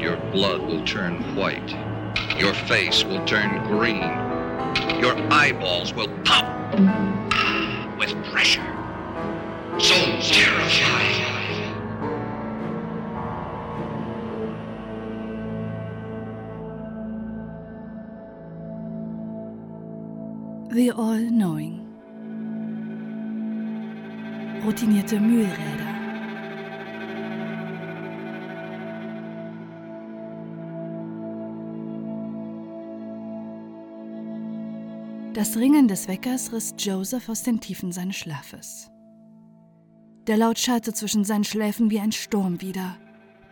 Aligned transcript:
your 0.00 0.16
blood 0.32 0.62
will 0.62 0.82
turn 0.84 1.36
white. 1.36 1.70
Your 2.38 2.54
face 2.54 3.04
will 3.04 3.24
turn 3.26 3.62
green. 3.66 4.00
Your 5.00 5.14
eyeballs 5.30 5.92
will 5.92 6.08
pop 6.24 6.46
with 7.98 8.14
pressure. 8.32 8.64
So 9.78 9.94
terrifying. 10.20 11.26
The 20.70 20.92
All-Knowing. 20.92 21.86
Routinierte 24.64 25.18
Mühlräder. 25.18 25.89
Das 35.40 35.56
Ringen 35.56 35.88
des 35.88 36.06
Weckers 36.06 36.52
riss 36.52 36.74
Joseph 36.76 37.30
aus 37.30 37.42
den 37.42 37.60
Tiefen 37.60 37.92
seines 37.92 38.16
Schlafes. 38.16 38.90
Der 40.26 40.36
Laut 40.36 40.58
schallte 40.58 40.92
zwischen 40.92 41.24
seinen 41.24 41.44
Schläfen 41.44 41.90
wie 41.90 41.98
ein 41.98 42.12
Sturm 42.12 42.60
wieder, 42.60 42.98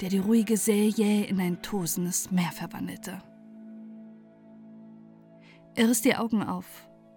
der 0.03 0.11
die 0.11 0.19
ruhige 0.19 0.59
See 0.59 0.89
jäh 0.89 1.25
in 1.25 1.41
ein 1.41 1.63
tosendes 1.63 2.31
Meer 2.31 2.53
verwandelte. 2.53 3.23
Er 5.77 5.89
riss 5.89 6.03
die 6.03 6.15
Augen 6.15 6.43
auf. 6.43 6.67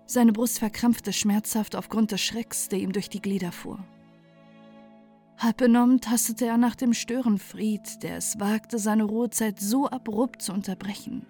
Seine 0.05 0.31
Brust 0.31 0.59
verkrampfte 0.59 1.11
schmerzhaft 1.11 1.75
aufgrund 1.75 2.13
des 2.13 2.21
Schrecks, 2.21 2.69
der 2.69 2.79
ihm 2.79 2.93
durch 2.93 3.09
die 3.09 3.21
Glieder 3.21 3.51
fuhr. 3.51 3.85
Halb 5.37 5.57
benommen 5.57 5.99
tastete 5.99 6.45
er 6.45 6.57
nach 6.57 6.77
dem 6.77 6.93
Störenfried, 6.93 8.03
der 8.03 8.15
es 8.15 8.39
wagte, 8.39 8.79
seine 8.79 9.03
Ruhezeit 9.03 9.59
so 9.59 9.89
abrupt 9.89 10.41
zu 10.41 10.53
unterbrechen. 10.53 11.25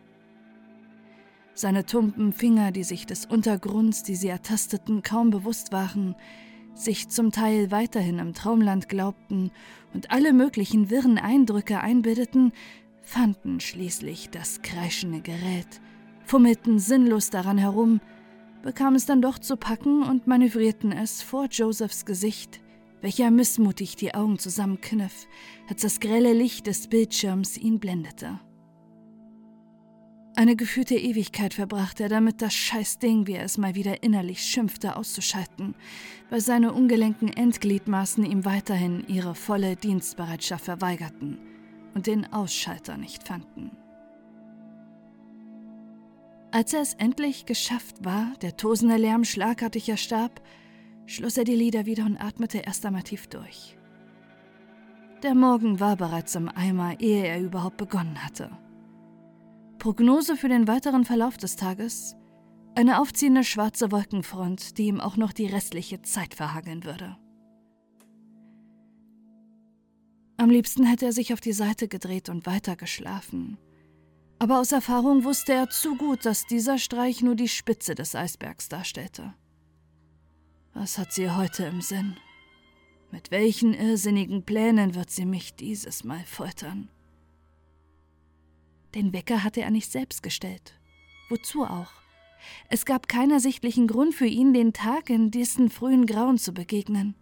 Seine 1.54 1.86
tumpen 1.86 2.34
Finger, 2.34 2.72
die 2.72 2.84
sich 2.84 3.06
des 3.06 3.26
Untergrunds, 3.26 4.04
die 4.04 4.16
sie 4.16 4.30
ertasteten, 4.30 5.04
kaum 5.04 5.30
bewusst 5.32 5.72
waren, 5.72 6.16
sich 6.74 7.10
zum 7.10 7.32
Teil 7.32 7.72
weiterhin 7.72 8.20
im 8.20 8.34
Traumland 8.34 8.88
glaubten 8.88 9.52
und 9.94 10.12
alle 10.12 10.34
möglichen 10.34 10.90
wirren 10.90 11.18
Eindrücke 11.18 11.82
einbildeten, 11.82 12.54
fanden 13.02 13.60
schließlich 13.60 14.30
das 14.30 14.62
kreischende 14.62 15.22
Gerät, 15.22 15.82
fummelten 16.24 16.80
sinnlos 16.80 17.30
daran 17.30 17.58
herum, 17.58 18.00
bekamen 18.64 18.96
es 18.96 19.06
dann 19.06 19.22
doch 19.22 19.40
zu 19.40 19.58
packen 19.58 20.04
und 20.04 20.28
manövrierten 20.28 20.92
es 20.92 21.22
vor 21.22 21.48
Josephs 21.48 22.06
Gesicht, 22.06 22.62
welcher 23.02 23.32
missmutig 23.32 23.96
die 23.96 24.14
Augen 24.14 24.40
zusammenkniff, 24.40 25.28
als 25.68 25.82
das 25.82 26.00
grelle 26.00 26.34
Licht 26.34 26.68
des 26.68 26.88
Bildschirms 26.88 27.58
ihn 27.58 27.80
blendete. 27.80 28.40
Eine 30.36 30.56
gefühlte 30.56 30.96
Ewigkeit 30.96 31.54
verbrachte 31.54 32.04
er 32.04 32.10
damit, 32.10 32.42
das 32.42 32.54
Scheißding, 32.54 33.28
wie 33.28 33.34
er 33.34 33.44
es 33.44 33.58
mal 33.58 33.76
wieder 33.76 34.02
innerlich 34.02 34.42
schimpfte, 34.42 34.96
auszuschalten, 34.96 35.76
weil 36.30 36.40
seine 36.40 36.72
ungelenken 36.72 37.28
Endgliedmaßen 37.28 38.24
ihm 38.24 38.46
weiterhin 38.46 39.04
ihre 39.08 39.36
volle 39.36 39.76
Dienstbereitschaft 39.76 40.66
verweigerten 40.66 41.38
und 41.94 42.08
den 42.08 42.32
Ausschalter 42.32 42.96
nicht 42.96 43.28
fanden. 43.28 43.72
Als 46.52 46.74
er 46.74 46.82
es 46.82 46.94
endlich 46.94 47.46
geschafft 47.46 48.04
war, 48.04 48.34
der 48.42 48.56
tosende 48.56 48.98
Lärm 48.98 49.26
schlagartig 49.26 49.90
erstarb, 49.90 50.42
schloss 51.06 51.38
er 51.38 51.44
die 51.44 51.56
Lider 51.56 51.86
wieder 51.86 52.06
und 52.06 52.18
atmete 52.18 52.60
erst 52.60 52.86
einmal 52.86 53.04
tief 53.04 53.28
durch. 53.28 53.78
Der 55.24 55.36
Morgen 55.36 55.80
war 55.80 55.98
bereits 55.98 56.36
im 56.36 56.50
Eimer, 56.50 57.00
ehe 57.00 57.26
er 57.26 57.42
überhaupt 57.42 57.78
begonnen 57.78 58.24
hatte. 58.24 58.50
Prognose 59.82 60.38
für 60.38 60.48
den 60.48 60.68
weiteren 60.68 61.06
Verlauf 61.06 61.38
des 61.38 61.56
Tages? 61.56 62.16
Eine 62.76 63.02
aufziehende 63.02 63.44
schwarze 63.44 63.92
Wolkenfront, 63.92 64.78
die 64.78 64.86
ihm 64.86 65.02
auch 65.02 65.18
noch 65.18 65.34
die 65.34 65.48
restliche 65.48 66.04
Zeit 66.04 66.36
verhageln 66.36 66.84
würde. 66.84 67.18
Am 70.38 70.52
liebsten 70.52 70.86
hätte 70.86 71.08
er 71.08 71.14
sich 71.14 71.34
auf 71.34 71.42
die 71.42 71.52
Seite 71.52 71.88
gedreht 71.88 72.30
und 72.30 72.46
weiter 72.46 72.76
geschlafen. 72.76 73.58
Aber 74.38 74.60
aus 74.60 74.72
Erfahrung 74.72 75.24
wusste 75.24 75.54
er 75.54 75.72
zu 75.72 75.96
gut, 75.96 76.26
dass 76.26 76.46
dieser 76.46 76.78
Streich 76.78 77.24
nur 77.24 77.34
die 77.34 77.50
Spitze 77.50 77.96
des 77.96 78.14
Eisbergs 78.14 78.70
darstellte. 78.70 79.34
Was 80.76 81.00
hat 81.00 81.12
sie 81.12 81.32
heute 81.32 81.64
im 81.64 81.82
Sinn? 81.82 82.18
Mit 83.10 83.32
welchen 83.32 83.74
irrsinnigen 83.74 84.44
Plänen 84.44 84.94
wird 84.94 85.10
sie 85.10 85.26
mich 85.26 85.56
dieses 85.56 86.04
Mal 86.04 86.24
foltern? 86.26 86.92
Den 88.96 89.14
Wecker 89.14 89.44
hatte 89.44 89.62
er 89.62 89.72
nicht 89.72 89.92
selbst 89.92 90.22
gestellt. 90.24 90.80
Wozu 91.30 91.64
auch? 91.64 91.92
Es 92.70 92.86
gab 92.86 93.08
keinen 93.08 93.32
ersichtlichen 93.32 93.88
Grund 93.88 94.14
für 94.14 94.26
ihn, 94.26 94.54
den 94.54 94.74
Tag 94.74 95.10
in 95.10 95.32
diesen 95.32 95.70
frühen 95.70 96.06
Grauen 96.06 96.38
zu 96.38 96.54
begegnen. 96.54 97.16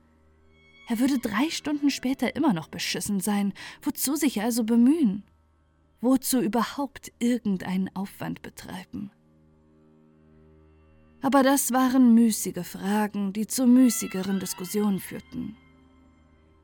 Er 0.87 0.99
würde 0.99 1.19
drei 1.19 1.49
Stunden 1.51 1.91
später 1.91 2.35
immer 2.35 2.53
noch 2.53 2.67
beschissen 2.67 3.19
sein. 3.19 3.53
Wozu 3.81 4.15
sich 4.15 4.41
also 4.41 4.63
bemühen? 4.63 5.23
Wozu 6.01 6.41
überhaupt 6.41 7.11
irgendeinen 7.19 7.95
Aufwand 7.95 8.41
betreiben? 8.41 9.11
Aber 11.21 11.43
das 11.43 11.71
waren 11.73 12.15
müßige 12.15 12.65
Fragen, 12.65 13.33
die 13.33 13.45
zu 13.45 13.67
müßigeren 13.67 14.39
Diskussionen 14.39 14.99
führten. 14.99 15.57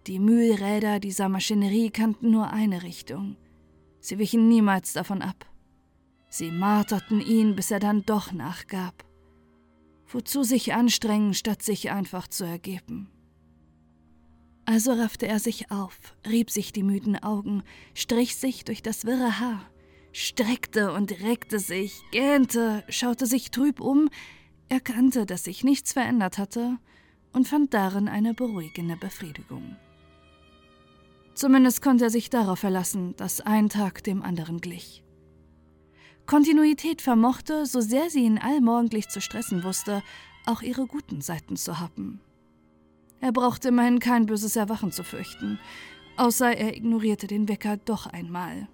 Die 0.08 0.20
Mühlräder 0.20 1.00
dieser 1.00 1.30
Maschinerie 1.30 1.90
kannten 1.90 2.32
nur 2.32 2.52
eine 2.52 2.84
Richtung. 2.84 3.36
Sie 4.06 4.20
wichen 4.20 4.48
niemals 4.48 4.94
davon 4.94 5.24
ab. 5.24 5.48
Sie 6.30 6.52
marterten 6.52 7.22
ihn, 7.22 7.56
bis 7.56 7.72
er 7.72 7.80
dann 7.80 8.06
doch 8.06 8.32
nachgab. 8.32 9.04
Wozu 10.06 10.44
sich 10.44 10.76
anstrengen, 10.76 11.34
statt 11.34 11.64
sich 11.64 11.90
einfach 11.90 12.28
zu 12.28 12.44
ergeben? 12.44 13.10
Also 14.66 14.94
raffte 14.94 15.26
er 15.28 15.40
sich 15.40 15.72
auf, 15.72 15.98
rieb 16.30 16.52
sich 16.52 16.72
die 16.72 16.84
müden 16.84 17.18
Augen, 17.18 17.64
strich 17.96 18.36
sich 18.36 18.64
durch 18.64 18.84
das 18.84 19.06
wirre 19.06 19.40
Haar, 19.40 19.62
streckte 20.12 20.94
und 20.94 21.24
reckte 21.24 21.58
sich, 21.58 22.04
gähnte, 22.12 22.84
schaute 22.90 23.26
sich 23.26 23.50
trüb 23.50 23.80
um, 23.80 24.10
erkannte, 24.70 25.26
dass 25.26 25.46
sich 25.46 25.64
nichts 25.64 25.94
verändert 25.94 26.38
hatte 26.38 26.78
und 27.34 27.48
fand 27.48 27.74
darin 27.74 28.08
eine 28.08 28.36
beruhigende 28.36 28.98
Befriedigung. 28.98 29.76
Zumindest 31.36 31.82
konnte 31.82 32.06
er 32.06 32.10
sich 32.10 32.30
darauf 32.30 32.60
verlassen, 32.60 33.14
dass 33.18 33.42
ein 33.42 33.70
Tag 33.70 34.04
dem 34.04 34.24
anderen 34.24 34.62
glich. 34.62 35.04
Kontinuität 36.26 37.02
vermochte, 37.02 37.66
so 37.66 37.82
sehr 37.82 38.10
sie 38.10 38.24
ihn 38.24 38.40
allmorgendlich 38.40 39.10
zu 39.10 39.22
stressen 39.22 39.64
wusste, 39.64 40.02
auch 40.46 40.62
ihre 40.62 40.88
guten 40.88 41.22
Seiten 41.22 41.58
zu 41.58 41.80
haben. 41.80 42.22
Er 43.20 43.32
brauchte 43.32 43.68
immerhin 43.68 44.00
kein 44.00 44.26
böses 44.26 44.56
Erwachen 44.56 44.92
zu 44.92 45.04
fürchten, 45.04 45.60
außer 46.18 46.56
er 46.56 46.76
ignorierte 46.76 47.28
den 47.28 47.48
Wecker 47.48 47.78
doch 47.78 48.08
einmal. 48.08 48.68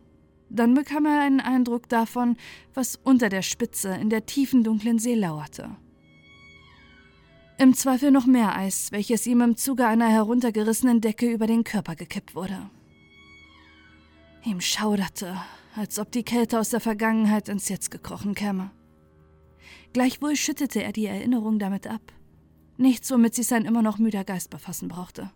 Dann 0.49 0.73
bekam 0.73 1.05
er 1.05 1.21
einen 1.21 1.39
Eindruck 1.39 1.89
davon, 1.89 2.37
was 2.73 2.97
unter 3.03 3.29
der 3.29 3.41
Spitze 3.41 3.89
in 3.95 4.09
der 4.09 4.25
tiefen 4.25 4.63
dunklen 4.63 4.99
See 4.99 5.15
lauerte. 5.15 5.77
Im 7.61 7.75
Zweifel 7.75 8.09
noch 8.09 8.25
mehr 8.25 8.55
Eis, 8.55 8.91
welches 8.91 9.27
ihm 9.27 9.41
im 9.41 9.55
Zuge 9.55 9.85
einer 9.85 10.09
heruntergerissenen 10.09 10.99
Decke 10.99 11.29
über 11.31 11.45
den 11.45 11.63
Körper 11.63 11.95
gekippt 11.95 12.33
wurde. 12.33 12.71
Ihm 14.43 14.61
schauderte, 14.61 15.39
als 15.75 15.99
ob 15.99 16.11
die 16.11 16.23
Kälte 16.23 16.59
aus 16.59 16.71
der 16.71 16.79
Vergangenheit 16.79 17.49
ins 17.49 17.69
Jetzt 17.69 17.91
gekrochen 17.91 18.33
käme. 18.33 18.71
Gleichwohl 19.93 20.35
schüttete 20.35 20.81
er 20.81 20.91
die 20.91 21.05
Erinnerung 21.05 21.59
damit 21.59 21.85
ab. 21.85 22.01
Nichts, 22.77 23.11
womit 23.11 23.35
sich 23.35 23.45
sein 23.45 23.65
immer 23.65 23.83
noch 23.83 23.99
müder 23.99 24.23
Geist 24.23 24.49
befassen 24.49 24.87
brauchte. 24.87 25.29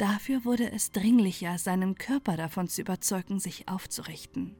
Dafür 0.00 0.44
wurde 0.44 0.72
es 0.72 0.90
dringlicher, 0.90 1.56
seinen 1.56 1.94
Körper 1.94 2.36
davon 2.36 2.66
zu 2.66 2.80
überzeugen, 2.80 3.38
sich 3.38 3.68
aufzurichten. 3.68 4.56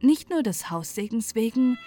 Nicht 0.00 0.30
nur 0.30 0.44
des 0.44 0.70
Haussegens 0.70 1.34
wegen, 1.34 1.78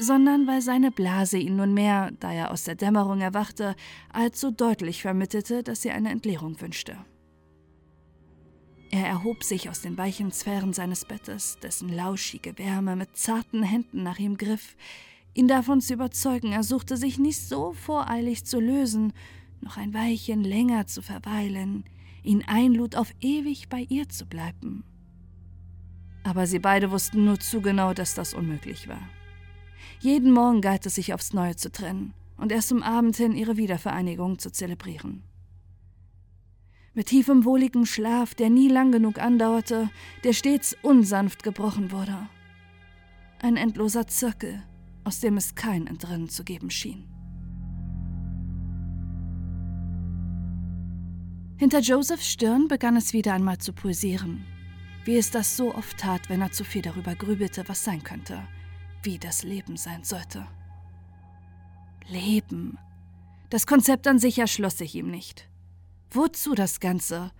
sondern 0.00 0.46
weil 0.46 0.62
seine 0.62 0.90
Blase 0.90 1.36
ihn 1.36 1.56
nunmehr, 1.56 2.10
da 2.20 2.32
er 2.32 2.50
aus 2.50 2.64
der 2.64 2.74
Dämmerung 2.74 3.20
erwachte, 3.20 3.76
allzu 4.12 4.50
deutlich 4.50 5.02
vermittelte, 5.02 5.62
dass 5.62 5.82
sie 5.82 5.90
eine 5.90 6.10
Entleerung 6.10 6.58
wünschte. 6.60 6.96
Er 8.90 9.06
erhob 9.06 9.44
sich 9.44 9.68
aus 9.68 9.82
den 9.82 9.98
weichen 9.98 10.32
Sphären 10.32 10.72
seines 10.72 11.04
Bettes, 11.04 11.58
dessen 11.62 11.90
lauschige 11.90 12.58
Wärme 12.58 12.96
mit 12.96 13.16
zarten 13.16 13.62
Händen 13.62 14.02
nach 14.02 14.18
ihm 14.18 14.38
griff, 14.38 14.74
ihn 15.34 15.46
davon 15.46 15.82
zu 15.82 15.92
überzeugen, 15.92 16.52
er 16.52 16.64
suchte 16.64 16.96
sich 16.96 17.18
nicht 17.18 17.40
so 17.40 17.72
voreilig 17.74 18.46
zu 18.46 18.58
lösen, 18.58 19.12
noch 19.60 19.76
ein 19.76 19.92
Weilchen 19.92 20.42
länger 20.42 20.86
zu 20.86 21.02
verweilen, 21.02 21.84
ihn 22.24 22.42
einlud, 22.46 22.96
auf 22.96 23.12
ewig 23.20 23.68
bei 23.68 23.86
ihr 23.90 24.08
zu 24.08 24.24
bleiben. 24.24 24.82
Aber 26.24 26.46
sie 26.46 26.58
beide 26.58 26.90
wussten 26.90 27.26
nur 27.26 27.38
zu 27.38 27.60
genau, 27.60 27.92
dass 27.92 28.14
das 28.14 28.32
unmöglich 28.34 28.88
war. 28.88 29.02
Jeden 30.00 30.32
Morgen 30.32 30.62
galt 30.62 30.86
es 30.86 30.94
sich 30.94 31.12
aufs 31.12 31.34
Neue 31.34 31.56
zu 31.56 31.70
trennen 31.70 32.14
und 32.38 32.52
erst 32.52 32.68
zum 32.68 32.82
Abend 32.82 33.16
hin 33.16 33.32
ihre 33.32 33.58
Wiedervereinigung 33.58 34.38
zu 34.38 34.50
zelebrieren. 34.50 35.22
mit 36.94 37.06
tiefem, 37.06 37.44
wohligem 37.44 37.86
Schlaf, 37.86 38.34
der 38.34 38.50
nie 38.50 38.68
lang 38.68 38.92
genug 38.92 39.18
andauerte, 39.18 39.90
der 40.24 40.32
stets 40.32 40.76
unsanft 40.82 41.42
gebrochen 41.42 41.92
wurde. 41.92 42.28
Ein 43.40 43.56
endloser 43.56 44.06
Zirkel, 44.06 44.62
aus 45.04 45.20
dem 45.20 45.36
es 45.36 45.54
kein 45.54 45.86
Entrinnen 45.86 46.28
zu 46.28 46.44
geben 46.44 46.70
schien. 46.70 47.04
Hinter 51.58 51.80
Josephs 51.80 52.26
Stirn 52.26 52.68
begann 52.68 52.96
es 52.96 53.12
wieder 53.12 53.34
einmal 53.34 53.58
zu 53.58 53.72
pulsieren, 53.72 54.44
wie 55.04 55.16
es 55.16 55.30
das 55.30 55.56
so 55.56 55.74
oft 55.74 55.98
tat, 55.98 56.28
wenn 56.30 56.40
er 56.40 56.50
zu 56.50 56.64
viel 56.64 56.82
darüber 56.82 57.14
grübelte, 57.14 57.68
was 57.68 57.84
sein 57.84 58.02
könnte, 58.02 58.42
wie 59.02 59.18
das 59.18 59.42
Leben 59.42 59.76
sein 59.76 60.04
sollte. 60.04 60.46
Leben. 62.08 62.78
Das 63.50 63.66
Konzept 63.66 64.06
an 64.06 64.18
sich 64.18 64.38
erschloss 64.38 64.78
sich 64.78 64.94
ihm 64.94 65.10
nicht. 65.10 65.48
Wozu 66.10 66.54
das 66.54 66.80
Ganze? 66.80 67.30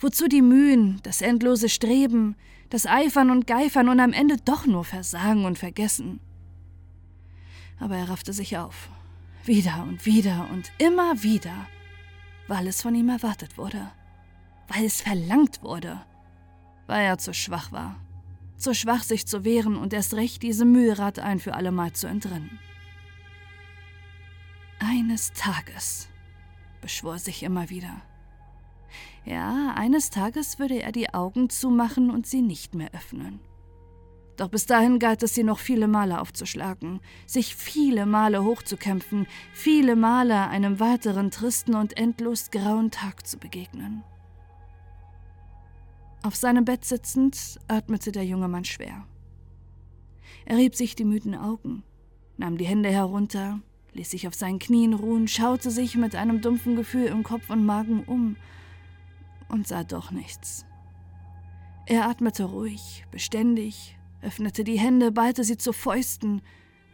Wozu 0.00 0.28
die 0.28 0.42
Mühen, 0.42 1.00
das 1.02 1.22
endlose 1.22 1.68
Streben, 1.68 2.36
das 2.70 2.86
Eifern 2.86 3.30
und 3.30 3.46
Geifern 3.46 3.88
und 3.88 4.00
am 4.00 4.12
Ende 4.12 4.36
doch 4.36 4.66
nur 4.66 4.84
Versagen 4.84 5.44
und 5.44 5.58
Vergessen? 5.58 6.20
Aber 7.80 7.96
er 7.96 8.08
raffte 8.08 8.32
sich 8.32 8.58
auf. 8.58 8.90
Wieder 9.44 9.84
und 9.88 10.04
wieder 10.04 10.48
und 10.52 10.72
immer 10.78 11.22
wieder. 11.22 11.66
Weil 12.48 12.66
es 12.66 12.82
von 12.82 12.94
ihm 12.94 13.08
erwartet 13.08 13.56
wurde. 13.56 13.90
Weil 14.68 14.84
es 14.84 15.00
verlangt 15.00 15.62
wurde. 15.62 16.00
Weil 16.86 17.04
er 17.04 17.18
zu 17.18 17.32
schwach 17.32 17.72
war. 17.72 17.96
Zu 18.58 18.74
schwach, 18.74 19.04
sich 19.04 19.26
zu 19.26 19.44
wehren 19.44 19.76
und 19.76 19.92
erst 19.92 20.14
recht 20.14 20.42
diese 20.42 20.64
Mühlrad 20.64 21.20
ein 21.20 21.38
für 21.38 21.54
allemal 21.54 21.92
zu 21.92 22.08
entrinnen. 22.08 22.58
Eines 24.80 25.32
Tages, 25.32 26.08
beschwor 26.80 27.18
sich 27.18 27.42
immer 27.42 27.70
wieder. 27.70 28.02
Ja, 29.24 29.74
eines 29.76 30.10
Tages 30.10 30.58
würde 30.58 30.82
er 30.82 30.92
die 30.92 31.12
Augen 31.14 31.50
zumachen 31.50 32.10
und 32.10 32.26
sie 32.26 32.42
nicht 32.42 32.74
mehr 32.74 32.90
öffnen. 32.94 33.40
Doch 34.36 34.48
bis 34.48 34.66
dahin 34.66 35.00
galt 35.00 35.22
es, 35.24 35.34
sie 35.34 35.42
noch 35.42 35.58
viele 35.58 35.88
Male 35.88 36.20
aufzuschlagen, 36.20 37.00
sich 37.26 37.56
viele 37.56 38.06
Male 38.06 38.44
hochzukämpfen, 38.44 39.26
viele 39.52 39.96
Male 39.96 40.48
einem 40.48 40.78
weiteren 40.78 41.32
tristen 41.32 41.74
und 41.74 41.98
endlos 41.98 42.50
grauen 42.50 42.92
Tag 42.92 43.26
zu 43.26 43.38
begegnen. 43.38 44.04
Auf 46.22 46.34
seinem 46.34 46.64
Bett 46.64 46.84
sitzend 46.84 47.58
atmete 47.68 48.10
der 48.10 48.24
junge 48.24 48.48
Mann 48.48 48.64
schwer. 48.64 49.06
Er 50.46 50.56
rieb 50.56 50.74
sich 50.74 50.96
die 50.96 51.04
müden 51.04 51.34
Augen, 51.34 51.84
nahm 52.36 52.58
die 52.58 52.66
Hände 52.66 52.90
herunter, 52.90 53.60
ließ 53.92 54.10
sich 54.10 54.26
auf 54.26 54.34
seinen 54.34 54.58
Knien 54.58 54.94
ruhen, 54.94 55.28
schaute 55.28 55.70
sich 55.70 55.96
mit 55.96 56.14
einem 56.14 56.40
dumpfen 56.40 56.74
Gefühl 56.74 57.06
im 57.06 57.22
Kopf 57.22 57.50
und 57.50 57.64
Magen 57.64 58.02
um 58.04 58.36
und 59.48 59.68
sah 59.68 59.84
doch 59.84 60.10
nichts. 60.10 60.66
Er 61.86 62.08
atmete 62.08 62.44
ruhig, 62.44 63.06
beständig, 63.10 63.96
öffnete 64.20 64.64
die 64.64 64.78
Hände, 64.78 65.12
ballte 65.12 65.44
sie 65.44 65.56
zu 65.56 65.72
Fäusten, 65.72 66.42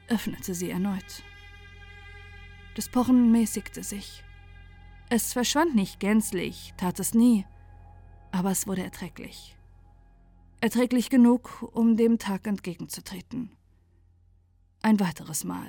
öffnete 0.09 0.55
sie 0.55 0.71
erneut. 0.71 1.23
Das 2.76 2.88
Pochen 2.88 3.32
mäßigte 3.32 3.82
sich. 3.82 4.23
Es 5.09 5.32
verschwand 5.32 5.75
nicht 5.75 5.99
gänzlich, 5.99 6.75
tat 6.76 7.00
es 7.00 7.15
nie, 7.15 7.47
aber 8.35 8.51
es 8.51 8.67
wurde 8.67 8.83
erträglich. 8.83 9.57
Erträglich 10.61 11.09
genug, 11.09 11.69
um 11.73 11.97
dem 11.97 12.19
Tag 12.19 12.47
entgegenzutreten. 12.47 13.51
Ein 14.83 14.99
weiteres 14.99 15.45
Mal. 15.45 15.69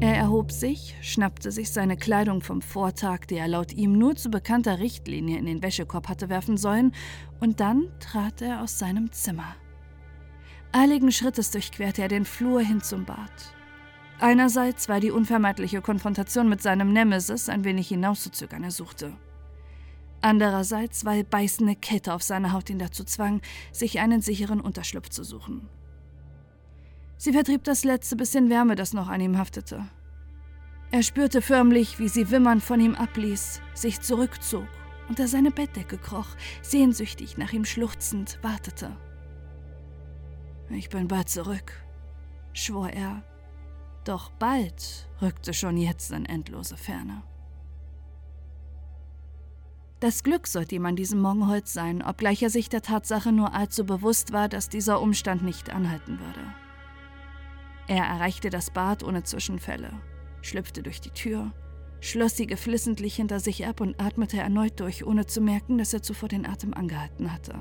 Er 0.00 0.16
erhob 0.16 0.52
sich, 0.52 0.94
schnappte 1.02 1.50
sich 1.50 1.70
seine 1.70 1.96
Kleidung 1.96 2.40
vom 2.40 2.62
Vortag, 2.62 3.26
die 3.26 3.34
er 3.34 3.48
laut 3.48 3.72
ihm 3.72 3.98
nur 3.98 4.16
zu 4.16 4.30
bekannter 4.30 4.78
Richtlinie 4.78 5.38
in 5.38 5.44
den 5.44 5.60
Wäschekorb 5.60 6.08
hatte 6.08 6.28
werfen 6.28 6.56
sollen, 6.56 6.94
und 7.40 7.60
dann 7.60 7.88
trat 8.00 8.40
er 8.40 8.62
aus 8.62 8.78
seinem 8.78 9.12
Zimmer. 9.12 9.56
Eiligen 10.72 11.12
Schrittes 11.12 11.50
durchquerte 11.50 12.02
er 12.02 12.08
den 12.08 12.24
Flur 12.24 12.60
hin 12.60 12.80
zum 12.80 13.04
Bad. 13.04 13.57
Einerseits 14.20 14.88
war 14.88 14.98
die 14.98 15.12
unvermeidliche 15.12 15.80
Konfrontation 15.80 16.48
mit 16.48 16.60
seinem 16.60 16.92
Nemesis 16.92 17.48
ein 17.48 17.64
wenig 17.64 17.88
hinauszuzögern 17.88 18.64
er 18.64 18.72
suchte. 18.72 19.12
Andererseits, 20.20 21.04
weil 21.04 21.22
beißende 21.22 21.76
Kälte 21.76 22.12
auf 22.12 22.24
seiner 22.24 22.52
Haut 22.52 22.68
ihn 22.68 22.80
dazu 22.80 23.04
zwang, 23.04 23.40
sich 23.70 24.00
einen 24.00 24.20
sicheren 24.20 24.60
Unterschlupf 24.60 25.10
zu 25.10 25.22
suchen. 25.22 25.68
Sie 27.16 27.32
vertrieb 27.32 27.62
das 27.62 27.84
letzte 27.84 28.16
bisschen 28.16 28.50
Wärme, 28.50 28.74
das 28.74 28.92
noch 28.92 29.08
an 29.08 29.20
ihm 29.20 29.38
haftete. 29.38 29.84
Er 30.90 31.02
spürte 31.02 31.40
förmlich, 31.40 32.00
wie 32.00 32.08
sie 32.08 32.30
wimmernd 32.30 32.62
von 32.62 32.80
ihm 32.80 32.96
abließ, 32.96 33.60
sich 33.74 34.00
zurückzog, 34.00 34.66
unter 35.08 35.28
seine 35.28 35.52
Bettdecke 35.52 35.98
kroch, 35.98 36.28
sehnsüchtig 36.62 37.38
nach 37.38 37.52
ihm 37.52 37.64
schluchzend 37.64 38.38
wartete. 38.42 38.96
Ich 40.70 40.88
bin 40.88 41.06
bald 41.06 41.28
zurück, 41.28 41.72
schwor 42.52 42.90
er, 42.90 43.22
doch 44.08 44.30
bald 44.30 45.08
rückte 45.20 45.52
schon 45.52 45.76
jetzt 45.76 46.10
in 46.12 46.24
endlose 46.24 46.76
Ferne. 46.76 47.22
Das 50.00 50.22
Glück 50.22 50.46
sollte 50.46 50.76
ihm 50.76 50.86
an 50.86 50.96
diesem 50.96 51.20
Morgen 51.20 51.48
Holz 51.48 51.72
sein, 51.72 52.02
obgleich 52.02 52.42
er 52.42 52.50
sich 52.50 52.68
der 52.68 52.82
Tatsache 52.82 53.32
nur 53.32 53.52
allzu 53.52 53.84
bewusst 53.84 54.32
war, 54.32 54.48
dass 54.48 54.68
dieser 54.68 55.00
Umstand 55.02 55.42
nicht 55.42 55.70
anhalten 55.70 56.20
würde. 56.20 56.40
Er 57.88 58.04
erreichte 58.04 58.48
das 58.48 58.70
Bad 58.70 59.02
ohne 59.02 59.24
Zwischenfälle, 59.24 59.92
schlüpfte 60.40 60.82
durch 60.82 61.00
die 61.00 61.10
Tür, 61.10 61.52
schloss 62.00 62.36
sie 62.36 62.46
geflissentlich 62.46 63.16
hinter 63.16 63.40
sich 63.40 63.66
ab 63.66 63.80
und 63.80 64.00
atmete 64.00 64.38
erneut 64.38 64.78
durch, 64.78 65.04
ohne 65.04 65.26
zu 65.26 65.40
merken, 65.40 65.78
dass 65.78 65.92
er 65.92 66.02
zuvor 66.02 66.28
den 66.28 66.46
Atem 66.46 66.74
angehalten 66.74 67.32
hatte. 67.32 67.56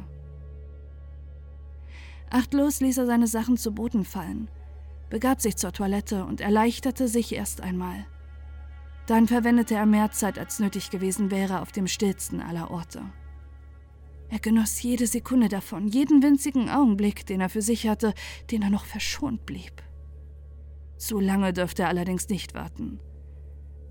Achtlos 2.30 2.82
ließ 2.82 3.00
er 3.00 3.06
seine 3.08 3.28
Sachen 3.28 3.58
zu 3.58 3.72
Boden 3.72 4.06
fallen, 4.06 4.48
begab 5.10 5.42
sich 5.42 5.56
zur 5.56 5.72
Toilette 5.72 6.26
und 6.26 6.42
erleichterte 6.42 7.08
sich 7.08 7.34
erst 7.34 7.62
einmal. 7.62 8.06
Dann 9.06 9.28
verwendete 9.28 9.76
er 9.76 9.86
mehr 9.86 10.12
Zeit, 10.12 10.38
als 10.38 10.60
nötig 10.60 10.90
gewesen 10.90 11.32
wäre, 11.32 11.62
auf 11.62 11.72
dem 11.72 11.88
stillsten 11.88 12.42
aller 12.42 12.70
Orte. 12.70 13.02
Er 14.30 14.40
genoss 14.40 14.82
jede 14.82 15.08
Sekunde 15.08 15.48
davon, 15.48 15.88
jeden 15.88 16.22
winzigen 16.22 16.70
Augenblick, 16.70 17.26
den 17.26 17.40
er 17.40 17.50
für 17.50 17.62
sich 17.62 17.88
hatte, 17.88 18.14
den 18.52 18.62
er 18.62 18.70
noch 18.70 18.86
verschont 18.86 19.46
blieb. 19.46 19.82
Zu 20.98 21.20
lange 21.20 21.54
dürfte 21.54 21.84
er 21.84 21.90
allerdings 21.90 22.28
nicht 22.28 22.54
warten. 22.54 23.00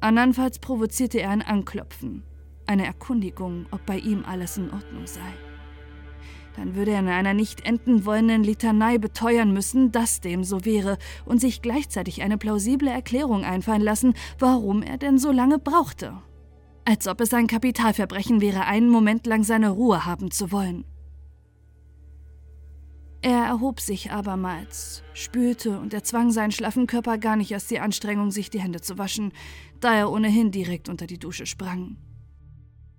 Andernfalls 0.01 0.59
provozierte 0.59 1.21
er 1.21 1.31
ein 1.31 1.41
Anklopfen, 1.41 2.23
eine 2.67 2.85
Erkundigung, 2.85 3.67
ob 3.71 3.87
bei 3.87 3.99
ihm 3.99 4.25
alles 4.27 4.59
in 4.59 4.71
Ordnung 4.71 5.07
sei. 5.07 5.46
Dann 6.57 6.75
würde 6.75 6.93
er 6.93 7.01
in 7.01 7.09
einer 7.09 7.35
nicht 7.35 7.67
enden 7.67 8.07
wollenden 8.07 8.43
Litanei 8.43 8.97
beteuern 8.97 9.53
müssen, 9.53 9.93
dass 9.93 10.21
dem 10.21 10.43
so 10.43 10.65
wäre 10.65 10.97
und 11.27 11.41
sich 11.41 11.61
gleichzeitig 11.61 12.23
eine 12.23 12.39
plausible 12.39 12.89
Erklärung 12.89 13.45
einfallen 13.45 13.83
lassen, 13.83 14.15
warum 14.39 14.83
er 14.83 14.97
denn 14.97 15.19
so 15.19 15.31
lange 15.31 15.59
brauchte. 15.59 16.17
Als 16.87 17.09
ob 17.09 17.21
es 17.21 17.35
ein 17.35 17.47
Kapitalverbrechen 17.47 18.41
wäre, 18.41 18.65
einen 18.65 18.89
Moment 18.89 19.27
lang 19.27 19.45
seine 19.45 19.71
Ruhe 19.71 20.07
haben 20.07 20.31
zu 20.31 20.51
wollen. 20.51 20.85
Er 23.23 23.45
erhob 23.45 23.81
sich 23.81 24.13
abermals, 24.13 25.03
spülte 25.13 25.81
und 25.81 25.93
erzwang 25.93 26.31
seinen 26.31 26.53
schlaffen 26.53 26.87
Körper 26.87 27.19
gar 27.19 27.37
nicht 27.37 27.51
erst 27.51 27.71
die 27.71 27.81
Anstrengung, 27.81 28.31
sich 28.31 28.51
die 28.51 28.61
Hände 28.61 28.81
zu 28.81 28.99
waschen, 28.99 29.33
da 29.81 29.95
er 29.95 30.13
ohnehin 30.13 30.53
direkt 30.53 30.89
unter 30.89 31.07
die 31.07 31.19
Dusche 31.19 31.45
sprang. 31.45 31.97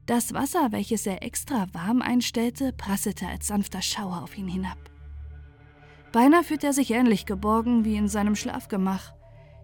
Das 0.07 0.33
Wasser, 0.33 0.71
welches 0.71 1.05
er 1.05 1.21
extra 1.21 1.67
warm 1.73 2.01
einstellte, 2.01 2.71
prasselte 2.71 3.27
als 3.27 3.47
sanfter 3.47 3.81
Schauer 3.81 4.23
auf 4.23 4.37
ihn 4.37 4.47
hinab. 4.47 4.77
Beinahe 6.13 6.45
fühlte 6.45 6.67
er 6.67 6.73
sich 6.73 6.91
ähnlich 6.91 7.25
geborgen 7.25 7.83
wie 7.83 7.97
in 7.97 8.07
seinem 8.07 8.37
Schlafgemach, 8.37 9.13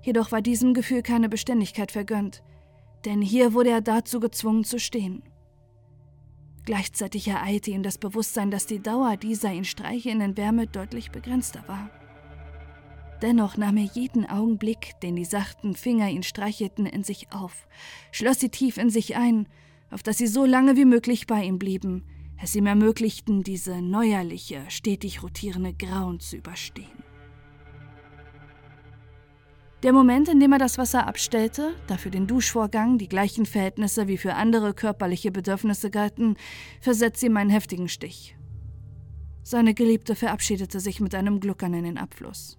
jedoch 0.02 0.34
war 0.34 0.42
diesem 0.42 0.74
Gefühl 0.74 1.02
keine 1.02 1.30
Beständigkeit 1.30 1.94
vergönnt, 1.94 2.44
denn 3.06 3.22
hier 3.22 3.54
wurde 3.54 3.70
er 3.70 3.80
dazu 3.80 4.20
gezwungen 4.20 4.66
zu 4.66 4.80
stehen. 4.80 5.24
Gleichzeitig 6.66 7.26
ereilte 7.30 7.72
ihn 7.72 7.84
das 7.84 7.98
Bewusstsein, 7.98 8.52
dass 8.52 8.66
die 8.66 8.84
Dauer 8.84 9.16
dieser 9.16 9.54
ihn 9.54 9.66
streichelnden 9.66 10.36
Wärme 10.36 10.68
deutlich 10.68 11.12
begrenzter 11.12 11.64
war. 11.68 11.90
Dennoch 13.22 13.56
nahm 13.56 13.78
er 13.78 13.90
jeden 13.94 14.30
Augenblick, 14.30 15.00
den 15.02 15.16
die 15.16 15.24
sachten 15.24 15.74
Finger 15.74 16.10
ihn 16.10 16.24
streichelten, 16.24 16.86
in 16.86 17.06
sich 17.06 17.32
auf, 17.32 17.66
schloss 18.12 18.42
sie 18.42 18.50
tief 18.50 18.78
in 18.78 18.90
sich 18.90 19.16
ein, 19.16 19.48
auf 19.94 20.04
dass 20.04 20.18
sie 20.18 20.28
so 20.28 20.46
lange 20.46 20.76
wie 20.76 20.86
möglich 20.86 21.28
bei 21.28 21.44
ihm 21.44 21.60
blieben, 21.60 22.04
es 22.42 22.56
ihm 22.56 22.66
ermöglichten, 22.66 23.44
diese 23.44 23.82
neuerliche, 23.82 24.64
stetig 24.68 25.24
rotierende 25.24 25.74
Grauen 25.74 26.20
zu 26.20 26.36
überstehen. 26.36 27.04
Der 29.84 29.94
Moment, 29.94 30.30
in 30.30 30.40
dem 30.40 30.54
er 30.54 30.60
das 30.60 30.78
Wasser 30.78 31.08
abstellte, 31.08 31.76
da 31.88 31.98
für 31.98 32.10
den 32.10 32.26
Duschvorgang 32.26 32.98
die 32.98 33.10
gleichen 33.10 33.46
Verhältnisse 33.46 34.08
wie 34.08 34.18
für 34.18 34.36
andere 34.36 34.74
körperliche 34.74 35.32
Bedürfnisse 35.32 35.90
galten, 35.90 36.38
versetzte 36.80 37.26
ihm 37.26 37.36
einen 37.36 37.50
heftigen 37.50 37.90
Stich. 37.90 38.38
Seine 39.44 39.74
Geliebte 39.74 40.16
verabschiedete 40.16 40.80
sich 40.80 41.02
mit 41.02 41.14
einem 41.16 41.42
Gluckern 41.42 41.74
in 41.74 41.84
den 41.84 41.98
Abfluss. 41.98 42.58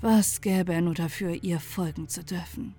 Was 0.00 0.40
gäbe 0.40 0.74
er 0.74 0.80
nur 0.80 0.94
dafür, 0.94 1.42
ihr 1.42 1.58
folgen 1.58 2.08
zu 2.08 2.22
dürfen? 2.22 2.76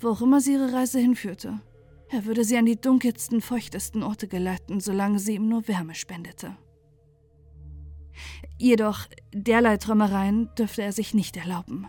Wo 0.00 0.08
auch 0.08 0.22
immer 0.22 0.40
sie 0.40 0.54
ihre 0.54 0.72
Reise 0.72 0.98
hinführte, 0.98 1.60
er 2.08 2.24
würde 2.24 2.42
sie 2.42 2.56
an 2.56 2.66
die 2.66 2.80
dunkelsten, 2.80 3.40
feuchtesten 3.40 4.02
Orte 4.02 4.26
geleiten, 4.26 4.80
solange 4.80 5.18
sie 5.18 5.34
ihm 5.34 5.48
nur 5.48 5.68
Wärme 5.68 5.94
spendete. 5.94 6.56
Jedoch 8.58 9.06
derlei 9.32 9.76
Träumereien 9.76 10.50
dürfte 10.58 10.82
er 10.82 10.92
sich 10.92 11.14
nicht 11.14 11.36
erlauben. 11.36 11.86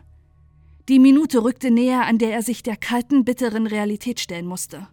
Die 0.89 0.99
Minute 0.99 1.43
rückte 1.43 1.71
näher, 1.71 2.05
an 2.05 2.17
der 2.17 2.33
er 2.33 2.43
sich 2.43 2.63
der 2.63 2.75
kalten, 2.75 3.23
bitteren 3.23 3.65
Realität 3.65 4.19
stellen 4.19 4.45
musste. 4.45 4.87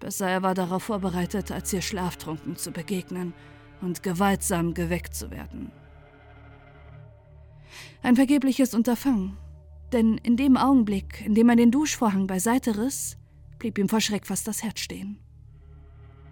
Besser 0.00 0.28
er 0.28 0.42
war 0.42 0.54
darauf 0.54 0.84
vorbereitet, 0.84 1.52
als 1.52 1.72
ihr 1.72 1.82
schlaftrunken 1.82 2.56
zu 2.56 2.72
begegnen 2.72 3.34
und 3.82 4.02
gewaltsam 4.02 4.74
geweckt 4.74 5.14
zu 5.14 5.30
werden. 5.30 5.70
Ein 8.02 8.16
vergebliches 8.16 8.74
Unterfangen, 8.74 9.36
denn 9.92 10.18
in 10.18 10.36
dem 10.36 10.56
Augenblick, 10.56 11.24
in 11.24 11.34
dem 11.34 11.48
er 11.48 11.56
den 11.56 11.70
Duschvorhang 11.70 12.26
beiseite 12.26 12.78
riss, 12.78 13.16
blieb 13.58 13.78
ihm 13.78 13.88
vor 13.88 14.00
Schreck 14.00 14.26
fast 14.26 14.46
das 14.48 14.62
Herz 14.62 14.80
stehen. 14.80 15.18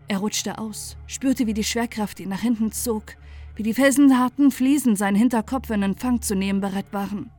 Er 0.09 0.19
rutschte 0.19 0.59
aus, 0.59 0.97
spürte, 1.07 1.47
wie 1.47 1.55
die 1.55 1.65
Schwerkraft 1.65 2.19
ihn 2.21 2.31
nach 2.31 2.41
hinten 2.41 2.73
zog, 2.73 3.17
wie 3.57 3.63
die 3.63 3.75
felsenharten 3.75 4.51
Fliesen 4.51 4.97
seinen 4.97 5.17
Hinterkopf 5.17 5.69
in 5.71 5.83
Empfang 5.83 6.23
zu 6.23 6.35
nehmen 6.35 6.61
bereit 6.61 6.93
waren. 6.93 7.31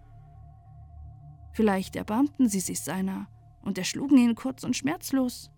Vielleicht 1.54 1.96
erbarmten 1.96 2.48
sie 2.48 2.60
sich 2.60 2.82
seiner 2.82 3.28
und 3.62 3.78
erschlugen 3.78 4.18
ihn 4.18 4.36
kurz 4.36 4.64
und 4.64 4.76
schmerzlos. 4.76 5.50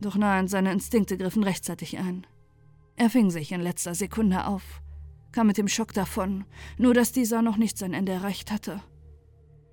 Doch 0.00 0.16
nein, 0.16 0.46
seine 0.46 0.72
Instinkte 0.72 1.16
griffen 1.16 1.42
rechtzeitig 1.42 1.98
ein. 1.98 2.26
Er 2.96 3.10
fing 3.10 3.30
sich 3.30 3.52
in 3.52 3.60
letzter 3.60 3.94
Sekunde 3.94 4.46
auf, 4.46 4.82
kam 5.32 5.46
mit 5.46 5.56
dem 5.56 5.68
Schock 5.68 5.94
davon, 5.94 6.44
nur 6.76 6.94
dass 6.94 7.12
dieser 7.12 7.42
noch 7.42 7.56
nicht 7.56 7.78
sein 7.78 7.94
Ende 7.94 8.12
erreicht 8.12 8.50
hatte. 8.50 8.82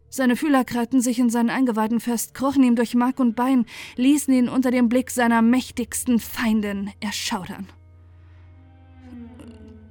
Seine 0.10 0.36
Fühler 0.36 0.64
krallten 0.64 1.02
sich 1.02 1.20
in 1.20 1.30
seinen 1.30 1.50
Eingeweiden 1.50 2.00
fest, 2.00 2.34
krochen 2.34 2.64
ihm 2.64 2.76
durch 2.76 2.96
Mark 2.96 3.20
und 3.20 3.36
Bein, 3.36 3.66
ließen 3.96 4.34
ihn 4.34 4.50
unter 4.50 4.72
dem 4.72 4.88
Blick 4.90 5.12
seiner 5.12 5.42
mächtigsten 5.42 6.20
Feindin 6.20 6.92
erschaudern. 7.00 7.68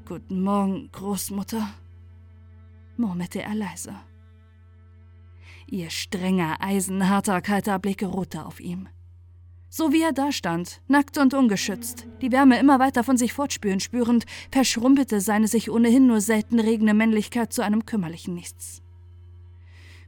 Guten 0.07 0.43
Morgen, 0.43 0.91
Großmutter, 0.93 1.69
murmelte 2.97 3.43
er 3.43 3.55
leise. 3.55 3.95
Ihr 5.67 5.91
strenger, 5.91 6.57
eisenharter, 6.61 7.41
kalter 7.41 7.79
Blick 7.79 8.03
ruhte 8.03 8.45
auf 8.45 8.61
ihm. 8.61 8.89
So 9.77 9.93
wie 9.93 10.03
er 10.03 10.13
dastand, 10.13 10.83
nackt 10.87 11.19
und 11.19 11.35
ungeschützt, 11.35 12.07
die 12.23 12.31
Wärme 12.31 12.61
immer 12.61 12.79
weiter 12.79 13.03
von 13.03 13.17
sich 13.17 13.33
fortspüren 13.33 13.81
spürend, 13.81 14.25
verschrumpelte 14.53 15.21
seine 15.21 15.49
sich 15.49 15.69
ohnehin 15.69 16.07
nur 16.07 16.21
selten 16.21 16.61
regende 16.61 16.95
Männlichkeit 16.95 17.53
zu 17.53 17.63
einem 17.63 17.85
kümmerlichen 17.85 18.35
Nichts. 18.35 18.84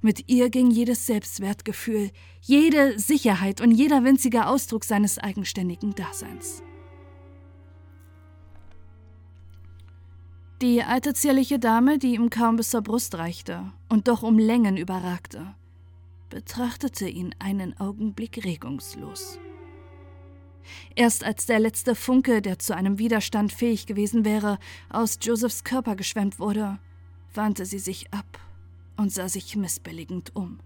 Mit 0.07 0.29
ihr 0.29 0.51
ging 0.51 0.71
jedes 0.71 1.05
Selbstwertgefühl, 1.05 2.13
jede 2.41 2.97
Sicherheit 2.97 3.61
und 3.61 3.73
jeder 3.73 4.05
winzige 4.05 4.47
Ausdruck 4.47 4.85
seines 4.85 5.19
eigenständigen 5.19 5.97
Daseins. 5.97 6.63
Die 10.63 10.85
alte 10.85 11.13
zierliche 11.13 11.59
Dame, 11.59 11.99
die 11.99 12.15
ihm 12.15 12.31
kaum 12.31 12.55
bis 12.55 12.71
zur 12.71 12.83
Brust 12.83 13.17
reichte 13.17 13.73
und 13.89 14.07
doch 14.07 14.23
um 14.23 14.39
Längen 14.39 14.77
überragte, 14.77 15.57
betrachtete 16.31 17.09
ihn 17.09 17.35
einen 17.41 17.77
Augenblick 17.81 18.45
regungslos. 18.45 19.41
Erst 20.95 21.25
als 21.25 21.47
der 21.47 21.59
letzte 21.59 21.97
Funke, 21.97 22.43
der 22.43 22.61
zu 22.61 22.77
einem 22.77 23.01
Widerstand 23.01 23.53
fähig 23.53 23.87
gewesen 23.87 24.25
wäre, 24.25 24.61
aus 24.89 25.19
Josephs 25.21 25.65
Körper 25.65 25.97
geschwemmt 25.97 26.39
wurde, 26.39 26.79
wandte 27.35 27.67
sie 27.67 27.81
sich 27.81 28.13
ab 28.13 28.46
und 28.97 29.13
sah 29.13 29.29
sich 29.29 29.57
missbilligend 29.57 30.35
um. 30.35 30.61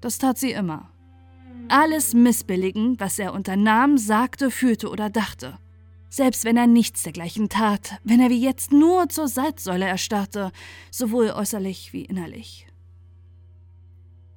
Das 0.00 0.18
tat 0.18 0.38
sie 0.38 0.52
immer. 0.52 0.90
Alles 1.68 2.14
missbilligen, 2.14 2.98
was 3.00 3.18
er 3.18 3.34
unternahm, 3.34 3.98
sagte, 3.98 4.50
fühlte 4.50 4.88
oder 4.88 5.10
dachte. 5.10 5.58
Selbst 6.08 6.44
wenn 6.44 6.56
er 6.56 6.66
nichts 6.66 7.02
dergleichen 7.02 7.48
tat, 7.48 8.00
wenn 8.04 8.20
er 8.20 8.30
wie 8.30 8.40
jetzt 8.40 8.72
nur 8.72 9.08
zur 9.08 9.28
Salzsäule 9.28 9.84
erstarrte, 9.84 10.52
sowohl 10.90 11.30
äußerlich 11.30 11.92
wie 11.92 12.04
innerlich. 12.04 12.66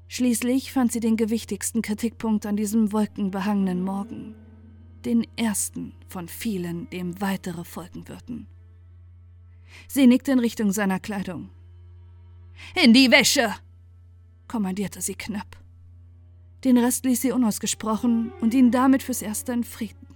Schließlich 0.10 0.74
fand 0.74 0.92
sie 0.92 1.00
den 1.00 1.16
gewichtigsten 1.16 1.82
Kritikpunkt 1.82 2.46
an 2.46 2.58
diesem 2.58 2.92
wolkenbehangenen 2.92 3.82
Morgen. 3.82 4.36
Den 5.06 5.26
ersten 5.38 5.94
von 6.10 6.28
vielen, 6.28 6.90
dem 6.90 7.22
weitere 7.22 7.64
folgen 7.64 8.10
würden. 8.10 8.48
Sie 9.88 10.08
nickte 10.08 10.34
in 10.34 10.40
Richtung 10.40 10.74
seiner 10.74 11.00
Kleidung. 11.00 11.50
In 12.84 12.94
die 12.94 13.12
Wäsche! 13.12 13.54
kommandierte 14.48 15.02
sie 15.02 15.16
knapp. 15.16 15.58
Den 16.64 16.78
Rest 16.78 17.06
ließ 17.06 17.22
sie 17.22 17.32
unausgesprochen 17.32 18.32
und 18.42 18.54
ihn 18.54 18.72
damit 18.72 19.02
fürs 19.02 19.22
Erste 19.22 19.54
in 19.54 19.64
Frieden. 19.64 20.08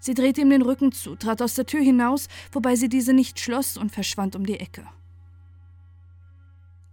Sie 0.00 0.14
drehte 0.14 0.40
ihm 0.40 0.50
den 0.50 0.62
Rücken 0.62 0.92
zu, 0.92 1.14
trat 1.14 1.42
aus 1.42 1.54
der 1.54 1.66
Tür 1.66 1.82
hinaus, 1.82 2.28
wobei 2.52 2.74
sie 2.74 2.88
diese 2.88 3.12
nicht 3.12 3.38
schloss 3.38 3.76
und 3.76 3.92
verschwand 3.92 4.34
um 4.34 4.44
die 4.44 4.58
Ecke. 4.58 4.84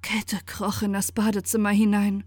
Kälte 0.02 0.40
kroch 0.46 0.82
in 0.82 0.94
das 0.94 1.12
Badezimmer 1.12 1.70
hinein. 1.70 2.24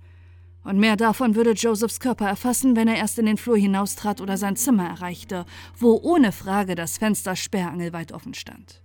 Und 0.64 0.78
mehr 0.78 0.96
davon 0.96 1.34
würde 1.34 1.52
Josephs 1.52 2.00
Körper 2.00 2.26
erfassen, 2.26 2.76
wenn 2.76 2.88
er 2.88 2.96
erst 2.96 3.18
in 3.18 3.24
den 3.24 3.38
Flur 3.38 3.56
hinaustrat 3.56 4.20
oder 4.20 4.36
sein 4.36 4.56
Zimmer 4.56 4.86
erreichte, 4.86 5.46
wo 5.78 5.98
ohne 6.02 6.32
Frage 6.32 6.74
das 6.74 6.98
Fenster 6.98 7.36
sperrangelweit 7.36 8.12
offen 8.12 8.34
stand. 8.34 8.82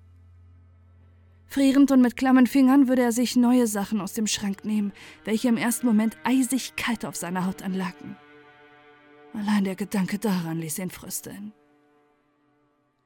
Frierend 1.56 1.90
und 1.92 2.02
mit 2.02 2.18
klammen 2.18 2.48
Fingern 2.48 2.90
würde 2.90 3.04
er 3.04 3.14
sich 3.14 3.38
neue 3.38 3.66
Sachen 3.66 4.02
aus 4.02 4.12
dem 4.12 4.28
Schrank 4.28 4.66
nehmen, 4.66 4.92
welche 5.24 5.48
im 5.48 5.56
ersten 5.56 5.88
Moment 5.88 6.18
eisig 6.26 6.76
kalt 6.76 7.06
auf 7.06 7.16
seiner 7.16 7.46
Haut 7.46 7.62
anlagten. 7.62 8.18
Allein 9.32 9.64
der 9.64 9.78
Gedanke 9.78 10.20
daran 10.20 10.60
ließ 10.60 10.80
ihn 10.80 10.90
frösteln. 10.90 11.54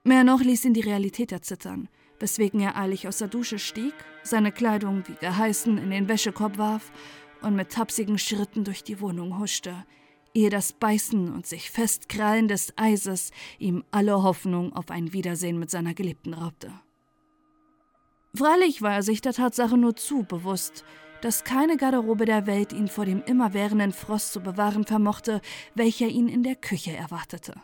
Mehr 0.04 0.24
noch 0.24 0.42
ließ 0.42 0.66
ihn 0.66 0.74
die 0.74 0.82
Realität 0.82 1.32
erzittern, 1.32 1.90
weswegen 2.20 2.60
er 2.60 2.76
eilig 2.76 3.08
aus 3.08 3.20
der 3.20 3.28
Dusche 3.28 3.60
stieg, 3.60 3.94
seine 4.24 4.52
Kleidung 4.52 5.04
wie 5.08 5.14
geheißen 5.14 5.78
in 5.78 5.92
den 5.92 6.08
Wäschekorb 6.10 6.58
warf 6.58 6.92
und 7.44 7.56
mit 7.56 7.70
tapsigen 7.70 8.18
Schritten 8.18 8.64
durch 8.64 8.84
die 8.84 9.00
Wohnung 9.00 9.38
huschte, 9.38 9.86
ehe 10.34 10.50
das 10.50 10.74
Beißen 10.74 11.32
und 11.32 11.46
sich 11.46 11.70
festkrallen 11.70 12.48
des 12.48 12.76
Eises 12.80 13.30
ihm 13.60 13.84
alle 13.92 14.24
Hoffnung 14.24 14.74
auf 14.74 14.90
ein 14.90 15.14
Wiedersehen 15.14 15.60
mit 15.60 15.70
seiner 15.70 15.94
Geliebten 15.94 16.34
raubte. 16.34 16.72
Freilich 18.36 18.82
war 18.82 18.94
er 18.94 19.04
sich 19.04 19.22
der 19.22 19.34
Tatsache 19.34 19.78
nur 19.78 19.96
zu 19.96 20.24
bewusst, 20.24 20.84
dass 21.22 21.44
keine 21.44 21.78
Garderobe 21.78 22.26
der 22.26 22.46
Welt 22.48 22.74
ihn 22.74 22.88
vor 22.88 23.06
dem 23.06 23.24
immerwährenden 23.24 23.92
Frost 23.92 24.34
zu 24.34 24.40
bewahren 24.40 24.86
vermochte, 24.86 25.42
welcher 25.76 26.08
ihn 26.08 26.28
in 26.28 26.44
der 26.44 26.56
Küche 26.56 26.96
erwartete. 26.96 27.56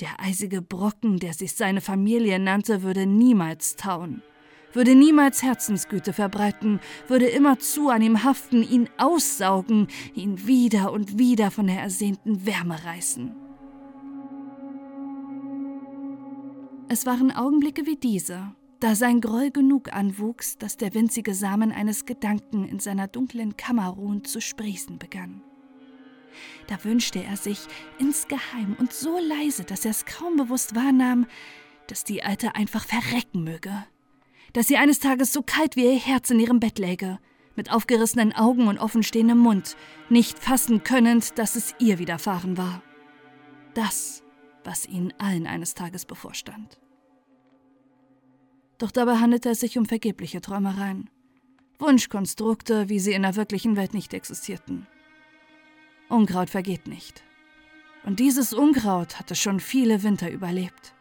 Der 0.00 0.20
eisige 0.20 0.60
Brocken, 0.60 1.18
der 1.18 1.32
sich 1.32 1.54
seine 1.54 1.80
Familie 1.80 2.38
nannte, 2.38 2.82
würde 2.82 3.06
niemals 3.06 3.76
tauen, 3.76 4.22
würde 4.72 4.94
niemals 4.94 5.42
Herzensgüte 5.42 6.12
verbreiten, 6.12 6.80
würde 7.08 7.28
immerzu 7.28 7.88
an 7.88 8.02
ihm 8.02 8.24
haften, 8.24 8.62
ihn 8.62 8.90
aussaugen, 8.98 9.88
ihn 10.14 10.46
wieder 10.46 10.92
und 10.92 11.18
wieder 11.18 11.50
von 11.50 11.66
der 11.66 11.80
ersehnten 11.80 12.44
Wärme 12.44 12.84
reißen. 12.84 13.34
Es 16.88 17.06
waren 17.06 17.32
Augenblicke 17.32 17.86
wie 17.86 17.96
diese, 17.96 18.54
da 18.80 18.94
sein 18.94 19.20
Groll 19.20 19.50
genug 19.50 19.92
anwuchs, 19.92 20.58
dass 20.58 20.76
der 20.76 20.94
winzige 20.94 21.34
Samen 21.34 21.72
eines 21.72 22.04
Gedanken 22.04 22.64
in 22.64 22.78
seiner 22.78 23.08
dunklen 23.08 23.56
Kammer 23.56 23.88
ruhend 23.88 24.28
zu 24.28 24.40
sprießen 24.40 24.98
begann. 24.98 25.42
Da 26.66 26.84
wünschte 26.84 27.22
er 27.22 27.36
sich 27.36 27.60
insgeheim 27.98 28.76
und 28.78 28.92
so 28.92 29.18
leise, 29.18 29.64
dass 29.64 29.84
er 29.84 29.92
es 29.92 30.04
kaum 30.04 30.36
bewusst 30.36 30.74
wahrnahm, 30.74 31.26
dass 31.86 32.04
die 32.04 32.22
Alte 32.22 32.54
einfach 32.54 32.84
verrecken 32.84 33.44
möge. 33.44 33.84
Dass 34.52 34.66
sie 34.66 34.76
eines 34.76 35.00
Tages 35.00 35.32
so 35.32 35.42
kalt 35.42 35.76
wie 35.76 35.84
ihr 35.84 35.98
Herz 35.98 36.30
in 36.30 36.40
ihrem 36.40 36.60
Bett 36.60 36.78
läge, 36.78 37.18
mit 37.54 37.72
aufgerissenen 37.72 38.34
Augen 38.34 38.68
und 38.68 38.78
offenstehendem 38.78 39.38
Mund, 39.38 39.76
nicht 40.10 40.38
fassen 40.38 40.82
könnend, 40.82 41.38
dass 41.38 41.56
es 41.56 41.74
ihr 41.78 41.98
widerfahren 41.98 42.58
war. 42.58 42.82
Das, 43.72 44.22
was 44.64 44.86
ihnen 44.86 45.14
allen 45.18 45.46
eines 45.46 45.74
Tages 45.74 46.04
bevorstand. 46.04 46.78
Doch 48.78 48.90
dabei 48.90 49.16
handelte 49.16 49.50
es 49.50 49.60
sich 49.60 49.78
um 49.78 49.86
vergebliche 49.86 50.40
Träumereien. 50.40 51.08
Wunschkonstrukte, 51.78 52.88
wie 52.88 52.98
sie 53.00 53.12
in 53.12 53.22
der 53.22 53.36
wirklichen 53.36 53.76
Welt 53.76 53.94
nicht 53.94 54.14
existierten. 54.14 54.86
Unkraut 56.08 56.50
vergeht 56.50 56.86
nicht. 56.86 57.22
Und 58.04 58.20
dieses 58.20 58.52
Unkraut 58.52 59.18
hatte 59.18 59.34
schon 59.34 59.60
viele 59.60 60.02
Winter 60.02 60.30
überlebt. 60.30 60.94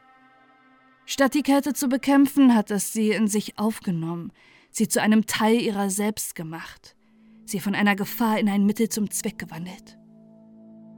Statt 1.06 1.36
die 1.36 1.44
Kälte 1.44 1.74
zu 1.74 1.88
bekämpfen, 1.88 2.56
hat 2.56 2.72
es 2.72 2.92
sie 2.92 3.12
in 3.12 3.28
sich 3.28 3.60
aufgenommen, 3.60 4.32
sie 4.72 4.88
zu 4.88 5.02
einem 5.02 5.28
Teil 5.28 5.62
ihrer 5.62 5.92
selbst 5.92 6.34
gemacht, 6.34 6.96
sie 7.46 7.60
von 7.60 7.76
einer 7.76 7.96
Gefahr 7.96 8.40
in 8.40 8.50
ein 8.50 8.66
Mittel 8.66 8.90
zum 8.90 9.12
Zweck 9.12 9.38
gewandelt. 9.38 10.00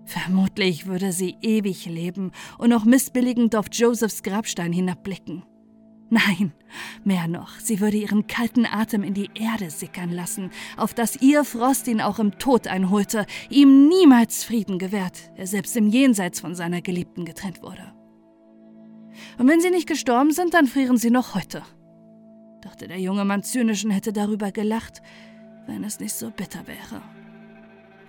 Vermutlich 0.05 0.85
würde 0.85 1.11
sie 1.11 1.35
ewig 1.41 1.85
leben 1.85 2.31
und 2.57 2.69
noch 2.69 2.85
missbilligend 2.85 3.57
auf 3.57 3.65
Josephs 3.73 4.23
Grabstein 4.23 4.71
hinabblicken. 4.71 5.43
Nein, 6.09 6.53
mehr 7.03 7.27
noch, 7.27 7.59
sie 7.59 7.81
würde 7.81 7.97
ihren 7.97 8.27
kalten 8.27 8.65
Atem 8.65 9.03
in 9.03 9.13
die 9.13 9.29
Erde 9.33 9.69
sickern 9.69 10.09
lassen, 10.09 10.51
auf 10.77 10.93
dass 10.93 11.21
ihr 11.21 11.43
Frost 11.43 11.87
ihn 11.87 11.99
auch 11.99 12.19
im 12.19 12.37
Tod 12.39 12.67
einholte, 12.67 13.25
ihm 13.49 13.89
niemals 13.89 14.45
Frieden 14.45 14.79
gewährt, 14.79 15.31
er 15.35 15.47
selbst 15.47 15.75
im 15.75 15.89
Jenseits 15.89 16.39
von 16.39 16.55
seiner 16.55 16.81
Geliebten 16.81 17.25
getrennt 17.25 17.61
wurde. 17.61 17.93
Und 19.37 19.49
wenn 19.49 19.59
sie 19.59 19.69
nicht 19.69 19.87
gestorben 19.87 20.31
sind, 20.31 20.53
dann 20.53 20.67
frieren 20.67 20.97
sie 20.97 21.11
noch 21.11 21.35
heute. 21.35 21.63
Dachte 22.61 22.87
der 22.87 22.99
junge 22.99 23.25
Mann 23.25 23.43
zynisch 23.43 23.83
und 23.83 23.91
hätte 23.91 24.13
darüber 24.13 24.51
gelacht, 24.51 25.01
wenn 25.65 25.83
es 25.83 25.99
nicht 25.99 26.13
so 26.13 26.31
bitter 26.31 26.67
wäre. 26.67 27.01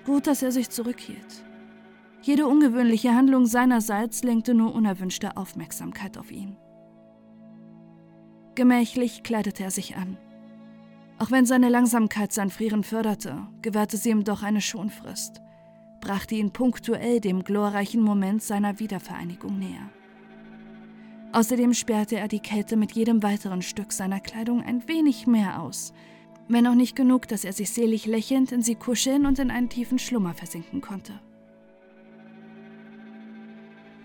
Gut, 0.05 0.29
dass 0.29 0.43
er 0.43 0.53
sich 0.53 0.71
zurückhielt. 0.71 1.45
Jede 2.23 2.47
ungewöhnliche 2.47 3.15
Handlung 3.15 3.47
seinerseits 3.47 4.23
lenkte 4.23 4.55
nur 4.55 4.75
unerwünschte 4.75 5.37
Aufmerksamkeit 5.37 6.17
auf 6.17 6.31
ihn. 6.31 6.57
Gemächlich 8.59 9.23
kleidete 9.23 9.63
er 9.63 9.71
sich 9.71 9.95
an. 9.95 10.17
Auch 11.21 11.31
wenn 11.31 11.47
seine 11.47 11.69
Langsamkeit 11.69 12.33
sein 12.33 12.51
Frieren 12.51 12.83
förderte, 12.83 13.47
gewährte 13.63 13.97
sie 13.97 14.11
ihm 14.11 14.25
doch 14.25 14.43
eine 14.43 14.61
Schonfrist, 14.61 15.41
brachte 16.01 16.35
ihn 16.35 16.51
punktuell 16.51 17.21
dem 17.21 17.45
glorreichen 17.45 18.03
Moment 18.03 18.43
seiner 18.43 18.81
Wiedervereinigung 18.81 19.61
näher. 19.61 19.89
Außerdem 21.31 21.73
sperrte 21.73 22.17
er 22.17 22.27
die 22.27 22.41
Kälte 22.41 22.77
mit 22.77 22.91
jedem 22.91 23.23
weiteren 23.23 23.63
Stück 23.63 23.93
seiner 23.93 24.19
Kleidung 24.19 24.61
ein 24.65 24.89
wenig 24.89 25.29
mehr 25.29 25.63
aus, 25.63 25.93
wenn 26.49 26.67
auch 26.67 26.75
nicht 26.75 26.97
genug, 26.97 27.29
dass 27.29 27.45
er 27.45 27.53
sich 27.53 27.71
selig 27.71 28.07
lächelnd 28.07 28.51
in 28.51 28.63
sie 28.63 28.75
kuscheln 28.75 29.25
und 29.25 29.39
in 29.39 29.53
einen 29.53 29.69
tiefen 29.69 30.01
Schlummer 30.01 30.35
versinken 30.35 30.81
konnte. 30.81 31.13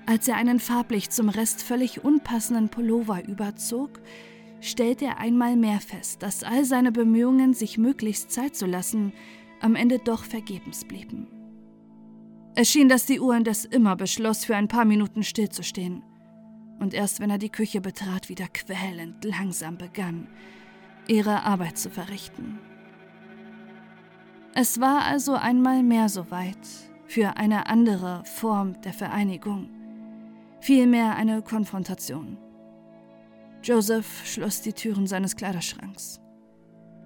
Als 0.05 0.27
er 0.27 0.35
einen 0.35 0.59
farblich 0.59 1.09
zum 1.09 1.29
Rest 1.29 1.63
völlig 1.63 2.05
unpassenden 2.05 2.69
Pullover 2.69 3.25
überzog, 3.25 3.99
stellte 4.63 5.05
er 5.05 5.19
einmal 5.19 5.55
mehr 5.55 5.79
fest, 5.79 6.23
dass 6.23 6.43
all 6.43 6.65
seine 6.65 6.91
Bemühungen, 6.91 7.53
sich 7.53 7.77
möglichst 7.77 8.31
Zeit 8.31 8.55
zu 8.55 8.65
lassen, 8.65 9.13
am 9.59 9.75
Ende 9.75 9.99
doch 9.99 10.23
vergebens 10.23 10.85
blieben. 10.85 11.27
Es 12.55 12.69
schien, 12.69 12.89
dass 12.89 13.05
die 13.05 13.19
Uhr 13.19 13.35
indes 13.35 13.65
immer 13.65 13.95
beschloss, 13.95 14.45
für 14.45 14.55
ein 14.55 14.67
paar 14.67 14.85
Minuten 14.85 15.23
stillzustehen 15.23 16.03
und 16.79 16.93
erst 16.93 17.19
wenn 17.19 17.29
er 17.29 17.37
die 17.37 17.49
Küche 17.49 17.81
betrat, 17.81 18.29
wieder 18.29 18.47
quälend 18.47 19.23
langsam 19.23 19.77
begann, 19.77 20.27
ihre 21.07 21.43
Arbeit 21.43 21.77
zu 21.77 21.89
verrichten. 21.89 22.59
Es 24.53 24.79
war 24.79 25.03
also 25.03 25.33
einmal 25.33 25.81
mehr 25.81 26.09
soweit 26.09 26.57
für 27.05 27.37
eine 27.37 27.67
andere 27.67 28.23
Form 28.25 28.79
der 28.81 28.93
Vereinigung, 28.93 29.69
vielmehr 30.59 31.15
eine 31.15 31.41
Konfrontation. 31.41 32.37
Joseph 33.63 34.25
schloss 34.25 34.61
die 34.61 34.73
Türen 34.73 35.07
seines 35.07 35.37
Kleiderschranks. 35.37 36.19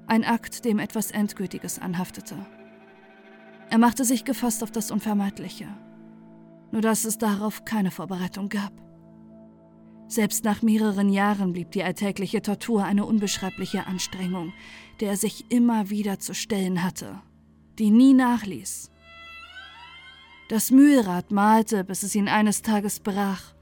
Ein 0.08 0.24
Akt, 0.24 0.66
dem 0.66 0.80
etwas 0.80 1.12
Endgültiges 1.12 1.78
anhaftete. 1.78 2.36
Er 3.70 3.78
machte 3.78 4.04
sich 4.04 4.26
gefasst 4.26 4.64
auf 4.64 4.72
das 4.72 4.90
Unvermeidliche, 4.90 5.68
nur 6.72 6.82
dass 6.82 7.06
es 7.06 7.20
darauf 7.20 7.64
keine 7.64 7.92
Vorbereitung 7.92 8.50
gab. 8.50 8.74
Selbst 10.08 10.46
nach 10.46 10.64
mehreren 10.64 11.10
Jahren 11.10 11.54
blieb 11.54 11.72
die 11.72 11.84
alltägliche 11.84 12.42
Tortur 12.42 12.84
eine 12.86 13.06
unbeschreibliche 13.06 13.86
Anstrengung, 13.86 14.54
der 15.00 15.12
er 15.12 15.18
sich 15.18 15.52
immer 15.52 15.92
wieder 15.92 16.18
zu 16.18 16.34
stellen 16.34 16.82
hatte, 16.82 17.22
die 17.78 17.92
nie 17.92 18.14
nachließ. 18.14 18.90
Das 20.50 20.72
Mühlrad 20.72 21.30
malte, 21.30 21.84
bis 21.84 22.02
es 22.02 22.16
ihn 22.16 22.30
eines 22.30 22.64
Tages 22.64 23.02
brach, 23.02 23.54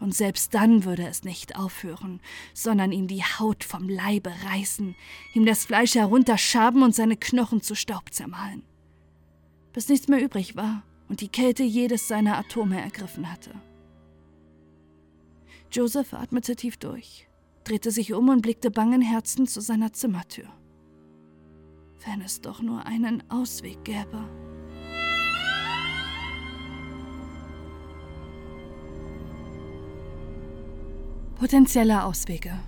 und 0.00 0.14
selbst 0.14 0.54
dann 0.54 0.84
würde 0.84 1.06
es 1.06 1.24
nicht 1.24 1.56
aufhören, 1.56 2.20
sondern 2.54 2.92
ihm 2.92 3.08
die 3.08 3.22
Haut 3.22 3.64
vom 3.64 3.88
Leibe 3.88 4.32
reißen, 4.44 4.94
ihm 5.34 5.46
das 5.46 5.64
Fleisch 5.64 5.94
herunterschaben 5.94 6.82
und 6.82 6.94
seine 6.94 7.16
Knochen 7.16 7.62
zu 7.62 7.74
Staub 7.74 8.12
zermahlen. 8.12 8.62
Bis 9.72 9.88
nichts 9.88 10.08
mehr 10.08 10.22
übrig 10.22 10.56
war 10.56 10.82
und 11.08 11.20
die 11.20 11.28
Kälte 11.28 11.62
jedes 11.62 12.08
seiner 12.08 12.38
Atome 12.38 12.80
ergriffen 12.80 13.30
hatte. 13.30 13.50
Joseph 15.70 16.14
atmete 16.14 16.56
tief 16.56 16.76
durch, 16.78 17.28
drehte 17.64 17.90
sich 17.90 18.12
um 18.14 18.28
und 18.28 18.42
blickte 18.42 18.70
bangen 18.70 19.02
Herzen 19.02 19.46
zu 19.46 19.60
seiner 19.60 19.92
Zimmertür. 19.92 20.48
Wenn 22.06 22.22
es 22.22 22.40
doch 22.40 22.62
nur 22.62 22.86
einen 22.86 23.28
Ausweg 23.30 23.84
gäbe. 23.84 24.47
Potenzielle 31.38 32.02
Auswege. 32.02 32.58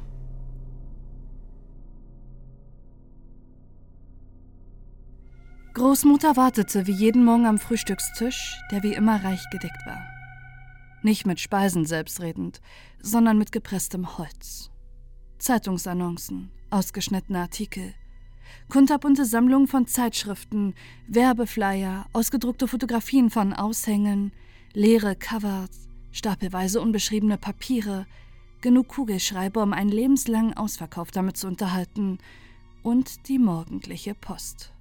Großmutter 5.75 6.37
wartete 6.37 6.87
wie 6.87 6.93
jeden 6.93 7.25
Morgen 7.25 7.47
am 7.47 7.59
Frühstückstisch, 7.59 8.61
der 8.71 8.85
wie 8.85 8.95
immer 8.95 9.25
reich 9.25 9.43
gedeckt 9.51 9.85
war. 9.87 10.01
Nicht 11.03 11.27
mit 11.27 11.41
Speisen 11.41 11.85
selbstredend, 11.85 12.61
sondern 13.03 13.39
mit 13.39 13.51
gepresstem 13.51 14.17
Holz. 14.19 14.71
Zeitungsannoncen, 15.39 16.53
ausgeschnittene 16.71 17.41
Artikel, 17.41 17.93
kunterbunte 18.69 19.25
Sammlungen 19.25 19.67
von 19.67 19.89
Zeitschriften, 19.89 20.75
Werbeflyer, 21.09 22.07
ausgedruckte 22.13 22.69
Fotografien 22.69 23.31
von 23.31 23.53
Aushängen, 23.53 24.31
leere 24.75 25.17
Covers, 25.17 25.89
stapelweise 26.13 26.81
unbeschriebene 26.81 27.37
Papiere, 27.37 28.07
genug 28.61 28.89
Kugelschreiber, 28.89 29.63
um 29.63 29.73
einen 29.73 29.91
lebenslangen 29.91 30.57
Ausverkauf 30.57 31.11
damit 31.11 31.37
zu 31.37 31.47
unterhalten, 31.47 32.19
und 32.83 33.29
die 33.29 33.39
morgendliche 33.39 34.15
Post. 34.15 34.73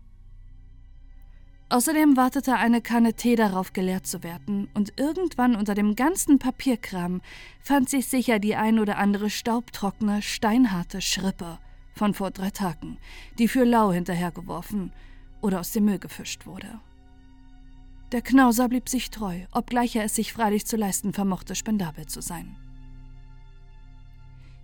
Außerdem 1.72 2.18
wartete 2.18 2.56
eine 2.56 2.82
Kanne 2.82 3.13
Tee 3.13 3.36
darauf, 3.36 3.74
geleert 3.74 4.08
zu 4.08 4.24
werden, 4.24 4.70
und 4.74 4.94
irgendwann 4.98 5.56
unter 5.56 5.76
dem 5.76 5.96
ganzen 5.96 6.39
Papierkram 6.39 7.22
fand 7.62 7.89
sich 7.89 8.08
sicher 8.08 8.39
die 8.39 8.56
ein 8.56 8.80
oder 8.80 8.98
andere 8.98 9.30
staubtrockene, 9.30 10.22
steinharte 10.22 11.02
Schrippe 11.02 11.60
von 11.94 12.13
vor 12.15 12.32
drei 12.32 12.50
Tagen, 12.50 12.98
die 13.38 13.48
für 13.48 13.65
lau 13.65 13.92
hinterhergeworfen 13.92 14.94
oder 15.42 15.60
aus 15.60 15.72
dem 15.72 15.86
Müll 15.86 16.00
gefischt 16.00 16.48
wurde. 16.48 16.80
Der 18.12 18.24
Knauser 18.24 18.68
blieb 18.68 18.89
sich 18.89 19.12
treu, 19.12 19.42
obgleich 19.52 19.96
er 19.96 20.06
es 20.06 20.15
sich 20.15 20.34
freilich 20.34 20.65
zu 20.65 20.76
leisten 20.76 21.13
vermochte, 21.13 21.54
spendabel 21.54 22.08
zu 22.08 22.22
sein. 22.22 22.58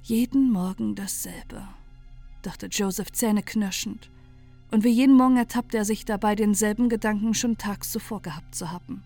Jeden 0.07 0.51
Morgen 0.51 0.93
dasselbe, 0.93 1.67
dachte 2.43 2.67
Joseph 2.67 3.11
zähneknirschend 3.11 4.11
und 4.69 4.83
wie 4.83 4.91
jeden 4.91 5.15
Morgen 5.15 5.35
ertappte 5.35 5.77
er 5.77 5.83
sich 5.83 6.05
dabei, 6.05 6.35
denselben 6.35 6.89
Gedanken 6.89 7.33
schon 7.33 7.57
tags 7.57 7.91
zuvor 7.91 8.21
gehabt 8.21 8.53
zu 8.53 8.71
haben. 8.71 9.03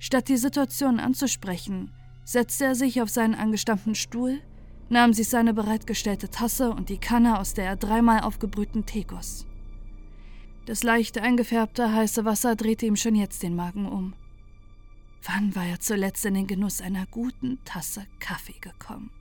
Statt 0.00 0.28
die 0.28 0.36
Situation 0.36 0.98
anzusprechen, 0.98 1.92
setzte 2.24 2.64
er 2.64 2.74
sich 2.74 3.02
auf 3.02 3.08
seinen 3.08 3.36
angestammten 3.36 3.94
Stuhl, 3.94 4.40
nahm 4.88 5.12
sich 5.12 5.28
seine 5.28 5.54
bereitgestellte 5.54 6.28
Tasse 6.28 6.72
und 6.72 6.88
die 6.88 6.98
Kanne, 6.98 7.38
aus 7.38 7.54
der 7.54 7.66
er 7.66 7.76
dreimal 7.76 8.22
aufgebrühten 8.22 8.84
Tee 8.84 9.04
goss. 9.04 9.46
Das 10.66 10.82
leicht 10.82 11.18
eingefärbte 11.18 11.94
heiße 11.94 12.24
Wasser 12.24 12.56
drehte 12.56 12.86
ihm 12.86 12.96
schon 12.96 13.14
jetzt 13.14 13.44
den 13.44 13.54
Magen 13.54 13.86
um. 13.86 14.14
Wann 15.22 15.54
war 15.54 15.66
er 15.66 15.78
zuletzt 15.78 16.26
in 16.26 16.34
den 16.34 16.48
Genuss 16.48 16.80
einer 16.80 17.06
guten 17.06 17.60
Tasse 17.64 18.08
Kaffee 18.18 18.58
gekommen? 18.60 19.12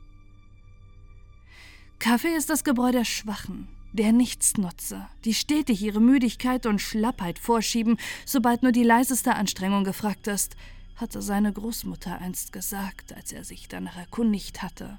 Kaffee 2.02 2.36
ist 2.36 2.50
das 2.50 2.64
Gebräu 2.64 2.92
der 2.92 3.06
Schwachen, 3.06 3.68
der 3.94 4.12
Nichtsnutze, 4.12 5.08
die 5.24 5.36
stetig 5.36 5.84
ihre 5.84 6.02
Müdigkeit 6.02 6.66
und 6.66 6.82
Schlappheit 6.82 7.38
vorschieben, 7.38 7.98
sobald 8.26 8.64
nur 8.64 8.72
die 8.72 8.82
leiseste 8.82 9.36
Anstrengung 9.36 9.84
gefragt 9.84 10.26
ist, 10.26 10.56
hatte 10.96 11.22
seine 11.22 11.54
Großmutter 11.54 12.18
einst 12.18 12.54
gesagt, 12.54 13.14
als 13.14 13.32
er 13.32 13.44
sich 13.44 13.68
danach 13.68 13.98
erkundigt 13.98 14.64
hatte, 14.64 14.98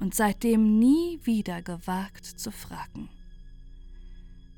und 0.00 0.14
seitdem 0.14 0.78
nie 0.78 1.20
wieder 1.22 1.60
gewagt 1.60 2.24
zu 2.24 2.50
fragen. 2.50 3.10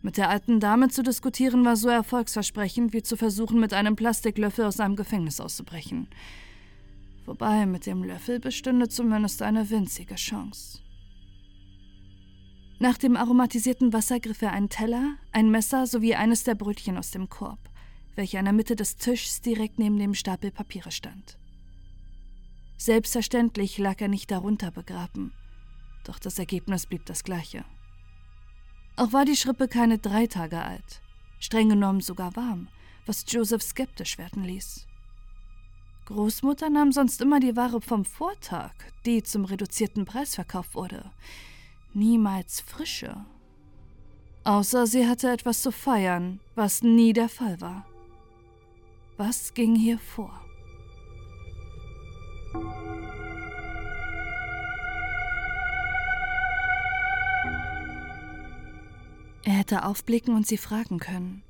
Mit 0.01 0.17
der 0.17 0.31
alten 0.31 0.61
Dame 0.61 0.91
zu 0.91 1.03
diskutieren 1.03 1.65
war 1.65 1.75
so 1.75 1.89
erfolgsversprechend, 1.89 2.93
wie 2.93 3.03
zu 3.03 3.17
versuchen, 3.17 3.59
mit 3.59 3.73
einem 3.73 3.97
Plastiklöffel 3.97 4.67
aus 4.67 4.79
einem 4.79 4.95
Gefängnis 4.95 5.41
auszubrechen. 5.41 6.07
Wobei 7.27 7.67
mit 7.67 7.87
dem 7.87 8.05
Löffel 8.05 8.39
bestünde 8.39 8.89
zumindest 8.89 9.43
eine 9.43 9.69
winzige 9.71 10.15
Chance. 10.15 10.84
Nach 12.85 12.99
dem 12.99 13.17
aromatisierten 13.17 13.95
Wasser 13.95 14.21
griff 14.21 14.43
er 14.43 14.53
einen 14.53 14.69
Teller, 14.69 15.17
ein 15.33 15.51
Messer 15.51 15.87
sowie 15.87 16.17
eines 16.17 16.45
der 16.45 16.55
Brötchen 16.55 16.99
aus 16.99 17.13
dem 17.13 17.31
Korb, 17.31 17.71
welcher 18.15 18.41
in 18.41 18.45
der 18.45 18.53
Mitte 18.53 18.77
des 18.77 18.99
Tischs 18.99 19.41
direkt 19.41 19.79
neben 19.79 19.99
dem 19.99 20.13
Stapel 20.13 20.51
Papiere 20.51 20.91
stand. 20.91 21.39
Selbstverständlich 22.77 23.79
lag 23.79 24.03
er 24.03 24.09
nicht 24.09 24.31
darunter 24.31 24.71
begraben, 24.71 25.33
doch 26.05 26.19
das 26.19 26.39
Ergebnis 26.39 26.85
blieb 26.85 27.07
das 27.07 27.25
gleiche. 27.25 27.65
Auch 28.97 29.15
war 29.15 29.25
die 29.25 29.37
Schrippe 29.37 29.67
keine 29.67 29.97
drei 29.97 30.27
Tage 30.27 30.61
alt, 30.61 31.01
streng 31.41 31.71
genommen 31.71 32.03
sogar 32.03 32.37
warm, 32.37 32.69
was 33.07 33.25
Joseph 33.27 33.63
skeptisch 33.63 34.19
werden 34.19 34.45
ließ. 34.45 34.87
Großmutter 36.05 36.69
nahm 36.69 36.93
sonst 36.93 37.23
immer 37.23 37.41
die 37.41 37.57
Ware 37.57 37.81
vom 37.81 38.05
Vortag, 38.05 38.75
die 39.07 39.23
zum 39.23 39.47
reduzierten 39.47 40.05
Preis 40.05 40.35
verkauft 40.35 40.75
wurde. 40.75 41.11
Niemals 41.97 42.61
frische. 42.61 43.25
Außer 44.43 44.89
sie 44.89 45.07
hatte 45.07 45.31
etwas 45.31 45.63
zu 45.63 45.71
feiern, 45.71 46.41
was 46.57 46.83
nie 46.83 47.13
der 47.13 47.29
Fall 47.29 47.61
war. 47.61 47.87
Was 49.17 49.55
ging 49.55 49.77
hier 49.77 49.99
vor? 49.99 50.41
Er 59.45 59.53
hätte 59.53 59.85
aufblicken 59.85 60.35
und 60.35 60.49
sie 60.49 60.57
fragen 60.57 60.99
können. 60.99 61.45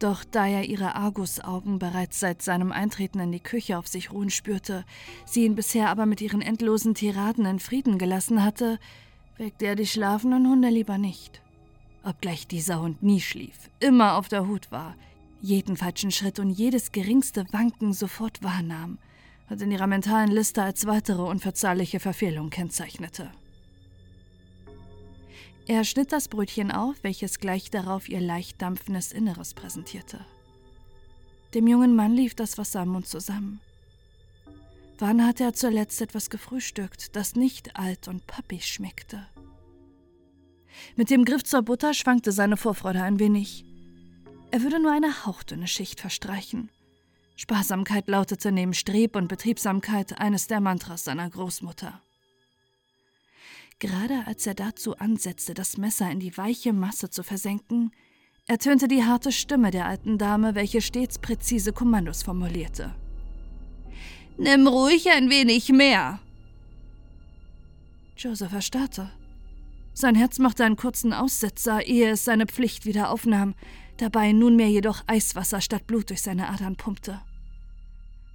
Doch 0.00 0.24
da 0.24 0.46
er 0.46 0.64
ihre 0.64 0.96
Argusaugen 0.96 1.78
bereits 1.78 2.18
seit 2.18 2.42
seinem 2.42 2.72
Eintreten 2.72 3.20
in 3.20 3.30
die 3.30 3.40
Küche 3.40 3.78
auf 3.78 3.86
sich 3.86 4.12
ruhen 4.12 4.30
spürte, 4.30 4.84
sie 5.24 5.44
ihn 5.44 5.54
bisher 5.54 5.88
aber 5.88 6.04
mit 6.04 6.20
ihren 6.20 6.42
endlosen 6.42 6.94
Tiraden 6.94 7.46
in 7.46 7.60
Frieden 7.60 7.98
gelassen 7.98 8.42
hatte, 8.42 8.80
weckte 9.38 9.66
er 9.66 9.76
die 9.76 9.86
schlafenden 9.86 10.48
Hunde 10.48 10.68
lieber 10.68 10.98
nicht. 10.98 11.40
Obgleich 12.04 12.46
dieser 12.46 12.80
Hund 12.80 13.02
nie 13.02 13.20
schlief, 13.20 13.70
immer 13.80 14.16
auf 14.16 14.28
der 14.28 14.46
Hut 14.46 14.70
war, 14.70 14.94
jeden 15.40 15.76
falschen 15.76 16.10
Schritt 16.10 16.38
und 16.38 16.50
jedes 16.50 16.92
geringste 16.92 17.44
Wanken 17.52 17.92
sofort 17.92 18.42
wahrnahm 18.42 18.98
und 19.48 19.62
in 19.62 19.70
ihrer 19.70 19.86
mentalen 19.86 20.30
Liste 20.30 20.62
als 20.62 20.86
weitere 20.86 21.22
unverzeihliche 21.22 22.00
Verfehlung 22.00 22.50
kennzeichnete. 22.50 23.30
Er 25.66 25.84
schnitt 25.84 26.12
das 26.12 26.28
Brötchen 26.28 26.70
auf, 26.70 26.96
welches 27.02 27.40
gleich 27.40 27.70
darauf 27.70 28.08
ihr 28.08 28.20
leicht 28.20 28.60
dampfendes 28.62 29.12
Inneres 29.12 29.54
präsentierte. 29.54 30.24
Dem 31.54 31.66
jungen 31.66 31.94
Mann 31.94 32.14
lief 32.14 32.34
das 32.34 32.58
Wasser 32.58 32.80
am 32.80 32.88
Mund 32.88 33.06
zusammen. 33.06 33.60
Wann 34.98 35.24
hatte 35.24 35.44
er 35.44 35.52
zuletzt 35.52 36.00
etwas 36.00 36.28
gefrühstückt, 36.28 37.14
das 37.14 37.36
nicht 37.36 37.76
alt 37.76 38.08
und 38.08 38.26
pappig 38.26 38.66
schmeckte? 38.66 39.26
Mit 40.96 41.10
dem 41.10 41.24
Griff 41.24 41.44
zur 41.44 41.62
Butter 41.62 41.94
schwankte 41.94 42.32
seine 42.32 42.56
Vorfreude 42.56 43.02
ein 43.02 43.20
wenig. 43.20 43.64
Er 44.50 44.62
würde 44.62 44.80
nur 44.80 44.92
eine 44.92 45.24
hauchdünne 45.24 45.68
Schicht 45.68 46.00
verstreichen. 46.00 46.70
Sparsamkeit 47.36 48.08
lautete 48.08 48.50
neben 48.50 48.74
Streb 48.74 49.14
und 49.14 49.28
Betriebsamkeit 49.28 50.20
eines 50.20 50.48
der 50.48 50.60
Mantras 50.60 51.04
seiner 51.04 51.30
Großmutter. 51.30 52.02
Gerade 53.78 54.26
als 54.26 54.44
er 54.48 54.54
dazu 54.54 54.96
ansetzte, 54.96 55.54
das 55.54 55.76
Messer 55.76 56.10
in 56.10 56.18
die 56.18 56.36
weiche 56.36 56.72
Masse 56.72 57.10
zu 57.10 57.22
versenken, 57.22 57.92
ertönte 58.46 58.88
die 58.88 59.04
harte 59.04 59.30
Stimme 59.30 59.70
der 59.70 59.86
alten 59.86 60.18
Dame, 60.18 60.56
welche 60.56 60.80
stets 60.80 61.20
präzise 61.20 61.72
Kommandos 61.72 62.24
formulierte. 62.24 62.96
Nimm 64.38 64.68
ruhig 64.68 65.10
ein 65.10 65.30
wenig 65.30 65.68
mehr. 65.70 66.20
Joseph 68.16 68.52
erstarrte. 68.52 69.10
Sein 69.94 70.14
Herz 70.14 70.38
machte 70.38 70.64
einen 70.64 70.76
kurzen 70.76 71.12
Aussetzer, 71.12 71.84
ehe 71.84 72.10
es 72.10 72.24
seine 72.24 72.46
Pflicht 72.46 72.86
wieder 72.86 73.10
aufnahm, 73.10 73.56
dabei 73.96 74.30
nunmehr 74.30 74.68
jedoch 74.68 75.02
Eiswasser 75.08 75.60
statt 75.60 75.88
Blut 75.88 76.10
durch 76.10 76.22
seine 76.22 76.48
Adern 76.50 76.76
pumpte. 76.76 77.20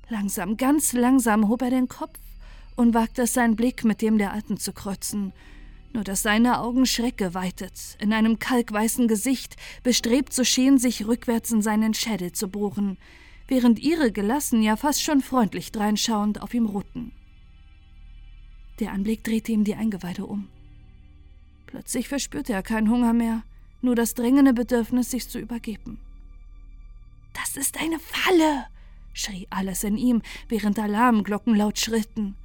Langsam, 0.09 0.57
ganz 0.57 0.91
langsam 0.91 1.47
hob 1.47 1.61
er 1.61 1.69
den 1.69 1.87
Kopf 1.87 2.19
und 2.75 2.93
wagte 2.93 3.21
es, 3.21 3.33
seinen 3.33 3.55
Blick 3.55 3.85
mit 3.85 4.01
dem 4.01 4.17
der 4.17 4.33
Alten 4.33 4.57
zu 4.57 4.73
kreuzen, 4.73 5.31
nur 5.93 6.03
dass 6.03 6.21
seine 6.21 6.59
Augen 6.59 6.85
Schreck 6.85 7.17
geweitet, 7.17 7.95
in 7.99 8.11
einem 8.11 8.39
kalkweißen 8.39 9.07
Gesicht, 9.07 9.55
bestrebt 9.83 10.33
zu 10.33 10.43
schien, 10.43 10.77
sich 10.77 11.07
rückwärts 11.07 11.51
in 11.51 11.61
seinen 11.61 11.93
Schädel 11.93 12.33
zu 12.33 12.49
bohren, 12.49 12.97
während 13.47 13.79
ihre 13.79 14.11
gelassen, 14.11 14.61
ja 14.61 14.75
fast 14.75 15.01
schon 15.01 15.21
freundlich 15.21 15.71
dreinschauend 15.71 16.41
auf 16.41 16.53
ihm 16.53 16.65
ruhten. 16.65 17.11
Der 18.79 18.91
Anblick 18.91 19.23
drehte 19.23 19.51
ihm 19.51 19.63
die 19.63 19.75
Eingeweide 19.75 20.25
um. 20.25 20.47
Plötzlich 21.67 22.07
verspürte 22.07 22.53
er 22.53 22.63
keinen 22.63 22.89
Hunger 22.89 23.13
mehr, 23.13 23.43
nur 23.81 23.95
das 23.95 24.13
drängende 24.13 24.53
Bedürfnis, 24.53 25.11
sich 25.11 25.27
zu 25.29 25.39
übergeben. 25.39 25.99
Das 27.33 27.57
ist 27.57 27.79
eine 27.79 27.99
Falle! 27.99 28.65
schrie 29.13 29.47
alles 29.49 29.83
in 29.83 29.97
ihm, 29.97 30.21
während 30.49 30.79
Alarmglocken 30.79 31.55
laut 31.55 31.79
schritten. 31.79 32.35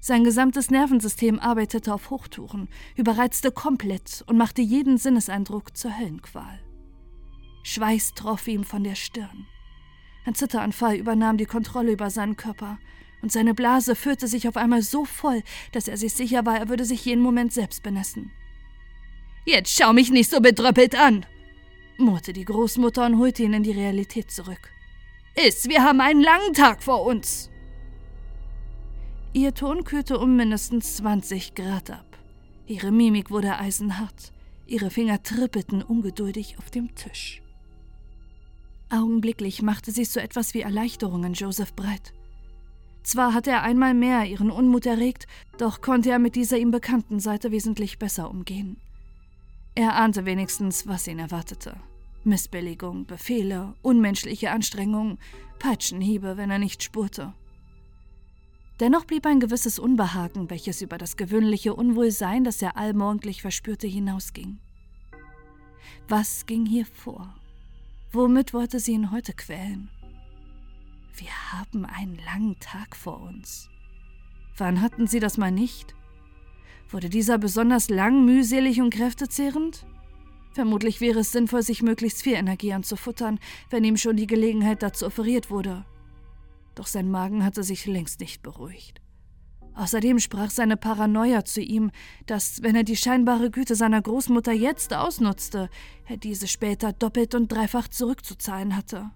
Sein 0.00 0.24
gesamtes 0.24 0.70
Nervensystem 0.70 1.38
arbeitete 1.38 1.92
auf 1.92 2.10
Hochtouren, 2.10 2.68
überreizte 2.96 3.52
komplett 3.52 4.24
und 4.26 4.38
machte 4.38 4.62
jeden 4.62 4.98
Sinneseindruck 4.98 5.76
zur 5.76 5.98
Höllenqual. 5.98 6.58
Schweiß 7.62 8.14
troff 8.14 8.48
ihm 8.48 8.64
von 8.64 8.82
der 8.82 8.94
Stirn. 8.94 9.46
Ein 10.24 10.34
Zitteranfall 10.34 10.96
übernahm 10.96 11.36
die 11.36 11.46
Kontrolle 11.46 11.92
über 11.92 12.10
seinen 12.10 12.36
Körper, 12.36 12.78
und 13.22 13.32
seine 13.32 13.54
Blase 13.54 13.94
füllte 13.94 14.28
sich 14.28 14.48
auf 14.48 14.56
einmal 14.56 14.82
so 14.82 15.04
voll, 15.04 15.42
dass 15.72 15.88
er 15.88 15.96
sich 15.96 16.14
sicher 16.14 16.46
war, 16.46 16.58
er 16.58 16.68
würde 16.68 16.84
sich 16.84 17.04
jeden 17.04 17.22
Moment 17.22 17.52
selbst 17.52 17.82
benessen. 17.82 18.30
Jetzt 19.44 19.76
schau 19.76 19.92
mich 19.92 20.10
nicht 20.10 20.30
so 20.30 20.40
bedröppelt 20.40 20.94
an, 20.94 21.26
murrte 21.98 22.32
die 22.32 22.44
Großmutter 22.44 23.06
und 23.06 23.18
holte 23.18 23.42
ihn 23.42 23.52
in 23.52 23.62
die 23.62 23.72
Realität 23.72 24.30
zurück. 24.30 24.70
Iss, 25.34 25.68
wir 25.68 25.82
haben 25.82 26.00
einen 26.00 26.22
langen 26.22 26.54
Tag 26.54 26.82
vor 26.82 27.04
uns. 27.04 27.50
Ihr 29.32 29.54
Ton 29.54 29.84
kühlte 29.84 30.18
um 30.18 30.36
mindestens 30.36 30.96
20 30.96 31.54
Grad 31.54 31.90
ab. 31.90 32.18
Ihre 32.66 32.90
Mimik 32.90 33.30
wurde 33.30 33.58
eisenhart. 33.58 34.32
Ihre 34.66 34.90
Finger 34.90 35.22
trippelten 35.22 35.82
ungeduldig 35.82 36.58
auf 36.58 36.70
dem 36.70 36.94
Tisch. 36.94 37.42
Augenblicklich 38.90 39.62
machte 39.62 39.92
sich 39.92 40.10
so 40.10 40.18
etwas 40.18 40.52
wie 40.52 40.62
Erleichterung 40.62 41.22
in 41.24 41.34
Joseph 41.34 41.74
breit. 41.74 42.12
Zwar 43.04 43.34
hatte 43.34 43.50
er 43.50 43.62
einmal 43.62 43.94
mehr 43.94 44.24
ihren 44.26 44.50
Unmut 44.50 44.84
erregt, 44.84 45.26
doch 45.58 45.80
konnte 45.80 46.10
er 46.10 46.18
mit 46.18 46.34
dieser 46.34 46.58
ihm 46.58 46.70
bekannten 46.70 47.20
Seite 47.20 47.52
wesentlich 47.52 47.98
besser 47.98 48.28
umgehen. 48.28 48.76
Er 49.74 49.94
ahnte 49.94 50.26
wenigstens, 50.26 50.86
was 50.86 51.06
ihn 51.06 51.20
erwartete. 51.20 51.76
Missbilligung, 52.24 53.06
Befehle, 53.06 53.74
unmenschliche 53.80 54.50
Anstrengungen, 54.50 55.18
Peitschenhiebe, 55.58 56.36
wenn 56.36 56.50
er 56.50 56.58
nicht 56.58 56.82
spurte. 56.82 57.32
Dennoch 58.80 59.04
blieb 59.04 59.24
ein 59.24 59.40
gewisses 59.40 59.78
Unbehagen, 59.78 60.50
welches 60.50 60.82
über 60.82 60.98
das 60.98 61.16
gewöhnliche 61.16 61.74
Unwohlsein, 61.74 62.44
das 62.44 62.60
er 62.60 62.76
allmorgendlich 62.76 63.40
verspürte, 63.40 63.86
hinausging. 63.86 64.58
Was 66.08 66.44
ging 66.46 66.66
hier 66.66 66.86
vor? 66.86 67.39
Womit 68.12 68.52
wollte 68.52 68.80
sie 68.80 68.92
ihn 68.92 69.10
heute 69.10 69.32
quälen? 69.32 69.88
Wir 71.14 71.52
haben 71.52 71.84
einen 71.84 72.18
langen 72.24 72.58
Tag 72.60 72.96
vor 72.96 73.20
uns. 73.20 73.68
Wann 74.56 74.80
hatten 74.80 75.06
sie 75.06 75.20
das 75.20 75.38
mal 75.38 75.52
nicht? 75.52 75.94
Wurde 76.88 77.08
dieser 77.08 77.38
besonders 77.38 77.88
lang, 77.88 78.24
mühselig 78.24 78.80
und 78.80 78.92
kräftezehrend? 78.92 79.86
Vermutlich 80.52 81.00
wäre 81.00 81.20
es 81.20 81.30
sinnvoll, 81.30 81.62
sich 81.62 81.82
möglichst 81.82 82.22
viel 82.22 82.34
Energie 82.34 82.72
anzufuttern, 82.72 83.38
wenn 83.70 83.84
ihm 83.84 83.96
schon 83.96 84.16
die 84.16 84.26
Gelegenheit 84.26 84.82
dazu 84.82 85.06
offeriert 85.06 85.50
wurde 85.50 85.84
doch 86.80 86.86
sein 86.86 87.10
Magen 87.10 87.44
hatte 87.44 87.62
sich 87.62 87.84
längst 87.84 88.20
nicht 88.20 88.42
beruhigt. 88.42 88.99
Außerdem 89.80 90.18
sprach 90.18 90.50
seine 90.50 90.76
Paranoia 90.76 91.46
zu 91.46 91.62
ihm, 91.62 91.90
dass, 92.26 92.62
wenn 92.62 92.76
er 92.76 92.84
die 92.84 92.96
scheinbare 92.96 93.50
Güte 93.50 93.74
seiner 93.74 94.02
Großmutter 94.02 94.52
jetzt 94.52 94.92
ausnutzte, 94.92 95.70
er 96.06 96.18
diese 96.18 96.48
später 96.48 96.92
doppelt 96.92 97.34
und 97.34 97.50
dreifach 97.50 97.88
zurückzuzahlen 97.88 98.76
hatte. 98.76 99.10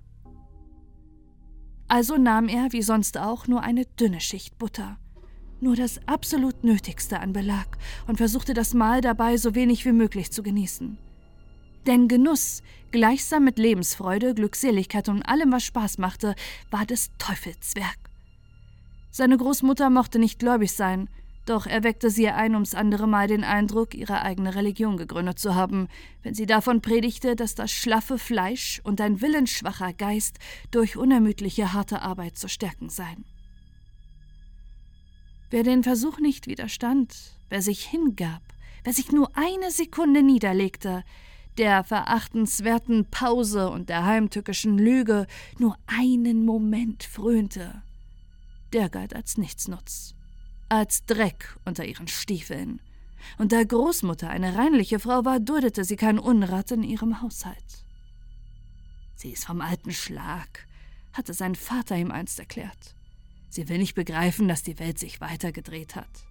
Also 1.87 2.16
nahm 2.16 2.48
er, 2.48 2.72
wie 2.72 2.81
sonst 2.81 3.18
auch, 3.18 3.46
nur 3.46 3.62
eine 3.62 3.85
dünne 3.85 4.22
Schicht 4.22 4.57
Butter, 4.57 4.96
nur 5.61 5.77
das 5.77 6.00
absolut 6.09 6.64
Nötigste 6.64 7.20
an 7.20 7.35
Belag 7.35 7.77
und 8.07 8.16
versuchte 8.16 8.55
das 8.55 8.72
Mahl 8.72 9.03
dabei 9.03 9.37
so 9.37 9.55
wenig 9.55 9.85
wie 9.85 9.92
möglich 9.92 10.33
zu 10.33 10.42
genießen. 10.42 10.96
Denn 11.87 12.09
Genuss, 12.09 12.62
gleichsam 12.90 13.44
mit 13.44 13.59
Lebensfreude, 13.59 14.33
Glückseligkeit 14.33 15.11
und 15.11 15.24
allem, 15.24 15.53
was 15.53 15.64
Spaß 15.64 15.98
machte, 15.98 16.35
war 16.70 16.87
des 16.87 17.11
Teufels 17.18 17.77
Werk. 17.77 18.13
Seine 19.16 19.37
Großmutter 19.37 19.90
mochte 19.90 20.18
nicht 20.18 20.40
gläubig 20.40 20.72
sein, 20.72 21.09
doch 21.46 21.66
erweckte 21.66 22.11
sie 22.11 22.27
ein 22.31 22.55
ums 22.55 22.74
andere 22.74 23.07
Mal 23.07 23.29
den 23.29 23.44
Eindruck, 23.44 23.94
ihre 23.94 24.22
eigene 24.22 24.57
Religion 24.57 24.96
gegründet 24.96 25.38
zu 25.38 25.55
haben, 25.55 25.87
wenn 26.24 26.35
sie 26.35 26.46
davon 26.46 26.81
predigte, 26.81 27.37
dass 27.37 27.55
das 27.55 27.70
schlaffe 27.70 28.18
Fleisch 28.18 28.81
und 28.83 29.00
ein 29.00 29.20
willensschwacher 29.20 29.92
Geist 29.92 30.40
durch 30.72 30.96
unermüdliche 30.96 31.72
harte 31.72 32.03
Arbeit 32.03 32.37
zu 32.37 32.48
stärken 32.48 32.88
seien. 32.88 33.24
Wer 35.48 35.62
den 35.62 35.85
Versuch 35.85 36.18
nicht 36.18 36.48
widerstand, 36.48 37.14
wer 37.50 37.62
sich 37.62 37.85
hingab, 37.85 38.42
wer 38.83 38.92
sich 38.92 39.12
nur 39.12 39.31
eine 39.37 39.70
Sekunde 39.70 40.24
niederlegte, 40.24 41.05
der 41.57 41.85
verachtenswerten 41.85 43.05
Pause 43.12 43.70
und 43.70 43.90
der 43.90 44.07
heimtückischen 44.07 44.77
Lüge 44.77 45.29
nur 45.61 45.79
einen 45.87 46.44
Moment 46.44 47.05
frönte, 47.05 47.85
der 48.74 48.88
galt 48.88 49.14
als 49.14 49.38
Nichtsnutz, 49.38 50.14
als 50.68 51.06
Dreck 51.06 51.56
unter 51.64 51.84
ihren 51.84 52.08
Stiefeln. 52.08 52.80
Und 53.38 53.52
da 53.52 53.64
Großmutter 53.64 54.28
eine 54.28 54.56
reinliche 54.56 54.98
Frau 54.98 55.24
war, 55.24 55.40
duldete 55.40 55.84
sie 55.84 55.96
kein 55.96 56.18
Unrat 56.18 56.70
in 56.72 56.82
ihrem 56.82 57.22
Haushalt. 57.22 57.84
Sie 59.14 59.30
ist 59.30 59.46
vom 59.46 59.60
alten 59.62 59.92
Schlag, 59.92 60.66
hatte 61.12 61.32
sein 61.32 61.54
Vater 61.54 61.96
ihm 61.96 62.10
einst 62.10 62.38
erklärt. 62.38 62.94
Sie 63.48 63.68
will 63.68 63.78
nicht 63.78 63.94
begreifen, 63.94 64.48
dass 64.48 64.62
die 64.62 64.78
Welt 64.78 64.98
sich 64.98 65.20
weitergedreht 65.20 65.96
hat. 65.96 66.26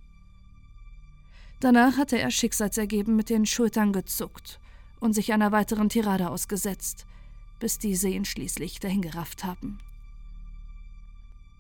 Danach 1.62 1.97
hatte 1.97 2.19
er 2.19 2.29
Schicksalsergeben 2.29 3.15
mit 3.15 3.29
den 3.29 3.45
Schultern 3.45 3.93
gezuckt 3.93 4.60
und 4.99 5.13
sich 5.13 5.32
einer 5.32 5.53
weiteren 5.53 5.88
Tirade 5.88 6.29
ausgesetzt, 6.29 7.06
bis 7.60 7.79
diese 7.79 8.10
ihn 8.10 8.25
schließlich 8.25 8.82
dahingerafft 8.82 9.45
haben. 9.45 9.79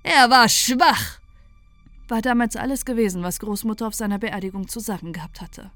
Er 0.03 0.29
war 0.29 0.49
schwach, 0.49 1.19
war 2.09 2.21
damals 2.21 2.57
alles 2.57 2.83
gewesen, 2.83 3.23
was 3.23 3.39
Großmutter 3.39 3.87
auf 3.87 3.95
seiner 3.95 4.19
Beerdigung 4.19 4.67
zu 4.67 4.79
sagen 4.79 5.13
gehabt 5.13 5.41
hatte. 5.41 5.71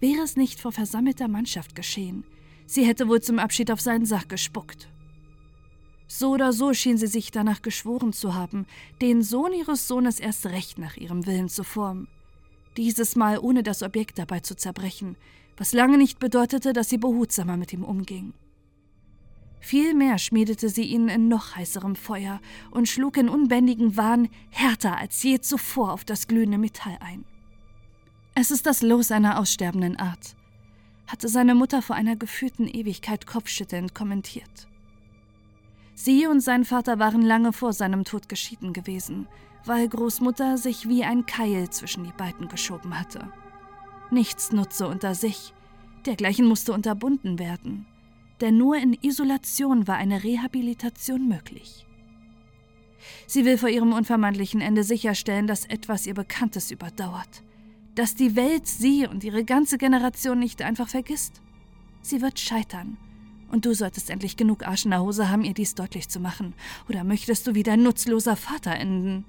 Wäre 0.00 0.22
es 0.22 0.36
nicht 0.36 0.60
vor 0.60 0.72
versammelter 0.72 1.28
Mannschaft 1.28 1.74
geschehen, 1.74 2.24
sie 2.66 2.84
hätte 2.84 3.08
wohl 3.08 3.20
zum 3.20 3.38
Abschied 3.38 3.70
auf 3.70 3.80
seinen 3.80 4.06
Sack 4.06 4.30
gespuckt. 4.30 4.88
So 6.06 6.30
oder 6.30 6.52
so 6.52 6.72
schien 6.72 6.96
sie 6.96 7.06
sich 7.06 7.30
danach 7.30 7.62
geschworen 7.62 8.12
zu 8.12 8.34
haben, 8.34 8.66
den 9.00 9.22
Sohn 9.22 9.52
ihres 9.52 9.86
Sohnes 9.86 10.18
erst 10.18 10.46
recht 10.46 10.78
nach 10.78 10.96
ihrem 10.96 11.26
Willen 11.26 11.48
zu 11.48 11.62
formen. 11.64 12.08
Dieses 12.76 13.16
Mal 13.16 13.38
ohne 13.38 13.62
das 13.62 13.82
Objekt 13.82 14.18
dabei 14.18 14.40
zu 14.40 14.56
zerbrechen, 14.56 15.16
was 15.56 15.72
lange 15.72 15.98
nicht 15.98 16.18
bedeutete, 16.18 16.72
dass 16.72 16.88
sie 16.88 16.98
behutsamer 16.98 17.56
mit 17.56 17.72
ihm 17.72 17.84
umging. 17.84 18.32
Vielmehr 19.64 20.18
schmiedete 20.18 20.68
sie 20.68 20.82
ihn 20.82 21.08
in 21.08 21.28
noch 21.28 21.56
heißerem 21.56 21.96
Feuer 21.96 22.38
und 22.70 22.86
schlug 22.86 23.16
in 23.16 23.30
unbändigen 23.30 23.96
Wahn 23.96 24.28
härter 24.50 24.98
als 24.98 25.22
je 25.22 25.40
zuvor 25.40 25.94
auf 25.94 26.04
das 26.04 26.28
glühende 26.28 26.58
Metall 26.58 26.98
ein. 27.00 27.24
Es 28.34 28.50
ist 28.50 28.66
das 28.66 28.82
Los 28.82 29.10
einer 29.10 29.38
aussterbenden 29.38 29.98
Art, 29.98 30.36
hatte 31.06 31.28
seine 31.28 31.54
Mutter 31.54 31.80
vor 31.80 31.96
einer 31.96 32.14
gefühlten 32.14 32.68
Ewigkeit 32.68 33.26
kopfschüttelnd 33.26 33.94
kommentiert. 33.94 34.68
Sie 35.94 36.26
und 36.26 36.42
sein 36.42 36.66
Vater 36.66 36.98
waren 36.98 37.22
lange 37.22 37.54
vor 37.54 37.72
seinem 37.72 38.04
Tod 38.04 38.28
geschieden 38.28 38.74
gewesen, 38.74 39.28
weil 39.64 39.88
Großmutter 39.88 40.58
sich 40.58 40.90
wie 40.90 41.04
ein 41.04 41.24
Keil 41.24 41.70
zwischen 41.70 42.04
die 42.04 42.12
beiden 42.12 42.48
geschoben 42.48 43.00
hatte. 43.00 43.32
Nichts 44.10 44.52
nutze 44.52 44.86
unter 44.86 45.14
sich, 45.14 45.54
dergleichen 46.04 46.44
musste 46.44 46.74
unterbunden 46.74 47.38
werden, 47.38 47.86
denn 48.40 48.58
nur 48.58 48.76
in 48.76 48.94
Isolation 48.94 49.86
war 49.86 49.96
eine 49.96 50.24
Rehabilitation 50.24 51.28
möglich. 51.28 51.86
Sie 53.26 53.44
will 53.44 53.58
vor 53.58 53.68
ihrem 53.68 53.92
unvermeidlichen 53.92 54.60
Ende 54.60 54.84
sicherstellen, 54.84 55.46
dass 55.46 55.66
etwas 55.66 56.06
ihr 56.06 56.14
Bekanntes 56.14 56.70
überdauert, 56.70 57.42
dass 57.94 58.14
die 58.14 58.36
Welt 58.36 58.66
sie 58.66 59.06
und 59.06 59.24
ihre 59.24 59.44
ganze 59.44 59.78
Generation 59.78 60.38
nicht 60.38 60.62
einfach 60.62 60.88
vergisst. 60.88 61.40
Sie 62.02 62.20
wird 62.20 62.40
scheitern. 62.40 62.96
Und 63.50 63.66
du 63.66 63.74
solltest 63.74 64.10
endlich 64.10 64.36
genug 64.36 64.66
Arsch 64.66 64.84
in 64.84 64.90
der 64.90 65.02
Hose 65.02 65.30
haben, 65.30 65.44
ihr 65.44 65.54
dies 65.54 65.74
deutlich 65.74 66.08
zu 66.08 66.18
machen. 66.18 66.54
Oder 66.88 67.04
möchtest 67.04 67.46
du 67.46 67.54
wie 67.54 67.62
dein 67.62 67.82
nutzloser 67.82 68.36
Vater 68.36 68.72
enden? 68.72 69.24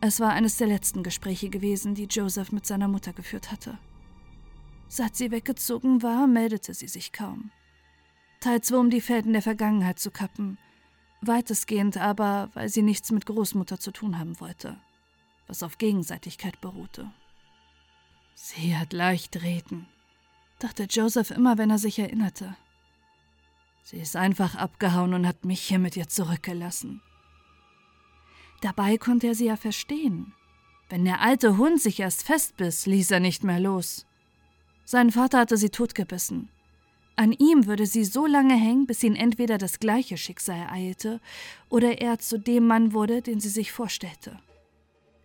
Es 0.00 0.20
war 0.20 0.30
eines 0.30 0.56
der 0.56 0.66
letzten 0.66 1.02
Gespräche 1.02 1.50
gewesen, 1.50 1.94
die 1.94 2.04
Joseph 2.04 2.52
mit 2.52 2.66
seiner 2.66 2.88
Mutter 2.88 3.12
geführt 3.12 3.50
hatte. 3.50 3.78
Seit 4.94 5.16
sie 5.16 5.30
weggezogen 5.30 6.02
war, 6.02 6.26
meldete 6.26 6.72
sie 6.74 6.88
sich 6.88 7.12
kaum. 7.12 7.50
Teils 8.40 8.70
um 8.70 8.90
die 8.90 9.00
Fäden 9.00 9.32
der 9.32 9.42
Vergangenheit 9.42 9.98
zu 9.98 10.10
kappen, 10.10 10.58
weitestgehend 11.20 11.96
aber, 11.96 12.50
weil 12.54 12.68
sie 12.68 12.82
nichts 12.82 13.10
mit 13.10 13.26
Großmutter 13.26 13.80
zu 13.80 13.90
tun 13.90 14.18
haben 14.18 14.38
wollte 14.40 14.78
was 15.46 15.62
auf 15.62 15.78
Gegenseitigkeit 15.78 16.60
beruhte. 16.60 17.10
Sie 18.34 18.76
hat 18.76 18.92
leicht 18.92 19.42
reden, 19.42 19.86
dachte 20.58 20.84
Joseph 20.84 21.30
immer, 21.30 21.58
wenn 21.58 21.70
er 21.70 21.78
sich 21.78 21.98
erinnerte. 21.98 22.56
Sie 23.82 23.98
ist 23.98 24.16
einfach 24.16 24.54
abgehauen 24.54 25.14
und 25.14 25.26
hat 25.26 25.44
mich 25.44 25.60
hier 25.60 25.78
mit 25.78 25.96
ihr 25.96 26.08
zurückgelassen. 26.08 27.02
Dabei 28.62 28.96
konnte 28.96 29.26
er 29.26 29.34
sie 29.34 29.46
ja 29.46 29.56
verstehen. 29.56 30.32
Wenn 30.88 31.04
der 31.04 31.20
alte 31.20 31.58
Hund 31.58 31.80
sich 31.80 32.00
erst 32.00 32.22
festbiss, 32.22 32.86
ließ 32.86 33.10
er 33.10 33.20
nicht 33.20 33.44
mehr 33.44 33.60
los. 33.60 34.06
Sein 34.84 35.10
Vater 35.10 35.38
hatte 35.38 35.56
sie 35.56 35.70
totgebissen. 35.70 36.48
An 37.16 37.32
ihm 37.32 37.66
würde 37.66 37.86
sie 37.86 38.04
so 38.04 38.26
lange 38.26 38.54
hängen, 38.54 38.86
bis 38.86 39.02
ihn 39.02 39.14
entweder 39.14 39.56
das 39.56 39.78
gleiche 39.78 40.16
Schicksal 40.16 40.56
ereilte 40.56 41.20
oder 41.68 42.00
er 42.00 42.18
zu 42.18 42.38
dem 42.38 42.66
Mann 42.66 42.92
wurde, 42.92 43.22
den 43.22 43.40
sie 43.40 43.48
sich 43.48 43.70
vorstellte. 43.70 44.38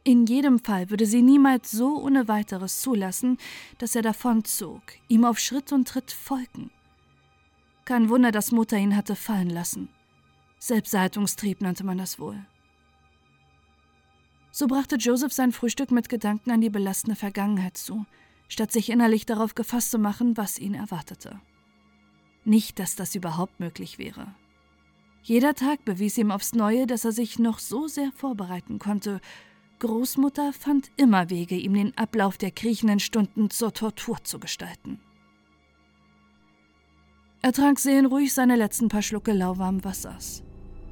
In 0.04 0.26
jedem 0.26 0.60
Fall 0.60 0.90
würde 0.90 1.06
sie 1.06 1.22
niemals 1.22 1.72
so 1.72 2.02
ohne 2.02 2.28
weiteres 2.28 2.82
zulassen, 2.82 3.38
dass 3.80 3.96
er 3.96 4.02
davonzog, 4.02 4.82
ihm 5.08 5.26
auf 5.26 5.40
Schritt 5.40 5.72
und 5.72 5.88
Tritt 5.88 6.12
folgen. 6.12 6.72
Kein 7.86 8.10
Wunder, 8.10 8.32
dass 8.32 8.52
Mutter 8.52 8.78
ihn 8.78 8.96
hatte 8.96 9.16
fallen 9.16 9.50
lassen. 9.50 9.90
Selbsterhaltungstrieb 10.60 11.62
nannte 11.62 11.84
man 11.84 11.98
das 11.98 12.20
wohl. 12.20 12.46
So 14.52 14.68
brachte 14.68 14.98
Joseph 14.98 15.34
sein 15.34 15.52
Frühstück 15.52 15.92
mit 15.92 16.10
Gedanken 16.10 16.52
an 16.52 16.62
die 16.62 16.70
belastende 16.70 17.16
Vergangenheit 17.16 17.78
zu, 17.78 18.06
statt 18.50 18.74
sich 18.74 18.90
innerlich 18.90 19.26
darauf 19.26 19.56
gefasst 19.56 19.92
zu 19.92 19.98
machen, 19.98 20.36
was 20.36 20.60
ihn 20.60 20.74
erwartete. 20.74 21.40
Nicht, 22.44 22.80
dass 22.80 22.98
das 22.98 23.16
überhaupt 23.16 23.62
möglich 23.62 23.98
wäre. 23.98 24.36
Jeder 25.24 25.54
Tag 25.54 25.86
bewies 25.86 26.18
ihm 26.18 26.32
aufs 26.32 26.54
Neue, 26.54 26.88
dass 26.88 27.06
er 27.06 27.14
sich 27.14 27.40
noch 27.40 27.60
so 27.60 27.88
sehr 27.88 28.12
vorbereiten 28.12 28.80
konnte 28.80 29.22
Großmutter 29.80 30.52
fand 30.52 30.92
immer 30.98 31.30
Wege, 31.30 31.56
ihm 31.56 31.74
den 31.74 31.98
Ablauf 31.98 32.38
der 32.38 32.52
kriechenden 32.52 33.00
Stunden 33.00 33.50
zur 33.50 33.74
Tortur 33.74 34.22
zu 34.24 34.38
gestalten. 34.38 35.00
Er 37.42 37.54
trank 37.54 37.80
seelenruhig 37.80 38.34
seine 38.34 38.58
letzten 38.58 38.90
paar 38.90 39.02
Schlucke 39.02 39.32
lauwarmen 39.32 39.86
Wassers. 39.86 40.44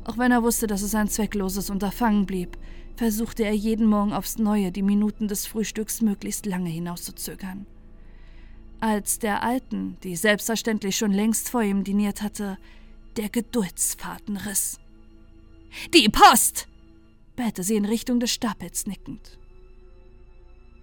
Auch 0.06 0.17
wenn 0.17 0.32
er 0.32 0.41
wusste, 0.41 0.67
dass 0.67 0.82
es 0.82 0.96
ein 0.96 1.10
zweckloses 1.10 1.70
Unterfangen 1.70 2.26
blieb, 2.26 2.58
versuchte 2.97 3.43
er 3.43 3.53
jeden 3.53 3.86
Morgen 3.86 4.12
aufs 4.12 4.38
Neue, 4.38 4.71
die 4.71 4.81
Minuten 4.81 5.27
des 5.27 5.45
Frühstücks 5.45 6.01
möglichst 6.01 6.45
lange 6.45 6.69
hinauszuzögern. 6.69 7.65
Als 8.79 9.19
der 9.19 9.43
Alten, 9.43 9.97
die 10.03 10.15
selbstverständlich 10.15 10.97
schon 10.97 11.12
längst 11.12 11.49
vor 11.49 11.62
ihm 11.62 11.83
diniert 11.83 12.21
hatte, 12.21 12.57
der 13.15 13.29
Geduldsfaden 13.29 14.38
riss. 14.38 14.79
Die 15.93 16.10
Post! 16.10 16.67
bellte 17.36 17.63
sie 17.63 17.75
in 17.75 17.86
Richtung 17.86 18.19
des 18.19 18.31
Stapels 18.31 18.88
nickend. 18.88 19.38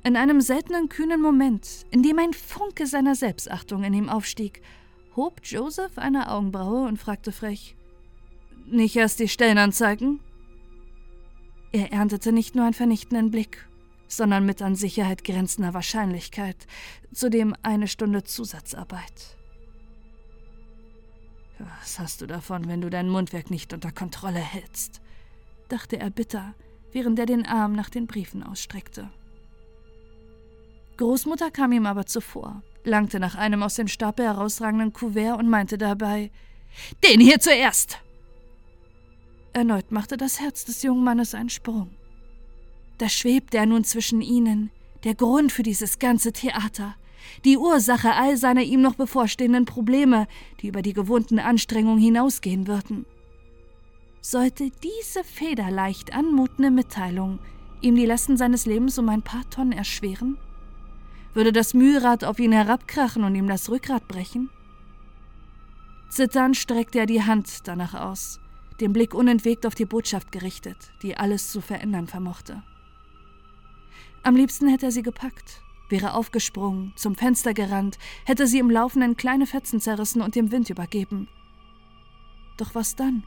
In 0.04 0.16
einem 0.16 0.40
seltenen 0.40 0.88
kühnen 0.88 1.20
Moment, 1.20 1.86
in 1.90 2.02
dem 2.02 2.18
ein 2.18 2.32
Funke 2.32 2.86
seiner 2.86 3.14
Selbstachtung 3.14 3.82
in 3.84 3.94
ihm 3.94 4.08
aufstieg, 4.08 4.62
hob 5.16 5.40
Joseph 5.42 5.98
eine 5.98 6.30
Augenbraue 6.30 6.86
und 6.86 6.98
fragte 6.98 7.32
frech: 7.32 7.74
Nicht 8.66 8.94
erst 8.96 9.18
die 9.18 9.28
Stellenanzeigen? 9.28 10.20
Er 11.74 11.92
erntete 11.92 12.30
nicht 12.30 12.54
nur 12.54 12.66
einen 12.66 12.72
vernichtenden 12.72 13.32
Blick, 13.32 13.66
sondern 14.06 14.46
mit 14.46 14.62
an 14.62 14.76
Sicherheit 14.76 15.24
grenzender 15.24 15.74
Wahrscheinlichkeit, 15.74 16.68
zudem 17.12 17.52
eine 17.64 17.88
Stunde 17.88 18.22
Zusatzarbeit. 18.22 19.36
Was 21.58 21.98
hast 21.98 22.20
du 22.20 22.28
davon, 22.28 22.68
wenn 22.68 22.80
du 22.80 22.90
dein 22.90 23.08
Mundwerk 23.08 23.50
nicht 23.50 23.72
unter 23.72 23.90
Kontrolle 23.90 24.38
hältst? 24.38 25.00
dachte 25.68 25.98
er 25.98 26.10
bitter, 26.10 26.54
während 26.92 27.18
er 27.18 27.26
den 27.26 27.44
Arm 27.44 27.72
nach 27.72 27.90
den 27.90 28.06
Briefen 28.06 28.44
ausstreckte. 28.44 29.10
Großmutter 30.96 31.50
kam 31.50 31.72
ihm 31.72 31.86
aber 31.86 32.06
zuvor, 32.06 32.62
langte 32.84 33.18
nach 33.18 33.34
einem 33.34 33.64
aus 33.64 33.74
dem 33.74 33.88
Stapel 33.88 34.26
herausragenden 34.26 34.92
Kuvert 34.92 35.40
und 35.40 35.50
meinte 35.50 35.76
dabei: 35.76 36.30
Den 37.02 37.18
hier 37.18 37.40
zuerst! 37.40 38.03
Erneut 39.54 39.90
machte 39.90 40.18
das 40.18 40.40
Herz 40.40 40.66
des 40.66 40.82
jungen 40.82 41.02
Mannes 41.02 41.34
einen 41.34 41.48
Sprung. 41.48 41.90
Da 42.98 43.08
schwebte 43.08 43.56
er 43.56 43.66
nun 43.66 43.84
zwischen 43.84 44.20
ihnen, 44.20 44.70
der 45.04 45.14
Grund 45.14 45.50
für 45.50 45.62
dieses 45.62 45.98
ganze 45.98 46.32
Theater, 46.32 46.96
die 47.46 47.56
Ursache 47.56 48.12
all 48.12 48.36
seiner 48.36 48.62
ihm 48.62 48.82
noch 48.82 48.96
bevorstehenden 48.96 49.64
Probleme, 49.64 50.26
die 50.60 50.68
über 50.68 50.82
die 50.82 50.92
gewohnten 50.92 51.38
Anstrengungen 51.38 51.98
hinausgehen 51.98 52.66
würden 52.66 53.06
sollte 54.24 54.70
diese 54.82 55.22
federleicht 55.22 56.14
anmutende 56.14 56.70
Mitteilung 56.70 57.40
ihm 57.82 57.94
die 57.94 58.06
Lasten 58.06 58.38
seines 58.38 58.64
Lebens 58.64 58.98
um 58.98 59.10
ein 59.10 59.20
paar 59.20 59.48
Tonnen 59.50 59.72
erschweren? 59.72 60.38
Würde 61.34 61.52
das 61.52 61.74
Mühlrad 61.74 62.24
auf 62.24 62.38
ihn 62.38 62.52
herabkrachen 62.52 63.22
und 63.22 63.34
ihm 63.34 63.48
das 63.48 63.68
Rückgrat 63.68 64.08
brechen? 64.08 64.48
Zitternd 66.08 66.56
streckte 66.56 67.00
er 67.00 67.06
die 67.06 67.22
Hand 67.22 67.68
danach 67.68 67.92
aus, 67.92 68.40
den 68.80 68.92
Blick 68.92 69.14
unentwegt 69.14 69.66
auf 69.66 69.74
die 69.74 69.84
Botschaft 69.84 70.32
gerichtet, 70.32 70.92
die 71.02 71.16
alles 71.16 71.50
zu 71.50 71.60
verändern 71.60 72.06
vermochte. 72.06 72.62
Am 74.22 74.36
liebsten 74.36 74.68
hätte 74.68 74.86
er 74.86 74.92
sie 74.92 75.02
gepackt, 75.02 75.62
wäre 75.88 76.14
aufgesprungen, 76.14 76.92
zum 76.96 77.14
Fenster 77.14 77.54
gerannt, 77.54 77.98
hätte 78.24 78.46
sie 78.46 78.58
im 78.58 78.70
Laufenden 78.70 79.16
kleine 79.16 79.46
Fetzen 79.46 79.80
zerrissen 79.80 80.22
und 80.22 80.34
dem 80.34 80.50
Wind 80.50 80.70
übergeben. 80.70 81.28
Doch 82.56 82.74
was 82.74 82.96
dann? 82.96 83.24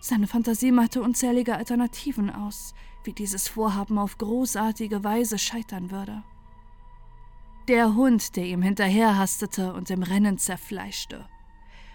Seine 0.00 0.26
Fantasie 0.26 0.70
malte 0.70 1.00
unzählige 1.00 1.56
Alternativen 1.56 2.30
aus, 2.30 2.74
wie 3.04 3.12
dieses 3.12 3.48
Vorhaben 3.48 3.98
auf 3.98 4.18
großartige 4.18 5.02
Weise 5.02 5.38
scheitern 5.38 5.90
würde. 5.90 6.22
Der 7.68 7.94
Hund, 7.94 8.36
der 8.36 8.44
ihm 8.44 8.60
hinterherhastete 8.60 9.72
und 9.72 9.88
im 9.88 10.02
Rennen 10.02 10.36
zerfleischte. 10.36 11.26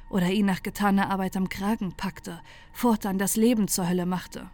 Oder 0.09 0.29
ihn 0.29 0.45
nach 0.45 0.63
getaner 0.63 1.09
Arbeit 1.09 1.37
am 1.37 1.49
Kragen 1.49 1.93
packte, 1.93 2.41
fortan 2.71 3.17
das 3.17 3.35
Leben 3.35 3.67
zur 3.67 3.87
Hölle 3.87 4.05
machte. 4.05 4.49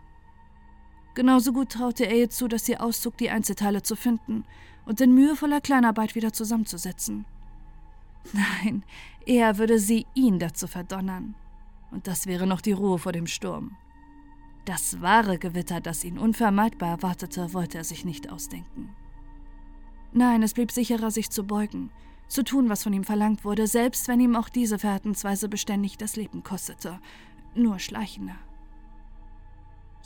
Genauso 1.14 1.54
gut 1.54 1.72
traute 1.72 2.06
er 2.06 2.18
ihr 2.18 2.30
zu, 2.30 2.48
dass 2.48 2.66
sie 2.66 2.78
auszog, 2.78 3.18
die 3.18 3.30
Einzelteile 3.30 3.82
zu 3.82 3.96
finden 3.96 4.44
und 4.86 5.00
in 5.00 5.14
mühevoller 5.14 5.62
Kleinarbeit 5.62 6.14
wieder 6.14 6.34
zusammenzusetzen. 6.34 7.26
Nein, 8.34 8.84
er 9.26 9.58
würde 9.58 9.80
sie 9.80 10.06
ihn 10.14 10.40
dazu 10.40 10.68
verdonnern. 10.68 11.36
Und 11.92 12.08
das 12.08 12.28
wäre 12.28 12.48
noch 12.48 12.62
die 12.62 12.74
Ruhe 12.74 13.00
vor 13.00 13.12
dem 13.12 13.28
Sturm. 13.28 13.78
Das 14.66 15.02
wahre 15.02 15.38
Gewitter, 15.38 15.80
das 15.80 16.04
ihn 16.04 16.18
unvermeidbar 16.18 16.90
erwartete, 16.90 17.54
wollte 17.54 17.78
er 17.78 17.84
sich 17.84 18.04
nicht 18.04 18.32
ausdenken. 18.32 18.90
Nein, 20.12 20.44
es 20.44 20.54
blieb 20.54 20.72
sicherer, 20.72 21.12
sich 21.12 21.30
zu 21.30 21.46
beugen, 21.46 21.92
zu 22.28 22.44
tun, 22.44 22.70
was 22.70 22.84
von 22.84 22.94
ihm 22.94 23.04
verlangt 23.04 23.46
wurde, 23.46 23.68
selbst 23.68 24.08
wenn 24.08 24.20
ihm 24.20 24.36
auch 24.36 24.50
diese 24.50 24.80
Verhaltensweise 24.80 25.50
beständig 25.50 25.98
das 25.98 26.16
Leben 26.16 26.44
kostete, 26.44 27.00
nur 27.54 27.80
schleichender. 27.80 28.36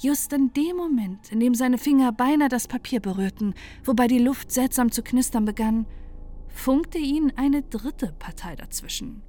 Just 0.02 0.32
in 0.32 0.54
dem 0.54 0.78
Moment, 0.78 1.32
in 1.32 1.40
dem 1.42 1.54
seine 1.54 1.78
Finger 1.78 2.14
beinahe 2.14 2.48
das 2.48 2.68
Papier 2.68 3.02
berührten, 3.02 3.54
wobei 3.84 4.08
die 4.08 4.20
Luft 4.20 4.52
seltsam 4.52 4.92
zu 4.92 5.04
knistern 5.04 5.44
begann, 5.44 5.86
funkte 6.48 6.98
ihn 6.98 7.34
eine 7.36 7.64
dritte 7.64 8.14
Partei 8.18 8.56
dazwischen. 8.56 9.22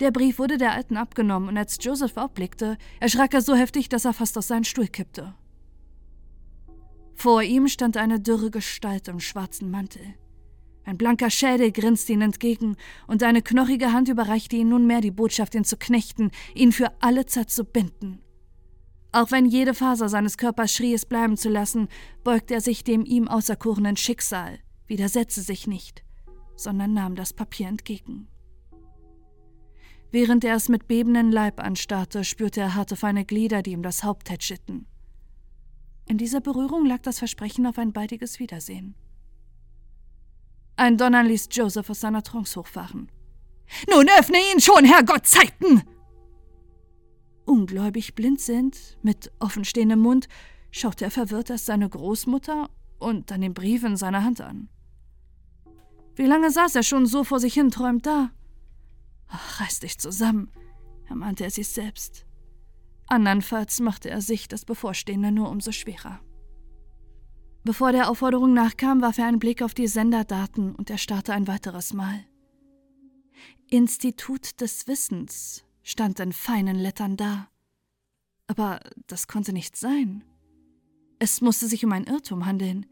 Der 0.00 0.10
Brief 0.10 0.38
wurde 0.38 0.58
der 0.58 0.72
Alten 0.72 0.96
abgenommen, 0.96 1.48
und 1.48 1.56
als 1.56 1.78
Joseph 1.80 2.16
aufblickte, 2.16 2.76
erschrak 3.00 3.32
er 3.32 3.40
so 3.40 3.54
heftig, 3.54 3.88
dass 3.88 4.04
er 4.04 4.12
fast 4.12 4.36
aus 4.36 4.48
seinem 4.48 4.64
Stuhl 4.64 4.88
kippte. 4.88 5.34
Vor 7.14 7.42
ihm 7.42 7.68
stand 7.68 7.96
eine 7.96 8.20
dürre 8.20 8.50
Gestalt 8.50 9.08
im 9.08 9.20
schwarzen 9.20 9.70
Mantel. 9.70 10.14
Ein 10.84 10.98
blanker 10.98 11.30
Schädel 11.30 11.72
grinste 11.72 12.12
ihn 12.12 12.20
entgegen, 12.20 12.76
und 13.06 13.22
eine 13.22 13.42
knochige 13.42 13.92
Hand 13.92 14.08
überreichte 14.08 14.56
ihm 14.56 14.68
nunmehr 14.68 15.00
die 15.00 15.10
Botschaft, 15.10 15.54
ihn 15.54 15.64
zu 15.64 15.76
knechten, 15.76 16.30
ihn 16.54 16.72
für 16.72 16.92
alle 17.00 17.26
Zeit 17.26 17.50
zu 17.50 17.64
binden. 17.64 18.20
Auch 19.12 19.30
wenn 19.30 19.46
jede 19.46 19.74
Faser 19.74 20.08
seines 20.08 20.36
Körpers 20.36 20.72
schrie, 20.72 20.92
es 20.92 21.06
bleiben 21.06 21.36
zu 21.36 21.48
lassen, 21.48 21.88
beugte 22.24 22.54
er 22.54 22.60
sich 22.60 22.84
dem 22.84 23.04
ihm 23.04 23.28
auserkorenen 23.28 23.96
Schicksal, 23.96 24.58
widersetzte 24.86 25.40
sich 25.40 25.66
nicht, 25.66 26.04
sondern 26.56 26.92
nahm 26.92 27.14
das 27.14 27.32
Papier 27.32 27.68
entgegen. 27.68 28.28
Während 30.10 30.44
er 30.44 30.56
es 30.56 30.68
mit 30.68 30.86
bebenden 30.86 31.32
Leib 31.32 31.60
anstarrte, 31.60 32.24
spürte 32.24 32.60
er 32.60 32.74
harte, 32.74 32.94
feine 32.94 33.24
Glieder, 33.24 33.62
die 33.62 33.72
ihm 33.72 33.82
das 33.82 34.04
Haupt 34.04 34.26
tätschelten. 34.26 34.86
In 36.06 36.18
dieser 36.18 36.40
Berührung 36.40 36.84
lag 36.84 37.00
das 37.00 37.18
Versprechen 37.18 37.66
auf 37.66 37.78
ein 37.78 37.92
baldiges 37.92 38.38
Wiedersehen. 38.38 38.94
Ein 40.76 40.96
Donnern 40.96 41.26
ließ 41.26 41.48
Joseph 41.52 41.88
aus 41.90 42.00
seiner 42.00 42.22
Trance 42.22 42.58
hochfahren. 42.58 43.10
Nun 43.90 44.08
öffne 44.18 44.38
ihn 44.52 44.60
schon, 44.60 44.84
Herrgott 44.84 45.26
Zeiten! 45.26 45.82
Ungläubig 47.44 48.14
blinzelnd, 48.14 48.98
mit 49.02 49.30
offenstehendem 49.38 50.00
Mund, 50.00 50.28
schaute 50.70 51.04
er 51.04 51.10
verwirrt 51.10 51.50
erst 51.50 51.66
seine 51.66 51.88
Großmutter 51.88 52.68
und 52.98 53.30
dann 53.30 53.42
den 53.42 53.54
Brief 53.54 53.84
in 53.84 53.96
seiner 53.96 54.24
Hand 54.24 54.40
an. 54.40 54.68
Wie 56.16 56.26
lange 56.26 56.50
saß 56.50 56.74
er 56.76 56.82
schon 56.82 57.06
so 57.06 57.24
vor 57.24 57.40
sich 57.40 57.54
hin 57.54 57.70
träumt 57.70 58.06
da? 58.06 58.30
Ach, 59.28 59.60
reiß 59.60 59.80
dich 59.80 59.98
zusammen, 59.98 60.50
ermahnte 61.08 61.44
er 61.44 61.50
sich 61.50 61.68
selbst. 61.68 62.24
Andernfalls 63.06 63.80
machte 63.80 64.10
er 64.10 64.20
sich 64.20 64.48
das 64.48 64.64
Bevorstehende 64.64 65.32
nur 65.32 65.50
umso 65.50 65.72
schwerer. 65.72 66.20
Bevor 67.64 67.92
der 67.92 68.10
Aufforderung 68.10 68.52
nachkam, 68.52 69.00
warf 69.00 69.16
er 69.16 69.26
einen 69.26 69.38
Blick 69.38 69.62
auf 69.62 69.72
die 69.72 69.86
Senderdaten 69.86 70.74
und 70.74 70.90
er 70.90 70.98
starrte 70.98 71.32
ein 71.32 71.48
weiteres 71.48 71.94
Mal. 71.94 72.24
Institut 73.70 74.60
des 74.60 74.86
Wissens, 74.86 75.64
stand 75.82 76.20
in 76.20 76.34
feinen 76.34 76.76
Lettern 76.76 77.16
da. 77.16 77.48
Aber 78.46 78.80
das 79.06 79.28
konnte 79.28 79.54
nicht 79.54 79.76
sein. 79.76 80.24
Es 81.18 81.40
musste 81.40 81.66
sich 81.66 81.82
um 81.86 81.92
ein 81.92 82.04
Irrtum 82.04 82.44
handeln. 82.44 82.84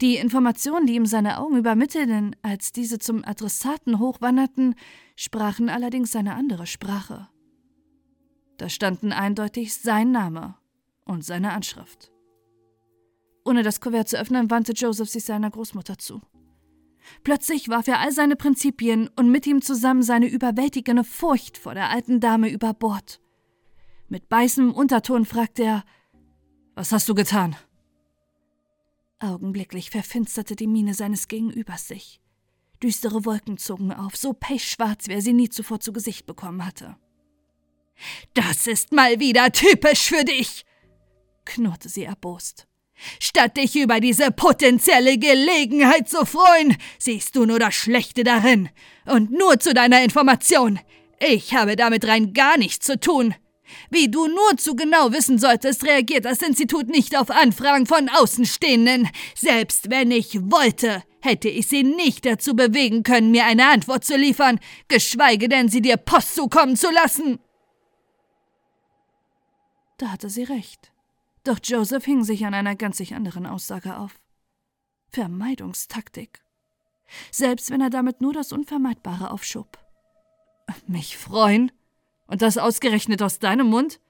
Die 0.00 0.16
Informationen, 0.16 0.86
die 0.86 0.94
ihm 0.94 1.04
seine 1.04 1.38
Augen 1.38 1.58
übermittelten, 1.58 2.34
als 2.40 2.72
diese 2.72 2.98
zum 2.98 3.24
Adressaten 3.24 3.98
hochwanderten, 3.98 4.74
sprachen 5.16 5.68
allerdings 5.68 6.16
eine 6.16 6.34
andere 6.34 6.66
Sprache. 6.66 7.28
Da 8.56 8.70
standen 8.70 9.12
eindeutig 9.12 9.74
sein 9.74 10.12
Name 10.12 10.56
und 11.04 11.24
seine 11.24 11.52
Anschrift. 11.52 12.13
Ohne 13.44 13.62
das 13.62 13.80
Kuvert 13.80 14.08
zu 14.08 14.18
öffnen, 14.18 14.50
wandte 14.50 14.72
Joseph 14.72 15.10
sich 15.10 15.24
seiner 15.24 15.50
Großmutter 15.50 15.98
zu. 15.98 16.22
Plötzlich 17.22 17.68
warf 17.68 17.86
er 17.86 18.00
all 18.00 18.12
seine 18.12 18.36
Prinzipien 18.36 19.08
und 19.16 19.30
mit 19.30 19.46
ihm 19.46 19.60
zusammen 19.60 20.02
seine 20.02 20.26
überwältigende 20.26 21.04
Furcht 21.04 21.58
vor 21.58 21.74
der 21.74 21.90
alten 21.90 22.20
Dame 22.20 22.48
über 22.48 22.72
Bord. 22.72 23.20
Mit 24.08 24.28
beißendem 24.28 24.72
Unterton 24.72 25.26
fragte 25.26 25.64
er: 25.64 25.84
Was 26.74 26.92
hast 26.92 27.08
du 27.08 27.14
getan? 27.14 27.56
Augenblicklich 29.18 29.90
verfinsterte 29.90 30.56
die 30.56 30.66
Miene 30.66 30.94
seines 30.94 31.28
Gegenübers 31.28 31.88
sich. 31.88 32.20
Düstere 32.82 33.24
Wolken 33.24 33.56
zogen 33.58 33.92
auf, 33.92 34.16
so 34.16 34.32
pechschwarz, 34.32 35.08
wie 35.08 35.12
er 35.12 35.22
sie 35.22 35.32
nie 35.32 35.48
zuvor 35.48 35.80
zu 35.80 35.92
Gesicht 35.92 36.26
bekommen 36.26 36.64
hatte. 36.64 36.96
Das 38.34 38.66
ist 38.66 38.92
mal 38.92 39.20
wieder 39.20 39.52
typisch 39.52 40.08
für 40.08 40.24
dich, 40.24 40.64
knurrte 41.44 41.88
sie 41.88 42.04
erbost. 42.04 42.66
Statt 43.20 43.56
dich 43.56 43.76
über 43.76 44.00
diese 44.00 44.30
potenzielle 44.30 45.18
Gelegenheit 45.18 46.08
zu 46.08 46.24
freuen, 46.24 46.76
siehst 46.98 47.36
du 47.36 47.44
nur 47.44 47.58
das 47.58 47.74
Schlechte 47.74 48.24
darin. 48.24 48.68
Und 49.06 49.30
nur 49.30 49.58
zu 49.60 49.74
deiner 49.74 50.02
Information. 50.02 50.78
Ich 51.20 51.54
habe 51.54 51.76
damit 51.76 52.06
rein 52.06 52.32
gar 52.32 52.56
nichts 52.56 52.86
zu 52.86 52.98
tun. 52.98 53.34
Wie 53.90 54.10
du 54.10 54.26
nur 54.26 54.56
zu 54.56 54.76
genau 54.76 55.12
wissen 55.12 55.38
solltest, 55.38 55.84
reagiert 55.84 56.24
das 56.24 56.42
Institut 56.42 56.88
nicht 56.88 57.16
auf 57.16 57.30
Anfragen 57.30 57.86
von 57.86 58.08
Außenstehenden. 58.08 59.08
Selbst 59.34 59.90
wenn 59.90 60.10
ich 60.10 60.38
wollte, 60.50 61.02
hätte 61.20 61.48
ich 61.48 61.66
sie 61.66 61.82
nicht 61.82 62.26
dazu 62.26 62.54
bewegen 62.54 63.02
können, 63.02 63.30
mir 63.30 63.46
eine 63.46 63.68
Antwort 63.68 64.04
zu 64.04 64.16
liefern, 64.16 64.60
geschweige 64.88 65.48
denn 65.48 65.68
sie 65.68 65.80
dir 65.80 65.96
Post 65.96 66.34
zukommen 66.34 66.76
zu 66.76 66.90
lassen. 66.90 67.38
Da 69.98 70.10
hatte 70.10 70.28
sie 70.28 70.44
recht. 70.44 70.93
Doch 71.44 71.58
Joseph 71.62 72.04
hing 72.04 72.24
sich 72.24 72.46
an 72.46 72.54
einer 72.54 72.74
ganz 72.74 72.96
sich 72.96 73.14
anderen 73.14 73.46
Aussage 73.46 73.96
auf. 73.96 74.18
Vermeidungstaktik. 75.10 76.42
Selbst 77.30 77.70
wenn 77.70 77.82
er 77.82 77.90
damit 77.90 78.20
nur 78.20 78.32
das 78.32 78.50
Unvermeidbare 78.50 79.30
aufschob. 79.30 79.78
Mich 80.86 81.16
freuen? 81.16 81.70
Und 82.26 82.40
das 82.40 82.56
ausgerechnet 82.56 83.22
aus 83.22 83.38
deinem 83.38 83.68
Mund? 83.68 84.00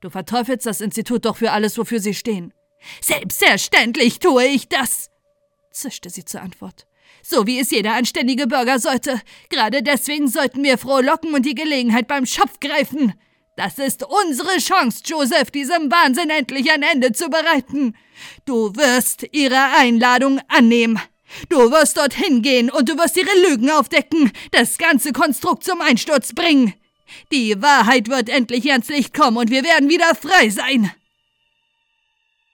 Du 0.00 0.08
verteufelst 0.08 0.66
das 0.66 0.80
Institut 0.80 1.26
doch 1.26 1.36
für 1.36 1.52
alles, 1.52 1.76
wofür 1.76 2.00
sie 2.00 2.14
stehen. 2.14 2.54
Selbstverständlich 3.02 4.20
tue 4.20 4.46
ich 4.46 4.68
das, 4.68 5.10
zischte 5.70 6.08
sie 6.08 6.24
zur 6.24 6.40
Antwort. 6.40 6.86
So 7.22 7.46
wie 7.46 7.58
es 7.58 7.70
jeder 7.70 7.94
anständige 7.94 8.46
Bürger 8.46 8.78
sollte. 8.78 9.20
Gerade 9.50 9.82
deswegen 9.82 10.28
sollten 10.28 10.62
wir 10.62 10.78
frohlocken 10.78 11.34
und 11.34 11.44
die 11.44 11.54
Gelegenheit 11.54 12.06
beim 12.06 12.26
Schopf 12.26 12.60
greifen. 12.60 13.14
Das 13.58 13.76
ist 13.80 14.04
unsere 14.04 14.56
Chance, 14.58 15.02
Joseph, 15.04 15.50
diesem 15.50 15.90
Wahnsinn 15.90 16.30
endlich 16.30 16.70
ein 16.70 16.84
Ende 16.84 17.10
zu 17.10 17.28
bereiten. 17.28 17.96
Du 18.44 18.72
wirst 18.76 19.26
ihre 19.32 19.76
Einladung 19.76 20.40
annehmen. 20.46 21.00
Du 21.48 21.56
wirst 21.72 21.96
dorthin 21.96 22.42
gehen 22.42 22.70
und 22.70 22.88
du 22.88 22.96
wirst 22.96 23.16
ihre 23.16 23.50
Lügen 23.50 23.68
aufdecken, 23.68 24.30
das 24.52 24.78
ganze 24.78 25.12
Konstrukt 25.12 25.64
zum 25.64 25.80
Einsturz 25.80 26.34
bringen. 26.34 26.72
Die 27.32 27.60
Wahrheit 27.60 28.08
wird 28.08 28.28
endlich 28.28 28.70
ans 28.70 28.90
Licht 28.90 29.12
kommen 29.12 29.38
und 29.38 29.50
wir 29.50 29.64
werden 29.64 29.88
wieder 29.88 30.14
frei 30.14 30.50
sein. 30.50 30.92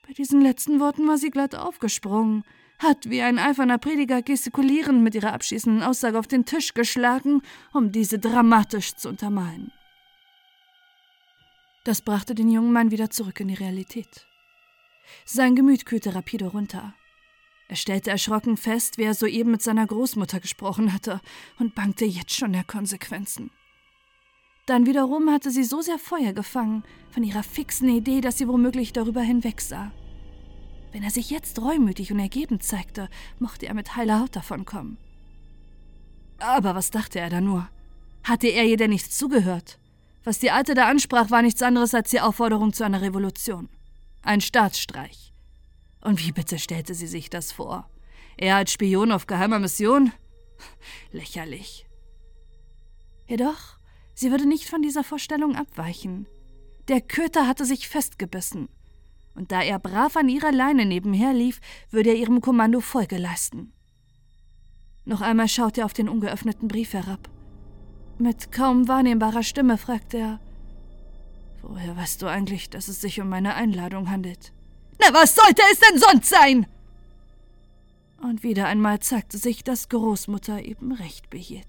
Bei 0.07 0.15
diesen 0.15 0.41
letzten 0.41 0.81
Worten 0.81 1.07
war 1.07 1.19
sie 1.19 1.29
glatt 1.29 1.55
aufgesprungen, 1.55 2.45
hat 2.79 3.11
wie 3.11 3.21
ein 3.21 3.39
eiferner 3.39 3.77
Prediger 3.77 4.23
gestikulierend 4.23 5.03
mit 5.03 5.15
ihrer 5.15 5.35
abschließenden 5.35 5.83
Aussage 5.83 6.19
auf 6.19 6.29
den 6.29 6.47
Tisch 6.47 6.73
geschlagen, 6.73 7.43
um 7.75 7.93
diese 7.93 8.19
dramatisch 8.19 8.95
zu 8.95 9.11
untermalen. 9.11 9.71
Das 11.85 12.01
brachte 12.01 12.35
den 12.35 12.51
jungen 12.51 12.73
Mann 12.73 12.91
wieder 12.91 13.11
zurück 13.11 13.41
in 13.41 13.49
die 13.49 13.55
Realität. 13.55 14.27
Sein 15.27 15.55
Gemüt 15.55 15.85
kühlte 15.85 16.15
rapide 16.15 16.47
runter. 16.47 16.95
Er 17.69 17.77
stellte 17.77 18.11
erschrocken 18.11 18.57
fest, 18.57 18.97
wie 18.97 19.03
er 19.03 19.15
soeben 19.15 19.51
mit 19.51 19.63
seiner 19.63 19.87
Großmutter 19.87 20.41
gesprochen 20.41 20.93
hatte, 20.93 21.21
und 21.59 21.75
bangte 21.75 22.07
jetzt 22.07 22.35
schon 22.35 22.53
der 22.53 22.65
Konsequenzen. 22.65 23.51
Dann 24.67 24.87
wiederum 24.87 25.31
hatte 25.31 25.51
sie 25.51 25.65
so 25.65 25.83
sehr 25.83 25.99
Feuer 25.99 26.33
gefangen 26.33 26.85
von 27.11 27.23
ihrer 27.23 27.43
fixen 27.43 27.89
Idee, 27.89 28.23
dass 28.23 28.39
sie 28.39 28.49
womöglich 28.49 28.95
darüber 28.95 29.21
hinwegsah. 29.21 29.93
Wenn 30.93 31.03
er 31.03 31.11
sich 31.11 31.29
jetzt 31.29 31.61
reumütig 31.61 32.13
und 32.13 32.19
ergeben 32.19 32.61
zeigte, 32.61 33.11
mochte 33.39 33.67
er 33.67 33.75
mit 33.75 33.95
heiler 33.97 34.21
Haut 34.21 34.37
davonkommen. 34.37 34.97
Aber 36.39 36.75
was 36.75 36.91
dachte 36.91 37.19
er 37.21 37.29
da 37.29 37.41
nur? 37.41 37.69
Hatte 38.23 38.49
er 38.49 38.65
ihr 38.65 38.77
denn 38.77 38.91
nicht 38.91 39.13
zugehört? 39.13 39.79
Was 40.25 40.39
die 40.39 40.51
Alte 40.51 40.75
da 40.75 40.89
ansprach, 40.89 41.31
war 41.31 41.43
nichts 41.43 41.63
anderes 41.63 41.95
als 41.95 42.11
die 42.11 42.21
Aufforderung 42.21 42.73
zu 42.73 42.85
einer 42.85 43.03
Revolution. 43.03 43.69
Ein 44.23 44.41
Staatsstreich. 44.41 45.33
Und 46.01 46.25
wie 46.25 46.33
bitte 46.33 46.59
stellte 46.59 46.95
sie 46.95 47.07
sich 47.07 47.31
das 47.31 47.53
vor? 47.53 47.89
Er 48.37 48.57
als 48.57 48.73
Spion 48.73 49.13
auf 49.13 49.27
geheimer 49.27 49.59
Mission? 49.59 50.13
Lächerlich. 51.13 51.87
Jedoch 53.27 53.79
Sie 54.15 54.31
würde 54.31 54.47
nicht 54.47 54.69
von 54.69 54.81
dieser 54.81 55.03
Vorstellung 55.03 55.57
abweichen. 55.57 56.27
Der 56.89 57.01
Köter 57.01 57.49
hatte 57.49 57.65
sich 57.65 57.89
festgebissen. 57.89 58.69
Und 59.35 59.51
da 59.51 59.61
er 59.61 59.81
brav 59.81 60.17
an 60.17 60.29
ihrer 60.29 60.53
Leine 60.53 60.87
nebenher 60.87 61.33
lief, 61.33 61.61
würde 61.91 62.11
er 62.11 62.17
ihrem 62.17 62.41
Kommando 62.41 62.81
Folge 62.81 63.19
leisten. 63.19 63.73
Noch 65.05 65.21
einmal 65.21 65.49
schaute 65.49 65.81
er 65.81 65.87
auf 65.87 65.93
den 65.93 66.09
ungeöffneten 66.09 66.69
Brief 66.69 66.93
herab. 66.93 67.29
Mit 68.25 68.53
kaum 68.53 68.89
wahrnehmbarer 68.89 69.43
Stimme 69.43 69.77
fragte 69.77 70.17
er: 70.17 70.41
Woher 71.61 71.95
weißt 71.95 72.23
du 72.23 72.27
eigentlich, 72.27 72.71
dass 72.71 72.89
es 72.89 73.03
sich 73.03 73.21
um 73.21 73.29
meine 73.29 73.55
Einladung 73.55 74.09
handelt? 74.09 74.51
Na, 74.99 75.13
was 75.13 75.35
sollte 75.35 75.61
es 75.71 75.79
denn 75.81 75.99
sonst 75.99 76.31
sein? 76.31 76.67
Und 78.23 78.43
wieder 78.43 78.67
einmal 78.67 79.01
zeigte 79.01 79.37
sich, 79.37 79.63
dass 79.63 79.91
Großmutter 79.91 80.63
eben 80.63 80.93
recht 80.93 81.29
behielt. 81.29 81.67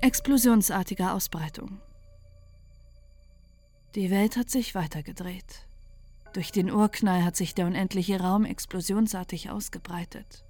Explosionsartige 0.00 1.10
Ausbreitung. 1.10 1.80
Die 3.96 4.12
Welt 4.12 4.36
hat 4.36 4.48
sich 4.48 4.76
weitergedreht. 4.76 5.63
Durch 6.34 6.50
den 6.50 6.68
Urknall 6.68 7.24
hat 7.24 7.36
sich 7.36 7.54
der 7.54 7.66
unendliche 7.66 8.20
Raum 8.20 8.44
explosionsartig 8.44 9.50
ausgebreitet. 9.50 10.44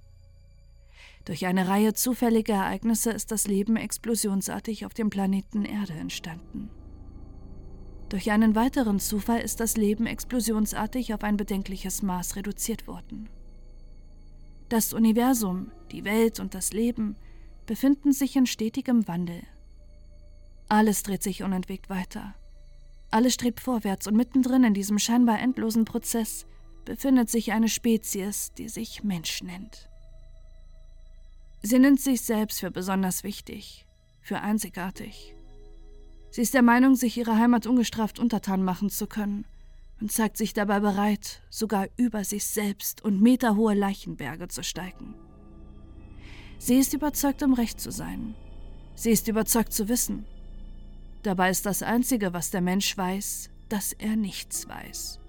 Durch 1.25 1.45
eine 1.45 1.67
Reihe 1.67 1.93
zufälliger 1.93 2.55
Ereignisse 2.55 3.11
ist 3.11 3.31
das 3.31 3.45
Leben 3.45 3.75
explosionsartig 3.77 4.87
auf 4.87 4.95
dem 4.95 5.11
Planeten 5.11 5.63
Erde 5.63 5.93
entstanden. 5.93 6.71
Durch 8.09 8.31
einen 8.31 8.55
weiteren 8.55 8.99
Zufall 8.99 9.41
ist 9.41 9.59
das 9.59 9.77
Leben 9.77 10.07
explosionsartig 10.07 11.13
auf 11.13 11.23
ein 11.23 11.37
bedenkliches 11.37 12.01
Maß 12.01 12.35
reduziert 12.35 12.87
worden. 12.87 13.29
Das 14.69 14.91
Universum, 14.91 15.71
die 15.91 16.03
Welt 16.03 16.39
und 16.39 16.55
das 16.55 16.73
Leben 16.73 17.15
befinden 17.67 18.11
sich 18.11 18.35
in 18.35 18.47
stetigem 18.47 19.07
Wandel. 19.07 19.43
Alles 20.67 21.03
dreht 21.03 21.21
sich 21.21 21.43
unentwegt 21.43 21.91
weiter. 21.91 22.33
Alles 23.15 23.35
strebt 23.35 23.61
vorwärts 23.61 24.07
und 24.07 24.17
mittendrin 24.17 24.65
in 24.65 24.73
diesem 24.73 24.99
scheinbar 24.99 25.39
endlosen 25.39 25.85
Prozess 25.85 26.45
befindet 26.83 27.29
sich 27.29 27.53
eine 27.53 27.69
Spezies, 27.69 28.51
die 28.57 28.67
sich 28.67 29.05
Mensch 29.05 29.41
nennt. 29.41 29.89
Sie 31.63 31.79
nimmt 31.79 32.01
sich 32.01 32.23
selbst 32.23 32.59
für 32.59 32.71
besonders 32.71 33.23
wichtig, 33.23 33.87
für 34.19 34.41
einzigartig. 34.41 35.33
Sie 36.29 36.41
ist 36.41 36.53
der 36.53 36.61
Meinung, 36.61 36.95
sich 36.95 37.15
ihrer 37.15 37.37
Heimat 37.37 37.67
ungestraft 37.67 38.19
untertan 38.19 38.65
machen 38.65 38.89
zu 38.89 39.07
können 39.07 39.45
und 40.01 40.11
zeigt 40.11 40.35
sich 40.35 40.51
dabei 40.51 40.81
bereit, 40.81 41.41
sogar 41.49 41.87
über 41.95 42.25
sich 42.25 42.43
selbst 42.43 43.01
und 43.01 43.21
meterhohe 43.21 43.75
Leichenberge 43.75 44.49
zu 44.49 44.61
steigen. 44.61 45.15
Sie 46.57 46.75
ist 46.75 46.93
überzeugt, 46.93 47.43
um 47.43 47.53
recht 47.53 47.79
zu 47.79 47.91
sein. 47.91 48.35
Sie 48.93 49.11
ist 49.11 49.29
überzeugt 49.29 49.71
zu 49.71 49.87
wissen. 49.87 50.25
Dabei 51.25 51.49
ist 51.49 51.65
das 51.65 51.81
Einzige, 51.81 52.33
was 52.33 52.51
der 52.51 52.61
Mensch 52.61 52.95
weiß, 52.95 53.49
dass 53.67 53.93
er 53.93 54.15
nichts 54.15 54.69
weiß. 54.69 55.19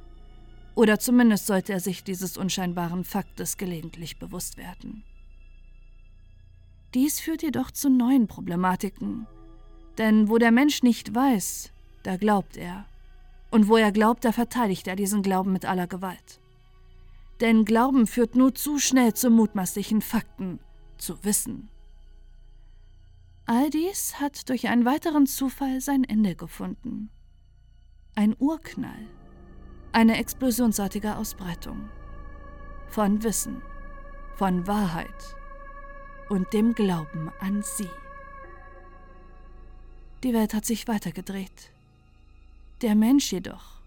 Oder 0.74 0.98
zumindest 0.98 1.46
sollte 1.46 1.72
er 1.72 1.80
sich 1.80 2.04
dieses 2.04 2.36
unscheinbaren 2.36 3.02
Faktes 3.02 3.56
gelegentlich 3.56 4.18
bewusst 4.18 4.58
werden. 4.58 5.04
Dies 6.92 7.18
führt 7.18 7.42
jedoch 7.42 7.70
zu 7.70 7.88
neuen 7.88 8.26
Problematiken. 8.26 9.26
Denn 9.96 10.28
wo 10.28 10.36
der 10.36 10.52
Mensch 10.52 10.82
nicht 10.82 11.14
weiß, 11.14 11.72
da 12.02 12.18
glaubt 12.18 12.58
er. 12.58 12.84
Und 13.50 13.68
wo 13.68 13.78
er 13.78 13.90
glaubt, 13.90 14.26
da 14.26 14.32
verteidigt 14.32 14.88
er 14.88 14.96
diesen 14.96 15.22
Glauben 15.22 15.50
mit 15.50 15.64
aller 15.64 15.86
Gewalt. 15.86 16.42
Denn 17.40 17.64
Glauben 17.64 18.06
führt 18.06 18.36
nur 18.36 18.54
zu 18.54 18.78
schnell 18.78 19.14
zu 19.14 19.30
mutmaßlichen 19.30 20.02
Fakten, 20.02 20.60
zu 20.98 21.24
Wissen. 21.24 21.70
All 23.48 23.70
dies 23.70 24.18
hat 24.20 24.48
durch 24.48 24.66
einen 24.66 24.84
weiteren 24.84 25.26
Zufall 25.26 25.80
sein 25.80 26.02
Ende 26.02 26.34
gefunden. 26.34 27.10
Ein 28.16 28.34
Urknall, 28.40 29.06
eine 29.92 30.18
explosionsartige 30.18 31.16
Ausbreitung 31.16 31.88
von 32.88 33.22
Wissen, 33.22 33.62
von 34.34 34.66
Wahrheit 34.66 35.36
und 36.28 36.52
dem 36.52 36.74
Glauben 36.74 37.30
an 37.38 37.62
sie. 37.62 37.88
Die 40.24 40.34
Welt 40.34 40.52
hat 40.52 40.64
sich 40.64 40.88
weitergedreht. 40.88 41.70
Der 42.82 42.96
Mensch 42.96 43.30
jedoch 43.30 43.80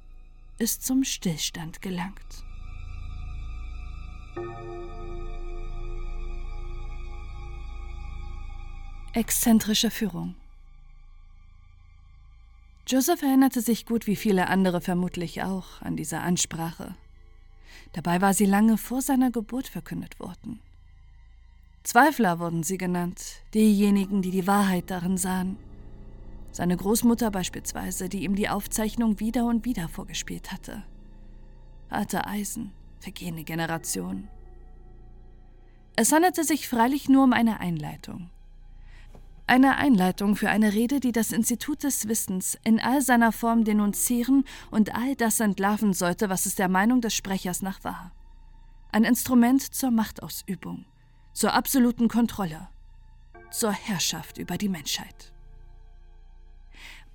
ist 0.58 0.86
zum 0.86 1.04
Stillstand 1.04 1.82
gelangt. 1.82 2.46
Exzentrische 9.14 9.90
Führung 9.90 10.36
Joseph 12.86 13.24
erinnerte 13.24 13.60
sich 13.60 13.88
gut 13.88 14.06
wie 14.06 14.16
viele 14.16 14.48
andere 14.50 14.82
vermutlich 14.82 15.42
auch 15.42 15.82
an 15.82 15.98
diese 15.98 16.20
Ansprache. 16.20 16.94
Dabei 17.94 18.22
war 18.22 18.36
sie 18.36 18.46
lange 18.46 18.78
vor 18.78 19.02
seiner 19.02 19.32
Geburt 19.32 19.68
verkündet 19.68 20.20
worden. 20.20 20.60
Zweifler 21.82 22.38
wurden 22.38 22.62
sie 22.62 22.78
genannt, 22.78 23.42
diejenigen, 23.56 24.22
die 24.22 24.30
die 24.30 24.46
Wahrheit 24.46 24.92
darin 24.92 25.18
sahen. 25.18 25.58
Seine 26.52 26.78
Großmutter 26.78 27.32
beispielsweise, 27.32 28.10
die 28.10 28.24
ihm 28.24 28.36
die 28.36 28.50
Aufzeichnung 28.50 29.20
wieder 29.20 29.46
und 29.46 29.66
wieder 29.66 29.88
vorgespielt 29.88 30.52
hatte. 30.52 30.84
Alte 31.90 32.28
Eisen, 32.28 32.74
vergehende 33.00 33.44
Generation. 33.44 34.28
Es 35.96 36.12
handelte 36.12 36.44
sich 36.44 36.70
freilich 36.70 37.10
nur 37.10 37.24
um 37.24 37.34
eine 37.34 37.60
Einleitung. 37.60 38.30
Eine 39.50 39.78
Einleitung 39.78 40.36
für 40.36 40.52
eine 40.52 40.74
Rede, 40.74 41.00
die 41.00 41.12
das 41.12 41.32
Institut 41.32 41.82
des 41.82 42.08
Wissens 42.08 42.56
in 42.64 42.80
all 42.80 43.02
seiner 43.02 43.32
Form 43.32 43.64
denunzieren 43.64 44.46
und 44.70 44.94
all 44.94 45.16
das 45.16 45.40
entlarven 45.40 45.94
sollte, 45.94 46.30
was 46.30 46.46
es 46.46 46.54
der 46.54 46.70
Meinung 46.70 47.02
des 47.02 47.16
Sprechers 47.16 47.64
nach 47.64 47.84
war. 47.84 48.12
Ein 48.92 49.06
Instrument 49.06 49.64
zur 49.74 49.90
Machtausübung 49.90 50.86
zur 51.34 51.56
absoluten 51.56 52.10
Kontrolle, 52.10 52.70
zur 53.50 53.72
Herrschaft 53.72 54.38
über 54.38 54.56
die 54.56 54.70
Menschheit. 54.70 55.34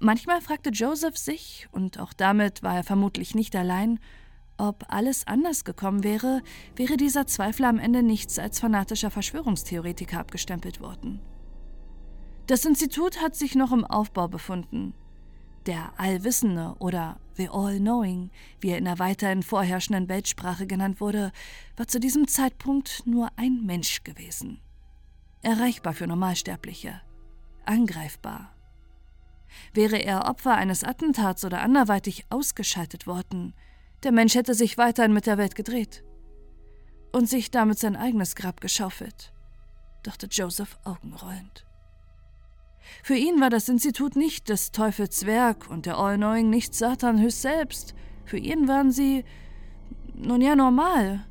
Manchmal 0.01 0.41
fragte 0.41 0.70
Joseph 0.70 1.16
sich, 1.16 1.68
und 1.70 2.01
auch 2.01 2.12
damit 2.12 2.64
war 2.64 2.74
er 2.74 2.82
vermutlich 2.82 3.37
nicht 3.37 3.55
allein, 3.55 4.01
ob 4.57 4.87
alles 4.89 5.24
anders 5.28 5.64
gekommen 5.64 6.03
wäre, 6.03 6.43
wäre 6.74 6.97
dieser 6.97 7.28
Zweifler 7.28 7.68
am 7.68 7.78
Ende 7.78 8.03
nichts 8.03 8.41
als 8.41 8.59
fanatischer 8.59 9.12
Verschwörungstheoretiker 9.12 10.18
abgestempelt 10.18 10.80
worden. 10.80 11.20
Das 12.47 12.66
Institut 12.66 13.22
hat 13.22 13.34
sich 13.34 13.55
noch 13.55 13.72
im 13.72 13.86
Aufbau 13.86 14.28
befunden. 14.28 14.92
Der 15.64 15.92
Allwissende 15.97 16.76
oder 16.78 17.18
The 17.36 17.49
All-Knowing, 17.49 18.30
wie 18.61 18.70
er 18.70 18.78
in 18.78 18.84
der 18.84 18.99
weiterhin 18.99 19.42
vorherrschenden 19.42 20.11
Weltsprache 20.11 20.66
genannt 20.66 21.01
wurde, 21.01 21.32
war 21.76 21.88
zu 21.88 21.99
diesem 21.99 22.28
Zeitpunkt 22.28 23.07
nur 23.07 23.30
ein 23.36 23.64
Mensch 23.64 24.05
gewesen. 24.05 24.61
Erreichbar 25.40 25.95
für 25.95 26.07
Normalsterbliche. 26.07 27.01
Angreifbar. 27.64 28.55
Wäre 29.72 29.97
er 29.97 30.26
Opfer 30.28 30.55
eines 30.55 30.84
Attentats 30.84 31.47
oder 31.47 31.62
anderweitig 31.62 32.26
ausgeschaltet 32.28 33.07
worden, 33.07 33.55
der 34.03 34.12
Mensch 34.12 34.34
hätte 34.34 34.53
sich 34.53 34.76
weiterhin 34.76 35.14
mit 35.14 35.26
der 35.26 35.38
Welt 35.38 35.55
gedreht 35.55 36.05
und 37.12 37.26
sich 37.26 37.51
damit 37.51 37.78
sein 37.78 37.97
eigenes 37.97 38.36
Grab 38.36 38.61
geschaufelt, 38.61 39.32
dachte 40.03 40.26
Joseph 40.26 40.78
augenrollend. 40.84 41.64
Für 43.03 43.16
ihn 43.16 43.40
war 43.40 43.51
das 43.51 43.68
Institut 43.68 44.16
nicht 44.16 44.49
des 44.49 44.72
Teufels 44.72 45.26
Werk 45.26 45.68
und 45.70 45.86
der 45.86 45.99
All-Knowing 45.99 46.49
nicht 46.49 46.74
Satan 46.74 47.20
höchst 47.20 47.42
selbst. 47.42 47.95
Für 48.24 48.38
ihn 48.38 48.68
waren 48.68 48.90
sie, 48.90 49.24
nun 50.14 50.40
ja, 50.40 50.57
normal. 50.57 51.26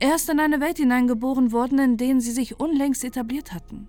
Er 0.00 0.14
ist 0.14 0.28
in 0.28 0.40
eine 0.40 0.60
Welt 0.60 0.78
hineingeboren 0.78 1.52
worden, 1.52 1.78
in 1.78 1.96
der 1.96 2.20
sie 2.20 2.32
sich 2.32 2.60
unlängst 2.60 3.04
etabliert 3.04 3.52
hatten. 3.52 3.88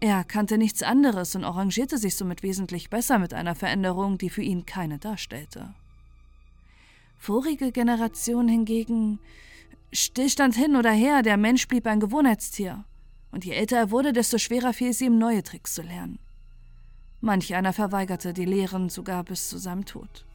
Er 0.00 0.24
kannte 0.24 0.56
nichts 0.56 0.82
anderes 0.82 1.36
und 1.36 1.44
arrangierte 1.44 1.98
sich 1.98 2.16
somit 2.16 2.42
wesentlich 2.42 2.88
besser 2.88 3.18
mit 3.18 3.34
einer 3.34 3.54
Veränderung, 3.54 4.16
die 4.16 4.30
für 4.30 4.42
ihn 4.42 4.64
keine 4.64 4.98
darstellte. 4.98 5.74
Vorige 7.18 7.70
Generationen 7.70 8.48
hingegen 8.48 9.18
Stillstand 9.92 10.54
hin 10.54 10.76
oder 10.76 10.90
her, 10.90 11.20
der 11.20 11.36
Mensch 11.36 11.68
blieb 11.68 11.86
ein 11.86 12.00
Gewohnheitstier. 12.00 12.84
Und 13.30 13.44
je 13.44 13.52
älter 13.52 13.76
er 13.76 13.90
wurde, 13.90 14.12
desto 14.12 14.38
schwerer 14.38 14.72
fiel 14.72 14.90
es 14.90 15.00
ihm, 15.00 15.18
neue 15.18 15.42
Tricks 15.42 15.74
zu 15.74 15.82
lernen. 15.82 16.18
Manch 17.20 17.54
einer 17.54 17.72
verweigerte 17.72 18.32
die 18.32 18.44
Lehren 18.44 18.88
sogar 18.88 19.24
bis 19.24 19.48
zu 19.48 19.58
seinem 19.58 19.84
Tod. 19.84 20.26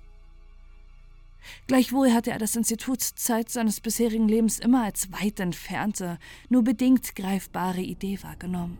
Gleichwohl 1.67 2.11
hatte 2.11 2.31
er 2.31 2.39
das 2.39 2.55
Institut 2.55 3.01
Zeit 3.01 3.49
seines 3.49 3.79
bisherigen 3.79 4.27
Lebens 4.27 4.59
immer 4.59 4.83
als 4.83 5.11
weit 5.11 5.39
entfernte, 5.39 6.17
nur 6.49 6.63
bedingt 6.63 7.15
greifbare 7.15 7.81
Idee 7.81 8.19
wahrgenommen. 8.21 8.77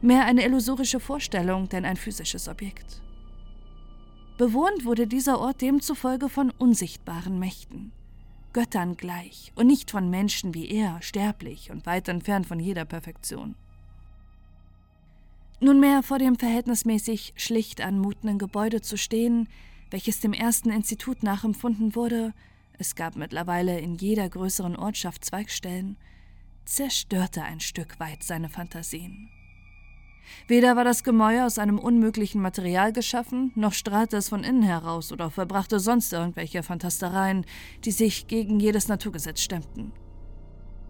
Mehr 0.00 0.24
eine 0.24 0.44
illusorische 0.44 1.00
Vorstellung, 1.00 1.68
denn 1.68 1.84
ein 1.84 1.96
physisches 1.96 2.48
Objekt. 2.48 3.02
Bewohnt 4.38 4.84
wurde 4.84 5.06
dieser 5.06 5.38
Ort 5.38 5.60
demzufolge 5.60 6.28
von 6.28 6.50
unsichtbaren 6.50 7.38
Mächten. 7.38 7.92
Göttern 8.52 8.96
gleich 8.96 9.52
und 9.54 9.66
nicht 9.66 9.90
von 9.90 10.10
Menschen 10.10 10.54
wie 10.54 10.68
er, 10.70 11.00
sterblich 11.02 11.70
und 11.70 11.86
weit 11.86 12.08
entfernt 12.08 12.46
von 12.46 12.60
jeder 12.60 12.84
Perfektion. 12.84 13.54
Nunmehr 15.60 16.02
vor 16.02 16.18
dem 16.18 16.36
verhältnismäßig 16.36 17.34
schlicht 17.36 17.80
anmutenden 17.80 18.38
Gebäude 18.38 18.80
zu 18.80 18.96
stehen, 18.96 19.48
welches 19.90 20.20
dem 20.20 20.32
ersten 20.32 20.70
Institut 20.70 21.22
nachempfunden 21.22 21.94
wurde, 21.94 22.32
es 22.78 22.96
gab 22.96 23.14
mittlerweile 23.14 23.78
in 23.78 23.94
jeder 23.94 24.28
größeren 24.28 24.74
Ortschaft 24.76 25.24
Zweigstellen, 25.24 25.96
zerstörte 26.64 27.42
ein 27.42 27.60
Stück 27.60 28.00
weit 28.00 28.22
seine 28.22 28.48
Fantasien. 28.48 29.30
Weder 30.48 30.76
war 30.76 30.84
das 30.84 31.04
Gemäuer 31.04 31.46
aus 31.46 31.58
einem 31.58 31.78
unmöglichen 31.78 32.42
Material 32.42 32.92
geschaffen, 32.92 33.52
noch 33.54 33.72
strahlte 33.72 34.16
es 34.16 34.28
von 34.28 34.44
innen 34.44 34.62
heraus 34.62 35.12
oder 35.12 35.30
verbrachte 35.30 35.80
sonst 35.80 36.12
irgendwelche 36.12 36.62
Fantastereien, 36.62 37.44
die 37.84 37.92
sich 37.92 38.26
gegen 38.26 38.60
jedes 38.60 38.88
Naturgesetz 38.88 39.40
stemmten. 39.40 39.92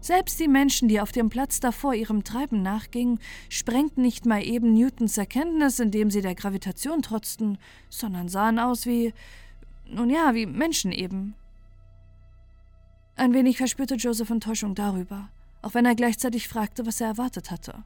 Selbst 0.01 0.39
die 0.39 0.49
Menschen, 0.49 0.89
die 0.89 0.99
auf 0.99 1.13
dem 1.13 1.29
Platz 1.29 1.61
davor 1.61 1.93
ihrem 1.93 2.25
Treiben 2.25 2.61
nachgingen, 2.61 3.19
sprengten 3.47 4.03
nicht 4.03 4.25
mal 4.25 4.43
eben 4.43 4.73
Newtons 4.73 5.17
Erkenntnis, 5.17 5.79
indem 5.79 6.11
sie 6.11 6.21
der 6.21 6.35
Gravitation 6.35 7.01
trotzten, 7.01 7.57
sondern 7.89 8.27
sahen 8.27 8.59
aus 8.59 8.85
wie, 8.85 9.13
nun 9.85 10.09
ja, 10.09 10.33
wie 10.33 10.45
Menschen 10.45 10.91
eben. 10.91 11.35
Ein 13.15 13.33
wenig 13.33 13.57
verspürte 13.57 13.95
Joseph 13.95 14.29
Enttäuschung 14.29 14.75
darüber, 14.75 15.29
auch 15.61 15.73
wenn 15.73 15.85
er 15.85 15.95
gleichzeitig 15.95 16.49
fragte, 16.49 16.85
was 16.85 16.99
er 16.99 17.07
erwartet 17.07 17.49
hatte 17.49 17.85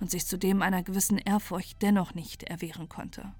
und 0.00 0.10
sich 0.10 0.26
zudem 0.26 0.62
einer 0.62 0.82
gewissen 0.82 1.18
Ehrfurcht 1.18 1.82
dennoch 1.82 2.14
nicht 2.14 2.42
erwehren 2.44 2.88
konnte. 2.88 3.32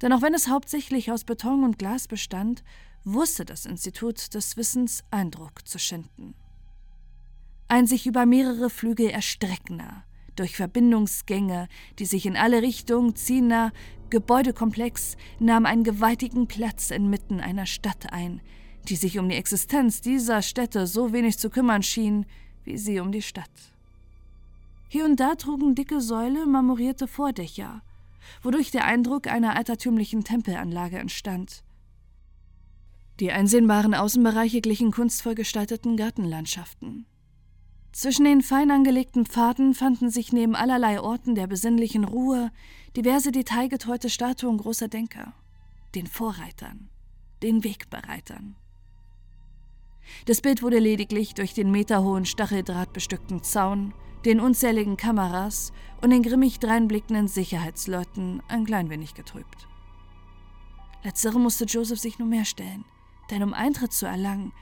Denn 0.00 0.12
auch 0.12 0.22
wenn 0.22 0.34
es 0.34 0.48
hauptsächlich 0.48 1.12
aus 1.12 1.24
Beton 1.24 1.62
und 1.64 1.78
Glas 1.78 2.08
bestand, 2.08 2.64
wusste 3.04 3.44
das 3.44 3.66
Institut 3.66 4.34
des 4.34 4.56
Wissens 4.56 5.04
Eindruck 5.10 5.66
zu 5.66 5.78
schinden. 5.78 6.34
Ein 7.68 7.86
sich 7.86 8.06
über 8.06 8.26
mehrere 8.26 8.68
Flügel 8.68 9.08
erstreckender, 9.08 10.04
durch 10.36 10.56
Verbindungsgänge, 10.56 11.68
die 11.98 12.06
sich 12.06 12.26
in 12.26 12.36
alle 12.36 12.62
Richtungen 12.62 13.14
ziehender 13.16 13.72
Gebäudekomplex 14.10 15.16
nahm 15.38 15.66
einen 15.66 15.84
gewaltigen 15.84 16.46
Platz 16.46 16.90
inmitten 16.90 17.40
einer 17.40 17.66
Stadt 17.66 18.12
ein, 18.12 18.40
die 18.88 18.96
sich 18.96 19.18
um 19.18 19.28
die 19.28 19.36
Existenz 19.36 20.00
dieser 20.00 20.42
Städte 20.42 20.86
so 20.86 21.12
wenig 21.12 21.38
zu 21.38 21.48
kümmern 21.48 21.82
schien, 21.82 22.26
wie 22.64 22.76
sie 22.76 23.00
um 23.00 23.12
die 23.12 23.22
Stadt. 23.22 23.71
Hier 24.92 25.06
und 25.06 25.20
da 25.20 25.36
trugen 25.36 25.74
dicke 25.74 26.02
Säule 26.02 26.44
marmorierte 26.44 27.08
Vordächer, 27.08 27.80
wodurch 28.42 28.70
der 28.70 28.84
Eindruck 28.84 29.26
einer 29.26 29.56
altertümlichen 29.56 30.22
Tempelanlage 30.22 30.98
entstand. 30.98 31.64
Die 33.18 33.32
einsehbaren 33.32 33.94
Außenbereiche 33.94 34.60
glichen 34.60 34.90
kunstvoll 34.90 35.34
gestalteten 35.34 35.96
Gartenlandschaften. 35.96 37.06
Zwischen 37.92 38.26
den 38.26 38.42
fein 38.42 38.70
angelegten 38.70 39.24
Pfaden 39.24 39.72
fanden 39.72 40.10
sich 40.10 40.30
neben 40.30 40.54
allerlei 40.54 41.00
Orten 41.00 41.34
der 41.34 41.46
besinnlichen 41.46 42.04
Ruhe 42.04 42.50
diverse 42.94 43.32
detailgetreute 43.32 44.10
Statuen 44.10 44.58
großer 44.58 44.88
Denker, 44.88 45.32
den 45.94 46.06
Vorreitern, 46.06 46.90
den 47.42 47.64
Wegbereitern. 47.64 48.56
Das 50.26 50.42
Bild 50.42 50.62
wurde 50.62 50.80
lediglich 50.80 51.32
durch 51.32 51.54
den 51.54 51.70
meterhohen 51.70 52.26
stacheldrahtbestückten 52.26 53.42
Zaun, 53.42 53.94
den 54.24 54.40
unzähligen 54.40 54.96
Kameras 54.96 55.72
und 56.00 56.10
den 56.10 56.22
grimmig 56.22 56.60
dreinblickenden 56.60 57.28
Sicherheitsleuten 57.28 58.42
ein 58.48 58.64
klein 58.64 58.90
wenig 58.90 59.14
getrübt. 59.14 59.68
Letztere 61.02 61.40
musste 61.40 61.64
Joseph 61.64 61.98
sich 61.98 62.18
nur 62.18 62.28
mehr 62.28 62.44
stellen, 62.44 62.84
denn 63.30 63.42
um 63.42 63.54
Eintritt 63.54 63.92
zu 63.92 64.06
erlangen, 64.06 64.52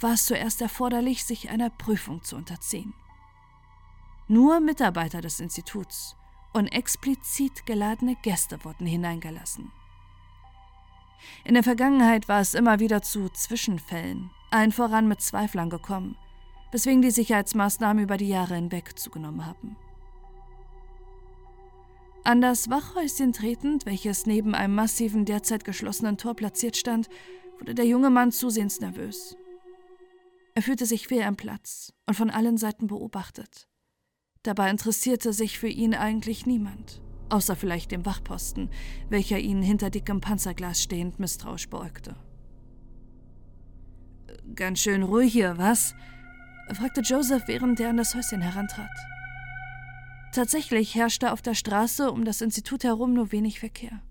war 0.00 0.12
es 0.12 0.26
zuerst 0.26 0.62
erforderlich, 0.62 1.24
sich 1.24 1.50
einer 1.50 1.70
Prüfung 1.70 2.22
zu 2.22 2.36
unterziehen. 2.36 2.94
Nur 4.28 4.60
Mitarbeiter 4.60 5.20
des 5.20 5.40
Instituts 5.40 6.14
und 6.52 6.68
explizit 6.68 7.66
geladene 7.66 8.14
Gäste 8.22 8.64
wurden 8.64 8.86
hineingelassen. 8.86 9.72
In 11.44 11.54
der 11.54 11.64
Vergangenheit 11.64 12.28
war 12.28 12.40
es 12.40 12.54
immer 12.54 12.78
wieder 12.78 13.02
zu 13.02 13.28
Zwischenfällen, 13.28 14.30
allen 14.50 14.70
voran 14.72 15.08
mit 15.08 15.20
Zweiflern 15.20 15.70
gekommen, 15.70 16.16
weswegen 16.72 17.02
die 17.02 17.10
Sicherheitsmaßnahmen 17.10 18.02
über 18.02 18.16
die 18.16 18.28
Jahre 18.28 18.54
hinweg 18.54 18.98
zugenommen 18.98 19.46
haben. 19.46 19.76
An 22.24 22.40
das 22.40 22.68
Wachhäuschen 22.68 23.32
tretend, 23.32 23.86
welches 23.86 24.26
neben 24.26 24.54
einem 24.54 24.74
massiven, 24.74 25.24
derzeit 25.24 25.64
geschlossenen 25.64 26.18
Tor 26.18 26.34
platziert 26.34 26.76
stand, 26.76 27.08
wurde 27.58 27.74
der 27.74 27.86
junge 27.86 28.10
Mann 28.10 28.32
zusehends 28.32 28.80
nervös. 28.80 29.36
Er 30.54 30.62
fühlte 30.62 30.86
sich 30.86 31.08
fehl 31.08 31.22
am 31.22 31.36
Platz 31.36 31.92
und 32.06 32.14
von 32.14 32.30
allen 32.30 32.58
Seiten 32.58 32.88
beobachtet. 32.88 33.68
Dabei 34.42 34.70
interessierte 34.70 35.32
sich 35.32 35.58
für 35.58 35.68
ihn 35.68 35.94
eigentlich 35.94 36.46
niemand, 36.46 37.00
außer 37.28 37.56
vielleicht 37.56 37.92
dem 37.92 38.04
Wachposten, 38.04 38.68
welcher 39.08 39.38
ihn 39.38 39.62
hinter 39.62 39.88
dickem 39.90 40.20
Panzerglas 40.20 40.82
stehend 40.82 41.18
misstrauisch 41.18 41.68
beäugte. 41.68 42.16
Ganz 44.54 44.80
schön 44.80 45.02
ruhig 45.02 45.32
hier, 45.32 45.58
was? 45.58 45.94
Fragte 46.74 47.00
Joseph, 47.00 47.44
während 47.46 47.80
er 47.80 47.90
an 47.90 47.96
das 47.96 48.14
Häuschen 48.14 48.40
herantrat. 48.40 48.90
Tatsächlich 50.32 50.94
herrschte 50.94 51.32
auf 51.32 51.42
der 51.42 51.54
Straße 51.54 52.10
um 52.12 52.24
das 52.24 52.40
Institut 52.40 52.84
herum 52.84 53.14
nur 53.14 53.32
wenig 53.32 53.60
Verkehr. 53.60 54.02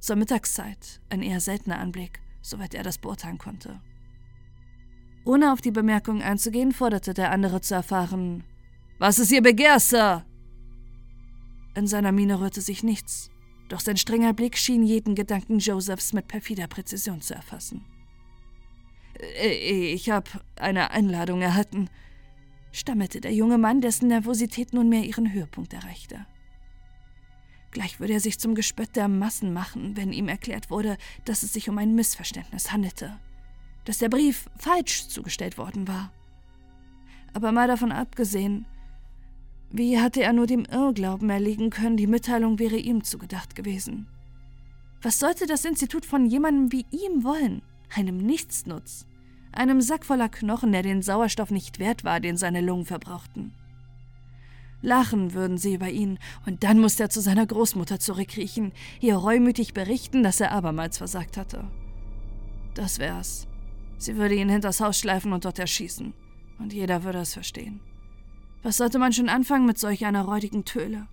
Zur 0.00 0.16
Mittagszeit 0.16 1.00
ein 1.10 1.22
eher 1.22 1.40
seltener 1.40 1.78
Anblick, 1.78 2.20
soweit 2.42 2.74
er 2.74 2.82
das 2.82 2.98
beurteilen 2.98 3.38
konnte. 3.38 3.80
Ohne 5.24 5.52
auf 5.52 5.60
die 5.60 5.70
Bemerkung 5.70 6.22
einzugehen, 6.22 6.72
forderte 6.72 7.14
der 7.14 7.30
andere 7.30 7.60
zu 7.60 7.74
erfahren: 7.74 8.44
Was 8.98 9.18
ist 9.18 9.32
Ihr 9.32 9.42
Begehr, 9.42 9.80
Sir? 9.80 10.24
In 11.74 11.86
seiner 11.86 12.12
Miene 12.12 12.40
rührte 12.40 12.60
sich 12.60 12.82
nichts, 12.82 13.30
doch 13.68 13.80
sein 13.80 13.96
strenger 13.96 14.32
Blick 14.32 14.56
schien 14.56 14.82
jeden 14.82 15.14
Gedanken 15.14 15.58
Josephs 15.58 16.12
mit 16.12 16.28
perfider 16.28 16.66
Präzision 16.66 17.20
zu 17.20 17.34
erfassen. 17.34 17.84
Äh, 19.36 19.92
ich 19.92 20.10
habe 20.10 20.30
eine 20.56 20.90
Einladung 20.90 21.42
erhalten, 21.42 21.88
stammelte 22.72 23.20
der 23.20 23.32
junge 23.32 23.58
Mann, 23.58 23.80
dessen 23.80 24.08
Nervosität 24.08 24.72
nunmehr 24.72 25.04
ihren 25.04 25.32
Höhepunkt 25.32 25.72
erreichte. 25.72 26.26
Gleich 27.70 27.98
würde 27.98 28.12
er 28.12 28.20
sich 28.20 28.38
zum 28.38 28.54
Gespött 28.54 28.94
der 28.94 29.08
Massen 29.08 29.52
machen, 29.52 29.96
wenn 29.96 30.12
ihm 30.12 30.28
erklärt 30.28 30.70
wurde, 30.70 30.96
dass 31.24 31.42
es 31.42 31.52
sich 31.52 31.68
um 31.68 31.78
ein 31.78 31.94
Missverständnis 31.94 32.72
handelte, 32.72 33.18
dass 33.84 33.98
der 33.98 34.08
Brief 34.08 34.48
falsch 34.56 35.08
zugestellt 35.08 35.58
worden 35.58 35.88
war. 35.88 36.12
Aber 37.32 37.50
mal 37.50 37.66
davon 37.66 37.90
abgesehen, 37.90 38.66
wie 39.70 39.98
hatte 39.98 40.22
er 40.22 40.32
nur 40.32 40.46
dem 40.46 40.64
Irrglauben 40.66 41.28
erliegen 41.30 41.70
können, 41.70 41.96
die 41.96 42.06
Mitteilung 42.06 42.60
wäre 42.60 42.76
ihm 42.76 43.02
zugedacht 43.02 43.56
gewesen? 43.56 44.06
Was 45.02 45.18
sollte 45.18 45.46
das 45.46 45.64
Institut 45.64 46.06
von 46.06 46.26
jemandem 46.26 46.70
wie 46.70 46.86
ihm 46.92 47.24
wollen? 47.24 47.62
einem 47.96 48.18
Nichtsnutz, 48.18 49.06
einem 49.56 49.80
Sack 49.80 50.04
voller 50.04 50.28
Knochen, 50.28 50.72
der 50.72 50.82
den 50.82 51.02
Sauerstoff 51.02 51.50
nicht 51.50 51.78
wert 51.78 52.04
war, 52.04 52.20
den 52.20 52.36
seine 52.36 52.60
Lungen 52.60 52.86
verbrauchten. 52.86 53.52
Lachen 54.82 55.32
würden 55.32 55.56
sie 55.56 55.74
über 55.74 55.88
ihn, 55.88 56.18
und 56.46 56.62
dann 56.62 56.78
musste 56.78 57.04
er 57.04 57.10
zu 57.10 57.20
seiner 57.20 57.46
Großmutter 57.46 57.98
zurückkriechen, 57.98 58.72
ihr 59.00 59.16
reumütig 59.16 59.72
berichten, 59.72 60.22
dass 60.22 60.40
er 60.40 60.52
abermals 60.52 60.98
versagt 60.98 61.36
hatte. 61.36 61.64
Das 62.74 62.98
wär's. 62.98 63.46
Sie 63.96 64.16
würde 64.16 64.34
ihn 64.34 64.48
hinters 64.50 64.80
Haus 64.80 64.98
schleifen 64.98 65.32
und 65.32 65.44
dort 65.44 65.58
erschießen. 65.58 66.12
Und 66.58 66.72
jeder 66.72 67.04
würde 67.04 67.20
es 67.20 67.32
verstehen. 67.32 67.80
Was 68.62 68.76
sollte 68.76 68.98
man 68.98 69.12
schon 69.12 69.28
anfangen 69.28 69.66
mit 69.66 69.78
solch 69.78 70.04
einer 70.04 70.24
räudigen 70.24 70.64
Töle? 70.64 71.06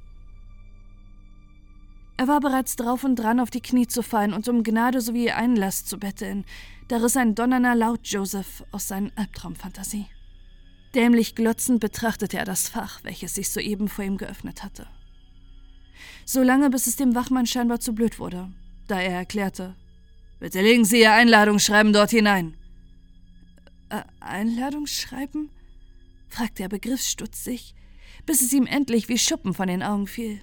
Er 2.17 2.27
war 2.27 2.39
bereits 2.39 2.75
drauf 2.75 3.03
und 3.03 3.15
dran, 3.15 3.39
auf 3.39 3.49
die 3.49 3.61
Knie 3.61 3.87
zu 3.87 4.03
fallen 4.03 4.33
und 4.33 4.47
um 4.47 4.63
Gnade 4.63 5.01
sowie 5.01 5.31
Einlass 5.31 5.85
zu 5.85 5.97
betteln. 5.97 6.45
Da 6.91 6.97
riss 6.97 7.15
ein 7.15 7.35
donnernder 7.35 7.73
Laut 7.73 8.05
Joseph 8.05 8.65
aus 8.73 8.89
seinen 8.89 9.13
Albtraumfantasie. 9.15 10.07
Dämlich 10.93 11.35
glotzend 11.35 11.79
betrachtete 11.79 12.37
er 12.37 12.43
das 12.43 12.67
Fach, 12.67 13.01
welches 13.05 13.35
sich 13.35 13.47
soeben 13.47 13.87
vor 13.87 14.03
ihm 14.03 14.17
geöffnet 14.17 14.61
hatte. 14.61 14.87
So 16.25 16.43
lange, 16.43 16.69
bis 16.69 16.87
es 16.87 16.97
dem 16.97 17.15
Wachmann 17.15 17.45
scheinbar 17.45 17.79
zu 17.79 17.93
blöd 17.93 18.19
wurde, 18.19 18.51
da 18.89 18.99
er 18.99 19.13
erklärte: 19.13 19.77
Bitte 20.41 20.61
legen 20.61 20.83
Sie 20.83 20.99
Ihr 20.99 21.13
Einladungsschreiben 21.13 21.93
dort 21.93 22.09
hinein. 22.09 22.57
Äh, 23.87 24.01
Einladungsschreiben? 24.19 25.49
fragte 26.27 26.63
er 26.63 26.69
begriffsstutzig, 26.69 27.73
bis 28.25 28.41
es 28.41 28.51
ihm 28.51 28.67
endlich 28.67 29.07
wie 29.07 29.17
Schuppen 29.17 29.53
von 29.53 29.69
den 29.69 29.81
Augen 29.81 30.07
fiel. 30.07 30.41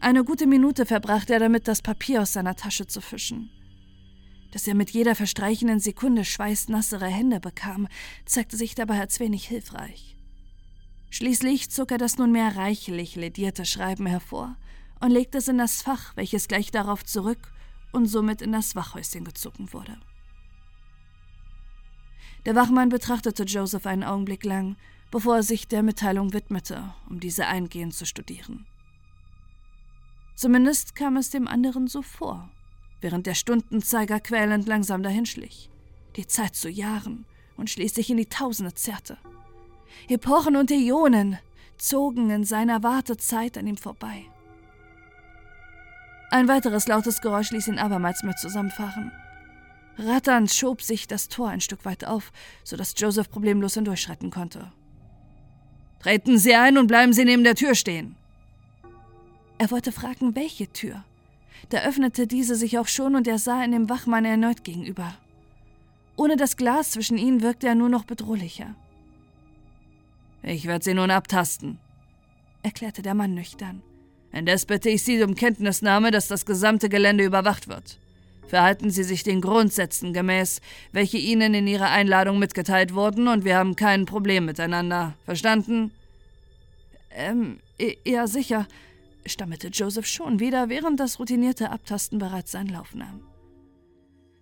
Eine 0.00 0.24
gute 0.24 0.48
Minute 0.48 0.86
verbrachte 0.86 1.34
er 1.34 1.38
damit, 1.38 1.68
das 1.68 1.82
Papier 1.82 2.22
aus 2.22 2.32
seiner 2.32 2.56
Tasche 2.56 2.88
zu 2.88 3.00
fischen. 3.00 3.52
Dass 4.56 4.66
er 4.66 4.74
mit 4.74 4.88
jeder 4.88 5.14
verstreichenden 5.14 5.80
Sekunde 5.80 6.24
schweißnassere 6.24 7.08
Hände 7.08 7.40
bekam, 7.40 7.88
zeigte 8.24 8.56
sich 8.56 8.74
dabei 8.74 8.98
als 9.00 9.20
wenig 9.20 9.46
hilfreich. 9.46 10.16
Schließlich 11.10 11.68
zog 11.70 11.90
er 11.90 11.98
das 11.98 12.16
nunmehr 12.16 12.56
reichlich 12.56 13.16
ledierte 13.16 13.66
Schreiben 13.66 14.06
hervor 14.06 14.56
und 14.98 15.10
legte 15.10 15.36
es 15.36 15.48
in 15.48 15.58
das 15.58 15.82
Fach, 15.82 16.16
welches 16.16 16.48
gleich 16.48 16.70
darauf 16.70 17.04
zurück 17.04 17.52
und 17.92 18.06
somit 18.06 18.40
in 18.40 18.50
das 18.50 18.74
Wachhäuschen 18.74 19.26
gezogen 19.26 19.74
wurde. 19.74 20.00
Der 22.46 22.54
Wachmann 22.54 22.88
betrachtete 22.88 23.42
Joseph 23.42 23.84
einen 23.84 24.04
Augenblick 24.04 24.42
lang, 24.42 24.76
bevor 25.10 25.36
er 25.36 25.42
sich 25.42 25.68
der 25.68 25.82
Mitteilung 25.82 26.32
widmete, 26.32 26.94
um 27.10 27.20
diese 27.20 27.46
eingehend 27.46 27.92
zu 27.92 28.06
studieren. 28.06 28.64
Zumindest 30.34 30.96
kam 30.96 31.18
es 31.18 31.28
dem 31.28 31.46
anderen 31.46 31.88
so 31.88 32.00
vor, 32.00 32.48
während 33.00 33.26
der 33.26 33.34
Stundenzeiger 33.34 34.20
quälend 34.20 34.66
langsam 34.66 35.02
dahinschlich, 35.02 35.70
die 36.16 36.26
Zeit 36.26 36.54
zu 36.54 36.68
Jahren 36.68 37.24
und 37.56 37.70
schließlich 37.70 38.10
in 38.10 38.16
die 38.16 38.26
Tausende 38.26 38.74
zerrte. 38.74 39.18
Epochen 40.08 40.56
und 40.56 40.70
Äonen 40.70 41.38
zogen 41.78 42.30
in 42.30 42.44
seiner 42.44 42.82
Wartezeit 42.82 43.58
an 43.58 43.66
ihm 43.66 43.76
vorbei. 43.76 44.24
Ein 46.30 46.48
weiteres 46.48 46.88
lautes 46.88 47.20
Geräusch 47.20 47.50
ließ 47.50 47.68
ihn 47.68 47.78
abermals 47.78 48.22
mit 48.22 48.38
zusammenfahren. 48.38 49.12
Ratternd 49.98 50.52
schob 50.52 50.82
sich 50.82 51.06
das 51.06 51.28
Tor 51.28 51.48
ein 51.48 51.60
Stück 51.60 51.84
weit 51.84 52.04
auf, 52.04 52.32
sodass 52.64 52.94
Joseph 52.96 53.30
problemlos 53.30 53.74
hindurchschreiten 53.74 54.30
konnte. 54.30 54.72
Treten 56.00 56.38
Sie 56.38 56.54
ein 56.54 56.76
und 56.78 56.88
bleiben 56.88 57.12
Sie 57.12 57.24
neben 57.24 57.44
der 57.44 57.54
Tür 57.54 57.74
stehen. 57.74 58.16
Er 59.58 59.70
wollte 59.70 59.92
fragen, 59.92 60.34
welche 60.34 60.70
Tür. 60.70 61.04
Da 61.70 61.82
öffnete 61.82 62.26
diese 62.26 62.54
sich 62.54 62.78
auch 62.78 62.86
schon 62.86 63.16
und 63.16 63.26
er 63.26 63.38
sah 63.38 63.64
in 63.64 63.72
dem 63.72 63.88
Wachmann 63.88 64.24
erneut 64.24 64.64
gegenüber. 64.64 65.14
Ohne 66.16 66.36
das 66.36 66.56
Glas 66.56 66.92
zwischen 66.92 67.18
ihnen 67.18 67.42
wirkte 67.42 67.66
er 67.66 67.74
nur 67.74 67.88
noch 67.88 68.04
bedrohlicher. 68.04 68.74
Ich 70.42 70.66
werde 70.66 70.84
Sie 70.84 70.94
nun 70.94 71.10
abtasten, 71.10 71.78
erklärte 72.62 73.02
der 73.02 73.14
Mann 73.14 73.34
nüchtern. 73.34 73.82
Indes 74.32 74.64
bitte 74.64 74.90
ich 74.90 75.02
Sie 75.02 75.22
um 75.22 75.34
Kenntnisnahme, 75.34 76.10
dass 76.10 76.28
das 76.28 76.46
gesamte 76.46 76.88
Gelände 76.88 77.24
überwacht 77.24 77.68
wird. 77.68 77.98
Verhalten 78.46 78.90
Sie 78.90 79.02
sich 79.02 79.24
den 79.24 79.40
Grundsätzen 79.40 80.12
gemäß, 80.12 80.60
welche 80.92 81.18
Ihnen 81.18 81.52
in 81.54 81.66
Ihrer 81.66 81.90
Einladung 81.90 82.38
mitgeteilt 82.38 82.94
wurden, 82.94 83.26
und 83.26 83.44
wir 83.44 83.56
haben 83.56 83.74
kein 83.74 84.04
Problem 84.04 84.44
miteinander. 84.44 85.14
Verstanden? 85.24 85.90
Ähm, 87.10 87.58
ja, 88.04 88.26
sicher, 88.26 88.68
stammelte 89.28 89.68
Joseph 89.68 90.06
schon 90.06 90.40
wieder, 90.40 90.68
während 90.68 91.00
das 91.00 91.18
routinierte 91.18 91.70
Abtasten 91.70 92.18
bereits 92.18 92.52
seinen 92.52 92.68
Lauf 92.68 92.94
nahm. 92.94 93.22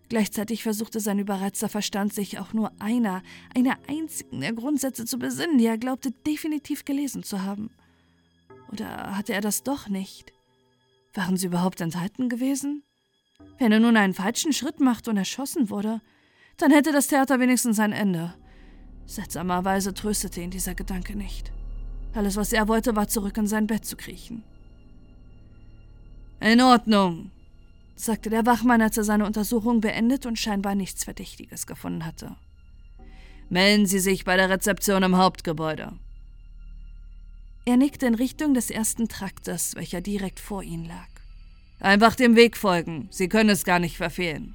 Gleichzeitig 0.09 0.63
versuchte 0.63 1.01
sein 1.01 1.19
überreizter 1.19 1.69
Verstand, 1.69 2.13
sich 2.13 2.39
auch 2.39 2.53
nur 2.53 2.71
einer, 2.79 3.23
einer 3.57 3.79
einzigen 3.89 4.41
der 4.41 4.53
Grundsätze 4.53 5.07
zu 5.07 5.19
besinnen, 5.19 5.59
die 5.59 5.67
er 5.67 5.79
glaubte 5.79 6.11
definitiv 6.11 6.85
gelesen 6.85 7.23
zu 7.23 7.43
haben. 7.43 7.71
Oder 8.71 9.17
hatte 9.17 9.33
er 9.33 9.41
das 9.41 9.63
doch 9.63 9.89
nicht? 9.89 10.33
Waren 11.15 11.37
sie 11.37 11.47
überhaupt 11.47 11.81
enthalten 11.81 12.29
gewesen? 12.29 12.83
Wenn 13.59 13.73
er 13.73 13.81
nun 13.81 13.97
einen 13.97 14.15
falschen 14.15 14.53
Schritt 14.53 14.81
machte 14.81 15.11
und 15.11 15.17
erschossen 15.17 15.71
wurde, 15.71 16.01
dann 16.57 16.71
hätte 16.71 16.93
das 16.93 17.09
Theater 17.09 17.41
wenigstens 17.41 17.79
ein 17.79 17.93
Ende. 17.93 18.35
Seltsamerweise 19.07 19.95
tröstete 19.95 20.41
ihn 20.41 20.51
dieser 20.51 20.75
Gedanke 20.75 21.17
nicht. 21.17 21.53
Alles, 22.15 22.37
was 22.37 22.53
er 22.53 22.69
wollte, 22.69 22.95
war 22.95 23.09
zurück 23.09 23.37
in 23.37 23.47
sein 23.47 23.67
Bett 23.67 23.85
zu 23.85 23.97
kriechen. 23.97 24.45
In 26.41 26.61
Ordnung, 26.61 27.31
sagte 27.97 28.31
der 28.31 28.47
Wachmann, 28.47 28.83
als 28.83 28.97
er 28.97 29.05
seine 29.05 29.27
Untersuchung 29.27 29.81
beendet 29.81 30.27
und 30.27 30.39
scheinbar 30.39 30.75
nichts 30.75 31.05
Verdächtiges 31.05 31.67
gefunden 31.67 32.05
hatte. 32.05 32.37
Melden 33.49 33.87
Sie 33.87 33.99
sich 33.99 34.25
bei 34.25 34.37
der 34.37 34.51
Rezeption 34.51 35.03
im 35.03 35.17
Hauptgebäude. 35.17 35.93
Er 37.67 37.77
nickte 37.77 38.07
in 38.07 38.15
Richtung 38.15 38.53
des 38.53 38.71
ersten 38.71 39.09
Traktes, 39.09 39.75
welcher 39.75 40.01
direkt 40.01 40.41
vor 40.41 40.63
ihnen 40.63 40.85
lag. 40.85 41.09
Einfach 41.81 42.15
dem 42.15 42.37
Weg 42.37 42.57
folgen. 42.57 43.09
Sie 43.11 43.29
können 43.29 43.51
es 43.51 43.65
gar 43.65 43.79
nicht 43.79 43.97
verfehlen. 43.97 44.55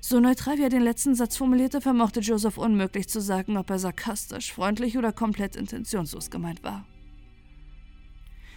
So 0.00 0.20
neutral 0.20 0.58
wie 0.58 0.62
er 0.62 0.68
den 0.68 0.82
letzten 0.82 1.16
Satz 1.16 1.36
formulierte, 1.36 1.80
vermochte 1.80 2.20
Joseph 2.20 2.58
unmöglich 2.58 3.08
zu 3.08 3.20
sagen, 3.20 3.56
ob 3.56 3.70
er 3.70 3.80
sarkastisch, 3.80 4.52
freundlich 4.52 4.96
oder 4.96 5.12
komplett 5.12 5.56
intentionslos 5.56 6.30
gemeint 6.30 6.62
war. 6.62 6.86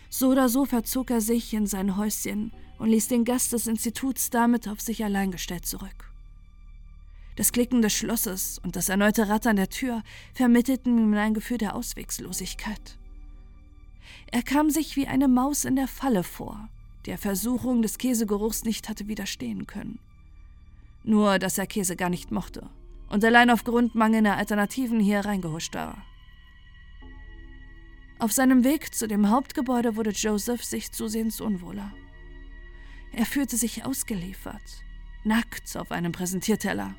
So 0.09 0.29
oder 0.29 0.49
so 0.49 0.65
verzog 0.65 1.11
er 1.11 1.21
sich 1.21 1.53
in 1.53 1.67
sein 1.67 1.95
Häuschen 1.95 2.51
und 2.79 2.89
ließ 2.89 3.07
den 3.07 3.25
Gast 3.25 3.53
des 3.53 3.67
Instituts 3.67 4.29
damit 4.29 4.67
auf 4.67 4.81
sich 4.81 5.03
allein 5.03 5.31
gestellt 5.31 5.65
zurück. 5.65 6.11
Das 7.35 7.51
Klicken 7.51 7.81
des 7.81 7.93
Schlosses 7.93 8.59
und 8.59 8.75
das 8.75 8.89
erneute 8.89 9.29
Rattern 9.29 9.55
der 9.55 9.69
Tür 9.69 10.03
vermittelten 10.33 10.97
ihm 10.97 11.13
ein 11.13 11.33
Gefühl 11.33 11.57
der 11.57 11.75
Auswegslosigkeit. 11.75 12.97
Er 14.31 14.43
kam 14.43 14.69
sich 14.69 14.95
wie 14.95 15.07
eine 15.07 15.27
Maus 15.27 15.63
in 15.63 15.75
der 15.75 15.87
Falle 15.87 16.23
vor, 16.23 16.67
der 17.05 17.17
Versuchung 17.17 17.81
des 17.81 17.97
Käsegeruchs 17.97 18.63
nicht 18.63 18.89
hatte 18.89 19.07
widerstehen 19.07 19.67
können. 19.67 19.99
Nur, 21.03 21.39
dass 21.39 21.57
er 21.57 21.67
Käse 21.67 21.95
gar 21.95 22.09
nicht 22.09 22.31
mochte 22.31 22.69
und 23.09 23.23
allein 23.23 23.49
aufgrund 23.49 23.95
mangelnder 23.95 24.37
Alternativen 24.37 24.99
hier 24.99 25.21
reingehuscht 25.21 25.75
war. 25.75 25.97
Auf 28.19 28.33
seinem 28.33 28.65
Weg 28.65 28.93
zu 28.93 29.07
dem 29.07 29.29
Hauptgebäude 29.29 29.95
wurde 29.95 30.09
Joseph 30.09 30.65
sich 30.65 30.91
zusehends 30.91 31.39
unwohler. 31.39 31.93
Er 33.13 33.25
fühlte 33.25 33.55
sich 33.55 33.85
ausgeliefert, 33.85 34.83
nackt 35.23 35.77
auf 35.77 35.91
einem 35.91 36.11
Präsentierteller. 36.11 36.95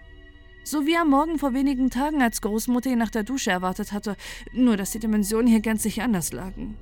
So 0.65 0.87
wie 0.87 0.97
am 0.97 1.11
Morgen 1.11 1.39
vor 1.39 1.53
wenigen 1.53 1.91
Tagen, 1.91 2.23
als 2.23 2.41
Großmutter 2.41 2.91
ihn 2.91 2.99
nach 2.99 3.11
der 3.11 3.23
Dusche 3.23 3.51
erwartet 3.51 3.93
hatte, 3.93 4.17
nur 4.53 4.79
dass 4.79 4.93
die 4.93 4.99
Dimensionen 4.99 5.47
hier 5.47 5.61
gänzlich 5.61 6.01
anders 6.01 6.33
lagen. 6.33 6.79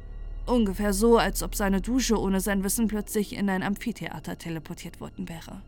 Ungefähr 0.47 0.93
so, 0.93 1.19
als 1.19 1.43
ob 1.43 1.57
seine 1.57 1.81
Dusche 1.81 2.19
ohne 2.19 2.41
sein 2.41 2.63
Wissen 2.63 2.87
plötzlich 2.87 3.35
in 3.35 3.51
ein 3.51 3.65
Amphitheater 3.65 4.39
teleportiert 4.39 5.01
worden 5.01 5.29
wäre. 5.29 5.63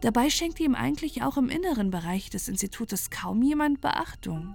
Dabei 0.00 0.30
schenkte 0.30 0.62
ihm 0.62 0.76
eigentlich 0.76 1.22
auch 1.22 1.36
im 1.36 1.48
inneren 1.48 1.90
Bereich 1.90 2.30
des 2.30 2.48
Institutes 2.48 3.10
kaum 3.10 3.42
jemand 3.42 3.80
Beachtung. 3.80 4.54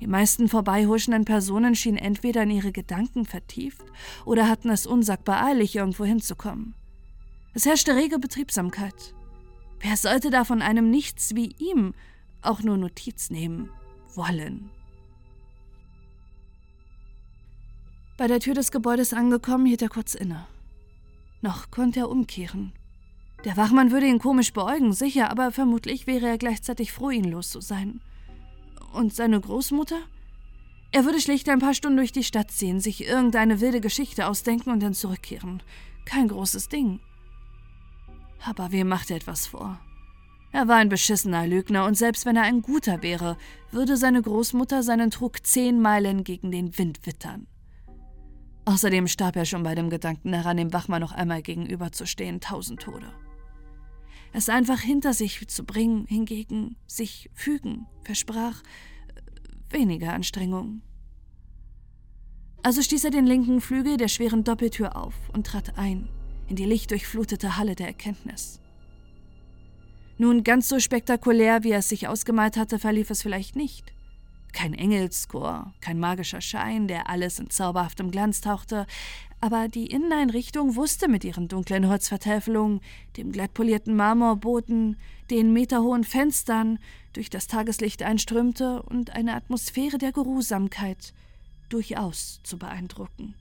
Die 0.00 0.06
meisten 0.06 0.48
vorbeihuschenden 0.48 1.24
Personen 1.24 1.74
schienen 1.74 1.98
entweder 1.98 2.44
in 2.44 2.50
ihre 2.50 2.72
Gedanken 2.72 3.24
vertieft 3.24 3.84
oder 4.24 4.48
hatten 4.48 4.70
es 4.70 4.86
unsagbar 4.86 5.44
eilig, 5.44 5.74
irgendwo 5.74 6.04
hinzukommen. 6.04 6.74
Es 7.54 7.66
herrschte 7.66 7.96
rege 7.96 8.18
Betriebsamkeit. 8.18 9.14
Wer 9.80 9.96
sollte 9.96 10.30
da 10.30 10.44
von 10.44 10.62
einem 10.62 10.90
Nichts 10.90 11.34
wie 11.34 11.54
ihm 11.58 11.94
auch 12.42 12.62
nur 12.62 12.76
Notiz 12.76 13.30
nehmen 13.30 13.70
wollen? 14.14 14.70
Bei 18.16 18.26
der 18.26 18.40
Tür 18.40 18.54
des 18.54 18.72
Gebäudes 18.72 19.12
angekommen, 19.12 19.66
hielt 19.66 19.82
er 19.82 19.88
kurz 19.88 20.14
inne. 20.14 20.46
Noch 21.40 21.70
konnte 21.70 22.00
er 22.00 22.10
umkehren. 22.10 22.72
Der 23.44 23.56
Wachmann 23.56 23.92
würde 23.92 24.06
ihn 24.06 24.18
komisch 24.18 24.52
beäugen, 24.52 24.92
sicher, 24.92 25.30
aber 25.30 25.52
vermutlich 25.52 26.08
wäre 26.08 26.26
er 26.26 26.38
gleichzeitig 26.38 26.92
froh, 26.92 27.10
ihn 27.10 27.30
los 27.30 27.50
zu 27.50 27.60
sein. 27.60 28.00
Und 28.92 29.14
seine 29.14 29.40
Großmutter? 29.40 29.98
Er 30.90 31.04
würde 31.04 31.20
schlicht 31.20 31.48
ein 31.48 31.58
paar 31.58 31.74
Stunden 31.74 31.98
durch 31.98 32.12
die 32.12 32.24
Stadt 32.24 32.50
ziehen, 32.50 32.80
sich 32.80 33.06
irgendeine 33.06 33.60
wilde 33.60 33.80
Geschichte 33.80 34.26
ausdenken 34.26 34.70
und 34.70 34.82
dann 34.82 34.94
zurückkehren. 34.94 35.62
Kein 36.06 36.28
großes 36.28 36.68
Ding. 36.68 37.00
Aber 38.44 38.72
wem 38.72 38.88
macht 38.88 39.10
er 39.10 39.16
etwas 39.16 39.46
vor? 39.46 39.78
Er 40.50 40.66
war 40.66 40.76
ein 40.76 40.88
beschissener 40.88 41.46
Lügner, 41.46 41.84
und 41.84 41.94
selbst 41.94 42.24
wenn 42.24 42.36
er 42.36 42.44
ein 42.44 42.62
guter 42.62 43.02
wäre, 43.02 43.36
würde 43.70 43.98
seine 43.98 44.22
Großmutter 44.22 44.82
seinen 44.82 45.10
Trug 45.10 45.46
zehn 45.46 45.80
Meilen 45.80 46.24
gegen 46.24 46.50
den 46.50 46.76
Wind 46.78 47.04
wittern. 47.06 47.46
Außerdem 48.64 49.08
starb 49.08 49.36
er 49.36 49.44
schon 49.44 49.62
bei 49.62 49.74
dem 49.74 49.90
Gedanken 49.90 50.32
daran, 50.32 50.56
dem 50.56 50.72
Wachmann 50.72 51.00
noch 51.00 51.12
einmal 51.12 51.42
gegenüberzustehen, 51.42 52.40
tausend 52.40 52.80
Tode. 52.80 53.12
Es 54.32 54.48
einfach 54.48 54.80
hinter 54.80 55.14
sich 55.14 55.46
zu 55.48 55.64
bringen, 55.64 56.06
hingegen 56.06 56.76
sich 56.86 57.30
fügen, 57.34 57.86
versprach 58.02 58.62
äh, 58.62 59.72
weniger 59.72 60.12
Anstrengung. 60.12 60.82
Also 62.62 62.82
stieß 62.82 63.04
er 63.04 63.10
den 63.10 63.26
linken 63.26 63.60
Flügel 63.60 63.96
der 63.96 64.08
schweren 64.08 64.44
Doppeltür 64.44 64.96
auf 64.96 65.14
und 65.32 65.46
trat 65.46 65.78
ein 65.78 66.08
in 66.48 66.56
die 66.56 66.64
lichtdurchflutete 66.64 67.56
Halle 67.56 67.74
der 67.74 67.88
Erkenntnis. 67.88 68.60
Nun, 70.16 70.42
ganz 70.42 70.68
so 70.68 70.80
spektakulär, 70.80 71.62
wie 71.62 71.70
er 71.70 71.78
es 71.78 71.88
sich 71.88 72.08
ausgemalt 72.08 72.56
hatte, 72.56 72.78
verlief 72.78 73.10
es 73.10 73.22
vielleicht 73.22 73.54
nicht. 73.54 73.92
Kein 74.52 74.74
Engelschor, 74.74 75.72
kein 75.80 76.00
magischer 76.00 76.40
Schein, 76.40 76.88
der 76.88 77.08
alles 77.08 77.38
in 77.38 77.50
zauberhaftem 77.50 78.10
Glanz 78.10 78.40
tauchte, 78.40 78.86
aber 79.40 79.68
die 79.68 79.86
Inneneinrichtung 79.86 80.76
wusste 80.76 81.08
mit 81.08 81.24
ihren 81.24 81.48
dunklen 81.48 81.88
Holzvertäfelungen, 81.88 82.80
dem 83.16 83.32
glattpolierten 83.32 83.94
Marmorboden, 83.94 84.96
den 85.30 85.52
meterhohen 85.52 86.04
Fenstern, 86.04 86.78
durch 87.12 87.30
das 87.30 87.46
Tageslicht 87.46 88.02
einströmte 88.02 88.82
und 88.82 89.10
eine 89.10 89.34
Atmosphäre 89.34 89.98
der 89.98 90.12
Geruhsamkeit 90.12 91.12
durchaus 91.68 92.40
zu 92.42 92.58
beeindrucken. 92.58 93.34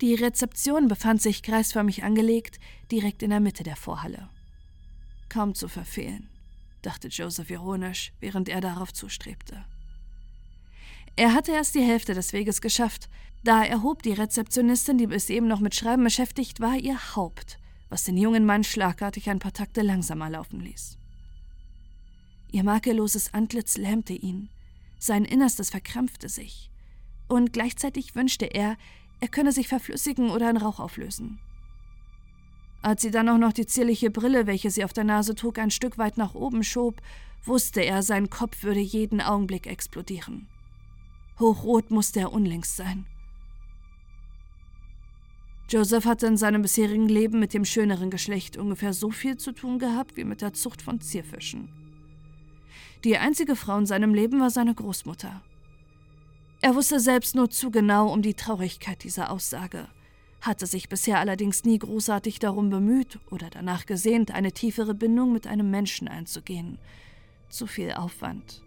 Die 0.00 0.14
Rezeption 0.14 0.88
befand 0.88 1.20
sich 1.20 1.42
kreisförmig 1.42 2.04
angelegt, 2.04 2.58
direkt 2.90 3.22
in 3.22 3.30
der 3.30 3.40
Mitte 3.40 3.64
der 3.64 3.76
Vorhalle. 3.76 4.28
Kaum 5.28 5.54
zu 5.54 5.68
verfehlen 5.68 6.28
dachte 6.82 7.08
Joseph 7.08 7.50
ironisch, 7.50 8.12
während 8.20 8.48
er 8.48 8.60
darauf 8.60 8.92
zustrebte. 8.92 9.64
Er 11.16 11.34
hatte 11.34 11.52
erst 11.52 11.74
die 11.74 11.82
Hälfte 11.82 12.14
des 12.14 12.32
Weges 12.32 12.60
geschafft, 12.60 13.08
da 13.42 13.64
erhob 13.64 14.02
die 14.02 14.12
Rezeptionistin, 14.12 14.98
die 14.98 15.06
bis 15.06 15.30
eben 15.30 15.48
noch 15.48 15.60
mit 15.60 15.74
Schreiben 15.74 16.04
beschäftigt 16.04 16.60
war, 16.60 16.76
ihr 16.76 17.16
Haupt 17.16 17.60
was 17.90 18.04
den 18.04 18.16
jungen 18.16 18.46
Mann 18.46 18.64
schlagartig 18.64 19.28
ein 19.28 19.40
paar 19.40 19.52
Takte 19.52 19.82
langsamer 19.82 20.30
laufen 20.30 20.60
ließ. 20.60 20.96
Ihr 22.52 22.64
makelloses 22.64 23.34
Antlitz 23.34 23.76
lähmte 23.76 24.12
ihn, 24.12 24.48
sein 24.98 25.24
Innerstes 25.24 25.70
verkrampfte 25.70 26.28
sich, 26.28 26.70
und 27.28 27.52
gleichzeitig 27.52 28.14
wünschte 28.14 28.46
er, 28.46 28.76
er 29.20 29.28
könne 29.28 29.52
sich 29.52 29.68
verflüssigen 29.68 30.30
oder 30.30 30.48
in 30.48 30.56
Rauch 30.56 30.80
auflösen. 30.80 31.40
Als 32.82 33.02
sie 33.02 33.10
dann 33.10 33.28
auch 33.28 33.38
noch 33.38 33.52
die 33.52 33.66
zierliche 33.66 34.10
Brille, 34.10 34.46
welche 34.46 34.70
sie 34.70 34.84
auf 34.84 34.92
der 34.92 35.04
Nase 35.04 35.34
trug, 35.34 35.58
ein 35.58 35.70
Stück 35.70 35.98
weit 35.98 36.16
nach 36.16 36.34
oben 36.34 36.64
schob, 36.64 37.02
wusste 37.44 37.82
er, 37.82 38.02
sein 38.02 38.30
Kopf 38.30 38.62
würde 38.62 38.80
jeden 38.80 39.20
Augenblick 39.20 39.66
explodieren. 39.66 40.48
Hochrot 41.40 41.90
musste 41.90 42.20
er 42.20 42.32
unlängst 42.32 42.76
sein. 42.76 43.06
Joseph 45.70 46.04
hatte 46.04 46.26
in 46.26 46.36
seinem 46.36 46.62
bisherigen 46.62 47.08
Leben 47.08 47.38
mit 47.38 47.54
dem 47.54 47.64
schöneren 47.64 48.10
Geschlecht 48.10 48.56
ungefähr 48.56 48.92
so 48.92 49.10
viel 49.10 49.36
zu 49.36 49.52
tun 49.52 49.78
gehabt 49.78 50.16
wie 50.16 50.24
mit 50.24 50.42
der 50.42 50.52
Zucht 50.52 50.82
von 50.82 51.00
Zierfischen. 51.00 51.68
Die 53.04 53.16
einzige 53.16 53.56
Frau 53.56 53.78
in 53.78 53.86
seinem 53.86 54.12
Leben 54.12 54.40
war 54.40 54.50
seine 54.50 54.74
Großmutter. 54.74 55.40
Er 56.60 56.74
wusste 56.74 57.00
selbst 57.00 57.34
nur 57.34 57.48
zu 57.48 57.70
genau 57.70 58.12
um 58.12 58.20
die 58.20 58.34
Traurigkeit 58.34 59.02
dieser 59.04 59.30
Aussage, 59.30 59.88
hatte 60.42 60.66
sich 60.66 60.88
bisher 60.88 61.18
allerdings 61.18 61.64
nie 61.64 61.78
großartig 61.78 62.38
darum 62.40 62.68
bemüht 62.68 63.18
oder 63.30 63.48
danach 63.48 63.86
gesehnt, 63.86 64.32
eine 64.32 64.52
tiefere 64.52 64.92
Bindung 64.92 65.32
mit 65.32 65.46
einem 65.46 65.70
Menschen 65.70 66.08
einzugehen. 66.08 66.78
Zu 67.48 67.66
viel 67.66 67.92
Aufwand. 67.92 68.62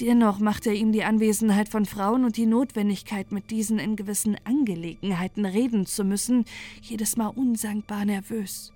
Dennoch 0.00 0.38
machte 0.38 0.72
ihm 0.72 0.92
die 0.92 1.02
Anwesenheit 1.02 1.68
von 1.68 1.84
Frauen 1.84 2.24
und 2.24 2.36
die 2.36 2.46
Notwendigkeit, 2.46 3.32
mit 3.32 3.50
diesen 3.50 3.80
in 3.80 3.96
gewissen 3.96 4.36
Angelegenheiten 4.44 5.44
reden 5.44 5.86
zu 5.86 6.04
müssen, 6.04 6.44
jedes 6.82 7.16
Mal 7.16 7.28
unsankbar 7.28 8.04
nervös. 8.04 8.72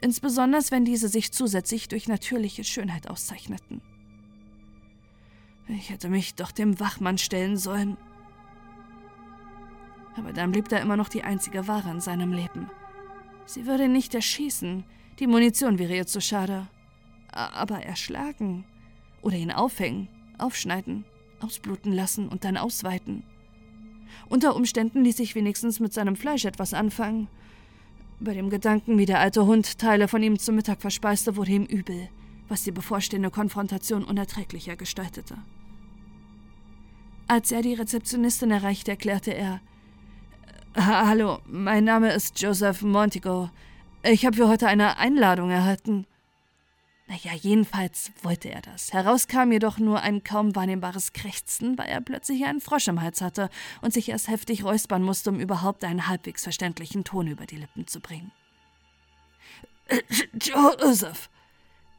Insbesondere 0.00 0.62
wenn 0.70 0.84
diese 0.84 1.08
sich 1.08 1.32
zusätzlich 1.32 1.88
durch 1.88 2.06
natürliche 2.06 2.62
Schönheit 2.62 3.10
auszeichneten. 3.10 3.80
Ich 5.66 5.90
hätte 5.90 6.08
mich 6.08 6.36
doch 6.36 6.52
dem 6.52 6.78
Wachmann 6.78 7.18
stellen 7.18 7.56
sollen. 7.56 7.96
Aber 10.16 10.32
dann 10.32 10.52
blieb 10.52 10.68
da 10.68 10.76
immer 10.78 10.96
noch 10.96 11.08
die 11.08 11.24
einzige 11.24 11.66
Ware 11.66 11.90
in 11.90 12.00
seinem 12.00 12.32
Leben. 12.32 12.70
Sie 13.46 13.66
würde 13.66 13.84
ihn 13.84 13.92
nicht 13.92 14.14
erschießen, 14.14 14.84
die 15.18 15.26
Munition 15.26 15.78
wäre 15.80 15.96
ihr 15.96 16.06
zu 16.06 16.20
schade. 16.20 16.68
Aber 17.32 17.82
erschlagen 17.82 18.64
oder 19.22 19.36
ihn 19.36 19.50
aufhängen 19.50 20.08
aufschneiden, 20.42 21.04
ausbluten 21.40 21.92
lassen 21.92 22.28
und 22.28 22.44
dann 22.44 22.56
ausweiten. 22.56 23.24
Unter 24.28 24.56
Umständen 24.56 25.04
ließ 25.04 25.16
sich 25.16 25.34
wenigstens 25.34 25.80
mit 25.80 25.92
seinem 25.92 26.16
Fleisch 26.16 26.44
etwas 26.44 26.74
anfangen. 26.74 27.28
Bei 28.20 28.34
dem 28.34 28.50
Gedanken, 28.50 28.98
wie 28.98 29.06
der 29.06 29.20
alte 29.20 29.46
Hund 29.46 29.78
Teile 29.78 30.08
von 30.08 30.22
ihm 30.22 30.38
zum 30.38 30.54
Mittag 30.54 30.80
verspeiste, 30.80 31.36
wurde 31.36 31.52
ihm 31.52 31.64
übel, 31.64 32.08
was 32.48 32.62
die 32.62 32.70
bevorstehende 32.70 33.30
Konfrontation 33.30 34.04
unerträglicher 34.04 34.76
gestaltete. 34.76 35.36
Als 37.26 37.50
er 37.50 37.62
die 37.62 37.74
Rezeptionistin 37.74 38.50
erreichte, 38.50 38.90
erklärte 38.90 39.32
er: 39.32 39.60
Hallo, 40.76 41.38
mein 41.46 41.84
Name 41.84 42.12
ist 42.12 42.40
Joseph 42.40 42.82
Montigo. 42.82 43.50
Ich 44.04 44.26
habe 44.26 44.36
für 44.36 44.48
heute 44.48 44.66
eine 44.68 44.98
Einladung 44.98 45.50
erhalten. 45.50 46.06
Naja, 47.06 47.32
jedenfalls 47.34 48.12
wollte 48.22 48.50
er 48.50 48.62
das. 48.62 48.92
Heraus 48.92 49.28
kam 49.28 49.52
jedoch 49.52 49.78
nur 49.78 50.00
ein 50.00 50.24
kaum 50.24 50.54
wahrnehmbares 50.54 51.12
Krächzen, 51.12 51.76
weil 51.76 51.88
er 51.88 52.00
plötzlich 52.00 52.44
einen 52.44 52.60
Frosch 52.60 52.88
im 52.88 53.02
Hals 53.02 53.20
hatte 53.20 53.50
und 53.80 53.92
sich 53.92 54.08
erst 54.08 54.28
heftig 54.28 54.64
räuspern 54.64 55.02
musste, 55.02 55.30
um 55.30 55.40
überhaupt 55.40 55.84
einen 55.84 56.08
halbwegs 56.08 56.44
verständlichen 56.44 57.04
Ton 57.04 57.26
über 57.26 57.44
die 57.44 57.56
Lippen 57.56 57.86
zu 57.86 58.00
bringen. 58.00 58.32
Joseph, 60.40 61.28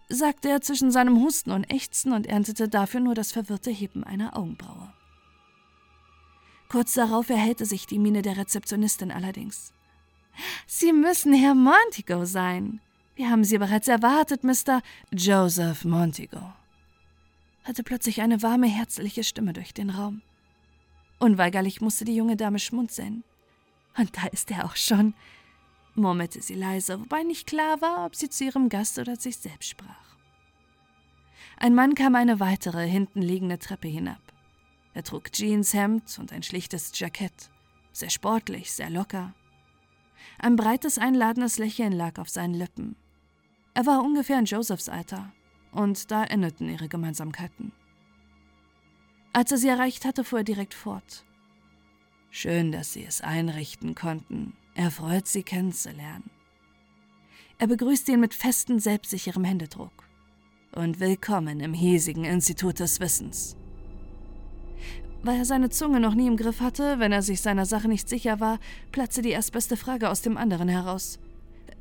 sagte 0.10 0.50
er 0.50 0.62
zwischen 0.62 0.92
seinem 0.92 1.20
Husten 1.22 1.52
und 1.52 1.72
Ächzen 1.72 2.14
und 2.14 2.28
erntete 2.28 2.70
dafür 2.70 3.00
nur 3.00 3.16
das 3.16 3.32
verwirrte 3.32 3.72
Heben 3.72 4.04
einer 4.04 4.38
Augenbraue. 4.38 4.94
Kurz 6.70 6.94
darauf 6.94 7.30
erhellte 7.30 7.66
sich 7.66 7.86
die 7.86 8.00
Miene 8.00 8.22
der 8.22 8.38
Rezeptionistin 8.38 9.12
allerdings. 9.12 9.74
Sie 10.66 10.92
müssen 10.92 11.34
Herr 11.34 11.54
Montigo 11.54 12.26
sein. 12.26 12.82
Wir 13.16 13.30
haben 13.30 13.44
Sie 13.44 13.60
bereits 13.60 13.88
erwartet, 13.88 14.44
Mr. 14.44 14.82
Joseph 15.12 15.86
Montigo. 15.86 16.54
Hatte 17.64 17.84
plötzlich 17.84 18.22
eine 18.22 18.42
warme, 18.42 18.68
herzliche 18.68 19.24
Stimme 19.24 19.54
durch 19.54 19.74
den 19.74 19.92
Raum. 19.92 20.22
Unweigerlich 21.20 21.80
musste 21.80 22.06
die 22.06 22.16
junge 22.16 22.36
Dame 22.36 22.58
schmunzeln. 22.58 23.24
Und 23.98 24.18
da 24.18 24.26
ist 24.28 24.50
er 24.50 24.66
auch 24.66 24.76
schon, 24.76 25.14
murmelte 25.94 26.42
sie 26.42 26.56
leise, 26.56 27.00
wobei 27.00 27.22
nicht 27.22 27.46
klar 27.46 27.82
war, 27.82 28.06
ob 28.06 28.16
sie 28.16 28.30
zu 28.30 28.46
ihrem 28.46 28.68
Gast 28.70 28.98
oder 28.98 29.16
sich 29.16 29.38
selbst 29.38 29.70
sprach. 29.70 30.18
Ein 31.58 31.76
Mann 31.76 31.94
kam 31.94 32.16
eine 32.16 32.40
weitere, 32.40 32.88
hinten 32.88 33.22
liegende 33.22 33.60
Treppe 33.60 33.88
hinab. 33.88 34.22
Er 34.96 35.04
trug 35.04 35.32
Jeanshemd 35.32 36.18
und 36.20 36.34
ein 36.34 36.44
schlichtes 36.44 36.92
Jackett, 36.98 37.52
sehr 37.92 38.10
sportlich, 38.10 38.72
sehr 38.72 38.90
locker. 38.90 39.34
Ein 40.40 40.56
breites, 40.56 40.98
einladendes 40.98 41.60
Lächeln 41.60 41.94
lag 41.94 42.18
auf 42.18 42.30
seinen 42.30 42.56
Lippen. 42.56 42.96
Er 43.74 43.86
war 43.86 44.04
ungefähr 44.04 44.40
in 44.40 44.46
Josephs 44.46 44.90
Alter, 44.90 45.32
und 45.72 46.12
da 46.12 46.24
endeten 46.24 46.70
ihre 46.70 46.88
Gemeinsamkeiten. 46.88 47.72
Als 49.34 49.52
er 49.52 49.58
sie 49.58 49.68
erreicht 49.68 50.06
hatte, 50.06 50.24
fuhr 50.24 50.40
er 50.40 50.44
direkt 50.44 50.76
fort. 50.76 51.26
Schön, 52.30 52.72
dass 52.72 52.94
Sie 52.94 53.04
es 53.04 53.22
einrichten 53.22 53.96
konnten. 53.96 54.54
Er 54.76 54.92
freut 54.92 55.28
Sie 55.28 55.44
kennenzulernen. 55.44 56.30
Er 57.60 57.68
begrüßte 57.68 58.12
ihn 58.12 58.20
mit 58.20 58.34
festem, 58.34 58.80
selbstsicherem 58.80 59.44
Händedruck. 59.44 60.08
Und 60.72 61.00
willkommen 61.00 61.60
im 61.60 61.74
hiesigen 61.74 62.26
Institut 62.26 62.80
des 62.80 63.00
Wissens. 63.00 63.56
Weil 65.22 65.38
er 65.38 65.46
seine 65.46 65.70
Zunge 65.70 66.00
noch 66.00 66.16
nie 66.16 66.28
im 66.28 66.38
Griff 66.38 66.60
hatte, 66.60 67.00
wenn 67.00 67.12
er 67.12 67.22
sich 67.22 67.42
seiner 67.42 67.66
Sache 67.66 67.88
nicht 67.88 68.10
sicher 68.10 68.40
war, 68.40 68.60
platzte 68.92 69.22
die 69.22 69.30
erstbeste 69.30 69.78
Frage 69.78 70.10
aus 70.10 70.22
dem 70.22 70.36
anderen 70.36 70.68
heraus. 70.68 71.20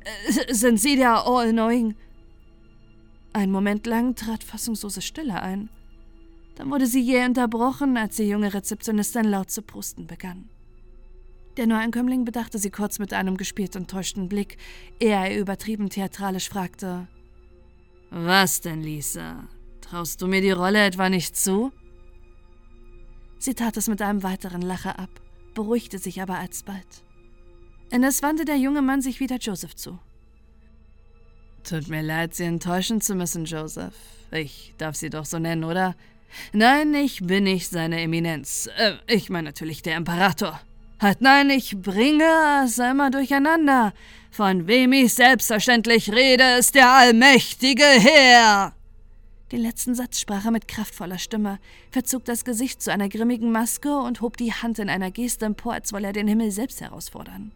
Äh, 0.03 0.53
sind 0.53 0.79
Sie 0.79 0.95
der 0.95 1.25
All-Knowing? 1.25 1.95
Ein 3.33 3.51
Moment 3.51 3.87
lang 3.87 4.15
trat 4.15 4.43
fassungslose 4.43 5.01
Stille 5.01 5.41
ein. 5.41 5.69
Dann 6.55 6.69
wurde 6.69 6.85
sie 6.85 7.01
jäh 7.01 7.25
unterbrochen, 7.25 7.97
als 7.97 8.17
die 8.17 8.29
junge 8.29 8.53
Rezeptionistin 8.53 9.25
laut 9.25 9.49
zu 9.49 9.63
prusten 9.63 10.05
begann. 10.05 10.49
Der 11.57 11.67
Neuankömmling 11.67 12.25
bedachte 12.25 12.59
sie 12.59 12.69
kurz 12.69 12.99
mit 12.99 13.13
einem 13.13 13.37
gespielt 13.37 13.75
enttäuschten 13.75 14.29
Blick, 14.29 14.57
ehe 14.99 15.13
er 15.13 15.39
übertrieben 15.39 15.89
theatralisch 15.89 16.49
fragte: 16.49 17.07
Was 18.11 18.61
denn, 18.61 18.81
Lisa? 18.81 19.47
Traust 19.81 20.21
du 20.21 20.27
mir 20.27 20.41
die 20.41 20.51
Rolle 20.51 20.85
etwa 20.85 21.09
nicht 21.09 21.35
zu? 21.35 21.71
Sie 23.39 23.53
tat 23.55 23.77
es 23.77 23.87
mit 23.87 24.01
einem 24.01 24.23
weiteren 24.23 24.61
Lacher 24.61 24.97
ab, 24.97 25.09
beruhigte 25.53 25.97
sich 25.97 26.21
aber 26.21 26.37
alsbald. 26.37 27.03
Indes 27.93 28.23
wandte 28.23 28.43
der 28.43 28.57
junge 28.57 28.81
Mann 28.81 29.03
sich 29.03 29.19
wieder 29.19 29.37
Joseph 29.37 29.75
zu. 29.75 29.99
Tut 31.63 31.89
mir 31.89 32.01
leid, 32.01 32.33
Sie 32.33 32.43
enttäuschen 32.43 33.01
zu 33.01 33.13
müssen, 33.13 33.45
Joseph. 33.45 33.93
Ich 34.31 34.73
darf 34.79 34.95
Sie 34.95 35.11
doch 35.11 35.25
so 35.25 35.37
nennen, 35.37 35.63
oder? 35.63 35.95
Nein, 36.53 36.95
ich 36.95 37.19
bin 37.21 37.43
nicht 37.43 37.69
seine 37.69 38.01
Eminenz. 38.01 38.67
Äh, 38.77 38.93
ich 39.05 39.29
meine 39.29 39.49
natürlich 39.49 39.83
der 39.83 39.95
Imperator. 39.95 40.59
Halt, 40.99 41.21
nein, 41.21 41.51
ich 41.51 41.77
bringe 41.77 42.63
es 42.65 42.79
immer 42.79 43.11
durcheinander. 43.11 43.93
Von 44.31 44.65
wem 44.65 44.91
ich 44.93 45.13
selbstverständlich 45.13 46.11
rede, 46.11 46.57
ist 46.57 46.73
der 46.73 46.91
allmächtige 46.91 47.83
Herr. 47.83 48.73
Den 49.51 49.59
letzten 49.59 49.93
Satz 49.93 50.19
sprach 50.19 50.45
er 50.45 50.51
mit 50.51 50.67
kraftvoller 50.67 51.19
Stimme, 51.19 51.59
verzog 51.91 52.25
das 52.25 52.43
Gesicht 52.43 52.81
zu 52.81 52.91
einer 52.91 53.07
grimmigen 53.07 53.51
Maske 53.51 53.95
und 53.95 54.21
hob 54.21 54.37
die 54.37 54.51
Hand 54.51 54.79
in 54.79 54.89
einer 54.89 55.11
Geste 55.11 55.45
empor, 55.45 55.73
als 55.73 55.93
wolle 55.93 56.07
er 56.07 56.13
den 56.13 56.27
Himmel 56.27 56.49
selbst 56.49 56.81
herausfordern. 56.81 57.51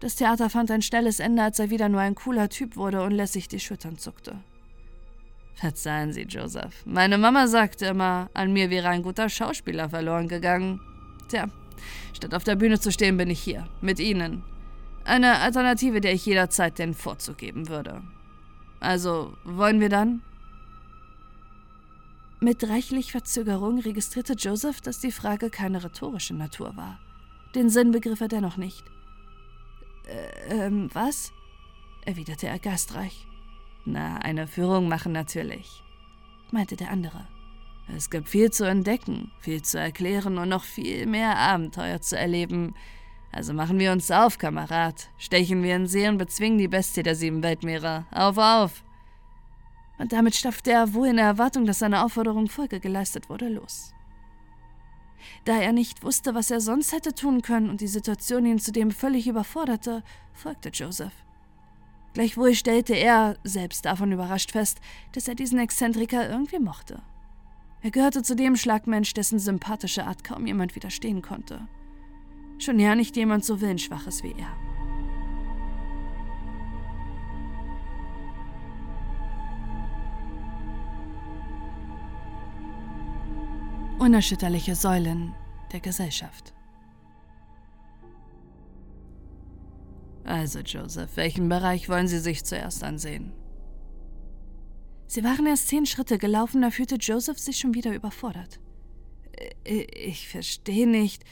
Das 0.00 0.16
Theater 0.16 0.48
fand 0.48 0.70
ein 0.70 0.82
schnelles 0.82 1.20
Ende, 1.20 1.42
als 1.42 1.58
er 1.58 1.70
wieder 1.70 1.90
nur 1.90 2.00
ein 2.00 2.14
cooler 2.14 2.48
Typ 2.48 2.76
wurde 2.76 3.02
und 3.02 3.12
lässig 3.12 3.48
die 3.48 3.60
Schultern 3.60 3.98
zuckte. 3.98 4.36
Verzeihen 5.54 6.12
Sie, 6.12 6.22
Joseph. 6.22 6.82
Meine 6.86 7.18
Mama 7.18 7.46
sagte 7.46 7.84
immer, 7.84 8.30
an 8.32 8.52
mir 8.52 8.70
wäre 8.70 8.88
ein 8.88 9.02
guter 9.02 9.28
Schauspieler 9.28 9.90
verloren 9.90 10.26
gegangen. 10.26 10.80
Tja, 11.28 11.48
statt 12.14 12.34
auf 12.34 12.44
der 12.44 12.56
Bühne 12.56 12.80
zu 12.80 12.90
stehen, 12.90 13.18
bin 13.18 13.28
ich 13.28 13.40
hier, 13.40 13.68
mit 13.82 14.00
Ihnen. 14.00 14.42
Eine 15.04 15.38
Alternative, 15.38 16.00
der 16.00 16.14
ich 16.14 16.24
jederzeit 16.24 16.78
den 16.78 16.94
Vorzug 16.94 17.36
geben 17.36 17.68
würde. 17.68 18.02
Also, 18.80 19.36
wollen 19.44 19.80
wir 19.80 19.90
dann? 19.90 20.22
Mit 22.40 22.66
reichlich 22.66 23.12
Verzögerung 23.12 23.80
registrierte 23.80 24.32
Joseph, 24.32 24.80
dass 24.80 24.98
die 24.98 25.12
Frage 25.12 25.50
keine 25.50 25.84
rhetorische 25.84 26.32
Natur 26.32 26.74
war. 26.74 26.98
Den 27.54 27.68
Sinn 27.68 27.90
begriff 27.90 28.22
er 28.22 28.28
dennoch 28.28 28.56
nicht. 28.56 28.84
Äh, 30.06 30.66
ähm, 30.66 30.90
was? 30.92 31.32
erwiderte 32.04 32.46
er 32.46 32.58
gastreich. 32.58 33.26
Na, 33.84 34.16
eine 34.16 34.46
Führung 34.46 34.88
machen 34.88 35.12
natürlich, 35.12 35.82
meinte 36.50 36.76
der 36.76 36.90
andere. 36.90 37.26
Es 37.96 38.10
gibt 38.10 38.28
viel 38.28 38.50
zu 38.50 38.64
entdecken, 38.64 39.32
viel 39.40 39.62
zu 39.62 39.78
erklären 39.78 40.38
und 40.38 40.48
noch 40.48 40.64
viel 40.64 41.06
mehr 41.06 41.36
Abenteuer 41.36 42.00
zu 42.00 42.16
erleben. 42.16 42.74
Also 43.32 43.52
machen 43.52 43.78
wir 43.78 43.92
uns 43.92 44.10
auf, 44.10 44.38
Kamerad. 44.38 45.08
Stechen 45.18 45.62
wir 45.62 45.76
in 45.76 45.86
See 45.86 46.08
und 46.08 46.18
bezwingen 46.18 46.58
die 46.58 46.68
Bestie 46.68 47.02
der 47.02 47.14
sieben 47.14 47.42
Weltmeere. 47.42 48.06
Auf, 48.10 48.38
auf! 48.38 48.84
Und 49.98 50.12
damit 50.12 50.34
stapfte 50.34 50.72
er, 50.72 50.94
wohl 50.94 51.08
in 51.08 51.16
der 51.16 51.26
Erwartung, 51.26 51.66
dass 51.66 51.80
seiner 51.80 52.04
Aufforderung 52.04 52.48
Folge 52.48 52.80
geleistet 52.80 53.28
wurde, 53.28 53.48
los. 53.48 53.92
Da 55.44 55.60
er 55.60 55.72
nicht 55.72 56.02
wusste, 56.02 56.34
was 56.34 56.50
er 56.50 56.60
sonst 56.60 56.92
hätte 56.92 57.14
tun 57.14 57.42
können 57.42 57.70
und 57.70 57.80
die 57.80 57.86
Situation 57.86 58.46
ihn 58.46 58.58
zudem 58.58 58.90
völlig 58.90 59.26
überforderte, 59.28 60.02
folgte 60.32 60.70
Joseph. 60.70 61.12
Gleichwohl 62.12 62.54
stellte 62.54 62.94
er, 62.94 63.36
selbst 63.44 63.84
davon 63.84 64.12
überrascht, 64.12 64.52
fest, 64.52 64.80
dass 65.12 65.28
er 65.28 65.34
diesen 65.34 65.58
Exzentriker 65.58 66.28
irgendwie 66.28 66.58
mochte. 66.58 67.02
Er 67.82 67.90
gehörte 67.90 68.22
zu 68.22 68.36
dem 68.36 68.56
Schlagmensch, 68.56 69.14
dessen 69.14 69.38
sympathische 69.38 70.06
Art 70.06 70.24
kaum 70.24 70.46
jemand 70.46 70.74
widerstehen 70.74 71.22
konnte. 71.22 71.66
Schon 72.58 72.78
ja 72.78 72.94
nicht 72.94 73.16
jemand 73.16 73.44
so 73.44 73.60
willensschwaches 73.60 74.22
wie 74.22 74.32
er. 74.32 74.69
Unerschütterliche 84.00 84.74
Säulen 84.74 85.34
der 85.72 85.80
Gesellschaft. 85.80 86.54
Also, 90.24 90.60
Joseph, 90.60 91.16
welchen 91.16 91.50
Bereich 91.50 91.86
wollen 91.90 92.08
Sie 92.08 92.18
sich 92.18 92.42
zuerst 92.42 92.82
ansehen? 92.82 93.34
Sie 95.06 95.22
waren 95.22 95.44
erst 95.44 95.68
zehn 95.68 95.84
Schritte 95.84 96.16
gelaufen, 96.16 96.62
da 96.62 96.70
fühlte 96.70 96.94
Joseph 96.94 97.38
sich 97.38 97.58
schon 97.58 97.74
wieder 97.74 97.94
überfordert. 97.94 98.58
Ich 99.64 100.28
verstehe 100.28 100.88
nicht, 100.88 101.22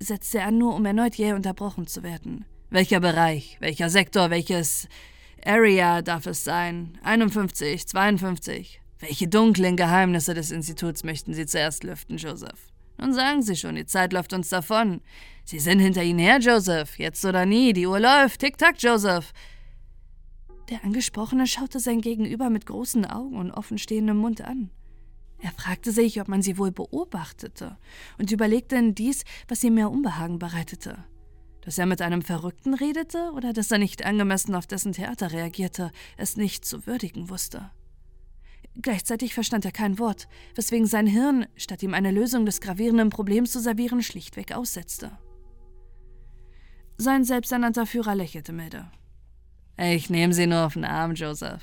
setzte 0.00 0.38
er 0.38 0.48
an, 0.48 0.58
nur 0.58 0.74
um 0.74 0.84
erneut 0.86 1.14
jäh 1.14 1.34
unterbrochen 1.34 1.86
zu 1.86 2.02
werden. 2.02 2.46
Welcher 2.70 2.98
Bereich, 2.98 3.58
welcher 3.60 3.90
Sektor, 3.90 4.30
welches 4.30 4.88
Area 5.44 6.02
darf 6.02 6.26
es 6.26 6.42
sein? 6.42 6.98
51, 7.04 7.86
52. 7.86 8.77
Welche 9.00 9.28
dunklen 9.28 9.76
Geheimnisse 9.76 10.34
des 10.34 10.50
Instituts 10.50 11.04
möchten 11.04 11.32
Sie 11.32 11.46
zuerst 11.46 11.84
lüften, 11.84 12.16
Joseph? 12.16 12.72
Nun 12.98 13.14
sagen 13.14 13.42
Sie 13.42 13.54
schon, 13.54 13.76
die 13.76 13.86
Zeit 13.86 14.12
läuft 14.12 14.32
uns 14.32 14.48
davon. 14.48 15.00
Sie 15.44 15.60
sind 15.60 15.78
hinter 15.78 16.02
Ihnen 16.02 16.18
her, 16.18 16.38
Joseph. 16.40 16.98
Jetzt 16.98 17.24
oder 17.24 17.46
nie. 17.46 17.72
Die 17.72 17.86
Uhr 17.86 18.00
läuft. 18.00 18.40
Tick-Tack, 18.40 18.82
Joseph. 18.82 19.32
Der 20.68 20.84
Angesprochene 20.84 21.46
schaute 21.46 21.78
sein 21.78 22.00
Gegenüber 22.00 22.50
mit 22.50 22.66
großen 22.66 23.06
Augen 23.06 23.36
und 23.36 23.52
offenstehendem 23.52 24.16
Mund 24.16 24.40
an. 24.40 24.70
Er 25.40 25.52
fragte 25.52 25.92
sich, 25.92 26.20
ob 26.20 26.26
man 26.26 26.42
sie 26.42 26.58
wohl 26.58 26.72
beobachtete 26.72 27.78
und 28.18 28.32
überlegte 28.32 28.74
in 28.74 28.96
dies, 28.96 29.22
was 29.46 29.62
ihm 29.62 29.74
mehr 29.74 29.90
Unbehagen 29.90 30.40
bereitete. 30.40 31.04
Dass 31.60 31.78
er 31.78 31.86
mit 31.86 32.02
einem 32.02 32.22
Verrückten 32.22 32.74
redete 32.74 33.30
oder 33.34 33.52
dass 33.52 33.70
er 33.70 33.78
nicht 33.78 34.04
angemessen 34.04 34.56
auf 34.56 34.66
dessen 34.66 34.92
Theater 34.92 35.30
reagierte, 35.30 35.92
es 36.16 36.36
nicht 36.36 36.64
zu 36.64 36.86
würdigen 36.86 37.30
wusste. 37.30 37.70
Gleichzeitig 38.80 39.34
verstand 39.34 39.64
er 39.64 39.72
kein 39.72 39.98
Wort, 39.98 40.28
weswegen 40.54 40.86
sein 40.86 41.06
Hirn, 41.06 41.46
statt 41.56 41.82
ihm 41.82 41.94
eine 41.94 42.12
Lösung 42.12 42.46
des 42.46 42.60
gravierenden 42.60 43.10
Problems 43.10 43.50
zu 43.50 43.60
servieren, 43.60 44.02
schlichtweg 44.02 44.52
aussetzte. 44.52 45.10
Sein 46.96 47.24
selbsternannter 47.24 47.86
Führer 47.86 48.14
lächelte 48.14 48.52
milde. 48.52 48.90
Ich 49.76 50.10
nehme 50.10 50.32
Sie 50.32 50.46
nur 50.46 50.66
auf 50.66 50.74
den 50.74 50.84
Arm, 50.84 51.14
Joseph. 51.14 51.62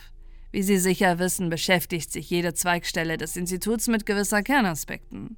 Wie 0.51 0.63
Sie 0.63 0.77
sicher 0.77 1.19
wissen, 1.19 1.49
beschäftigt 1.49 2.11
sich 2.11 2.29
jede 2.29 2.53
Zweigstelle 2.53 3.17
des 3.17 3.35
Instituts 3.35 3.87
mit 3.87 4.05
gewisser 4.05 4.41
Kernaspekten. 4.41 5.37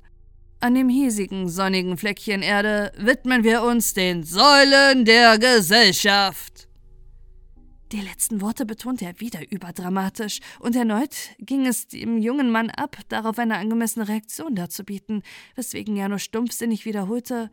An 0.60 0.74
dem 0.74 0.90
hiesigen, 0.90 1.50
sonnigen 1.50 1.98
Fleckchen 1.98 2.42
Erde 2.42 2.92
widmen 2.98 3.44
wir 3.44 3.64
uns 3.64 3.94
den 3.94 4.24
Säulen 4.24 5.06
der 5.06 5.38
Gesellschaft. 5.38 6.67
Die 7.94 8.02
letzten 8.02 8.42
Worte 8.42 8.66
betonte 8.66 9.06
er 9.06 9.20
wieder 9.22 9.50
überdramatisch, 9.50 10.40
und 10.60 10.76
erneut 10.76 11.16
ging 11.40 11.66
es 11.66 11.88
dem 11.88 12.18
jungen 12.18 12.52
Mann 12.52 12.70
ab, 12.70 12.98
darauf 13.08 13.40
eine 13.40 13.58
angemessene 13.58 14.08
Reaktion 14.10 14.56
darzubieten, 14.56 15.24
weswegen 15.56 15.96
er 15.96 16.10
nur 16.10 16.20
stumpfsinnig 16.20 16.86
wiederholte: 16.86 17.50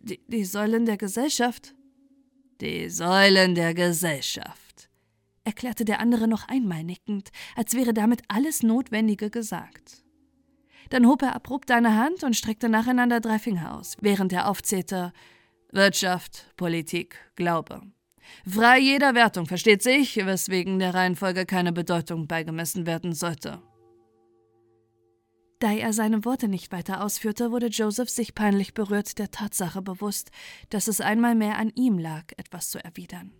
die, 0.00 0.20
die 0.26 0.44
Säulen 0.44 0.86
der 0.86 0.96
Gesellschaft. 0.96 1.74
Die 2.60 2.88
Säulen 2.88 3.54
der 3.54 3.74
Gesellschaft, 3.74 4.88
erklärte 5.44 5.84
der 5.84 6.00
andere 6.00 6.26
noch 6.26 6.48
einmal 6.48 6.82
nickend, 6.82 7.30
als 7.56 7.74
wäre 7.74 7.92
damit 7.92 8.22
alles 8.28 8.62
Notwendige 8.62 9.30
gesagt. 9.30 10.04
Dann 10.90 11.06
hob 11.06 11.22
er 11.22 11.34
abrupt 11.34 11.70
eine 11.70 11.96
Hand 11.96 12.24
und 12.24 12.36
streckte 12.36 12.68
nacheinander 12.68 13.20
drei 13.20 13.38
Finger 13.38 13.76
aus, 13.76 13.96
während 14.00 14.32
er 14.32 14.48
aufzählte 14.48 15.12
Wirtschaft, 15.70 16.52
Politik, 16.56 17.16
Glaube. 17.36 17.82
Frei 18.48 18.78
jeder 18.78 19.14
Wertung, 19.14 19.46
versteht 19.46 19.82
sich, 19.82 20.16
weswegen 20.16 20.78
der 20.78 20.94
Reihenfolge 20.94 21.46
keine 21.46 21.72
Bedeutung 21.72 22.26
beigemessen 22.26 22.86
werden 22.86 23.12
sollte. 23.12 23.62
Da 25.60 25.72
er 25.72 25.92
seine 25.92 26.24
Worte 26.24 26.48
nicht 26.48 26.72
weiter 26.72 27.02
ausführte, 27.02 27.50
wurde 27.50 27.68
Joseph 27.68 28.10
sich 28.10 28.34
peinlich 28.34 28.74
berührt 28.74 29.18
der 29.18 29.30
Tatsache 29.30 29.80
bewusst, 29.80 30.30
dass 30.68 30.88
es 30.88 31.00
einmal 31.00 31.34
mehr 31.34 31.58
an 31.58 31.70
ihm 31.74 31.98
lag, 31.98 32.24
etwas 32.36 32.68
zu 32.68 32.84
erwidern. 32.84 33.32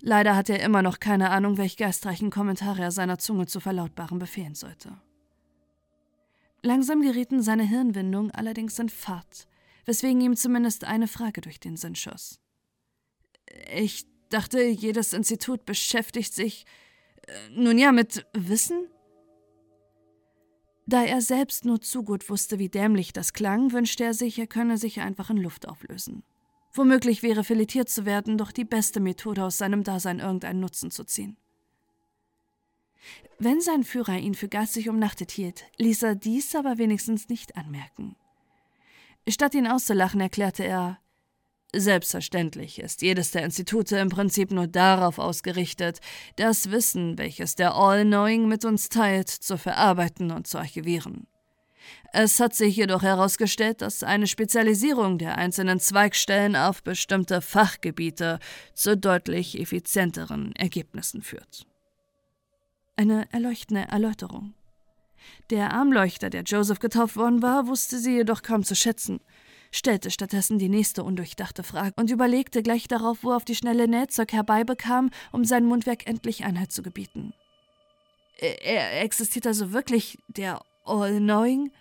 Leider 0.00 0.36
hatte 0.36 0.52
er 0.56 0.64
immer 0.64 0.82
noch 0.82 1.00
keine 1.00 1.30
Ahnung, 1.30 1.58
welch 1.58 1.76
geistreichen 1.76 2.30
Kommentare 2.30 2.82
er 2.82 2.90
seiner 2.92 3.18
Zunge 3.18 3.46
zu 3.46 3.58
verlautbaren 3.58 4.20
befehlen 4.20 4.54
sollte. 4.54 5.00
Langsam 6.62 7.02
gerieten 7.02 7.42
seine 7.42 7.64
Hirnwindungen 7.64 8.30
allerdings 8.30 8.78
in 8.78 8.88
Fahrt, 8.88 9.48
weswegen 9.86 10.20
ihm 10.20 10.36
zumindest 10.36 10.84
eine 10.84 11.08
Frage 11.08 11.40
durch 11.40 11.58
den 11.58 11.76
Sinn 11.76 11.94
schoss. 11.94 12.40
Ich 13.74 14.06
dachte, 14.28 14.62
jedes 14.62 15.12
Institut 15.12 15.64
beschäftigt 15.64 16.34
sich 16.34 16.64
äh, 17.26 17.32
nun 17.50 17.78
ja 17.78 17.92
mit 17.92 18.26
Wissen? 18.32 18.88
Da 20.86 21.04
er 21.04 21.20
selbst 21.20 21.66
nur 21.66 21.82
zu 21.82 22.02
gut 22.02 22.30
wusste, 22.30 22.58
wie 22.58 22.70
dämlich 22.70 23.12
das 23.12 23.34
klang, 23.34 23.72
wünschte 23.72 24.04
er 24.04 24.14
sich, 24.14 24.38
er 24.38 24.46
könne 24.46 24.78
sich 24.78 25.00
einfach 25.00 25.28
in 25.28 25.36
Luft 25.36 25.68
auflösen. 25.68 26.22
Womöglich 26.72 27.22
wäre 27.22 27.44
filetiert 27.44 27.90
zu 27.90 28.06
werden 28.06 28.38
doch 28.38 28.52
die 28.52 28.64
beste 28.64 29.00
Methode, 29.00 29.44
aus 29.44 29.58
seinem 29.58 29.84
Dasein 29.84 30.20
irgendeinen 30.20 30.60
Nutzen 30.60 30.90
zu 30.90 31.04
ziehen. 31.04 31.36
Wenn 33.38 33.60
sein 33.60 33.84
Führer 33.84 34.16
ihn 34.18 34.34
für 34.34 34.48
geistig 34.48 34.88
umnachtet 34.88 35.30
hielt, 35.30 35.64
ließ 35.76 36.02
er 36.02 36.14
dies 36.14 36.54
aber 36.54 36.78
wenigstens 36.78 37.28
nicht 37.28 37.56
anmerken. 37.56 38.16
Statt 39.28 39.54
ihn 39.54 39.66
auszulachen, 39.66 40.20
erklärte 40.20 40.64
er, 40.64 40.98
Selbstverständlich 41.74 42.78
ist 42.78 43.02
jedes 43.02 43.30
der 43.30 43.44
Institute 43.44 43.96
im 43.98 44.08
Prinzip 44.08 44.50
nur 44.50 44.66
darauf 44.66 45.18
ausgerichtet, 45.18 45.98
das 46.36 46.70
Wissen, 46.70 47.18
welches 47.18 47.56
der 47.56 47.74
All-Knowing 47.74 48.48
mit 48.48 48.64
uns 48.64 48.88
teilt, 48.88 49.28
zu 49.28 49.58
verarbeiten 49.58 50.30
und 50.30 50.46
zu 50.46 50.56
archivieren. 50.56 51.26
Es 52.12 52.40
hat 52.40 52.54
sich 52.54 52.76
jedoch 52.76 53.02
herausgestellt, 53.02 53.82
dass 53.82 54.02
eine 54.02 54.26
Spezialisierung 54.26 55.18
der 55.18 55.36
einzelnen 55.36 55.78
Zweigstellen 55.78 56.56
auf 56.56 56.82
bestimmte 56.82 57.42
Fachgebiete 57.42 58.38
zu 58.72 58.96
deutlich 58.96 59.60
effizienteren 59.60 60.56
Ergebnissen 60.56 61.20
führt. 61.20 61.66
Eine 62.96 63.30
erleuchtende 63.30 63.82
Erläuterung. 63.82 64.54
Der 65.50 65.72
Armleuchter, 65.74 66.30
der 66.30 66.42
Joseph 66.42 66.78
getauft 66.78 67.16
worden 67.16 67.42
war, 67.42 67.66
wusste 67.66 67.98
sie 67.98 68.16
jedoch 68.16 68.40
kaum 68.40 68.64
zu 68.64 68.74
schätzen– 68.74 69.20
stellte 69.70 70.10
stattdessen 70.10 70.58
die 70.58 70.68
nächste 70.68 71.04
undurchdachte 71.04 71.62
Frage 71.62 71.94
und 71.96 72.10
überlegte 72.10 72.62
gleich 72.62 72.88
darauf, 72.88 73.22
wo 73.22 73.30
er 73.30 73.36
auf 73.36 73.44
die 73.44 73.54
schnelle 73.54 73.88
Nähzeug 73.88 74.32
herbeibekam, 74.32 75.10
um 75.32 75.44
sein 75.44 75.64
Mundwerk 75.64 76.06
endlich 76.06 76.44
Einheit 76.44 76.72
zu 76.72 76.82
gebieten. 76.82 77.32
Er 78.38 79.02
existiert 79.02 79.46
also 79.46 79.72
wirklich, 79.72 80.18
der 80.28 80.60
All-Knowing? 80.84 81.72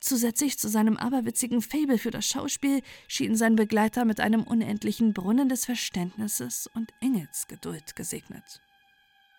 Zusätzlich 0.00 0.58
zu 0.58 0.68
seinem 0.68 0.96
aberwitzigen 0.96 1.62
Fabel 1.62 1.98
für 1.98 2.10
das 2.10 2.26
Schauspiel 2.26 2.82
schien 3.08 3.36
sein 3.36 3.56
Begleiter 3.56 4.04
mit 4.04 4.20
einem 4.20 4.42
unendlichen 4.42 5.12
Brunnen 5.12 5.48
des 5.48 5.64
Verständnisses 5.64 6.68
und 6.74 6.92
Engelsgeduld 7.00 7.96
gesegnet. 7.96 8.62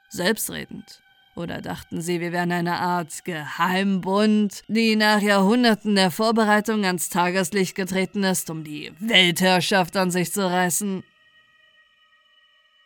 Selbstredend 0.09 1.01
oder 1.37 1.61
dachten 1.61 2.01
sie, 2.01 2.19
wir 2.19 2.31
wären 2.31 2.51
eine 2.51 2.79
Art 2.79 3.23
Geheimbund, 3.23 4.63
die 4.67 4.95
nach 4.95 5.21
Jahrhunderten 5.21 5.95
der 5.95 6.11
Vorbereitung 6.11 6.83
ans 6.83 7.09
Tageslicht 7.09 7.75
getreten 7.75 8.23
ist, 8.23 8.49
um 8.49 8.63
die 8.63 8.91
Weltherrschaft 8.99 9.95
an 9.95 10.11
sich 10.11 10.33
zu 10.33 10.45
reißen? 10.49 11.03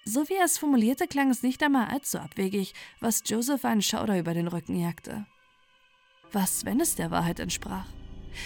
So 0.03 0.27
wie 0.29 0.35
er 0.35 0.45
es 0.45 0.57
formulierte, 0.57 1.07
klang 1.07 1.29
es 1.29 1.43
nicht 1.43 1.63
einmal 1.63 1.87
allzu 1.87 2.19
abwegig, 2.19 2.73
was 2.99 3.23
Joseph 3.25 3.63
einen 3.65 3.81
Schauder 3.81 4.19
über 4.19 4.33
den 4.33 4.47
Rücken 4.47 4.75
jagte. 4.75 5.25
Was, 6.31 6.65
wenn 6.65 6.79
es 6.79 6.95
der 6.95 7.11
Wahrheit 7.11 7.39
entsprach? 7.39 7.85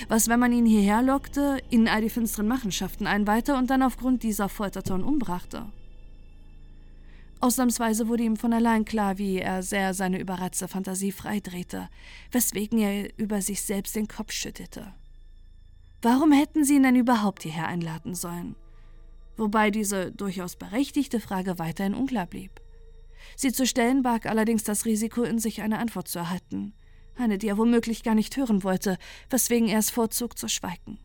Was, 0.08 0.28
wenn 0.28 0.39
man 0.39 0.51
ihn 0.51 0.66
hierher 0.66 1.01
lockte, 1.01 1.60
in 1.70 1.88
all 1.88 2.01
die 2.01 2.10
finsteren 2.10 2.47
Machenschaften 2.47 3.08
einweihte 3.08 3.56
und 3.56 3.70
dann 3.70 3.84
aufgrund 3.84 4.24
dieser 4.24 4.49
folterte 4.49 4.93
und 4.93 5.03
umbrachte? 5.03 5.66
Ausnahmsweise 7.42 8.08
wurde 8.08 8.24
ihm 8.24 8.38
von 8.38 8.54
allein 8.54 8.86
klar, 8.86 9.18
wie 9.18 9.40
er 9.40 9.62
sehr 9.62 9.94
seine 9.94 10.20
überreizte 10.20 10.68
Fantasie 10.68 11.12
freidrehte, 11.12 11.90
weswegen 12.32 12.80
er 12.80 13.18
über 13.18 13.42
sich 13.42 13.62
selbst 13.62 13.96
den 13.96 14.08
Kopf 14.08 14.32
schüttelte. 14.32 14.94
Warum 16.02 16.32
hätten 16.32 16.64
sie 16.64 16.76
ihn 16.76 16.84
denn 16.84 16.96
überhaupt 16.96 17.44
hierher 17.44 17.68
einladen 17.68 18.16
sollen? 18.16 18.56
Wobei 19.38 19.72
diese 19.72 20.12
durchaus 20.12 20.56
berechtigte 20.56 21.20
Frage 21.20 21.60
weiterhin 21.60 21.94
unklar 21.94 22.26
blieb. 22.26 22.62
Sie 23.36 23.52
zu 23.52 23.66
stellen 23.66 24.04
barg 24.04 24.26
allerdings 24.26 24.64
das 24.64 24.86
Risiko 24.86 25.24
in 25.24 25.40
sich, 25.40 25.62
eine 25.62 25.80
Antwort 25.80 26.08
zu 26.08 26.20
erhalten. 26.20 26.74
Eine, 27.18 27.38
die 27.38 27.48
er 27.48 27.58
womöglich 27.58 28.04
gar 28.04 28.16
nicht 28.16 28.38
hören 28.38 28.64
wollte, 28.64 28.98
weswegen 29.30 29.68
er 29.68 29.80
es 29.80 29.90
vorzog 29.90 30.38
zu 30.38 30.48
schweigen. 30.48 31.00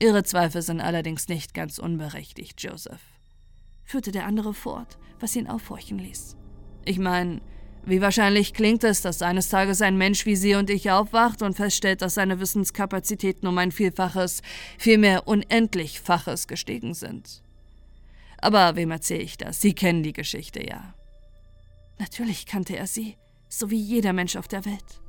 Ihre 0.00 0.22
Zweifel 0.22 0.62
sind 0.62 0.80
allerdings 0.80 1.28
nicht 1.28 1.54
ganz 1.54 1.78
unberechtigt, 1.78 2.62
Joseph, 2.62 3.02
führte 3.88 4.12
der 4.12 4.26
andere 4.26 4.52
fort, 4.52 4.98
was 5.18 5.34
ihn 5.34 5.48
aufhorchen 5.48 5.98
ließ. 5.98 6.36
Ich 6.84 6.98
meine, 6.98 7.40
wie 7.86 8.02
wahrscheinlich 8.02 8.52
klingt 8.52 8.84
es, 8.84 9.00
dass 9.00 9.22
eines 9.22 9.48
Tages 9.48 9.80
ein 9.80 9.96
Mensch 9.96 10.26
wie 10.26 10.36
Sie 10.36 10.54
und 10.56 10.68
ich 10.68 10.90
aufwacht 10.90 11.40
und 11.40 11.56
feststellt, 11.56 12.02
dass 12.02 12.14
seine 12.14 12.38
Wissenskapazitäten 12.38 13.48
um 13.48 13.56
ein 13.56 13.72
Vielfaches, 13.72 14.42
vielmehr 14.76 15.26
unendlichfaches 15.26 16.48
gestiegen 16.48 16.92
sind. 16.92 17.42
Aber 18.36 18.76
wem 18.76 18.90
erzähle 18.90 19.22
ich 19.22 19.38
das? 19.38 19.62
Sie 19.62 19.72
kennen 19.72 20.02
die 20.02 20.12
Geschichte 20.12 20.64
ja. 20.64 20.94
Natürlich 21.98 22.44
kannte 22.44 22.76
er 22.76 22.86
sie, 22.86 23.16
so 23.48 23.70
wie 23.70 23.80
jeder 23.80 24.12
Mensch 24.12 24.36
auf 24.36 24.48
der 24.48 24.66
Welt. 24.66 25.00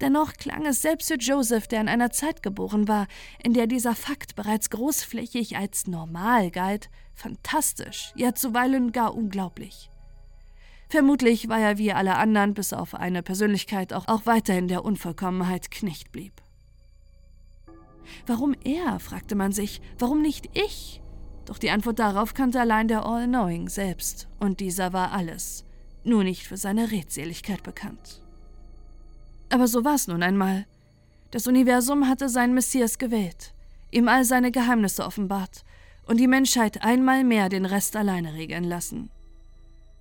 Dennoch 0.00 0.34
klang 0.34 0.64
es 0.64 0.80
selbst 0.80 1.08
für 1.08 1.18
Joseph, 1.18 1.66
der 1.66 1.80
in 1.80 1.88
einer 1.88 2.10
Zeit 2.10 2.42
geboren 2.42 2.86
war, 2.86 3.08
in 3.42 3.52
der 3.52 3.66
dieser 3.66 3.94
Fakt 3.94 4.36
bereits 4.36 4.70
großflächig 4.70 5.56
als 5.56 5.86
normal 5.86 6.50
galt, 6.50 6.88
fantastisch, 7.14 8.12
ja 8.14 8.34
zuweilen 8.34 8.92
gar 8.92 9.14
unglaublich. 9.14 9.90
Vermutlich 10.88 11.48
war 11.48 11.58
er 11.58 11.78
wie 11.78 11.92
alle 11.92 12.16
anderen, 12.16 12.54
bis 12.54 12.72
auf 12.72 12.94
eine 12.94 13.22
Persönlichkeit, 13.22 13.92
auch, 13.92 14.08
auch 14.08 14.24
weiterhin 14.24 14.68
der 14.68 14.84
Unvollkommenheit 14.84 15.70
Knecht 15.70 16.12
blieb. 16.12 16.32
Warum 18.26 18.54
er, 18.64 18.98
fragte 19.00 19.34
man 19.34 19.52
sich, 19.52 19.82
warum 19.98 20.22
nicht 20.22 20.48
ich? 20.56 21.02
Doch 21.44 21.58
die 21.58 21.70
Antwort 21.70 21.98
darauf 21.98 22.34
kannte 22.34 22.60
allein 22.60 22.88
der 22.88 23.04
All-Knowing 23.04 23.68
selbst, 23.68 24.28
und 24.38 24.60
dieser 24.60 24.92
war 24.92 25.12
alles, 25.12 25.64
nur 26.04 26.24
nicht 26.24 26.46
für 26.46 26.56
seine 26.56 26.90
Redseligkeit 26.90 27.62
bekannt. 27.62 28.22
Aber 29.50 29.66
so 29.66 29.84
war 29.84 29.94
es 29.94 30.08
nun 30.08 30.22
einmal. 30.22 30.66
Das 31.30 31.46
Universum 31.46 32.08
hatte 32.08 32.28
seinen 32.28 32.54
Messias 32.54 32.98
gewählt, 32.98 33.52
ihm 33.90 34.08
all 34.08 34.24
seine 34.24 34.50
Geheimnisse 34.50 35.04
offenbart 35.04 35.64
und 36.06 36.18
die 36.18 36.26
Menschheit 36.26 36.82
einmal 36.82 37.22
mehr 37.22 37.48
den 37.48 37.66
Rest 37.66 37.96
alleine 37.96 38.34
regeln 38.34 38.64
lassen. 38.64 39.10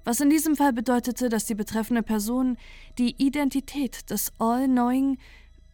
Was 0.05 0.21
in 0.21 0.29
diesem 0.29 0.55
Fall 0.55 0.71
bedeutete, 0.71 1.27
dass 1.27 1.45
die 1.45 1.55
betreffende 1.55 2.01
Person 2.01 2.57
die 2.97 3.15
Identität 3.17 4.09
des 4.09 4.31
All-Knowing, 4.39 5.17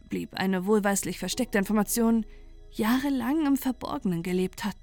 blieb 0.08 0.34
eine 0.34 0.66
wohlweislich 0.66 1.20
versteckte 1.20 1.58
Information, 1.58 2.26
jahrelang 2.72 3.46
im 3.46 3.56
Verborgenen 3.56 4.24
gelebt 4.24 4.64
hat, 4.64 4.76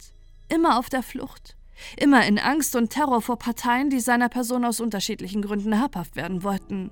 immer 0.48 0.80
auf 0.80 0.88
der 0.88 1.04
Flucht, 1.04 1.58
immer 1.98 2.26
in 2.26 2.40
Angst 2.40 2.78
und 2.78 2.92
Terror 2.92 3.22
vor 3.22 3.38
Parteien, 3.38 3.90
die 3.90 4.00
seiner 4.00 4.30
Person 4.30 4.64
aus 4.64 4.80
unterschiedlichen 4.80 5.42
Gründen 5.42 5.82
habhaft 5.82 6.16
werden 6.16 6.44
wollten, 6.44 6.90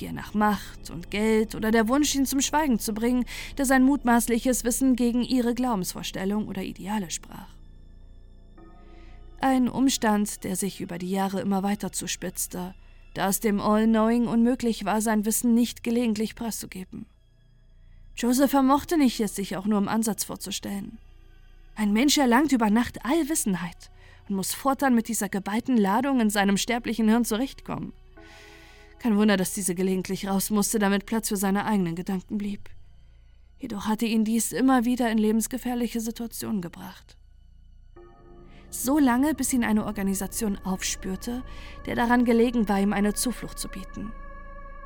Gier 0.00 0.12
nach 0.14 0.32
Macht 0.32 0.88
und 0.88 1.10
Geld 1.10 1.54
oder 1.54 1.70
der 1.70 1.86
Wunsch, 1.86 2.14
ihn 2.14 2.24
zum 2.24 2.40
Schweigen 2.40 2.78
zu 2.78 2.94
bringen, 2.94 3.26
der 3.58 3.66
sein 3.66 3.82
mutmaßliches 3.82 4.64
Wissen 4.64 4.96
gegen 4.96 5.20
ihre 5.20 5.54
Glaubensvorstellung 5.54 6.48
oder 6.48 6.62
Ideale 6.62 7.10
sprach. 7.10 7.54
Ein 9.42 9.68
Umstand, 9.68 10.42
der 10.42 10.56
sich 10.56 10.80
über 10.80 10.96
die 10.96 11.10
Jahre 11.10 11.42
immer 11.42 11.62
weiter 11.62 11.92
zuspitzte, 11.92 12.74
da 13.12 13.28
es 13.28 13.40
dem 13.40 13.60
All-Knowing 13.60 14.26
unmöglich 14.26 14.86
war, 14.86 15.02
sein 15.02 15.26
Wissen 15.26 15.52
nicht 15.52 15.82
gelegentlich 15.82 16.34
preiszugeben. 16.34 17.04
Joseph 18.16 18.52
vermochte 18.52 18.96
nicht, 18.96 19.20
es 19.20 19.36
sich 19.36 19.58
auch 19.58 19.66
nur 19.66 19.78
im 19.78 19.88
Ansatz 19.88 20.24
vorzustellen. 20.24 20.96
Ein 21.74 21.92
Mensch 21.92 22.16
erlangt 22.16 22.52
über 22.52 22.70
Nacht 22.70 23.04
Allwissenheit 23.04 23.90
und 24.30 24.36
muss 24.36 24.54
fortan 24.54 24.94
mit 24.94 25.08
dieser 25.08 25.28
geballten 25.28 25.76
Ladung 25.76 26.20
in 26.20 26.30
seinem 26.30 26.56
sterblichen 26.56 27.06
Hirn 27.06 27.26
zurechtkommen. 27.26 27.92
Kein 29.00 29.16
Wunder, 29.16 29.36
dass 29.36 29.54
diese 29.54 29.74
gelegentlich 29.74 30.28
raus 30.28 30.50
musste, 30.50 30.78
damit 30.78 31.06
Platz 31.06 31.28
für 31.28 31.36
seine 31.36 31.64
eigenen 31.64 31.96
Gedanken 31.96 32.38
blieb. 32.38 32.70
Jedoch 33.58 33.86
hatte 33.86 34.06
ihn 34.06 34.24
dies 34.24 34.52
immer 34.52 34.84
wieder 34.84 35.10
in 35.10 35.18
lebensgefährliche 35.18 36.00
Situationen 36.00 36.62
gebracht 36.62 37.16
so 38.70 38.98
lange, 38.98 39.34
bis 39.34 39.52
ihn 39.52 39.64
eine 39.64 39.84
Organisation 39.84 40.58
aufspürte, 40.64 41.42
der 41.86 41.96
daran 41.96 42.24
gelegen 42.24 42.68
war, 42.68 42.80
ihm 42.80 42.92
eine 42.92 43.14
Zuflucht 43.14 43.58
zu 43.58 43.68
bieten. 43.68 44.12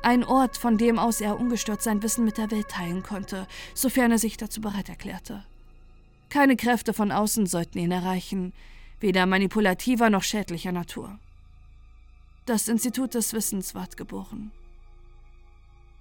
Ein 0.01 0.23
Ort, 0.23 0.57
von 0.57 0.77
dem 0.77 0.99
aus 0.99 1.21
er 1.21 1.39
ungestört 1.39 1.81
sein 1.81 2.03
Wissen 2.03 2.25
mit 2.25 2.37
der 2.37 2.51
Welt 2.51 2.69
teilen 2.69 3.03
konnte, 3.03 3.47
sofern 3.73 4.11
er 4.11 4.19
sich 4.19 4.37
dazu 4.37 4.61
bereit 4.61 4.89
erklärte. 4.89 5.43
Keine 6.29 6.55
Kräfte 6.55 6.93
von 6.93 7.11
außen 7.11 7.47
sollten 7.47 7.79
ihn 7.79 7.91
erreichen, 7.91 8.53
weder 8.99 9.25
manipulativer 9.25 10.09
noch 10.09 10.23
schädlicher 10.23 10.71
Natur. 10.71 11.19
Das 12.45 12.67
Institut 12.67 13.15
des 13.15 13.33
Wissens 13.33 13.73
ward 13.73 13.97
geboren. 13.97 14.51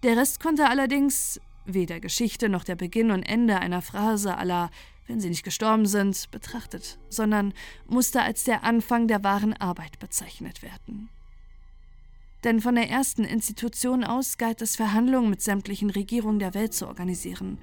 Der 0.03 0.17
Rest 0.17 0.41
konnte 0.41 0.69
allerdings 0.69 1.41
weder 1.65 2.01
Geschichte 2.01 2.49
noch 2.49 2.65
der 2.65 2.77
Beginn 2.77 3.11
und 3.11 3.23
Ende 3.23 3.59
einer 3.59 3.81
Phrase 3.81 4.37
aller 4.37 4.71
wenn 5.07 5.21
sie 5.21 5.29
nicht 5.29 5.45
gestorben 5.45 5.87
sind, 5.87 6.31
betrachtet, 6.31 6.99
sondern 7.09 7.53
musste 7.87 8.23
als 8.23 8.45
der 8.45 8.65
Anfang 8.65 9.09
der 9.09 9.23
wahren 9.23 9.53
Arbeit 9.53 9.99
bezeichnet 9.99 10.63
werden. 10.63 11.11
Denn 12.43 12.61
von 12.61 12.75
der 12.75 12.91
ersten 12.91 13.25
Institution 13.25 14.05
aus 14.05 14.39
galt 14.39 14.61
es, 14.63 14.77
Verhandlungen 14.77 15.31
mit 15.31 15.43
sämtlichen 15.43 15.91
Regierungen 15.91 16.39
der 16.39 16.55
Welt 16.55 16.75
zu 16.75 16.87
organisieren, 16.87 17.59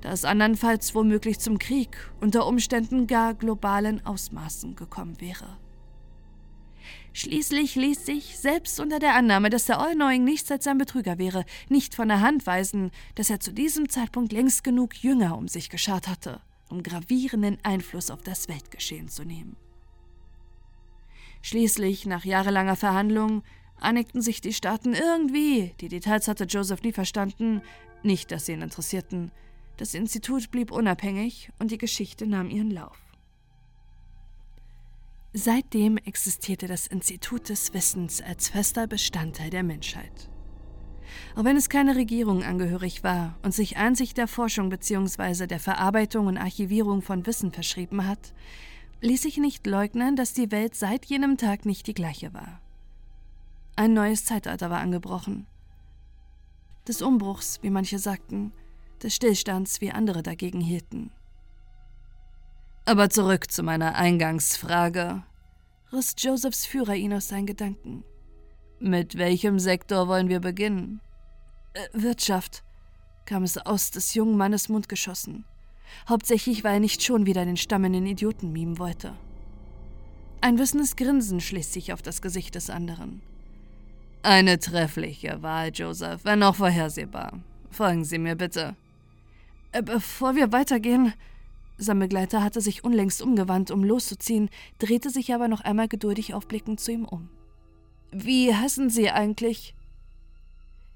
da 0.00 0.12
es 0.12 0.24
andernfalls 0.24 0.94
womöglich 0.94 1.38
zum 1.38 1.58
Krieg, 1.58 1.96
unter 2.20 2.46
Umständen 2.46 3.06
gar 3.06 3.34
globalen 3.34 4.04
Ausmaßen 4.04 4.74
gekommen 4.74 5.20
wäre. 5.20 5.58
Schließlich 7.14 7.74
ließ 7.74 8.06
sich, 8.06 8.38
selbst 8.38 8.80
unter 8.80 8.98
der 8.98 9.14
Annahme, 9.14 9.50
dass 9.50 9.66
der 9.66 9.78
All-Knowing 9.78 10.24
nichts 10.24 10.50
als 10.50 10.66
ein 10.66 10.78
Betrüger 10.78 11.18
wäre, 11.18 11.44
nicht 11.68 11.94
von 11.94 12.08
der 12.08 12.20
Hand 12.20 12.46
weisen, 12.46 12.90
dass 13.14 13.28
er 13.28 13.40
zu 13.40 13.52
diesem 13.52 13.88
Zeitpunkt 13.88 14.32
längst 14.32 14.64
genug 14.64 14.94
Jünger 15.02 15.36
um 15.36 15.48
sich 15.48 15.68
geschart 15.68 16.08
hatte 16.08 16.40
um 16.72 16.82
gravierenden 16.82 17.58
Einfluss 17.62 18.10
auf 18.10 18.22
das 18.22 18.48
Weltgeschehen 18.48 19.08
zu 19.08 19.24
nehmen. 19.24 19.56
Schließlich, 21.42 22.06
nach 22.06 22.24
jahrelanger 22.24 22.76
Verhandlung, 22.76 23.42
einigten 23.78 24.22
sich 24.22 24.40
die 24.40 24.52
Staaten 24.52 24.94
irgendwie, 24.94 25.74
die 25.80 25.88
Details 25.88 26.28
hatte 26.28 26.44
Joseph 26.44 26.82
nie 26.82 26.92
verstanden, 26.92 27.62
nicht, 28.02 28.30
dass 28.30 28.46
sie 28.46 28.52
ihn 28.52 28.62
interessierten. 28.62 29.30
Das 29.76 29.94
Institut 29.94 30.50
blieb 30.50 30.70
unabhängig 30.70 31.50
und 31.58 31.70
die 31.70 31.78
Geschichte 31.78 32.26
nahm 32.26 32.48
ihren 32.50 32.70
Lauf. 32.70 33.01
Seitdem 35.34 35.96
existierte 35.96 36.66
das 36.66 36.86
Institut 36.86 37.48
des 37.48 37.72
Wissens 37.72 38.20
als 38.20 38.50
fester 38.50 38.86
Bestandteil 38.86 39.48
der 39.48 39.62
Menschheit. 39.62 40.28
Auch 41.34 41.44
wenn 41.44 41.56
es 41.56 41.70
keine 41.70 41.96
Regierung 41.96 42.42
angehörig 42.42 43.02
war 43.02 43.38
und 43.42 43.54
sich 43.54 43.78
einzig 43.78 44.12
der 44.12 44.28
Forschung 44.28 44.68
bzw. 44.68 45.46
der 45.46 45.60
Verarbeitung 45.60 46.26
und 46.26 46.36
Archivierung 46.36 47.00
von 47.00 47.24
Wissen 47.26 47.50
verschrieben 47.50 48.06
hat, 48.06 48.34
ließ 49.00 49.22
sich 49.22 49.38
nicht 49.38 49.66
leugnen, 49.66 50.16
dass 50.16 50.34
die 50.34 50.50
Welt 50.50 50.74
seit 50.74 51.06
jenem 51.06 51.38
Tag 51.38 51.64
nicht 51.64 51.86
die 51.86 51.94
gleiche 51.94 52.34
war. 52.34 52.60
Ein 53.74 53.94
neues 53.94 54.26
Zeitalter 54.26 54.68
war 54.68 54.80
angebrochen. 54.80 55.46
Des 56.86 57.00
Umbruchs, 57.00 57.58
wie 57.62 57.70
manche 57.70 57.98
sagten, 57.98 58.52
des 59.02 59.14
Stillstands, 59.14 59.80
wie 59.80 59.92
andere 59.92 60.22
dagegen 60.22 60.60
hielten. 60.60 61.10
Aber 62.84 63.10
zurück 63.10 63.50
zu 63.50 63.62
meiner 63.62 63.94
Eingangsfrage, 63.94 65.22
riss 65.92 66.14
Josephs 66.18 66.66
Führer 66.66 66.94
ihn 66.94 67.14
aus 67.14 67.28
seinen 67.28 67.46
Gedanken. 67.46 68.04
Mit 68.80 69.16
welchem 69.16 69.58
Sektor 69.60 70.08
wollen 70.08 70.28
wir 70.28 70.40
beginnen? 70.40 71.00
Äh, 71.74 71.86
Wirtschaft, 71.92 72.64
kam 73.24 73.44
es 73.44 73.56
aus 73.56 73.92
des 73.92 74.14
jungen 74.14 74.36
Mannes 74.36 74.68
Mund 74.68 74.88
geschossen. 74.88 75.44
Hauptsächlich, 76.08 76.64
weil 76.64 76.74
er 76.74 76.80
nicht 76.80 77.02
schon 77.02 77.26
wieder 77.26 77.44
den 77.44 77.56
stammenden 77.56 78.06
Idioten 78.06 78.52
mimen 78.52 78.78
wollte. 78.78 79.14
Ein 80.40 80.58
wissendes 80.58 80.96
Grinsen 80.96 81.40
schließt 81.40 81.72
sich 81.72 81.92
auf 81.92 82.02
das 82.02 82.20
Gesicht 82.20 82.56
des 82.56 82.68
anderen. 82.68 83.22
Eine 84.24 84.58
treffliche 84.58 85.42
Wahl, 85.42 85.70
Joseph, 85.72 86.24
wenn 86.24 86.42
auch 86.42 86.56
vorhersehbar. 86.56 87.40
Folgen 87.70 88.04
Sie 88.04 88.18
mir 88.18 88.34
bitte. 88.34 88.74
Äh, 89.70 89.82
bevor 89.82 90.34
wir 90.34 90.50
weitergehen, 90.50 91.12
sein 91.82 91.98
Begleiter 91.98 92.42
hatte 92.42 92.60
sich 92.60 92.84
unlängst 92.84 93.22
umgewandt, 93.22 93.70
um 93.70 93.84
loszuziehen, 93.84 94.48
drehte 94.78 95.10
sich 95.10 95.34
aber 95.34 95.48
noch 95.48 95.60
einmal 95.60 95.88
geduldig 95.88 96.34
aufblickend 96.34 96.80
zu 96.80 96.92
ihm 96.92 97.04
um. 97.04 97.28
Wie 98.12 98.54
heißen 98.54 98.90
Sie 98.90 99.10
eigentlich? 99.10 99.74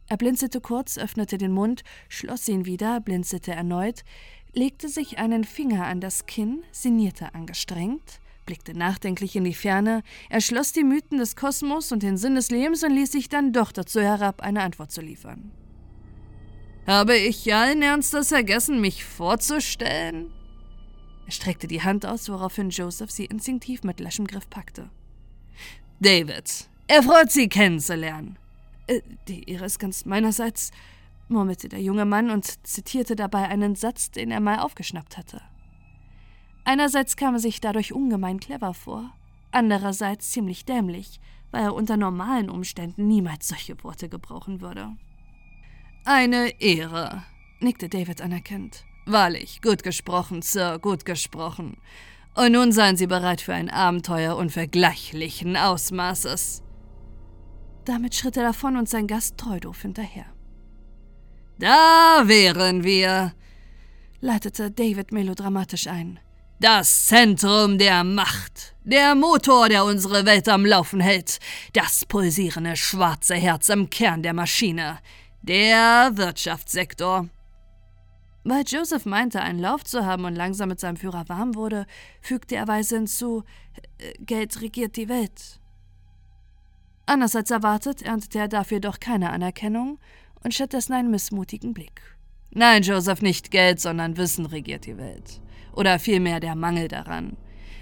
Er 0.09 0.16
blinzelte 0.16 0.61
kurz, 0.61 0.99
öffnete 0.99 1.39
den 1.39 1.53
Mund, 1.53 1.82
schloss 2.09 2.47
ihn 2.49 2.64
wieder, 2.64 3.01
blinzelte 3.01 3.53
erneut, 3.53 4.05
legte 4.53 4.89
sich 4.89 5.18
einen 5.18 5.45
Finger 5.45 5.87
an 5.87 6.01
das 6.01 6.26
Kinn, 6.26 6.62
sinnierte 6.70 7.34
angestrengt, 7.34 8.20
blickte 8.47 8.76
nachdenklich 8.76 9.34
in 9.34 9.45
die 9.45 9.55
Ferne, 9.55 10.03
erschloss 10.30 10.72
die 10.72 10.84
Mythen 10.84 11.18
des 11.18 11.34
Kosmos 11.34 11.91
und 11.91 12.03
den 12.03 12.16
Sinn 12.16 12.37
des 12.37 12.51
Lebens 12.51 12.84
und 12.84 12.93
ließ 12.93 13.11
sich 13.11 13.28
dann 13.28 13.53
doch 13.53 13.72
dazu 13.72 14.01
herab, 14.01 14.43
eine 14.43 14.62
Antwort 14.62 14.93
zu 14.93 15.01
liefern. 15.01 15.51
Habe 16.87 17.16
ich 17.16 17.53
allen 17.53 17.82
Ernstes 17.82 18.28
vergessen, 18.28 18.80
mich 18.80 19.05
vorzustellen? 19.05 20.30
Er 21.27 21.33
streckte 21.33 21.66
die 21.66 21.83
Hand 21.83 22.07
aus, 22.07 22.29
woraufhin 22.29 22.70
Joseph 22.70 23.11
sie 23.11 23.27
instinktiv 23.27 23.83
mit 23.83 24.01
laschem 24.01 24.27
Griff 24.27 24.49
packte. 24.49 24.91
David, 26.01 26.68
erfreut 26.87 27.31
Sie 27.31 27.49
kennenzulernen. 27.49 28.39
Äh, 28.87 29.01
die 29.29 29.51
Ehre 29.51 29.64
ist 29.64 29.79
ganz 29.79 30.05
meinerseits, 30.05 30.70
murmelte 31.29 31.68
der 31.68 31.83
junge 31.83 32.05
Mann 32.05 32.31
und 32.31 32.66
zitierte 32.66 33.16
dabei 33.16 33.49
einen 33.49 33.74
Satz, 33.74 34.11
den 34.11 34.31
er 34.31 34.41
mal 34.41 34.61
aufgeschnappt 34.61 35.18
hatte. 35.18 35.43
Einerseits 36.64 37.16
kam 37.16 37.35
er 37.35 37.41
sich 37.41 37.61
dadurch 37.61 37.93
ungemein 37.93 38.39
clever 38.39 38.74
vor, 38.74 39.12
andererseits 39.51 40.31
ziemlich 40.31 40.64
dämlich, 40.64 41.20
weil 41.51 41.64
er 41.64 41.74
unter 41.74 41.97
normalen 41.97 42.51
Umständen 42.51 43.09
niemals 43.09 43.49
solche 43.49 43.83
Worte 43.83 44.09
gebrauchen 44.09 44.61
würde. 44.61 44.97
Eine 46.05 46.61
Ehre, 46.61 47.24
nickte 47.61 47.89
David 47.89 48.20
anerkennend. 48.20 48.85
Wahrlich, 49.07 49.62
gut 49.62 49.84
gesprochen, 49.84 50.42
Sir, 50.42 50.78
gut 50.80 51.04
gesprochen. 51.04 51.76
Und 52.34 52.52
nun 52.52 52.72
seien 52.72 52.96
Sie 52.96 53.07
bereit 53.07 53.40
für 53.40 53.54
ein 53.54 53.70
Abenteuer 53.70 54.36
unvergleichlichen 54.36 55.57
Ausmaßes. 55.57 56.62
Damit 57.84 58.16
schritt 58.16 58.36
er 58.36 58.42
davon 58.42 58.76
und 58.76 58.88
sein 58.88 59.07
Gast 59.07 59.38
Treudorf 59.38 59.82
hinterher. 59.82 60.26
Da 61.59 62.22
wären 62.24 62.82
wir, 62.82 63.32
leitete 64.20 64.72
David 64.72 65.12
melodramatisch 65.12 65.86
ein. 65.86 66.18
Das 66.59 67.07
Zentrum 67.07 67.78
der 67.78 68.02
Macht, 68.02 68.74
der 68.82 69.14
Motor, 69.14 69.68
der 69.68 69.84
unsere 69.84 70.26
Welt 70.26 70.48
am 70.48 70.66
Laufen 70.66 71.00
hält, 71.00 71.38
das 71.74 72.04
pulsierende 72.07 72.76
schwarze 72.76 73.36
Herz 73.36 73.70
am 73.70 73.88
Kern 73.88 74.22
der 74.22 74.32
Maschine, 74.32 74.98
der 75.42 76.11
Wirtschaftssektor. 76.14 77.28
Weil 78.49 78.62
Joseph 78.64 79.07
meinte, 79.07 79.40
einen 79.40 79.59
Lauf 79.59 79.82
zu 79.82 80.07
haben 80.07 80.24
und 80.24 80.36
langsam 80.36 80.68
mit 80.68 80.78
seinem 80.78 80.97
Führer 80.97 81.28
warm 81.28 81.57
wurde, 81.57 81.84
fügte 82.20 82.55
er 82.55 82.68
weise 82.68 82.94
hinzu: 82.94 83.42
äh, 83.99 84.12
Geld 84.20 84.61
regiert 84.61 84.97
die 84.97 85.09
Welt. 85.09 85.59
Anders 87.07 87.34
als 87.34 87.51
erwartet, 87.51 88.03
erntete 88.03 88.38
er 88.38 88.47
dafür 88.47 88.78
doch 88.78 89.01
keine 89.01 89.30
Anerkennung 89.30 89.99
und 90.44 90.55
stattdessen 90.55 90.92
einen 90.92 91.11
missmutigen 91.11 91.74
Blick. 91.74 92.01
Nein, 92.53 92.84
Joseph, 92.84 93.20
nicht 93.20 93.51
Geld, 93.51 93.80
sondern 93.80 94.16
Wissen 94.16 94.47
regiert 94.47 94.86
die 94.86 94.97
Welt. 94.97 95.40
Oder 95.72 95.99
vielmehr 95.99 96.38
der 96.38 96.55
Mangel 96.55 96.86
daran. 96.86 97.36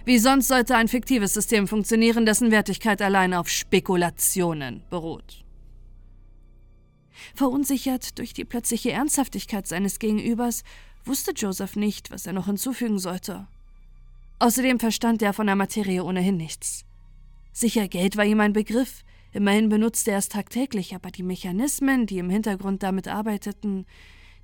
Wie 0.07 0.19
sonst 0.19 0.49
sollte 0.49 0.77
ein 0.77 0.89
fiktives 0.89 1.35
System 1.35 1.69
funktionieren, 1.69 2.25
dessen 2.25 2.51
Wertigkeit 2.51 3.03
allein 3.03 3.35
auf 3.35 3.51
Spekulationen 3.51 4.83
beruht. 4.89 5.44
Verunsichert 7.35 8.19
durch 8.19 8.33
die 8.33 8.45
plötzliche 8.45 8.93
Ernsthaftigkeit 8.93 9.67
seines 9.67 9.99
Gegenübers, 9.99 10.65
wusste 11.05 11.33
Joseph 11.33 11.77
nicht, 11.77 12.11
was 12.11 12.27
er 12.27 12.33
noch 12.33 12.47
hinzufügen 12.47 12.99
sollte. 12.99 13.47
Außerdem 14.39 14.81
verstand 14.81 15.23
er 15.23 15.33
von 15.33 15.47
der 15.47 15.57
Materie 15.57 16.03
ohnehin 16.03 16.37
nichts. 16.37 16.85
Sicher, 17.53 17.89
Geld 17.89 18.17
war 18.17 18.25
ihm 18.25 18.41
ein 18.41 18.53
Begriff, 18.53 19.05
Immerhin 19.35 19.69
benutzte 19.69 20.13
er 20.13 20.19
es 20.19 20.29
tagtäglich, 20.29 20.95
aber 20.95 21.11
die 21.11 21.25
Mechanismen, 21.25 22.07
die 22.07 22.19
im 22.19 22.31
Hintergrund 22.31 22.85
damit 22.85 23.09
arbeiteten, 23.09 23.85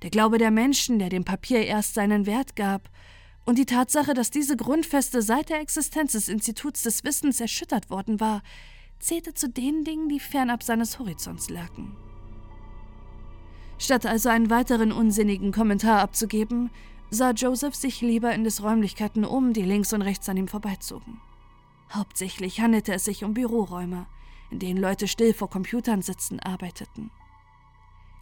der 0.01 0.09
Glaube 0.09 0.37
der 0.37 0.51
Menschen, 0.51 0.99
der 0.99 1.07
dem 1.07 1.23
Papier 1.23 1.65
erst 1.65 1.93
seinen 1.93 2.25
Wert 2.25 2.57
gab, 2.57 2.89
und 3.45 3.57
die 3.57 3.65
Tatsache, 3.65 4.13
dass 4.13 4.31
diese 4.31 4.57
Grundfeste 4.57 5.21
seit 5.21 5.49
der 5.49 5.61
Existenz 5.61 6.11
des 6.11 6.27
Instituts 6.27 6.83
des 6.83 7.05
Wissens 7.05 7.39
erschüttert 7.39 7.89
worden 7.89 8.19
war, 8.19 8.43
zählte 8.99 9.33
zu 9.33 9.47
den 9.47 9.85
Dingen, 9.85 10.09
die 10.09 10.19
fernab 10.19 10.61
seines 10.61 10.99
Horizonts 10.99 11.49
lagen. 11.49 11.95
Statt 13.81 14.05
also 14.05 14.29
einen 14.29 14.51
weiteren 14.51 14.91
unsinnigen 14.91 15.51
Kommentar 15.51 16.01
abzugeben, 16.01 16.69
sah 17.09 17.31
Joseph 17.31 17.73
sich 17.73 18.01
lieber 18.01 18.31
in 18.31 18.43
des 18.43 18.61
Räumlichkeiten 18.61 19.25
um, 19.25 19.53
die 19.53 19.63
links 19.63 19.91
und 19.91 20.03
rechts 20.03 20.29
an 20.29 20.37
ihm 20.37 20.47
vorbeizogen. 20.47 21.19
Hauptsächlich 21.91 22.61
handelte 22.61 22.93
es 22.93 23.05
sich 23.05 23.23
um 23.23 23.33
Büroräume, 23.33 24.05
in 24.51 24.59
denen 24.59 24.79
Leute 24.79 25.07
still 25.07 25.33
vor 25.33 25.49
Computern 25.49 26.03
sitzen, 26.03 26.39
arbeiteten. 26.39 27.09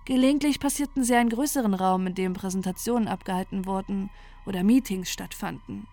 Gelegentlich 0.05 0.61
passierten 0.61 1.03
sie 1.03 1.15
einen 1.15 1.29
größeren 1.29 1.73
Raum, 1.73 2.07
in 2.07 2.15
dem 2.15 2.33
Präsentationen 2.35 3.09
abgehalten 3.09 3.65
wurden 3.65 4.09
oder 4.45 4.63
Meetings 4.63 5.09
stattfanden. 5.09 5.87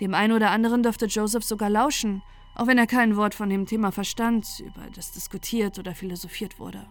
Dem 0.00 0.14
einen 0.14 0.32
oder 0.32 0.52
anderen 0.52 0.84
durfte 0.84 1.06
Joseph 1.06 1.44
sogar 1.44 1.70
lauschen, 1.70 2.22
auch 2.54 2.68
wenn 2.68 2.78
er 2.78 2.86
kein 2.86 3.16
Wort 3.16 3.34
von 3.34 3.50
dem 3.50 3.66
Thema 3.66 3.90
verstand, 3.90 4.46
über 4.60 4.88
das 4.94 5.10
diskutiert 5.10 5.80
oder 5.80 5.92
philosophiert 5.92 6.60
wurde. 6.60 6.86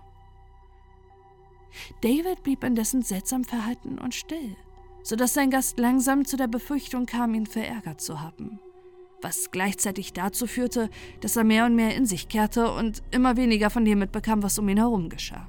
David 2.01 2.43
blieb 2.43 2.63
indessen 2.63 3.01
seltsam 3.01 3.43
verhalten 3.43 3.97
und 3.99 4.15
still, 4.15 4.55
sodass 5.03 5.33
sein 5.33 5.49
Gast 5.49 5.79
langsam 5.79 6.25
zu 6.25 6.37
der 6.37 6.47
Befürchtung 6.47 7.05
kam, 7.05 7.33
ihn 7.33 7.45
verärgert 7.45 8.01
zu 8.01 8.21
haben 8.21 8.59
was 9.21 9.51
gleichzeitig 9.51 10.13
dazu 10.13 10.47
führte, 10.47 10.89
dass 11.21 11.35
er 11.35 11.43
mehr 11.43 11.65
und 11.65 11.75
mehr 11.75 11.95
in 11.95 12.05
sich 12.05 12.29
kehrte 12.29 12.71
und 12.71 13.01
immer 13.11 13.37
weniger 13.37 13.69
von 13.69 13.85
dem 13.85 13.99
mitbekam, 13.99 14.43
was 14.43 14.59
um 14.59 14.69
ihn 14.69 14.77
herum 14.77 15.09
geschah. 15.09 15.47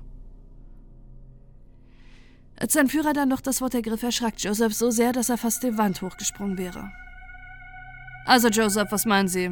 Als 2.56 2.74
sein 2.74 2.88
Führer 2.88 3.14
dann 3.14 3.30
noch 3.30 3.40
das 3.40 3.60
Wort 3.62 3.74
ergriff, 3.74 4.02
erschrak 4.02 4.34
Joseph 4.38 4.74
so 4.74 4.90
sehr, 4.90 5.12
dass 5.12 5.30
er 5.30 5.38
fast 5.38 5.62
die 5.62 5.78
Wand 5.78 6.02
hochgesprungen 6.02 6.58
wäre. 6.58 6.92
Also, 8.26 8.48
Joseph, 8.48 8.92
was 8.92 9.06
meinen 9.06 9.28
Sie? 9.28 9.50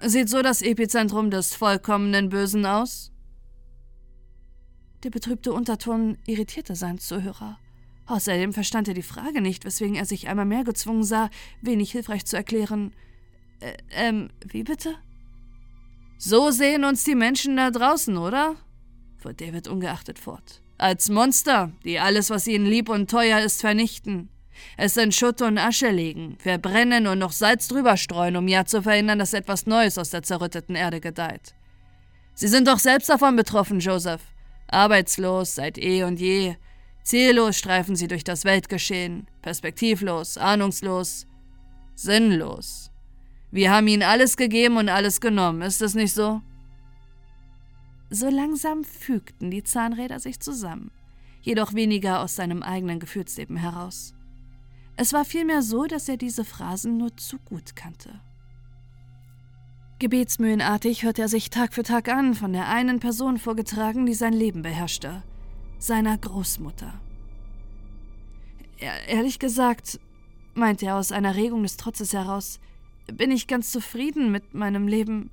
Sieht 0.00 0.28
so 0.28 0.42
das 0.42 0.60
Epizentrum 0.60 1.30
des 1.30 1.54
vollkommenen 1.54 2.28
Bösen 2.28 2.66
aus? 2.66 3.11
Der 5.02 5.10
betrübte 5.10 5.52
Unterton 5.52 6.18
irritierte 6.26 6.76
seinen 6.76 6.98
Zuhörer. 6.98 7.58
Außerdem 8.06 8.52
verstand 8.52 8.88
er 8.88 8.94
die 8.94 9.02
Frage 9.02 9.40
nicht, 9.40 9.64
weswegen 9.64 9.96
er 9.96 10.04
sich 10.04 10.28
einmal 10.28 10.44
mehr 10.44 10.64
gezwungen 10.64 11.04
sah, 11.04 11.30
wenig 11.60 11.92
hilfreich 11.92 12.24
zu 12.24 12.36
erklären– 12.36 12.92
äh, 13.62 13.76
ähm, 13.92 14.30
wie 14.44 14.64
bitte? 14.64 14.96
So 16.18 16.50
sehen 16.50 16.84
uns 16.84 17.04
die 17.04 17.14
Menschen 17.14 17.56
da 17.56 17.70
draußen, 17.70 18.16
oder? 18.16 18.56
fuhr 19.18 19.32
David 19.32 19.68
ungeachtet 19.68 20.18
fort. 20.18 20.60
Als 20.78 21.08
Monster, 21.08 21.70
die 21.84 22.00
alles, 22.00 22.30
was 22.30 22.48
ihnen 22.48 22.66
lieb 22.66 22.88
und 22.88 23.08
teuer 23.08 23.40
ist, 23.40 23.60
vernichten. 23.60 24.28
Es 24.76 24.96
in 24.96 25.12
Schutt 25.12 25.42
und 25.42 25.58
Asche 25.58 25.90
legen, 25.90 26.36
verbrennen 26.38 27.06
und 27.06 27.18
noch 27.18 27.32
Salz 27.32 27.68
drüber 27.68 27.96
streuen, 27.96 28.36
um 28.36 28.48
ja 28.48 28.64
zu 28.64 28.82
verhindern, 28.82 29.18
dass 29.18 29.32
etwas 29.32 29.66
Neues 29.66 29.96
aus 29.96 30.10
der 30.10 30.22
zerrütteten 30.22 30.74
Erde 30.74 31.00
gedeiht. 31.00 31.54
Sie 32.34 32.48
sind 32.48 32.66
doch 32.66 32.78
selbst 32.78 33.08
davon 33.08 33.36
betroffen, 33.36 33.78
Joseph. 33.78 34.22
Arbeitslos 34.72 35.54
seit 35.54 35.78
eh 35.78 36.04
und 36.04 36.20
je. 36.20 36.56
Ziellos 37.02 37.56
streifen 37.56 37.96
sie 37.96 38.08
durch 38.08 38.24
das 38.24 38.44
Weltgeschehen, 38.44 39.26
perspektivlos, 39.42 40.38
ahnungslos, 40.38 41.26
sinnlos. 41.94 42.90
Wir 43.50 43.70
haben 43.70 43.88
ihnen 43.88 44.02
alles 44.02 44.36
gegeben 44.36 44.76
und 44.76 44.88
alles 44.88 45.20
genommen, 45.20 45.62
ist 45.62 45.80
das 45.80 45.94
nicht 45.94 46.14
so? 46.14 46.40
So 48.08 48.28
langsam 48.28 48.84
fügten 48.84 49.50
die 49.50 49.62
Zahnräder 49.62 50.20
sich 50.20 50.38
zusammen, 50.40 50.90
jedoch 51.40 51.74
weniger 51.74 52.20
aus 52.20 52.36
seinem 52.36 52.62
eigenen 52.62 53.00
Gefühlsleben 53.00 53.56
heraus. 53.56 54.14
Es 54.96 55.12
war 55.12 55.24
vielmehr 55.24 55.62
so, 55.62 55.86
dass 55.86 56.08
er 56.08 56.16
diese 56.16 56.44
Phrasen 56.44 56.98
nur 56.98 57.16
zu 57.16 57.38
gut 57.38 57.74
kannte. 57.74 58.20
Gebetsmühlenartig 60.02 61.04
hörte 61.04 61.22
er 61.22 61.28
sich 61.28 61.48
Tag 61.48 61.74
für 61.74 61.84
Tag 61.84 62.08
an, 62.08 62.34
von 62.34 62.52
der 62.52 62.68
einen 62.68 62.98
Person 62.98 63.38
vorgetragen, 63.38 64.04
die 64.04 64.14
sein 64.14 64.32
Leben 64.32 64.62
beherrschte, 64.62 65.22
seiner 65.78 66.18
Großmutter. 66.18 66.92
ehrlich 69.06 69.38
gesagt, 69.38 70.00
meinte 70.54 70.86
er 70.86 70.96
aus 70.96 71.12
einer 71.12 71.36
Regung 71.36 71.62
des 71.62 71.76
Trotzes 71.76 72.14
heraus, 72.14 72.58
bin 73.12 73.30
ich 73.30 73.46
ganz 73.46 73.70
zufrieden 73.70 74.32
mit 74.32 74.54
meinem 74.54 74.88
Leben. 74.88 75.30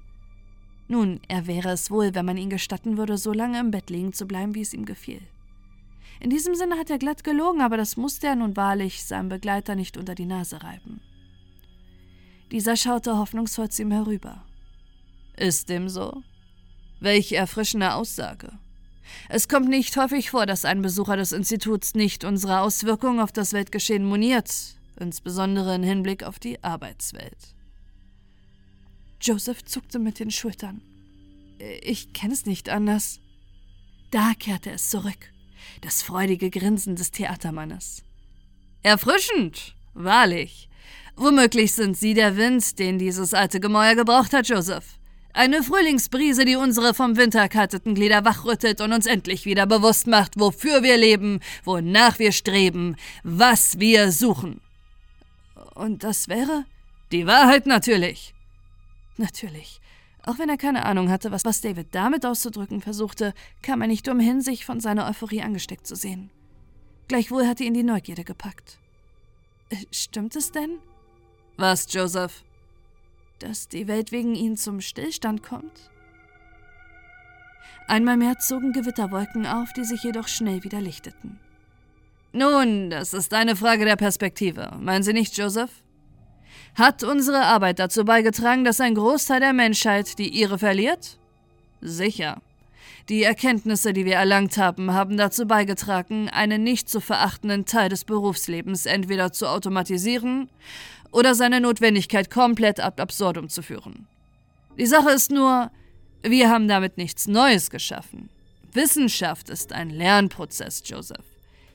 Nun, 0.87 1.19
er 1.27 1.47
wäre 1.47 1.69
es 1.69 1.89
wohl, 1.89 2.13
wenn 2.13 2.27
man 2.27 2.37
ihn 2.37 2.51
gestatten 2.51 2.95
würde, 2.95 3.17
so 3.17 3.33
lange 3.33 3.59
im 3.59 3.71
Bett 3.71 3.89
liegen 3.89 4.13
zu 4.13 4.27
bleiben, 4.27 4.53
wie 4.53 4.61
es 4.61 4.75
ihm 4.75 4.85
gefiel. 4.85 5.23
In 6.19 6.29
diesem 6.29 6.53
Sinne 6.53 6.77
hat 6.77 6.91
er 6.91 6.99
glatt 6.99 7.23
gelogen, 7.23 7.61
aber 7.61 7.77
das 7.77 7.97
musste 7.97 8.27
er 8.27 8.35
nun 8.35 8.55
wahrlich 8.55 9.03
seinem 9.03 9.29
Begleiter 9.29 9.73
nicht 9.73 9.97
unter 9.97 10.13
die 10.13 10.27
Nase 10.27 10.61
reiben. 10.61 11.01
Dieser 12.51 12.75
schaute 12.75 13.17
hoffnungsvoll 13.17 13.69
zu 13.69 13.81
ihm 13.81 13.91
herüber. 13.91 14.43
Ist 15.39 15.69
dem 15.69 15.87
so? 15.87 16.21
Welche 16.99 17.37
erfrischende 17.37 17.93
Aussage. 17.93 18.51
Es 19.29 19.47
kommt 19.47 19.69
nicht 19.69 19.95
häufig 19.95 20.31
vor, 20.31 20.45
dass 20.45 20.65
ein 20.65 20.81
Besucher 20.81 21.15
des 21.15 21.31
Instituts 21.31 21.95
nicht 21.95 22.25
unsere 22.25 22.59
Auswirkungen 22.59 23.21
auf 23.21 23.31
das 23.31 23.53
Weltgeschehen 23.53 24.03
moniert, 24.03 24.51
insbesondere 24.99 25.75
im 25.75 25.83
Hinblick 25.83 26.23
auf 26.23 26.39
die 26.39 26.61
Arbeitswelt. 26.61 27.55
Joseph 29.21 29.63
zuckte 29.63 29.97
mit 29.97 30.19
den 30.19 30.29
Schultern. 30.29 30.81
Ich 31.83 32.11
kenne 32.11 32.33
es 32.33 32.45
nicht 32.45 32.67
anders. 32.67 33.21
Da 34.11 34.33
kehrte 34.37 34.71
es 34.71 34.89
zurück. 34.89 35.31
Das 35.79 36.01
freudige 36.01 36.49
Grinsen 36.49 36.97
des 36.97 37.11
Theatermannes. 37.11 38.03
Erfrischend, 38.83 39.73
wahrlich. 39.93 40.69
Womöglich 41.15 41.73
sind 41.73 41.95
Sie 41.97 42.13
der 42.13 42.35
Wind, 42.35 42.77
den 42.77 42.99
dieses 42.99 43.33
alte 43.33 43.61
Gemäuer 43.61 43.95
gebraucht 43.95 44.33
hat, 44.33 44.49
Joseph. 44.49 44.98
Eine 45.39 45.63
Frühlingsbrise, 45.63 46.43
die 46.43 46.57
unsere 46.57 46.93
vom 46.93 47.15
Winter 47.15 47.39
erkalteten 47.39 47.95
Glieder 47.95 48.25
wachrüttelt 48.25 48.81
und 48.81 48.91
uns 48.91 49.05
endlich 49.05 49.45
wieder 49.45 49.65
bewusst 49.65 50.05
macht, 50.05 50.37
wofür 50.37 50.83
wir 50.83 50.97
leben, 50.97 51.39
wonach 51.63 52.19
wir 52.19 52.33
streben, 52.33 52.97
was 53.23 53.79
wir 53.79 54.11
suchen. 54.11 54.59
Und 55.75 56.03
das 56.03 56.27
wäre? 56.27 56.65
Die 57.13 57.25
Wahrheit 57.25 57.67
natürlich. 57.67 58.33
Natürlich. 59.15 59.79
Auch 60.23 60.39
wenn 60.39 60.49
er 60.49 60.57
keine 60.57 60.85
Ahnung 60.85 61.09
hatte, 61.09 61.31
was, 61.31 61.45
was 61.45 61.61
David 61.61 61.95
damit 61.95 62.25
auszudrücken 62.25 62.81
versuchte, 62.81 63.33
kam 63.61 63.81
er 63.81 63.87
nicht 63.87 64.09
umhin, 64.09 64.41
sich 64.41 64.65
von 64.65 64.81
seiner 64.81 65.07
Euphorie 65.07 65.41
angesteckt 65.41 65.87
zu 65.87 65.95
sehen. 65.95 66.31
Gleichwohl 67.07 67.47
hatte 67.47 67.63
ihn 67.63 67.73
die 67.73 67.83
Neugierde 67.83 68.25
gepackt. 68.25 68.77
Äh, 69.69 69.77
stimmt 69.89 70.35
es 70.35 70.51
denn? 70.51 70.79
Was, 71.55 71.87
Joseph? 71.93 72.43
Dass 73.39 73.67
die 73.67 73.87
Welt 73.87 74.11
wegen 74.11 74.35
ihnen 74.35 74.57
zum 74.57 74.81
Stillstand 74.81 75.43
kommt? 75.43 75.89
Einmal 77.87 78.17
mehr 78.17 78.37
zogen 78.37 78.71
Gewitterwolken 78.71 79.47
auf, 79.47 79.73
die 79.73 79.83
sich 79.83 80.03
jedoch 80.03 80.27
schnell 80.27 80.63
wieder 80.63 80.79
lichteten. 80.79 81.39
Nun, 82.31 82.91
das 82.91 83.13
ist 83.13 83.33
eine 83.33 83.55
Frage 83.55 83.85
der 83.85 83.95
Perspektive. 83.95 84.71
Meinen 84.79 85.01
Sie 85.01 85.13
nicht, 85.13 85.35
Joseph? 85.37 85.71
Hat 86.75 87.03
unsere 87.03 87.45
Arbeit 87.45 87.79
dazu 87.79 88.05
beigetragen, 88.05 88.63
dass 88.63 88.79
ein 88.79 88.93
Großteil 88.93 89.39
der 89.39 89.53
Menschheit 89.53 90.19
die 90.19 90.29
ihre 90.29 90.59
verliert? 90.59 91.17
Sicher. 91.81 92.41
Die 93.09 93.23
Erkenntnisse, 93.23 93.91
die 93.91 94.05
wir 94.05 94.15
erlangt 94.17 94.57
haben, 94.59 94.93
haben 94.93 95.17
dazu 95.17 95.47
beigetragen, 95.47 96.29
einen 96.29 96.61
nicht 96.61 96.89
zu 96.89 97.01
verachtenden 97.01 97.65
Teil 97.65 97.89
des 97.89 98.05
Berufslebens 98.05 98.85
entweder 98.85 99.31
zu 99.31 99.47
automatisieren 99.47 100.47
oder 101.11 101.35
seine 101.35 101.61
Notwendigkeit 101.61 102.29
komplett 102.29 102.79
ab 102.79 102.99
absurdum 102.99 103.49
zu 103.49 103.61
führen. 103.61 104.07
Die 104.77 104.85
Sache 104.85 105.11
ist 105.11 105.31
nur, 105.31 105.71
wir 106.21 106.49
haben 106.49 106.67
damit 106.67 106.97
nichts 106.97 107.27
Neues 107.27 107.69
geschaffen. 107.69 108.29
Wissenschaft 108.73 109.49
ist 109.49 109.73
ein 109.73 109.89
Lernprozess, 109.89 110.83
Joseph. 110.85 111.25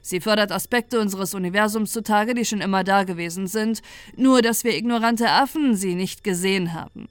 Sie 0.01 0.20
fördert 0.20 0.52
Aspekte 0.52 1.01
unseres 1.01 1.35
Universums 1.35 1.93
zutage, 1.93 2.35
die 2.35 2.44
schon 2.44 2.61
immer 2.61 2.85
da 2.85 3.05
gewesen 3.05 3.47
sind, 3.47 3.81
nur 4.16 4.43
dass 4.43 4.62
wir 4.62 4.77
ignorante 4.77 5.31
Affen 5.31 5.77
sie 5.77 5.94
nicht 5.94 6.23
gesehen 6.23 6.74
haben. 6.74 7.09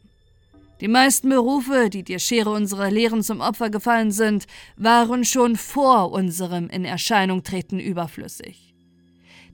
Die 0.80 0.88
meisten 0.88 1.30
Berufe, 1.30 1.90
die 1.90 2.04
der 2.04 2.20
Schere 2.20 2.52
unserer 2.52 2.91
Lehren 2.91 3.24
zum 3.24 3.41
Opfer 3.41 3.70
gefallen 3.70 4.12
sind, 4.12 4.45
waren 4.76 5.24
schon 5.24 5.56
vor 5.56 6.12
unserem 6.12 6.70
in 6.70 6.86
Erscheinung 6.86 7.44
treten 7.44 7.80
überflüssig. 7.80 8.73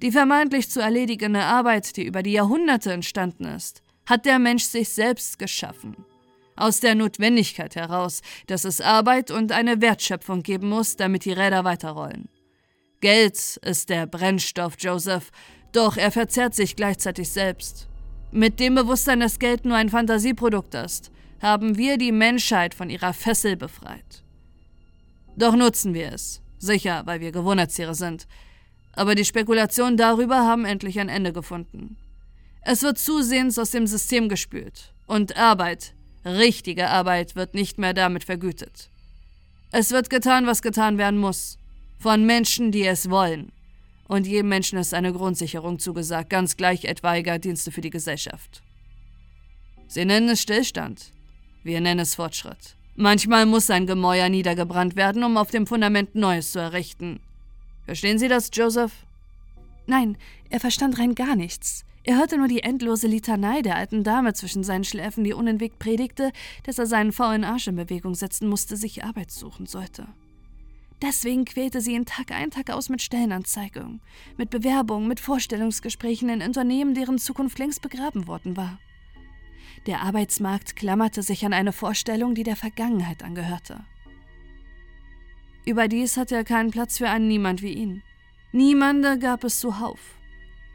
Die 0.02 0.12
vermeintlich 0.12 0.70
zu 0.70 0.80
erledigende 0.80 1.44
Arbeit, 1.44 1.98
die 1.98 2.06
über 2.06 2.24
die 2.24 2.32
Jahrhunderte 2.32 2.94
entstanden 2.94 3.46
ist, 3.46 3.84
hat 4.06 4.26
der 4.26 4.40
Mensch 4.40 4.64
sich 4.64 4.90
selbst 4.90 5.38
geschaffen. 5.38 6.06
Aus 6.56 6.80
der 6.80 6.96
Notwendigkeit 6.96 7.76
heraus, 7.76 8.22
dass 8.48 8.64
es 8.64 8.82
Arbeit 8.82 9.30
und 9.30 9.52
eine 9.52 9.82
Wertschöpfung 9.82 10.42
geben 10.42 10.70
muss, 10.70 10.96
damit 10.96 11.26
die 11.26 11.34
Räder 11.34 11.66
weiterrollen. 11.66 12.30
Geld 13.02 13.58
ist 13.64 13.90
der 13.90 14.08
Brennstoff, 14.08 14.76
Joseph, 14.80 15.32
doch 15.72 15.98
er 15.98 16.12
verzehrt 16.12 16.56
sich 16.56 16.76
gleichzeitig 16.76 17.30
selbst. 17.30 17.88
Mit 18.32 18.60
dem 18.60 18.76
Bewusstsein, 18.76 19.20
dass 19.20 19.40
Geld 19.40 19.66
nur 19.66 19.76
ein 19.76 19.90
Fantasieprodukt 19.90 20.76
ist, 20.76 21.12
haben 21.42 21.78
wir 21.78 21.98
die 21.98 22.12
Menschheit 22.12 22.74
von 22.74 22.90
ihrer 22.90 23.14
Fessel 23.14 23.56
befreit. 23.56 24.24
Doch 25.36 25.56
nutzen 25.56 25.94
wir 25.94 26.14
es, 26.14 26.42
sicher, 26.58 27.04
weil 27.06 27.22
wir 27.22 27.32
Gewohnheitstiere 27.32 27.96
sind, 27.96 28.28
aber 29.00 29.16
die 29.16 29.24
Spekulationen 29.24 29.96
darüber 29.96 30.40
haben 30.46 30.66
endlich 30.66 31.00
ein 31.00 31.08
Ende 31.08 31.32
gefunden. 31.32 31.96
Es 32.64 32.84
wird 32.84 32.98
zusehends 32.98 33.58
aus 33.58 33.72
dem 33.72 33.88
System 33.88 34.28
gespült. 34.28 34.94
Und 35.08 35.38
Arbeit, 35.38 35.94
richtige 36.26 36.90
Arbeit, 36.90 37.38
wird 37.38 37.54
nicht 37.54 37.78
mehr 37.78 37.94
damit 37.94 38.26
vergütet. 38.26 38.90
Es 39.72 39.92
wird 39.92 40.10
getan, 40.10 40.48
was 40.48 40.62
getan 40.62 40.98
werden 40.98 41.18
muss. 41.18 41.58
Von 41.98 42.26
Menschen, 42.26 42.74
die 42.74 42.86
es 42.86 43.10
wollen. 43.10 43.54
Und 44.10 44.28
jedem 44.28 44.50
Menschen 44.50 44.78
ist 44.78 44.94
eine 44.94 45.14
Grundsicherung 45.14 45.80
zugesagt, 45.80 46.30
ganz 46.30 46.58
gleich 46.58 46.84
etwaiger 46.84 47.40
Dienste 47.40 47.72
für 47.72 47.80
die 47.80 47.92
Gesellschaft. 47.92 48.62
Sie 49.88 50.04
nennen 50.04 50.28
es 50.28 50.42
Stillstand. 50.42 51.14
Wir 51.64 51.80
nennen 51.80 52.02
es 52.02 52.16
Fortschritt. 52.16 52.76
Manchmal 52.98 53.46
muss 53.46 53.70
ein 53.70 53.88
Gemäuer 53.88 54.28
niedergebrannt 54.28 54.98
werden, 54.98 55.24
um 55.24 55.38
auf 55.38 55.52
dem 55.52 55.68
Fundament 55.68 56.16
Neues 56.16 56.52
zu 56.52 56.60
errichten. 56.60 57.22
Verstehen 57.90 58.20
Sie 58.20 58.28
das, 58.28 58.52
Joseph? 58.53 58.91
Nein, 59.88 60.16
er 60.52 60.60
verstand 60.60 60.99
rein 60.99 61.16
gar 61.16 61.36
nichts. 61.36 61.86
Er 62.03 62.20
hörte 62.20 62.38
nur 62.38 62.48
die 62.48 62.61
endlose 62.61 63.07
Litanei 63.07 63.64
der 63.64 63.78
alten 63.78 64.03
Dame 64.03 64.36
zwischen 64.36 64.64
seinen 64.64 64.84
Schläfen, 64.84 65.24
die 65.24 65.34
unentwegt 65.34 65.80
predigte, 65.80 66.32
dass 66.66 66.78
er 66.78 66.86
seinen 66.86 67.11
faulen 67.11 67.44
Arsch 67.44 67.66
in 67.66 67.76
Bewegung 67.76 68.14
setzen 68.14 68.48
musste, 68.48 68.78
sich 68.78 69.03
Arbeit 69.03 69.32
suchen 69.32 69.66
sollte. 69.66 70.06
Deswegen 71.02 71.45
quälte 71.45 71.82
sie 71.82 71.95
ihn 71.95 72.06
Tag 72.06 72.32
ein, 72.32 72.52
Tag 72.52 72.70
aus 72.70 72.90
mit 72.90 73.02
Stellenanzeigungen, 73.02 74.02
mit 74.38 74.52
Bewerbungen, 74.52 75.07
mit 75.07 75.20
Vorstellungsgesprächen 75.20 76.30
in 76.30 76.44
Unternehmen, 76.44 76.94
deren 76.94 77.18
Zukunft 77.18 77.57
längst 77.57 77.82
begraben 77.82 78.28
worden 78.28 78.56
war. 78.56 78.78
Der 79.88 80.03
Arbeitsmarkt 80.03 80.76
klammerte 80.76 81.24
sich 81.24 81.44
an 81.44 81.53
eine 81.53 81.74
Vorstellung, 81.74 82.36
die 82.36 82.44
der 82.44 82.56
Vergangenheit 82.56 83.24
angehörte. 83.24 83.84
Überdies 85.70 86.18
hatte 86.18 86.36
er 86.36 86.44
keinen 86.44 86.72
Platz 86.72 86.98
für 86.98 87.10
einen 87.10 87.28
Niemand 87.28 87.62
wie 87.62 87.74
ihn. 87.74 88.02
Niemande 88.52 89.20
gab 89.20 89.44
es 89.44 89.60
zuhauf. 89.60 90.00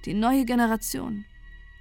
Die 0.05 0.15
neue 0.15 0.45
Generation. 0.45 1.25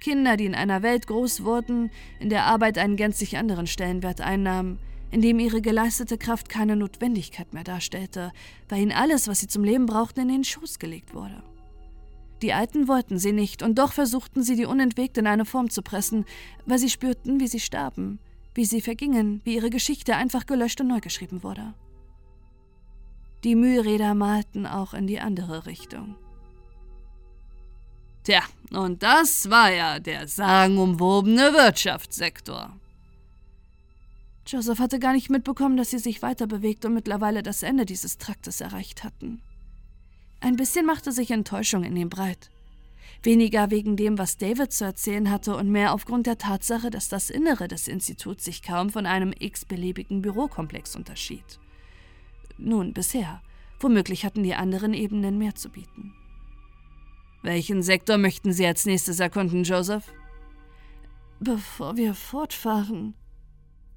Kinder, 0.00 0.36
die 0.36 0.46
in 0.46 0.56
einer 0.56 0.82
Welt 0.82 1.06
groß 1.06 1.44
wurden, 1.44 1.92
in 2.18 2.28
der 2.28 2.44
Arbeit 2.46 2.76
einen 2.76 2.96
gänzlich 2.96 3.38
anderen 3.38 3.68
Stellenwert 3.68 4.20
einnahm, 4.20 4.80
in 5.12 5.22
dem 5.22 5.38
ihre 5.38 5.62
geleistete 5.62 6.18
Kraft 6.18 6.48
keine 6.48 6.74
Notwendigkeit 6.74 7.54
mehr 7.54 7.62
darstellte, 7.62 8.32
weil 8.68 8.82
ihnen 8.82 8.90
alles, 8.90 9.28
was 9.28 9.38
sie 9.38 9.46
zum 9.46 9.62
Leben 9.62 9.86
brauchten, 9.86 10.22
in 10.22 10.28
den 10.28 10.42
Schoß 10.42 10.80
gelegt 10.80 11.14
wurde. 11.14 11.40
Die 12.42 12.52
Alten 12.52 12.88
wollten 12.88 13.20
sie 13.20 13.32
nicht, 13.32 13.62
und 13.62 13.78
doch 13.78 13.92
versuchten 13.92 14.42
sie, 14.42 14.56
die 14.56 14.66
unentwegt 14.66 15.18
in 15.18 15.28
eine 15.28 15.44
Form 15.44 15.70
zu 15.70 15.82
pressen, 15.82 16.24
weil 16.66 16.80
sie 16.80 16.90
spürten, 16.90 17.38
wie 17.38 17.46
sie 17.46 17.60
starben, 17.60 18.18
wie 18.54 18.64
sie 18.64 18.80
vergingen, 18.80 19.40
wie 19.44 19.54
ihre 19.54 19.70
Geschichte 19.70 20.16
einfach 20.16 20.46
gelöscht 20.46 20.80
und 20.80 20.88
neu 20.88 20.98
geschrieben 20.98 21.44
wurde. 21.44 21.74
Die 23.44 23.54
Mühlräder 23.54 24.14
malten 24.14 24.66
auch 24.66 24.94
in 24.94 25.06
die 25.06 25.20
andere 25.20 25.66
Richtung. 25.66 26.16
Tja, 28.22 28.40
und 28.70 29.02
das 29.02 29.50
war 29.50 29.70
ja 29.70 29.98
der 29.98 30.26
sagenumwobene 30.26 31.52
Wirtschaftssektor. 31.52 32.74
Joseph 34.46 34.78
hatte 34.78 34.98
gar 34.98 35.12
nicht 35.12 35.28
mitbekommen, 35.28 35.76
dass 35.76 35.90
sie 35.90 35.98
sich 35.98 36.22
weiter 36.22 36.46
bewegt 36.46 36.86
und 36.86 36.94
mittlerweile 36.94 37.42
das 37.42 37.62
Ende 37.62 37.84
dieses 37.84 38.16
Traktes 38.16 38.62
erreicht 38.62 39.04
hatten. 39.04 39.42
Ein 40.40 40.56
bisschen 40.56 40.86
machte 40.86 41.12
sich 41.12 41.30
Enttäuschung 41.30 41.84
in 41.84 41.96
ihm 41.96 42.08
breit. 42.08 42.50
Weniger 43.22 43.70
wegen 43.70 43.96
dem, 43.96 44.16
was 44.16 44.38
David 44.38 44.72
zu 44.72 44.84
erzählen 44.84 45.30
hatte, 45.30 45.56
und 45.56 45.70
mehr 45.70 45.92
aufgrund 45.92 46.26
der 46.26 46.38
Tatsache, 46.38 46.90
dass 46.90 47.08
das 47.08 47.28
Innere 47.28 47.68
des 47.68 47.88
Instituts 47.88 48.44
sich 48.44 48.62
kaum 48.62 48.88
von 48.88 49.04
einem 49.04 49.34
x-beliebigen 49.38 50.22
Bürokomplex 50.22 50.96
unterschied. 50.96 51.58
Nun, 52.58 52.92
bisher. 52.92 53.42
Womöglich 53.80 54.24
hatten 54.24 54.42
die 54.42 54.54
anderen 54.54 54.94
Ebenen 54.94 55.38
mehr 55.38 55.54
zu 55.54 55.68
bieten. 55.68 56.14
Welchen 57.42 57.82
Sektor 57.82 58.16
möchten 58.16 58.52
Sie 58.52 58.66
als 58.66 58.86
nächstes 58.86 59.20
erkunden, 59.20 59.64
Joseph? 59.64 60.12
Bevor 61.40 61.96
wir 61.96 62.14
fortfahren. 62.14 63.14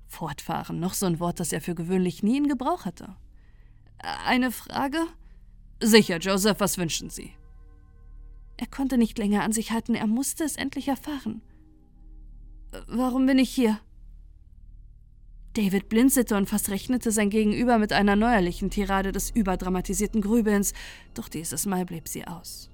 Fortfahren, 0.08 0.80
noch 0.80 0.94
so 0.94 1.06
ein 1.06 1.20
Wort, 1.20 1.40
das 1.40 1.54
er 1.54 1.62
für 1.62 1.76
gewöhnlich 1.76 2.24
nie 2.24 2.38
in 2.38 2.48
Gebrauch 2.48 2.86
hatte. 2.86 3.16
Eine 4.00 4.52
Frage? 4.52 5.00
Sicher, 5.82 6.18
Joseph, 6.18 6.60
was 6.60 6.78
wünschen 6.78 7.10
Sie? 7.10 7.34
Er 8.58 8.68
konnte 8.68 8.98
nicht 8.98 9.18
länger 9.18 9.44
an 9.44 9.52
sich 9.52 9.72
halten, 9.72 9.96
er 9.96 10.08
musste 10.08 10.44
es 10.44 10.56
endlich 10.56 10.88
erfahren. 10.88 11.42
Warum 12.88 13.26
bin 13.26 13.38
ich 13.38 13.50
hier? 13.50 13.80
David 15.58 15.90
blinzelte 15.90 16.38
und 16.38 16.48
fast 16.48 16.70
rechnete 16.70 17.12
sein 17.12 17.32
Gegenüber 17.32 17.80
mit 17.80 17.92
einer 17.92 18.16
neuerlichen 18.16 18.70
Tirade 18.70 19.12
des 19.12 19.32
überdramatisierten 19.32 20.22
Grübelns, 20.22 20.74
doch 21.16 21.30
dieses 21.30 21.66
Mal 21.66 21.84
blieb 21.84 22.08
sie 22.08 22.28
aus. 22.28 22.70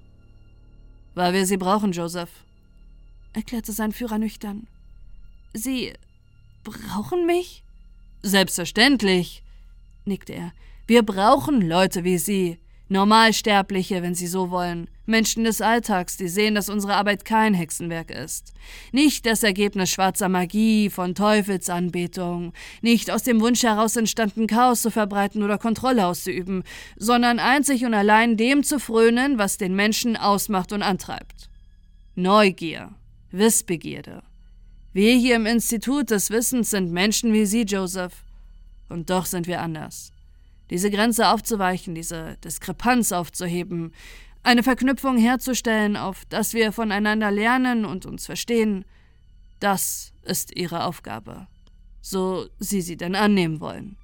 Weil 1.14 1.32
wir 1.32 1.46
sie 1.46 1.56
brauchen, 1.56 1.92
Joseph, 1.92 2.44
erklärte 3.32 3.72
sein 3.72 3.92
Führer 3.92 4.18
nüchtern. 4.18 4.66
Sie 5.54 5.94
brauchen 6.62 7.24
mich? 7.24 7.64
Selbstverständlich, 8.22 9.42
nickte 10.04 10.34
er. 10.34 10.52
Wir 10.86 11.02
brauchen 11.02 11.62
Leute 11.62 12.04
wie 12.04 12.18
Sie. 12.18 12.58
Normalsterbliche, 12.88 14.02
wenn 14.02 14.14
Sie 14.14 14.26
so 14.26 14.50
wollen. 14.50 14.88
Menschen 15.06 15.44
des 15.44 15.60
Alltags, 15.60 16.16
die 16.16 16.28
sehen, 16.28 16.54
dass 16.54 16.68
unsere 16.68 16.94
Arbeit 16.94 17.24
kein 17.24 17.54
Hexenwerk 17.54 18.10
ist. 18.10 18.52
Nicht 18.92 19.26
das 19.26 19.42
Ergebnis 19.42 19.90
schwarzer 19.90 20.28
Magie, 20.28 20.90
von 20.90 21.14
Teufelsanbetung, 21.14 22.52
nicht 22.82 23.10
aus 23.10 23.22
dem 23.22 23.40
Wunsch 23.40 23.62
heraus 23.62 23.96
entstanden, 23.96 24.46
Chaos 24.46 24.82
zu 24.82 24.90
verbreiten 24.90 25.42
oder 25.42 25.58
Kontrolle 25.58 26.06
auszuüben, 26.06 26.62
sondern 26.96 27.38
einzig 27.38 27.84
und 27.84 27.94
allein 27.94 28.36
dem 28.36 28.62
zu 28.62 28.78
frönen, 28.78 29.38
was 29.38 29.58
den 29.58 29.74
Menschen 29.74 30.16
ausmacht 30.16 30.72
und 30.72 30.82
antreibt. 30.82 31.50
Neugier, 32.14 32.94
Wissbegierde, 33.30 34.22
Wir 34.92 35.14
hier 35.14 35.34
im 35.34 35.46
Institut 35.46 36.10
des 36.10 36.30
Wissens 36.30 36.70
sind 36.70 36.92
Menschen 36.92 37.32
wie 37.32 37.46
Sie, 37.46 37.62
Joseph. 37.62 38.22
Und 38.88 39.10
doch 39.10 39.26
sind 39.26 39.48
wir 39.48 39.60
anders. 39.60 40.13
Diese 40.74 40.90
Grenze 40.90 41.28
aufzuweichen, 41.28 41.94
diese 41.94 42.36
Diskrepanz 42.42 43.12
aufzuheben, 43.12 43.92
eine 44.42 44.64
Verknüpfung 44.64 45.16
herzustellen, 45.16 45.96
auf 45.96 46.24
dass 46.24 46.52
wir 46.52 46.72
voneinander 46.72 47.30
lernen 47.30 47.84
und 47.84 48.06
uns 48.06 48.26
verstehen, 48.26 48.84
das 49.60 50.12
ist 50.24 50.56
Ihre 50.56 50.82
Aufgabe, 50.82 51.46
so 52.00 52.48
Sie 52.58 52.80
sie 52.80 52.96
denn 52.96 53.14
annehmen 53.14 53.60
wollen. 53.60 53.94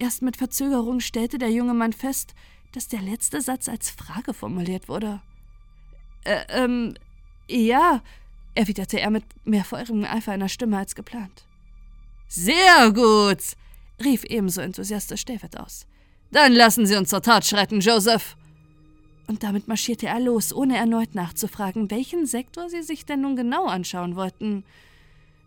Erst 0.00 0.22
mit 0.22 0.38
Verzögerung 0.38 0.98
stellte 0.98 1.38
der 1.38 1.52
junge 1.52 1.74
Mann 1.74 1.92
fest, 1.92 2.34
dass 2.72 2.88
der 2.88 3.00
letzte 3.00 3.40
Satz 3.40 3.68
als 3.68 3.90
Frage 3.90 4.34
formuliert 4.34 4.88
wurde. 4.88 5.22
Äh, 6.24 6.40
ähm, 6.48 6.94
ja, 7.48 8.02
erwiderte 8.56 8.98
er 8.98 9.10
mit 9.10 9.24
mehr 9.46 9.62
feurigem 9.62 10.02
Eifer 10.04 10.34
in 10.34 10.40
der 10.40 10.48
Stimme 10.48 10.78
als 10.78 10.96
geplant. 10.96 11.46
Sehr 12.26 12.90
gut, 12.92 13.54
rief 14.02 14.24
ebenso 14.24 14.60
enthusiastisch 14.60 15.24
David 15.24 15.58
aus. 15.58 15.86
Dann 16.30 16.52
lassen 16.52 16.86
Sie 16.86 16.96
uns 16.96 17.10
zur 17.10 17.22
Tat 17.22 17.46
schreiten, 17.46 17.80
Joseph. 17.80 18.36
Und 19.26 19.42
damit 19.42 19.68
marschierte 19.68 20.06
er 20.06 20.20
los, 20.20 20.52
ohne 20.52 20.76
erneut 20.76 21.14
nachzufragen, 21.14 21.90
welchen 21.90 22.26
Sektor 22.26 22.68
sie 22.68 22.82
sich 22.82 23.06
denn 23.06 23.22
nun 23.22 23.36
genau 23.36 23.66
anschauen 23.66 24.16
wollten. 24.16 24.64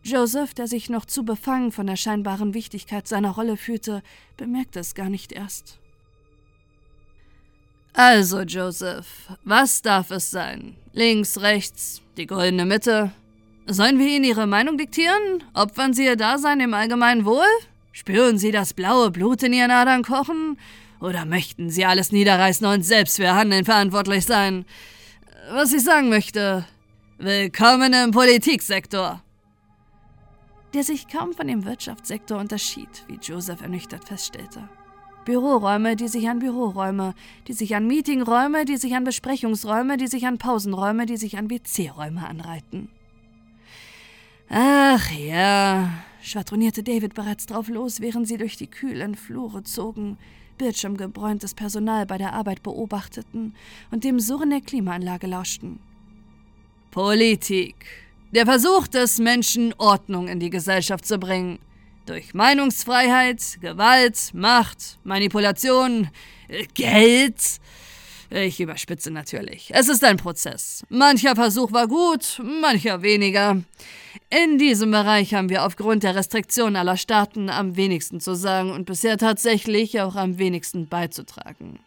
Joseph, 0.03 0.53
der 0.53 0.67
sich 0.67 0.89
noch 0.89 1.05
zu 1.05 1.23
befangen 1.23 1.71
von 1.71 1.85
der 1.85 1.97
scheinbaren 1.97 2.53
Wichtigkeit 2.53 3.07
seiner 3.07 3.31
Rolle 3.31 3.57
fühlte, 3.57 4.01
bemerkte 4.37 4.79
es 4.79 4.95
gar 4.95 5.09
nicht 5.09 5.31
erst. 5.31 5.79
Also, 7.93 8.41
Joseph, 8.41 9.07
was 9.43 9.81
darf 9.81 10.11
es 10.11 10.31
sein? 10.31 10.75
Links, 10.93 11.41
rechts, 11.41 12.01
die 12.15 12.27
goldene 12.27 12.65
Mitte? 12.65 13.11
Sollen 13.65 13.99
wir 13.99 14.07
Ihnen 14.07 14.23
Ihre 14.23 14.47
Meinung 14.47 14.77
diktieren? 14.77 15.43
Opfern 15.53 15.93
Sie 15.93 16.05
Ihr 16.05 16.15
Dasein 16.15 16.59
im 16.61 16.73
allgemeinen 16.73 17.25
Wohl? 17.25 17.45
Spüren 17.97 18.37
Sie 18.37 18.51
das 18.51 18.75
blaue 18.75 19.09
Blut 19.09 19.41
in 19.41 19.53
Ihren 19.53 19.71
Adern 19.71 20.03
kochen? 20.03 20.59
Oder 21.01 21.25
möchten 21.25 21.71
Sie 21.71 21.83
alles 21.83 22.11
niederreißen 22.11 22.67
und 22.67 22.83
selbst 22.83 23.17
für 23.17 23.33
Handeln 23.33 23.65
verantwortlich 23.65 24.23
sein? 24.23 24.65
Was 25.51 25.73
ich 25.73 25.83
sagen 25.83 26.09
möchte, 26.09 26.63
willkommen 27.17 27.93
im 27.93 28.11
Politiksektor. 28.11 29.23
Der 30.75 30.83
sich 30.83 31.07
kaum 31.07 31.33
von 31.33 31.47
dem 31.47 31.65
Wirtschaftssektor 31.65 32.37
unterschied, 32.37 32.87
wie 33.07 33.17
Joseph 33.19 33.61
ernüchtert 33.61 34.07
feststellte. 34.07 34.69
Büroräume, 35.25 35.95
die 35.95 36.07
sich 36.07 36.29
an 36.29 36.37
Büroräume, 36.37 37.15
die 37.47 37.53
sich 37.53 37.75
an 37.75 37.87
Meetingräume, 37.87 38.65
die 38.65 38.77
sich 38.77 38.93
an 38.93 39.05
Besprechungsräume, 39.05 39.97
die 39.97 40.07
sich 40.07 40.27
an 40.27 40.37
Pausenräume, 40.37 41.07
die 41.07 41.17
sich 41.17 41.35
an 41.39 41.49
WC-Räume 41.49 42.27
anreihten. 42.27 42.89
Ach 44.49 45.11
ja, 45.13 45.89
schwadronierte 46.27 46.83
David 46.83 47.13
bereits 47.13 47.45
drauf 47.45 47.69
los, 47.69 48.01
während 48.01 48.27
sie 48.27 48.37
durch 48.37 48.57
die 48.57 48.67
kühlen 48.67 49.15
Flure 49.15 49.63
zogen, 49.63 50.17
bildschirmgebräuntes 50.57 51.53
Personal 51.53 52.05
bei 52.05 52.17
der 52.17 52.33
Arbeit 52.33 52.63
beobachteten 52.63 53.55
und 53.91 54.03
dem 54.03 54.19
Surren 54.19 54.49
der 54.49 54.61
Klimaanlage 54.61 55.27
lauschten. 55.27 55.79
Politik. 56.91 57.75
Der 58.31 58.45
Versuch 58.45 58.87
des 58.87 59.19
Menschen, 59.19 59.73
Ordnung 59.77 60.27
in 60.27 60.39
die 60.39 60.49
Gesellschaft 60.49 61.05
zu 61.05 61.17
bringen. 61.17 61.59
Durch 62.05 62.33
Meinungsfreiheit, 62.33 63.59
Gewalt, 63.61 64.31
Macht, 64.33 64.97
Manipulation, 65.03 66.09
äh, 66.47 66.65
Geld. 66.73 67.59
Ich 68.29 68.59
überspitze 68.59 69.09
natürlich. 69.09 69.69
Es 69.73 69.87
ist 69.87 70.03
ein 70.03 70.17
Prozess. 70.17 70.83
Mancher 70.89 71.35
Versuch 71.35 71.71
war 71.71 71.87
gut, 71.87 72.41
mancher 72.43 73.01
weniger. 73.01 73.61
In 74.29 74.57
diesem 74.57 74.91
Bereich 74.91 75.33
haben 75.33 75.49
wir 75.49 75.65
aufgrund 75.65 76.03
der 76.03 76.15
Restriktionen 76.15 76.75
aller 76.75 76.97
Staaten 76.97 77.49
am 77.49 77.77
wenigsten 77.77 78.19
zu 78.19 78.35
sagen 78.35 78.71
und 78.71 78.85
bisher 78.85 79.17
tatsächlich 79.17 80.01
auch 80.01 80.15
am 80.15 80.37
wenigsten 80.37 80.87
beizutragen. 80.87 81.79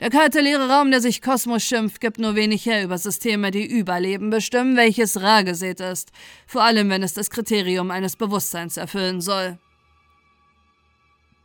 Der 0.00 0.10
kalte 0.10 0.40
leere 0.40 0.70
Raum, 0.70 0.90
der 0.90 1.00
sich 1.00 1.20
Kosmos 1.20 1.64
schimpft, 1.64 2.00
gibt 2.00 2.18
nur 2.18 2.36
wenig 2.36 2.64
her 2.64 2.84
über 2.84 2.96
Systeme, 2.96 3.50
die 3.50 3.66
Überleben 3.66 4.30
bestimmen, 4.30 4.76
welches 4.76 5.20
rar 5.20 5.42
gesät 5.42 5.80
ist, 5.80 6.12
vor 6.46 6.62
allem 6.62 6.88
wenn 6.88 7.02
es 7.02 7.14
das 7.14 7.30
Kriterium 7.30 7.90
eines 7.90 8.14
Bewusstseins 8.14 8.76
erfüllen 8.76 9.20
soll. 9.20 9.58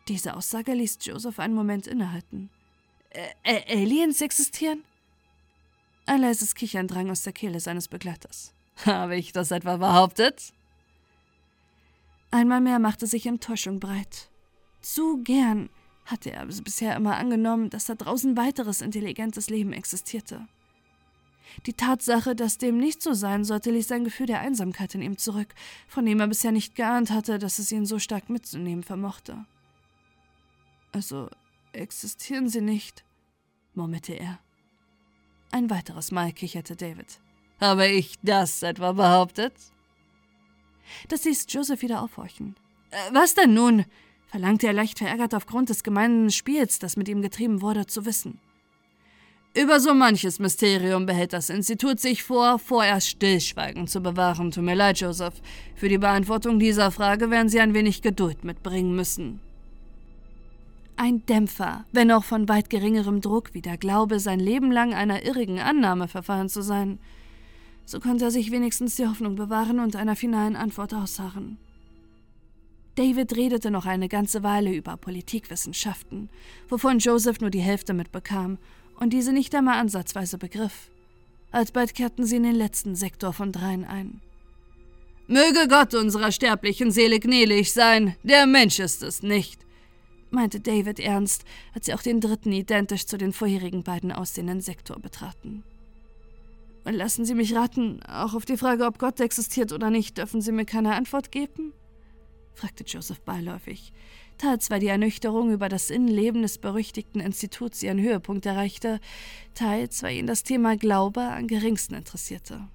Diese 0.08 0.36
Aussage 0.36 0.74
ließ 0.74 1.00
Joseph 1.02 1.40
einen 1.40 1.56
Moment 1.56 1.88
innehalten. 1.88 2.50
Ä 3.16 3.64
Aliens 3.70 4.22
existieren? 4.22 4.84
Ein 6.06 6.22
leises 6.22 6.56
Kichern 6.56 6.88
drang 6.88 7.10
aus 7.10 7.24
der 7.24 7.34
Kehle 7.34 7.60
seines 7.60 7.88
Begleiters. 7.88 8.54
Habe 8.86 9.16
ich 9.16 9.32
das 9.32 9.52
etwa 9.52 9.78
behauptet? 9.78 10.52
Einmal 12.32 12.62
mehr 12.62 12.80
machte 12.80 13.06
sich 13.06 13.26
Enttäuschung 13.26 13.80
breit. 13.80 14.30
Zu 14.82 15.24
gern 15.24 15.70
hatte 16.06 16.32
er 16.32 16.46
bisher 16.46 16.96
immer 16.96 17.16
angenommen, 17.18 17.70
dass 17.70 17.86
da 17.86 17.96
draußen 17.96 18.36
weiteres 18.36 18.82
intelligentes 18.82 19.50
Leben 19.50 19.72
existierte. 19.72 20.48
Die 21.68 21.74
Tatsache, 21.74 22.36
dass 22.36 22.58
dem 22.58 22.78
nicht 22.78 23.02
so 23.02 23.14
sein 23.14 23.44
sollte, 23.44 23.72
ließ 23.72 23.88
sein 23.88 24.04
Gefühl 24.04 24.26
der 24.26 24.42
Einsamkeit 24.42 24.96
in 24.96 25.04
ihm 25.04 25.18
zurück, 25.18 25.54
von 25.88 26.06
dem 26.06 26.20
er 26.20 26.28
bisher 26.28 26.52
nicht 26.52 26.76
geahnt 26.76 27.12
hatte, 27.12 27.38
dass 27.38 27.60
es 27.60 27.72
ihn 27.72 27.86
so 27.86 28.00
stark 28.00 28.30
mitzunehmen 28.30 28.84
vermochte. 28.84 29.46
Also 30.92 31.30
existieren 31.74 32.48
sie 32.50 32.62
nicht, 32.62 33.04
murmelte 33.74 34.14
er. 34.14 34.40
Ein 35.52 35.70
weiteres 35.70 36.12
Mal 36.12 36.32
kicherte 36.32 36.76
David. 36.76 37.20
Habe 37.60 37.88
ich 37.88 38.16
das 38.24 38.64
etwa 38.64 38.94
behauptet? 38.94 39.54
Das 41.10 41.26
ließ 41.26 41.46
Joseph 41.50 41.82
wieder 41.82 42.02
aufhorchen. 42.02 42.56
Äh, 42.92 43.14
was 43.14 43.36
denn 43.36 43.54
nun? 43.54 43.86
verlangte 44.28 44.66
er 44.66 44.74
leicht 44.74 44.98
verärgert 44.98 45.36
aufgrund 45.36 45.70
des 45.70 45.84
gemeinen 45.84 46.32
Spiels, 46.32 46.80
das 46.80 46.98
mit 46.98 47.08
ihm 47.08 47.22
getrieben 47.22 47.62
wurde, 47.62 47.86
zu 47.86 48.06
wissen. 48.06 48.40
Über 49.56 49.80
so 49.80 49.94
manches 49.94 50.40
Mysterium 50.40 51.06
behält 51.06 51.34
das 51.34 51.52
Institut 51.52 52.00
sich 52.00 52.24
vor, 52.24 52.58
vorerst 52.58 53.08
Stillschweigen 53.10 53.86
zu 53.86 54.02
bewahren. 54.02 54.50
Tut 54.50 54.64
mir 54.64 54.74
leid, 54.74 55.00
Joseph. 55.00 55.36
Für 55.76 55.88
die 55.88 56.00
Beantwortung 56.00 56.58
dieser 56.58 56.90
Frage 56.90 57.30
werden 57.30 57.50
Sie 57.50 57.60
ein 57.60 57.76
wenig 57.76 58.02
Geduld 58.02 58.44
mitbringen 58.44 58.96
müssen. 58.96 59.40
Ein 60.96 61.26
Dämpfer, 61.26 61.86
wenn 61.92 62.12
auch 62.12 62.24
von 62.24 62.48
weit 62.48 62.70
geringerem 62.70 63.20
Druck, 63.20 63.54
wie 63.54 63.62
der 63.62 63.78
Glaube, 63.78 64.20
sein 64.20 64.40
Leben 64.40 64.72
lang 64.72 64.94
einer 64.94 65.24
irrigen 65.24 65.60
Annahme 65.60 66.08
verfallen 66.08 66.50
zu 66.50 66.62
sein. 66.62 67.00
So 67.86 68.00
konnte 68.00 68.26
er 68.26 68.32
sich 68.32 68.52
wenigstens 68.52 68.96
die 68.96 69.08
Hoffnung 69.08 69.36
bewahren 69.36 69.80
und 69.80 69.96
einer 69.96 70.16
finalen 70.16 70.56
Antwort 70.56 70.94
ausharren. 70.94 71.58
David 72.96 73.36
redete 73.36 73.72
noch 73.72 73.88
eine 73.88 74.08
ganze 74.08 74.44
Weile 74.44 74.72
über 74.72 74.98
Politikwissenschaften, 74.98 76.30
wovon 76.70 77.00
Joseph 77.00 77.42
nur 77.42 77.50
die 77.50 77.60
Hälfte 77.60 77.94
mitbekam 77.94 78.60
und 79.00 79.14
diese 79.14 79.34
nicht 79.34 79.56
einmal 79.56 79.80
ansatzweise 79.80 80.38
begriff. 80.38 80.92
Alsbald 81.52 81.96
kehrten 81.96 82.26
sie 82.26 82.36
in 82.36 82.44
den 82.44 82.56
letzten 82.56 82.96
Sektor 82.96 83.34
von 83.34 83.52
dreien 83.52 83.86
ein. 83.86 84.22
Möge 85.28 85.68
Gott 85.68 85.96
unserer 85.96 86.32
sterblichen 86.32 86.92
Seele 86.92 87.20
gnädig 87.20 87.74
sein, 87.74 88.16
der 88.24 88.46
Mensch 88.46 88.80
ist 88.80 89.02
es 89.02 89.24
nicht, 89.24 89.63
meinte 90.34 90.60
David 90.60 91.00
ernst, 91.00 91.46
als 91.74 91.86
sie 91.86 91.94
auch 91.94 92.02
den 92.02 92.20
dritten 92.20 92.52
identisch 92.52 93.06
zu 93.06 93.18
den 93.18 93.34
vorherigen 93.34 93.84
beiden 93.84 94.12
aussehenden 94.12 94.62
Sektor 94.62 95.00
betraten. 95.00 95.64
Lassen 96.86 97.24
Sie 97.24 97.34
mich 97.34 97.56
raten, 97.56 98.04
auch 98.04 98.34
auf 98.34 98.44
die 98.44 98.58
Frage, 98.58 98.86
ob 98.86 99.00
Gott 99.00 99.22
existiert 99.22 99.72
oder 99.72 99.90
nicht, 99.90 100.18
dürfen 100.18 100.42
Sie 100.42 100.52
mir 100.52 100.66
keine 100.66 100.96
Antwort 100.96 101.32
geben? 101.32 101.74
fragte 102.54 102.84
Joseph 102.84 103.22
beiläufig, 103.22 103.94
teils 104.38 104.70
weil 104.70 104.80
die 104.80 104.88
Ernüchterung 104.88 105.52
über 105.52 105.70
das 105.70 105.90
Innenleben 105.90 106.42
des 106.42 106.58
berüchtigten 106.58 107.22
Instituts 107.22 107.82
ihren 107.82 108.02
Höhepunkt 108.02 108.46
erreichte, 108.46 109.00
teils 109.54 110.04
weil 110.04 110.18
ihn 110.18 110.28
das 110.28 110.44
Thema 110.44 110.76
Glaube 110.76 111.22
am 111.22 111.48
geringsten 111.48 111.96
interessierte. 111.96 112.68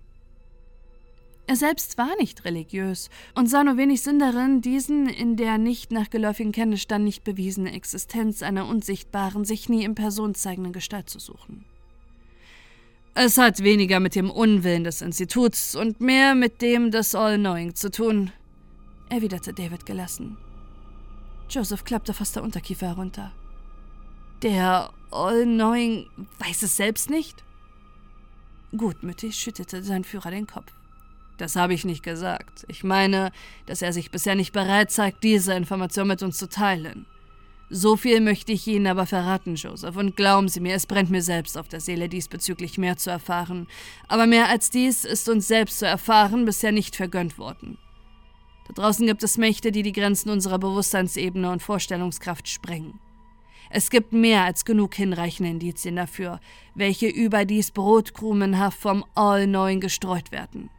Er 1.49 1.57
selbst 1.57 1.97
war 1.97 2.15
nicht 2.21 2.45
religiös 2.45 3.09
und 3.35 3.47
sah 3.47 3.65
nur 3.65 3.79
wenig 3.79 4.03
Sinn 4.03 4.19
darin, 4.19 4.61
diesen 4.61 5.09
in 5.09 5.37
der 5.37 5.57
nicht 5.57 5.91
nach 5.91 6.11
geläufigem 6.11 6.53
Kenntnisstand 6.53 7.07
nicht 7.07 7.25
bewiesene 7.25 7.73
Existenz 7.73 8.43
einer 8.43 8.67
unsichtbaren, 8.67 9.47
sich 9.47 9.71
nie 9.71 9.83
in 9.83 9.95
Person 9.95 10.35
zeigenden 10.35 10.75
Gestalt 10.75 11.09
zu 11.09 11.19
suchen. 11.19 11.65
Es 13.15 13.39
hat 13.39 13.63
weniger 13.63 13.99
mit 13.99 14.15
dem 14.15 14.31
Unwillen 14.31 14.85
des 14.85 15.01
Instituts 15.01 15.75
und 15.75 16.03
mehr 16.03 16.35
mit 16.35 16.61
dem 16.61 16.91
des 16.91 17.15
All-Knowing 17.15 17.75
zu 17.75 17.91
tun, 17.91 18.31
erwiderte 19.09 19.55
David 19.55 19.87
gelassen. 19.87 20.37
Joseph 21.49 21.83
klappte 21.83 22.13
fast 22.13 22.37
der 22.37 22.43
Unterkiefer 22.43 22.89
herunter. 22.89 23.33
Der 24.43 24.91
All-Knowing 25.11 26.11
weiß 26.41 26.63
es 26.63 26.77
selbst 26.77 27.09
nicht? 27.09 27.43
Gutmütig 28.77 29.35
schüttelte 29.35 29.83
sein 29.83 30.05
Führer 30.05 30.31
den 30.31 30.47
Kopf. 30.47 30.78
Das 31.39 31.57
habe 31.57 31.73
ich 31.73 31.85
nicht 31.85 32.03
gesagt. 32.03 32.67
Ich 32.69 32.85
meine, 32.85 33.31
dass 33.67 33.81
er 33.81 33.93
sich 33.93 34.11
bisher 34.11 34.35
nicht 34.35 34.53
bereit 34.53 34.91
zeigt, 34.91 35.23
diese 35.23 35.55
Information 35.55 36.09
mit 36.09 36.23
uns 36.23 36.37
zu 36.37 36.49
teilen. 36.49 37.07
So 37.71 37.97
viel 37.97 38.21
möchte 38.21 38.51
ich 38.53 38.67
Ihnen 38.67 38.87
aber 38.87 39.07
verraten, 39.07 39.55
Joseph, 39.55 39.97
und 39.97 40.17
glauben 40.17 40.49
Sie 40.49 40.61
mir, 40.61 40.75
es 40.75 40.87
brennt 40.87 41.11
mir 41.11 41.23
selbst 41.23 41.57
auf 41.57 41.69
der 41.69 41.81
Seele, 41.81 42.09
diesbezüglich 42.09 42.79
mehr 42.79 42.97
zu 42.97 43.11
erfahren. 43.11 43.69
Aber 44.09 44.27
mehr 44.27 44.49
als 44.49 44.71
dies 44.71 45.05
ist 45.05 45.29
uns 45.29 45.47
selbst 45.47 45.79
zu 45.79 45.87
erfahren 45.87 46.45
bisher 46.45 46.73
nicht 46.73 46.97
vergönnt 46.97 47.39
worden. 47.39 47.79
Da 48.67 48.75
draußen 48.75 49.07
gibt 49.07 49.23
es 49.23 49.39
Mächte, 49.39 49.71
die 49.71 49.83
die 49.83 49.93
Grenzen 49.93 50.31
unserer 50.31 50.59
Bewusstseinsebene 50.59 51.51
und 51.51 51.63
Vorstellungskraft 51.63 52.49
sprengen. 52.49 52.99
Es 53.71 53.91
gibt 53.91 54.13
mehr 54.13 54.45
als 54.45 54.65
genug 54.65 54.95
hinreichende 54.95 55.51
Indizien 55.51 55.97
dafür, 55.97 56.41
welche 56.75 57.07
überdies 57.07 57.71
brotkrumenhaft 57.71 58.81
vom 58.81 59.05
All-Neuen 59.15 59.81
gestreut 59.81 60.33
werden. 60.33 60.71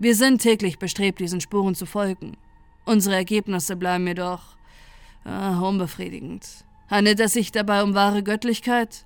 Wir 0.00 0.14
sind 0.14 0.40
täglich 0.40 0.78
bestrebt, 0.78 1.20
diesen 1.20 1.42
Spuren 1.42 1.74
zu 1.74 1.84
folgen. 1.84 2.38
Unsere 2.86 3.16
Ergebnisse 3.16 3.76
bleiben 3.76 4.06
jedoch 4.06 4.56
Ah, 5.24 5.60
unbefriedigend. 5.60 6.64
Handelt 6.88 7.20
es 7.20 7.34
sich 7.34 7.52
dabei 7.52 7.82
um 7.82 7.94
wahre 7.94 8.22
Göttlichkeit? 8.22 9.04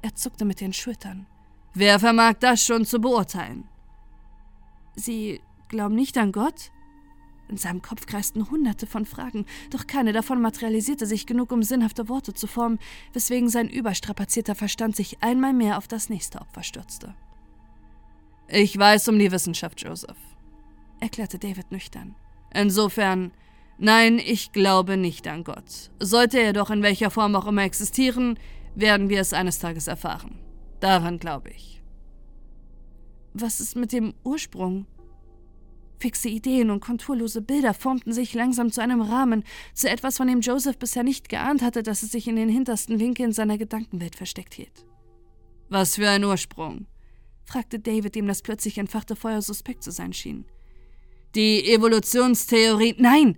Er 0.00 0.14
zuckte 0.14 0.44
mit 0.44 0.60
den 0.60 0.72
Schultern. 0.72 1.26
Wer 1.74 1.98
vermag 1.98 2.34
das 2.38 2.64
schon 2.64 2.84
zu 2.84 3.00
beurteilen? 3.00 3.64
Sie 4.94 5.40
glauben 5.66 5.96
nicht 5.96 6.16
an 6.16 6.30
Gott? 6.30 6.70
In 7.48 7.56
seinem 7.56 7.82
Kopf 7.82 8.06
kreisten 8.06 8.48
hunderte 8.48 8.86
von 8.86 9.04
Fragen, 9.04 9.44
doch 9.70 9.88
keine 9.88 10.12
davon 10.12 10.40
materialisierte 10.40 11.06
sich 11.06 11.26
genug, 11.26 11.50
um 11.50 11.64
sinnhafte 11.64 12.08
Worte 12.08 12.32
zu 12.32 12.46
formen, 12.46 12.78
weswegen 13.12 13.48
sein 13.48 13.68
überstrapazierter 13.68 14.54
Verstand 14.54 14.94
sich 14.94 15.20
einmal 15.20 15.52
mehr 15.52 15.78
auf 15.78 15.88
das 15.88 16.08
nächste 16.08 16.40
Opfer 16.40 16.62
stürzte. 16.62 17.16
Ich 18.54 18.76
weiß 18.76 19.08
um 19.08 19.18
die 19.18 19.32
Wissenschaft, 19.32 19.80
Joseph, 19.80 20.18
erklärte 21.00 21.38
David 21.38 21.72
nüchtern. 21.72 22.14
Insofern 22.52 23.32
Nein, 23.78 24.20
ich 24.20 24.52
glaube 24.52 24.96
nicht 24.96 25.26
an 25.26 25.42
Gott. 25.42 25.90
Sollte 25.98 26.38
er 26.38 26.52
doch 26.52 26.70
in 26.70 26.82
welcher 26.82 27.10
Form 27.10 27.34
auch 27.34 27.46
immer 27.46 27.64
existieren, 27.64 28.38
werden 28.74 29.08
wir 29.08 29.20
es 29.20 29.32
eines 29.32 29.58
Tages 29.58 29.86
erfahren. 29.88 30.38
Daran 30.78 31.18
glaube 31.18 31.50
ich. 31.50 31.82
Was 33.34 33.58
ist 33.58 33.74
mit 33.74 33.92
dem 33.92 34.14
Ursprung? 34.22 34.86
Fixe 35.98 36.28
Ideen 36.28 36.70
und 36.70 36.80
konturlose 36.80 37.40
Bilder 37.40 37.74
formten 37.74 38.12
sich 38.12 38.34
langsam 38.34 38.70
zu 38.70 38.82
einem 38.82 39.00
Rahmen, 39.00 39.44
zu 39.72 39.88
etwas, 39.88 40.18
von 40.18 40.26
dem 40.26 40.40
Joseph 40.40 40.76
bisher 40.76 41.02
nicht 41.02 41.28
geahnt 41.28 41.62
hatte, 41.62 41.82
dass 41.82 42.02
es 42.02 42.12
sich 42.12 42.28
in 42.28 42.36
den 42.36 42.50
hintersten 42.50 43.00
Winkeln 43.00 43.32
seiner 43.32 43.56
Gedankenwelt 43.56 44.14
versteckt 44.14 44.54
hielt. 44.54 44.84
Was 45.70 45.96
für 45.96 46.08
ein 46.08 46.24
Ursprung? 46.24 46.86
Fragte 47.52 47.78
David, 47.78 48.14
dem 48.14 48.26
das 48.26 48.42
plötzlich 48.42 48.78
entfachte 48.78 49.14
Feuer 49.14 49.42
suspekt 49.42 49.82
zu 49.82 49.90
sein 49.90 50.12
schien. 50.12 50.46
Die 51.34 51.70
Evolutionstheorie. 51.70 52.94
Nein, 52.98 53.36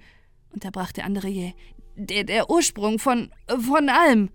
unterbrach 0.52 0.92
der 0.92 1.04
andere 1.04 1.28
jäh. 1.28 1.54
Der, 1.96 2.24
der 2.24 2.48
Ursprung 2.48 2.98
von, 2.98 3.30
von 3.48 3.88
allem. 3.88 4.30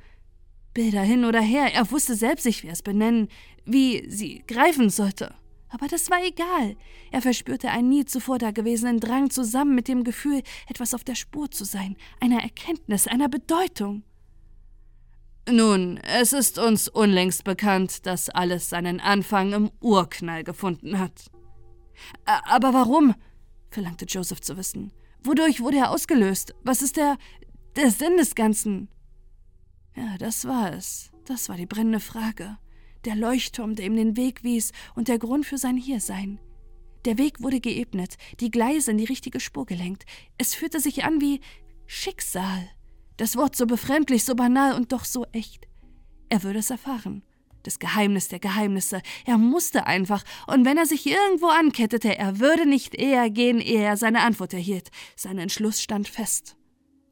Bilder 0.74 1.02
hin 1.02 1.26
oder 1.26 1.42
her, 1.42 1.74
er 1.74 1.90
wusste 1.92 2.16
selbst 2.16 2.46
nicht, 2.46 2.64
wie 2.64 2.68
er 2.68 2.74
es 2.74 2.84
benennen, 2.84 3.28
wie 3.66 4.04
sie 4.08 4.44
greifen 4.48 4.90
sollte. 4.90 5.34
Aber 5.70 5.88
das 5.88 6.10
war 6.10 6.24
egal. 6.24 6.76
Er 7.12 7.22
verspürte 7.22 7.70
einen 7.70 7.90
nie 7.90 8.06
zuvor 8.06 8.38
dagewesenen 8.38 9.00
Drang 9.00 9.30
zusammen 9.30 9.76
mit 9.76 9.88
dem 9.88 10.04
Gefühl, 10.04 10.42
etwas 10.68 10.94
auf 10.94 11.04
der 11.04 11.16
Spur 11.16 11.50
zu 11.52 11.64
sein, 11.64 11.96
einer 12.20 12.42
Erkenntnis, 12.42 13.08
einer 13.08 13.30
Bedeutung. 13.30 14.04
Nun, 15.52 15.98
es 15.98 16.34
ist 16.34 16.60
uns 16.60 16.88
unlängst 16.88 17.44
bekannt, 17.44 18.06
dass 18.06 18.30
alles 18.30 18.70
seinen 18.70 19.00
Anfang 19.00 19.54
im 19.54 19.72
Urknall 19.80 20.44
gefunden 20.44 21.00
hat. 21.00 21.32
Aber 22.26 22.74
warum? 22.74 23.16
verlangte 23.70 24.06
Joseph 24.06 24.42
zu 24.42 24.58
wissen. 24.58 24.92
Wodurch 25.24 25.62
wurde 25.62 25.78
er 25.78 25.92
ausgelöst? 25.92 26.56
Was 26.64 26.82
ist 26.82 26.98
der, 26.98 27.18
der 27.76 27.92
Sinn 27.92 28.18
des 28.18 28.36
Ganzen? 28.36 28.90
Ja, 29.96 30.18
das 30.18 30.46
war 30.46 30.74
es. 30.74 31.12
Das 31.26 31.50
war 31.50 31.58
die 31.58 31.66
brennende 31.66 32.00
Frage. 32.00 32.58
Der 33.06 33.16
Leuchtturm, 33.16 33.76
der 33.76 33.86
ihm 33.86 33.96
den 33.96 34.18
Weg 34.18 34.44
wies 34.44 34.72
und 34.96 35.08
der 35.08 35.20
Grund 35.20 35.46
für 35.46 35.58
sein 35.58 35.78
Hiersein. 35.78 36.40
Der 37.06 37.18
Weg 37.18 37.42
wurde 37.42 37.60
geebnet, 37.60 38.18
die 38.40 38.52
Gleise 38.52 38.92
in 38.92 38.98
die 38.98 39.06
richtige 39.06 39.40
Spur 39.40 39.66
gelenkt. 39.66 40.06
Es 40.38 40.54
fühlte 40.54 40.80
sich 40.80 41.04
an 41.06 41.22
wie 41.22 41.40
Schicksal. 41.86 42.70
Das 43.20 43.36
Wort 43.36 43.56
so 43.56 43.68
befremdlich, 43.68 44.24
so 44.24 44.34
banal 44.34 44.74
und 44.74 44.94
doch 44.94 45.04
so 45.04 45.26
echt. 45.34 45.68
Er 46.30 46.44
würde 46.44 46.60
es 46.60 46.70
erfahren 46.70 47.22
das 47.64 47.78
Geheimnis 47.80 48.30
der 48.30 48.40
Geheimnisse. 48.40 49.02
Er 49.26 49.38
musste 49.38 49.86
einfach, 49.86 50.24
und 50.48 50.66
wenn 50.66 50.78
er 50.78 50.86
sich 50.86 51.06
irgendwo 51.06 51.48
ankettete, 51.48 52.18
er 52.18 52.40
würde 52.40 52.66
nicht 52.66 52.96
eher 52.96 53.30
gehen, 53.30 53.60
ehe 53.60 53.84
er 53.84 53.98
seine 53.98 54.22
Antwort 54.22 54.54
erhielt. 54.54 54.90
Sein 55.18 55.38
Entschluss 55.38 55.82
stand 55.82 56.08
fest. 56.08 56.56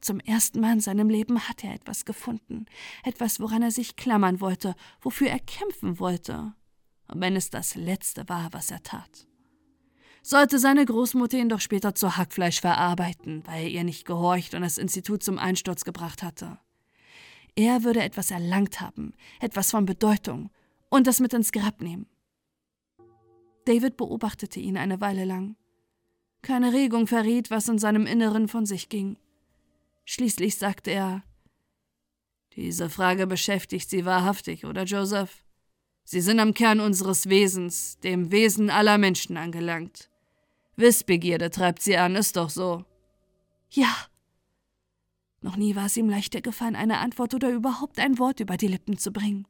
Zum 0.01 0.19
ersten 0.19 0.59
Mal 0.59 0.73
in 0.73 0.79
seinem 0.79 1.09
Leben 1.09 1.49
hat 1.49 1.63
er 1.63 1.73
etwas 1.73 2.05
gefunden, 2.05 2.65
etwas, 3.03 3.39
woran 3.39 3.61
er 3.61 3.71
sich 3.71 3.95
klammern 3.95 4.39
wollte, 4.39 4.75
wofür 5.01 5.27
er 5.27 5.39
kämpfen 5.39 5.99
wollte, 5.99 6.53
und 7.07 7.21
wenn 7.21 7.35
es 7.35 7.49
das 7.49 7.75
Letzte 7.75 8.29
war, 8.29 8.49
was 8.53 8.71
er 8.71 8.83
tat. 8.83 9.27
Sollte 10.29 10.59
seine 10.59 10.85
Großmutter 10.85 11.37
ihn 11.37 11.47
doch 11.47 11.61
später 11.61 11.95
zu 11.95 12.17
Hackfleisch 12.17 12.59
verarbeiten, 12.59 13.47
weil 13.47 13.63
er 13.63 13.69
ihr 13.69 13.85
nicht 13.85 14.03
gehorcht 14.03 14.55
und 14.55 14.61
das 14.61 14.77
Institut 14.77 15.23
zum 15.23 15.39
Einsturz 15.39 15.85
gebracht 15.85 16.21
hatte. 16.21 16.59
Er 17.55 17.85
würde 17.85 18.03
etwas 18.03 18.29
erlangt 18.29 18.81
haben, 18.81 19.13
etwas 19.39 19.71
von 19.71 19.85
Bedeutung, 19.85 20.49
und 20.89 21.07
das 21.07 21.21
mit 21.21 21.33
ins 21.33 21.53
Grab 21.53 21.79
nehmen. 21.79 22.07
David 23.63 23.95
beobachtete 23.95 24.59
ihn 24.59 24.75
eine 24.75 24.99
Weile 24.99 25.23
lang. 25.23 25.55
Keine 26.41 26.73
Regung 26.73 27.07
verriet, 27.07 27.49
was 27.49 27.69
in 27.69 27.79
seinem 27.79 28.05
Inneren 28.05 28.49
von 28.49 28.65
sich 28.65 28.89
ging. 28.89 29.17
Schließlich 30.03 30.57
sagte 30.57 30.91
er 30.91 31.23
Diese 32.57 32.89
Frage 32.89 33.27
beschäftigt 33.27 33.89
Sie 33.89 34.03
wahrhaftig, 34.03 34.65
oder 34.65 34.83
Joseph? 34.83 35.45
Sie 36.03 36.19
sind 36.19 36.41
am 36.41 36.53
Kern 36.53 36.81
unseres 36.81 37.29
Wesens, 37.29 37.97
dem 37.99 38.29
Wesen 38.33 38.69
aller 38.69 38.97
Menschen 38.97 39.37
angelangt. 39.37 40.09
Wissbegierde 40.77 41.49
treibt 41.49 41.81
sie 41.81 41.97
an, 41.97 42.15
ist 42.15 42.37
doch 42.37 42.49
so. 42.49 42.85
Ja, 43.69 43.93
noch 45.41 45.55
nie 45.55 45.75
war 45.75 45.85
es 45.85 45.97
ihm 45.97 46.09
leichter 46.09 46.41
gefallen, 46.41 46.75
eine 46.75 46.97
Antwort 46.97 47.33
oder 47.33 47.49
überhaupt 47.49 47.99
ein 47.99 48.17
Wort 48.19 48.39
über 48.39 48.57
die 48.57 48.67
Lippen 48.67 48.97
zu 48.97 49.11
bringen. 49.11 49.47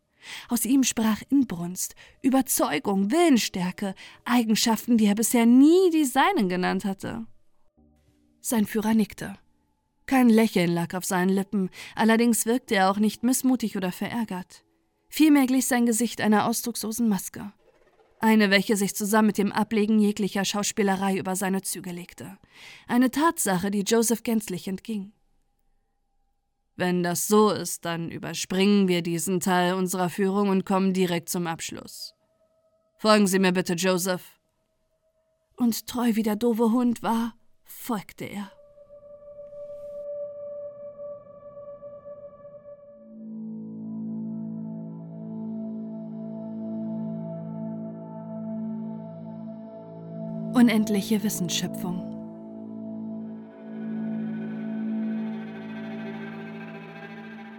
Aus 0.50 0.66
ihm 0.66 0.84
sprach 0.84 1.22
Inbrunst, 1.30 1.96
Überzeugung, 2.22 3.12
Willensstärke, 3.12 3.96
Eigenschaften, 4.26 4.98
die 4.98 5.06
er 5.06 5.16
bisher 5.16 5.46
nie 5.46 5.90
die 5.92 6.06
seinen 6.06 6.50
genannt 6.50 6.84
hatte. 6.84 7.26
Sein 8.42 8.66
Führer 8.66 8.94
nickte. 8.94 9.38
Kein 10.06 10.30
Lächeln 10.30 10.72
lag 10.72 10.94
auf 10.94 11.06
seinen 11.06 11.30
Lippen, 11.30 11.70
allerdings 11.96 12.46
wirkte 12.46 12.76
er 12.76 12.92
auch 12.92 12.98
nicht 12.98 13.24
missmutig 13.24 13.78
oder 13.78 13.92
verärgert. 13.92 14.64
Vielmehr 15.10 15.48
glich 15.48 15.68
sein 15.68 15.86
Gesicht 15.86 16.22
einer 16.22 16.48
ausdruckslosen 16.48 17.08
Maske. 17.08 17.54
Eine, 18.20 18.50
welche 18.50 18.76
sich 18.76 18.96
zusammen 18.96 19.28
mit 19.28 19.38
dem 19.38 19.52
Ablegen 19.52 20.00
jeglicher 20.00 20.44
Schauspielerei 20.44 21.18
über 21.18 21.36
seine 21.36 21.62
Züge 21.62 21.92
legte. 21.92 22.38
Eine 22.88 23.12
Tatsache, 23.12 23.70
die 23.70 23.84
Joseph 23.84 24.24
gänzlich 24.24 24.68
entging. 24.68 25.14
Wenn 26.76 27.04
das 27.04 27.28
so 27.28 27.52
ist, 27.52 27.86
dann 27.86 28.10
überspringen 28.10 28.88
wir 28.88 29.02
diesen 29.02 29.40
Teil 29.40 29.74
unserer 29.74 30.10
Führung 30.10 30.50
und 30.50 30.66
kommen 30.66 30.94
direkt 30.94 31.30
zum 31.30 31.48
Abschluss. 31.48 32.14
Folgen 32.98 33.28
Sie 33.28 33.40
mir 33.40 33.52
bitte, 33.52 33.74
Joseph. 33.74 34.40
Und 35.56 35.88
treu 35.88 36.16
wie 36.16 36.24
der 36.24 36.36
doofe 36.36 36.72
Hund 36.72 37.02
war, 37.02 37.36
folgte 37.64 38.26
er. 38.26 38.52
Unendliche 50.58 51.22
Wissensschöpfung. 51.22 52.02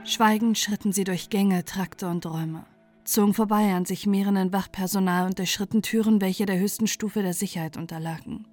Schweigend 0.02 0.58
schritten 0.58 0.90
sie 0.90 1.04
durch 1.04 1.30
Gänge, 1.30 1.64
Trakte 1.64 2.08
und 2.08 2.26
Räume, 2.26 2.66
zogen 3.04 3.34
vorbei 3.34 3.72
an 3.72 3.84
sich 3.84 4.08
mehrenden 4.08 4.52
Wachpersonal 4.52 5.26
und 5.26 5.38
durchschritten 5.38 5.82
Türen, 5.82 6.20
welche 6.20 6.44
der 6.44 6.58
höchsten 6.58 6.88
Stufe 6.88 7.22
der 7.22 7.34
Sicherheit 7.34 7.76
unterlagen. 7.76 8.48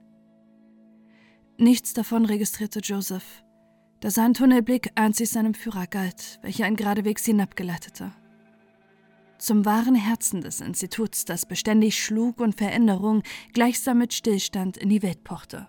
Nichts 1.58 1.96
davon 1.96 2.26
registrierte 2.26 2.82
Joseph, 2.82 3.44
da 4.02 4.12
sein 4.12 4.36
Tunnelblick 4.36 4.92
einzig 4.94 5.32
seinem 5.32 5.56
Führer 5.56 5.88
galt, 5.88 6.38
welcher 6.44 6.68
ihn 6.68 6.76
geradewegs 6.76 7.26
hinabgeleitete. 7.26 8.12
Zum 9.38 9.66
wahren 9.66 9.96
Herzen 9.96 10.42
des 10.42 10.62
Instituts, 10.62 11.26
das 11.26 11.46
beständig 11.46 12.02
schlug 12.04 12.40
und 12.40 12.56
Veränderung 12.56 13.24
gleichsam 13.54 13.98
mit 13.98 14.14
Stillstand 14.14 14.78
in 14.78 14.90
die 14.90 15.04
Welt 15.04 15.24
pochte. 15.24 15.68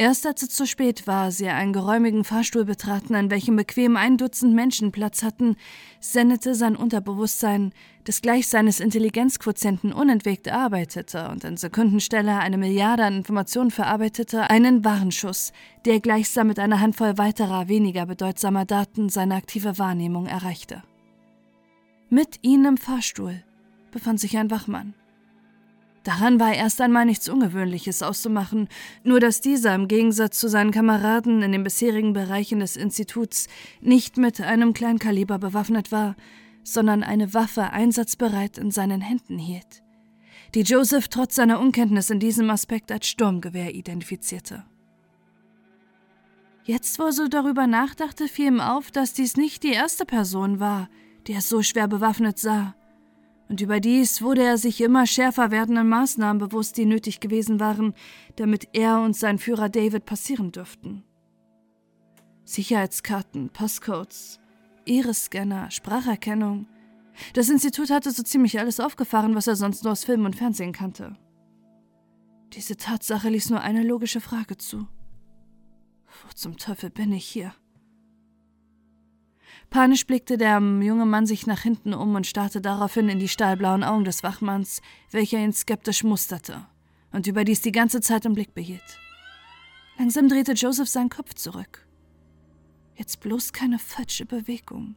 Erst 0.00 0.28
als 0.28 0.42
es 0.42 0.50
zu 0.50 0.64
spät 0.64 1.08
war, 1.08 1.32
sie 1.32 1.48
einen 1.48 1.72
geräumigen 1.72 2.22
Fahrstuhl 2.22 2.64
betraten, 2.64 3.16
an 3.16 3.32
welchem 3.32 3.56
bequem 3.56 3.96
ein 3.96 4.16
Dutzend 4.16 4.54
Menschen 4.54 4.92
Platz 4.92 5.24
hatten, 5.24 5.56
sendete 5.98 6.54
sein 6.54 6.76
Unterbewusstsein, 6.76 7.72
das 8.04 8.22
gleich 8.22 8.46
seines 8.46 8.78
Intelligenzquotienten 8.78 9.92
unentwegt 9.92 10.48
arbeitete 10.52 11.28
und 11.30 11.42
in 11.42 11.56
Sekundenstelle 11.56 12.38
eine 12.38 12.58
Milliarde 12.58 13.02
an 13.02 13.16
Informationen 13.16 13.72
verarbeitete, 13.72 14.48
einen 14.48 14.84
Warnschuss, 14.84 15.52
der 15.84 15.98
gleichsam 15.98 16.46
mit 16.46 16.60
einer 16.60 16.78
Handvoll 16.78 17.18
weiterer, 17.18 17.66
weniger 17.66 18.06
bedeutsamer 18.06 18.66
Daten 18.66 19.08
seine 19.08 19.34
aktive 19.34 19.78
Wahrnehmung 19.78 20.26
erreichte. 20.26 20.84
Mit 22.10 22.38
ihnen 22.40 22.64
im 22.64 22.76
Fahrstuhl 22.78 23.42
befand 23.90 24.18
sich 24.18 24.38
ein 24.38 24.50
Wachmann. 24.50 24.94
Daran 26.04 26.40
war 26.40 26.54
erst 26.54 26.80
einmal 26.80 27.04
nichts 27.04 27.28
Ungewöhnliches 27.28 28.02
auszumachen, 28.02 28.68
nur 29.04 29.20
dass 29.20 29.42
dieser 29.42 29.74
im 29.74 29.88
Gegensatz 29.88 30.38
zu 30.38 30.48
seinen 30.48 30.70
Kameraden 30.70 31.42
in 31.42 31.52
den 31.52 31.64
bisherigen 31.64 32.14
Bereichen 32.14 32.60
des 32.60 32.76
Instituts 32.76 33.46
nicht 33.82 34.16
mit 34.16 34.40
einem 34.40 34.72
Kleinkaliber 34.72 35.38
bewaffnet 35.38 35.92
war, 35.92 36.16
sondern 36.62 37.02
eine 37.02 37.34
Waffe 37.34 37.72
einsatzbereit 37.72 38.56
in 38.56 38.70
seinen 38.70 39.02
Händen 39.02 39.38
hielt, 39.38 39.82
die 40.54 40.62
Joseph 40.62 41.08
trotz 41.08 41.34
seiner 41.34 41.60
Unkenntnis 41.60 42.08
in 42.08 42.20
diesem 42.20 42.48
Aspekt 42.48 42.90
als 42.90 43.06
Sturmgewehr 43.06 43.74
identifizierte. 43.74 44.64
Jetzt, 46.64 46.98
wo 46.98 47.04
er 47.04 47.12
so 47.12 47.28
darüber 47.28 47.66
nachdachte, 47.66 48.28
fiel 48.28 48.46
ihm 48.46 48.60
auf, 48.60 48.90
dass 48.90 49.12
dies 49.12 49.36
nicht 49.36 49.62
die 49.62 49.72
erste 49.72 50.06
Person 50.06 50.58
war, 50.58 50.88
die 51.28 51.34
er 51.34 51.42
so 51.42 51.62
schwer 51.62 51.86
bewaffnet 51.86 52.38
sah 52.38 52.74
und 53.48 53.60
überdies 53.62 54.20
wurde 54.20 54.42
er 54.42 54.58
sich 54.58 54.80
immer 54.80 55.06
schärfer 55.06 55.50
werdenden 55.50 55.88
Maßnahmen 55.88 56.38
bewusst, 56.38 56.76
die 56.76 56.84
nötig 56.84 57.20
gewesen 57.20 57.60
waren, 57.60 57.94
damit 58.36 58.68
er 58.74 59.00
und 59.00 59.16
sein 59.16 59.38
Führer 59.38 59.70
David 59.70 60.04
passieren 60.04 60.52
dürften. 60.52 61.02
Sicherheitskarten, 62.44 63.50
Passcodes, 63.50 64.38
Iris-Scanner, 64.84 65.70
Spracherkennung. 65.70 66.66
Das 67.32 67.48
Institut 67.48 67.90
hatte 67.90 68.10
so 68.10 68.22
ziemlich 68.22 68.58
alles 68.58 68.80
aufgefahren, 68.80 69.34
was 69.34 69.46
er 69.46 69.56
sonst 69.56 69.82
nur 69.82 69.92
aus 69.92 70.04
Film 70.04 70.24
und 70.24 70.36
Fernsehen 70.36 70.72
kannte. 70.72 71.16
Diese 72.52 72.76
Tatsache 72.76 73.28
ließ 73.28 73.50
nur 73.50 73.60
eine 73.60 73.82
logische 73.82 74.20
Frage 74.20 74.56
zu. 74.56 74.86
Wo 76.06 76.32
zum 76.34 76.56
Teufel 76.56 76.90
bin 76.90 77.12
ich 77.12 77.26
hier? 77.26 77.54
Panisch 79.70 80.06
blickte 80.06 80.38
der 80.38 80.60
junge 80.60 81.04
Mann 81.04 81.26
sich 81.26 81.46
nach 81.46 81.60
hinten 81.60 81.92
um 81.92 82.14
und 82.14 82.26
starrte 82.26 82.60
daraufhin 82.60 83.08
in 83.08 83.18
die 83.18 83.28
stahlblauen 83.28 83.84
Augen 83.84 84.04
des 84.04 84.22
Wachmanns, 84.22 84.80
welcher 85.10 85.38
ihn 85.38 85.52
skeptisch 85.52 86.04
musterte 86.04 86.66
und 87.12 87.26
überdies 87.26 87.60
die 87.60 87.72
ganze 87.72 88.00
Zeit 88.00 88.24
im 88.24 88.34
Blick 88.34 88.54
behielt. 88.54 88.98
Langsam 89.98 90.28
drehte 90.28 90.52
Joseph 90.52 90.88
seinen 90.88 91.10
Kopf 91.10 91.34
zurück. 91.34 91.86
Jetzt 92.94 93.20
bloß 93.20 93.52
keine 93.52 93.78
falsche 93.78 94.24
Bewegung. 94.24 94.96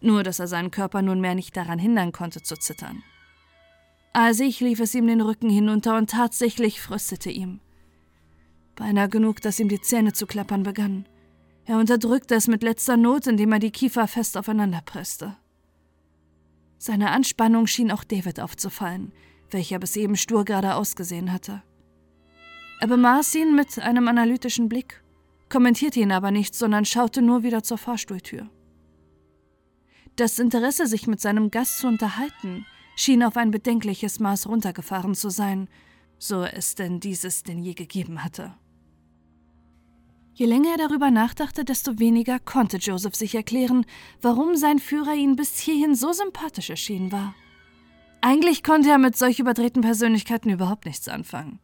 Nur, 0.00 0.22
dass 0.22 0.38
er 0.38 0.46
seinen 0.46 0.70
Körper 0.70 1.02
nunmehr 1.02 1.34
nicht 1.34 1.56
daran 1.56 1.78
hindern 1.78 2.12
konnte 2.12 2.42
zu 2.42 2.56
zittern. 2.56 3.02
Allsich 4.12 4.60
lief 4.60 4.78
es 4.78 4.94
ihm 4.94 5.08
den 5.08 5.20
Rücken 5.20 5.50
hinunter 5.50 5.96
und 5.96 6.10
tatsächlich 6.10 6.80
fröstete 6.80 7.30
ihm. 7.30 7.60
Beinahe 8.76 9.08
genug, 9.08 9.40
dass 9.40 9.58
ihm 9.58 9.68
die 9.68 9.80
Zähne 9.80 10.12
zu 10.12 10.26
klappern 10.26 10.62
begannen. 10.62 11.06
Er 11.66 11.78
unterdrückte 11.78 12.34
es 12.34 12.46
mit 12.46 12.62
letzter 12.62 12.96
Not, 12.96 13.26
indem 13.26 13.52
er 13.52 13.58
die 13.58 13.70
Kiefer 13.70 14.06
fest 14.06 14.36
aufeinander 14.36 14.82
presste. 14.84 15.36
Seine 16.78 17.10
Anspannung 17.10 17.66
schien 17.66 17.90
auch 17.90 18.04
David 18.04 18.40
aufzufallen, 18.40 19.12
welcher 19.50 19.78
bis 19.78 19.96
eben 19.96 20.16
stur 20.16 20.44
gerade 20.44 20.74
ausgesehen 20.74 21.32
hatte. 21.32 21.62
Er 22.80 22.88
bemaß 22.88 23.34
ihn 23.36 23.56
mit 23.56 23.78
einem 23.78 24.08
analytischen 24.08 24.68
Blick, 24.68 25.02
kommentierte 25.48 26.00
ihn 26.00 26.12
aber 26.12 26.30
nicht, 26.30 26.54
sondern 26.54 26.84
schaute 26.84 27.22
nur 27.22 27.42
wieder 27.42 27.62
zur 27.62 27.78
Fahrstuhltür. 27.78 28.50
Das 30.16 30.38
Interesse, 30.38 30.86
sich 30.86 31.06
mit 31.06 31.20
seinem 31.20 31.50
Gast 31.50 31.78
zu 31.78 31.86
unterhalten, 31.86 32.66
schien 32.96 33.22
auf 33.22 33.36
ein 33.36 33.50
bedenkliches 33.50 34.20
Maß 34.20 34.46
runtergefahren 34.48 35.14
zu 35.14 35.30
sein, 35.30 35.68
so 36.18 36.44
es 36.44 36.74
denn 36.74 37.00
dieses 37.00 37.42
denn 37.42 37.62
je 37.62 37.74
gegeben 37.74 38.22
hatte. 38.22 38.54
Je 40.36 40.46
länger 40.46 40.72
er 40.72 40.88
darüber 40.88 41.12
nachdachte, 41.12 41.64
desto 41.64 42.00
weniger 42.00 42.40
konnte 42.40 42.78
Joseph 42.78 43.14
sich 43.14 43.36
erklären, 43.36 43.86
warum 44.20 44.56
sein 44.56 44.80
Führer 44.80 45.14
ihn 45.14 45.36
bis 45.36 45.60
hierhin 45.60 45.94
so 45.94 46.12
sympathisch 46.12 46.70
erschienen 46.70 47.12
war. 47.12 47.36
Eigentlich 48.20 48.64
konnte 48.64 48.90
er 48.90 48.98
mit 48.98 49.16
solch 49.16 49.38
überdrehten 49.38 49.82
Persönlichkeiten 49.82 50.50
überhaupt 50.50 50.86
nichts 50.86 51.08
anfangen. 51.08 51.60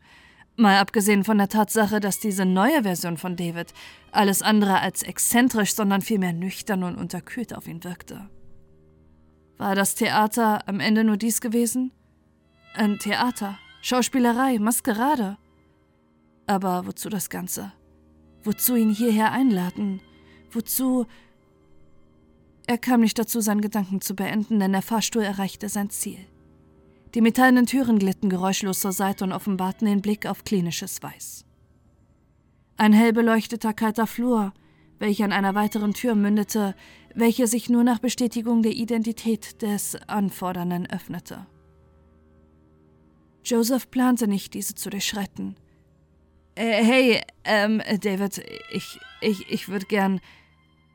Mal 0.54 0.78
abgesehen 0.78 1.24
von 1.24 1.38
der 1.38 1.48
Tatsache, 1.48 1.98
dass 1.98 2.20
diese 2.20 2.44
neue 2.44 2.84
Version 2.84 3.16
von 3.16 3.34
David 3.34 3.72
alles 4.12 4.40
andere 4.40 4.80
als 4.80 5.02
exzentrisch, 5.02 5.74
sondern 5.74 6.02
vielmehr 6.02 6.32
nüchtern 6.32 6.84
und 6.84 6.96
unterkühlt 6.96 7.54
auf 7.56 7.66
ihn 7.66 7.82
wirkte. 7.82 8.30
War 9.58 9.74
das 9.74 9.96
Theater 9.96 10.68
am 10.68 10.78
Ende 10.78 11.02
nur 11.02 11.16
dies 11.16 11.40
gewesen? 11.40 11.92
Ein 12.74 12.98
Theater, 12.98 13.58
Schauspielerei, 13.82 14.58
Maskerade. 14.58 15.38
Aber 16.46 16.86
wozu 16.86 17.08
das 17.08 17.30
Ganze? 17.30 17.72
Wozu 18.44 18.74
ihn 18.74 18.90
hierher 18.90 19.32
einladen? 19.32 20.00
Wozu? 20.50 21.06
Er 22.66 22.78
kam 22.78 23.00
nicht 23.00 23.18
dazu, 23.18 23.40
seinen 23.40 23.60
Gedanken 23.60 24.00
zu 24.00 24.14
beenden, 24.14 24.60
denn 24.60 24.72
der 24.72 24.82
Fahrstuhl 24.82 25.22
erreichte 25.22 25.68
sein 25.68 25.90
Ziel. 25.90 26.18
Die 27.14 27.20
metallenen 27.20 27.66
Türen 27.66 27.98
glitten 27.98 28.30
geräuschlos 28.30 28.80
zur 28.80 28.92
Seite 28.92 29.24
und 29.24 29.32
offenbarten 29.32 29.86
den 29.86 30.00
Blick 30.00 30.26
auf 30.26 30.44
klinisches 30.44 31.02
Weiß. 31.02 31.44
Ein 32.76 32.92
hell 32.92 33.12
beleuchteter 33.12 33.74
kalter 33.74 34.06
Flur, 34.06 34.52
welcher 34.98 35.24
an 35.24 35.32
einer 35.32 35.54
weiteren 35.54 35.92
Tür 35.92 36.14
mündete, 36.14 36.74
welche 37.14 37.46
sich 37.46 37.68
nur 37.68 37.82
nach 37.82 37.98
Bestätigung 37.98 38.62
der 38.62 38.72
Identität 38.72 39.60
des 39.60 39.96
Anfordernden 40.06 40.88
öffnete. 40.88 41.46
Joseph 43.44 43.90
plante 43.90 44.28
nicht, 44.28 44.54
diese 44.54 44.74
zu 44.74 44.90
durchschreiten. 44.90 45.56
Äh, 46.60 46.84
hey, 46.84 47.22
ähm, 47.44 47.80
David, 48.02 48.42
ich, 48.70 49.00
ich, 49.22 49.50
ich 49.50 49.68
würde 49.70 49.86
gern. 49.86 50.20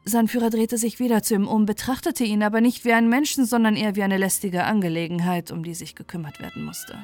Sein 0.04 0.28
Führer 0.28 0.52
drehte 0.52 0.78
sich 0.78 1.00
wieder 1.00 1.24
zu 1.24 1.34
ihm 1.34 1.48
um, 1.48 1.66
betrachtete 1.66 2.24
ihn 2.24 2.44
aber 2.44 2.62
nicht 2.62 2.86
wie 2.86 2.94
einen 2.94 3.10
Menschen, 3.10 3.48
sondern 3.48 3.76
eher 3.76 3.96
wie 3.96 4.04
eine 4.04 4.18
lästige 4.18 4.66
Angelegenheit, 4.66 5.50
um 5.50 5.64
die 5.64 5.74
sich 5.74 5.96
gekümmert 5.96 6.40
werden 6.40 6.64
musste. 6.64 7.00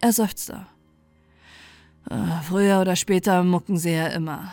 Er 0.00 0.12
seufzte. 0.12 0.66
Äh, 2.10 2.16
früher 2.48 2.80
oder 2.80 2.96
später 2.96 3.44
mucken 3.44 3.78
sie 3.78 3.92
ja 3.92 4.08
immer. 4.08 4.52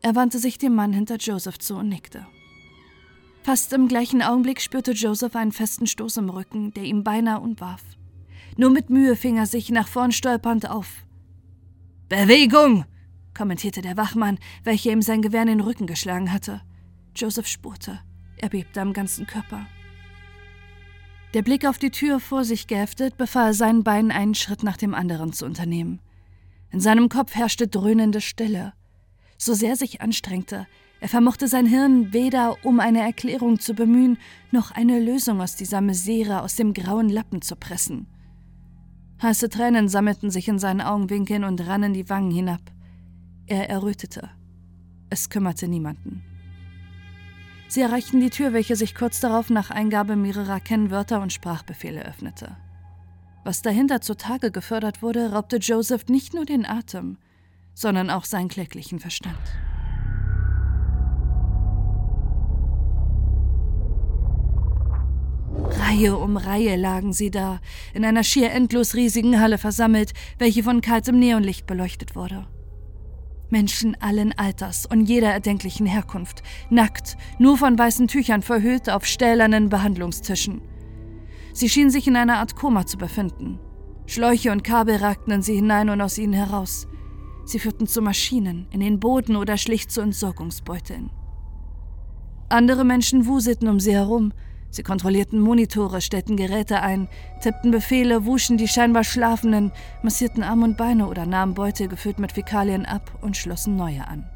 Er 0.00 0.14
wandte 0.14 0.38
sich 0.38 0.56
dem 0.56 0.76
Mann 0.76 0.92
hinter 0.92 1.16
Joseph 1.16 1.58
zu 1.58 1.74
und 1.74 1.88
nickte. 1.88 2.24
Fast 3.42 3.72
im 3.72 3.88
gleichen 3.88 4.22
Augenblick 4.22 4.60
spürte 4.60 4.92
Joseph 4.92 5.34
einen 5.34 5.50
festen 5.50 5.88
Stoß 5.88 6.18
im 6.18 6.30
Rücken, 6.30 6.72
der 6.74 6.84
ihm 6.84 7.02
beinahe 7.02 7.40
umwarf. 7.40 7.82
Nur 8.56 8.70
mit 8.70 8.88
Mühe 8.88 9.16
fing 9.16 9.36
er 9.36 9.46
sich 9.46 9.70
nach 9.70 9.88
vorn 9.88 10.12
stolpernd 10.12 10.70
auf. 10.70 11.07
Bewegung! 12.08 12.84
kommentierte 13.36 13.82
der 13.82 13.96
Wachmann, 13.96 14.38
welcher 14.64 14.90
ihm 14.90 15.02
sein 15.02 15.22
Gewehr 15.22 15.42
in 15.42 15.48
den 15.48 15.60
Rücken 15.60 15.86
geschlagen 15.86 16.32
hatte. 16.32 16.62
Joseph 17.14 17.46
spurte. 17.46 18.00
Er 18.38 18.48
bebte 18.48 18.80
am 18.80 18.92
ganzen 18.92 19.26
Körper. 19.26 19.66
Der 21.34 21.42
Blick 21.42 21.66
auf 21.66 21.78
die 21.78 21.90
Tür 21.90 22.18
vor 22.20 22.44
sich 22.44 22.66
geheftet, 22.66 23.16
befahl 23.18 23.52
seinen 23.52 23.84
Beinen 23.84 24.10
einen 24.10 24.34
Schritt 24.34 24.62
nach 24.62 24.76
dem 24.76 24.94
anderen 24.94 25.32
zu 25.32 25.44
unternehmen. 25.44 26.00
In 26.70 26.80
seinem 26.80 27.08
Kopf 27.08 27.34
herrschte 27.34 27.68
dröhnende 27.68 28.20
Stille. 28.20 28.72
So 29.36 29.54
sehr 29.54 29.76
sich 29.76 30.00
anstrengte, 30.00 30.66
er 31.00 31.08
vermochte 31.08 31.46
sein 31.46 31.66
Hirn 31.66 32.12
weder 32.12 32.56
um 32.64 32.80
eine 32.80 33.00
Erklärung 33.00 33.60
zu 33.60 33.74
bemühen, 33.74 34.18
noch 34.50 34.72
eine 34.72 34.98
Lösung 34.98 35.40
aus 35.40 35.54
dieser 35.54 35.80
Misere, 35.80 36.42
aus 36.42 36.56
dem 36.56 36.74
grauen 36.74 37.08
Lappen 37.08 37.40
zu 37.40 37.54
pressen. 37.54 38.06
Heiße 39.20 39.48
Tränen 39.48 39.88
sammelten 39.88 40.30
sich 40.30 40.46
in 40.46 40.58
seinen 40.58 40.80
Augenwinkeln 40.80 41.44
und 41.44 41.66
rannen 41.66 41.92
die 41.92 42.08
Wangen 42.08 42.30
hinab. 42.30 42.60
Er 43.46 43.68
errötete. 43.68 44.30
Es 45.10 45.28
kümmerte 45.28 45.66
niemanden. 45.66 46.22
Sie 47.66 47.80
erreichten 47.80 48.20
die 48.20 48.30
Tür, 48.30 48.52
welche 48.52 48.76
sich 48.76 48.94
kurz 48.94 49.20
darauf 49.20 49.50
nach 49.50 49.70
Eingabe 49.70 50.16
mehrerer 50.16 50.60
Kennwörter 50.60 51.20
und 51.20 51.32
Sprachbefehle 51.32 52.04
öffnete. 52.04 52.56
Was 53.44 53.60
dahinter 53.62 54.00
zutage 54.00 54.50
gefördert 54.50 55.02
wurde, 55.02 55.32
raubte 55.32 55.56
Joseph 55.56 56.06
nicht 56.08 56.34
nur 56.34 56.44
den 56.44 56.64
Atem, 56.64 57.18
sondern 57.74 58.10
auch 58.10 58.24
seinen 58.24 58.48
kläglichen 58.48 59.00
Verstand. 59.00 59.38
Reihe 65.64 66.16
um 66.16 66.36
Reihe 66.36 66.76
lagen 66.76 67.12
sie 67.12 67.30
da, 67.30 67.60
in 67.92 68.04
einer 68.04 68.22
schier 68.22 68.52
endlos 68.52 68.94
riesigen 68.94 69.40
Halle 69.40 69.58
versammelt, 69.58 70.12
welche 70.38 70.62
von 70.62 70.80
kaltem 70.80 71.18
Neonlicht 71.18 71.66
beleuchtet 71.66 72.14
wurde. 72.14 72.46
Menschen 73.50 73.96
allen 74.00 74.32
Alters 74.36 74.86
und 74.86 75.06
jeder 75.06 75.30
erdenklichen 75.30 75.86
Herkunft, 75.86 76.42
nackt, 76.70 77.16
nur 77.38 77.56
von 77.56 77.78
weißen 77.78 78.08
Tüchern 78.08 78.42
verhüllt 78.42 78.90
auf 78.90 79.06
stählernen 79.06 79.68
Behandlungstischen. 79.68 80.60
Sie 81.52 81.68
schienen 81.68 81.90
sich 81.90 82.06
in 82.06 82.16
einer 82.16 82.38
Art 82.38 82.56
Koma 82.56 82.86
zu 82.86 82.98
befinden. 82.98 83.58
Schläuche 84.06 84.52
und 84.52 84.64
Kabel 84.64 84.96
ragten 84.96 85.32
in 85.32 85.42
sie 85.42 85.54
hinein 85.54 85.88
und 85.88 86.00
aus 86.00 86.18
ihnen 86.18 86.34
heraus. 86.34 86.86
Sie 87.44 87.58
führten 87.58 87.86
zu 87.86 88.02
Maschinen, 88.02 88.66
in 88.70 88.80
den 88.80 89.00
Boden 89.00 89.34
oder 89.34 89.56
schlicht 89.56 89.90
zu 89.90 90.02
Entsorgungsbeuteln. 90.02 91.10
Andere 92.50 92.84
Menschen 92.84 93.26
wuselten 93.26 93.68
um 93.68 93.80
sie 93.80 93.92
herum. 93.92 94.32
Sie 94.70 94.82
kontrollierten 94.82 95.40
Monitore, 95.40 96.00
stellten 96.00 96.36
Geräte 96.36 96.82
ein, 96.82 97.08
tippten 97.40 97.70
Befehle, 97.70 98.26
wuschen 98.26 98.58
die 98.58 98.68
scheinbar 98.68 99.04
Schlafenden, 99.04 99.72
massierten 100.02 100.42
Arme 100.42 100.64
und 100.64 100.76
Beine 100.76 101.08
oder 101.08 101.24
nahmen 101.24 101.54
Beutel 101.54 101.88
gefüllt 101.88 102.18
mit 102.18 102.32
Fäkalien 102.32 102.84
ab 102.84 103.18
und 103.22 103.36
schlossen 103.36 103.76
neue 103.76 104.06
an. 104.06 104.28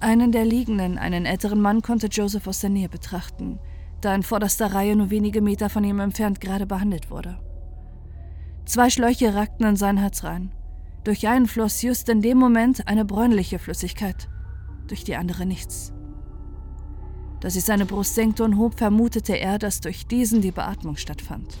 Einen 0.00 0.32
der 0.32 0.44
Liegenden, 0.44 0.98
einen 0.98 1.26
älteren 1.26 1.60
Mann, 1.60 1.82
konnte 1.82 2.08
Joseph 2.08 2.46
aus 2.46 2.60
der 2.60 2.70
Nähe 2.70 2.88
betrachten, 2.88 3.58
da 4.00 4.14
in 4.14 4.22
vorderster 4.22 4.74
Reihe 4.74 4.96
nur 4.96 5.10
wenige 5.10 5.42
Meter 5.42 5.68
von 5.68 5.84
ihm 5.84 6.00
entfernt 6.00 6.40
gerade 6.40 6.66
behandelt 6.66 7.10
wurde. 7.10 7.38
Zwei 8.64 8.90
Schläuche 8.90 9.34
ragten 9.34 9.66
in 9.66 9.76
sein 9.76 9.98
Herz 9.98 10.24
rein. 10.24 10.50
Durch 11.04 11.28
einen 11.28 11.46
floss 11.46 11.82
just 11.82 12.08
in 12.08 12.22
dem 12.22 12.38
Moment 12.38 12.88
eine 12.88 13.04
bräunliche 13.04 13.58
Flüssigkeit, 13.58 14.28
durch 14.88 15.04
die 15.04 15.16
andere 15.16 15.46
nichts. 15.46 15.92
Da 17.42 17.50
sich 17.50 17.64
seine 17.64 17.86
Brust 17.86 18.14
senkte 18.14 18.44
und 18.44 18.56
hob, 18.56 18.78
vermutete 18.78 19.36
er, 19.36 19.58
dass 19.58 19.80
durch 19.80 20.06
diesen 20.06 20.40
die 20.42 20.52
Beatmung 20.52 20.96
stattfand. 20.96 21.58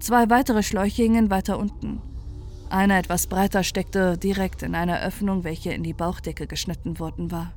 Zwei 0.00 0.28
weitere 0.28 0.62
Schläuche 0.62 1.02
hingen 1.02 1.30
weiter 1.30 1.58
unten. 1.58 2.02
Einer 2.68 2.98
etwas 2.98 3.26
breiter 3.26 3.62
steckte 3.62 4.18
direkt 4.18 4.62
in 4.62 4.74
einer 4.74 5.00
Öffnung, 5.00 5.44
welche 5.44 5.72
in 5.72 5.82
die 5.82 5.94
Bauchdecke 5.94 6.46
geschnitten 6.46 6.98
worden 6.98 7.30
war. 7.30 7.54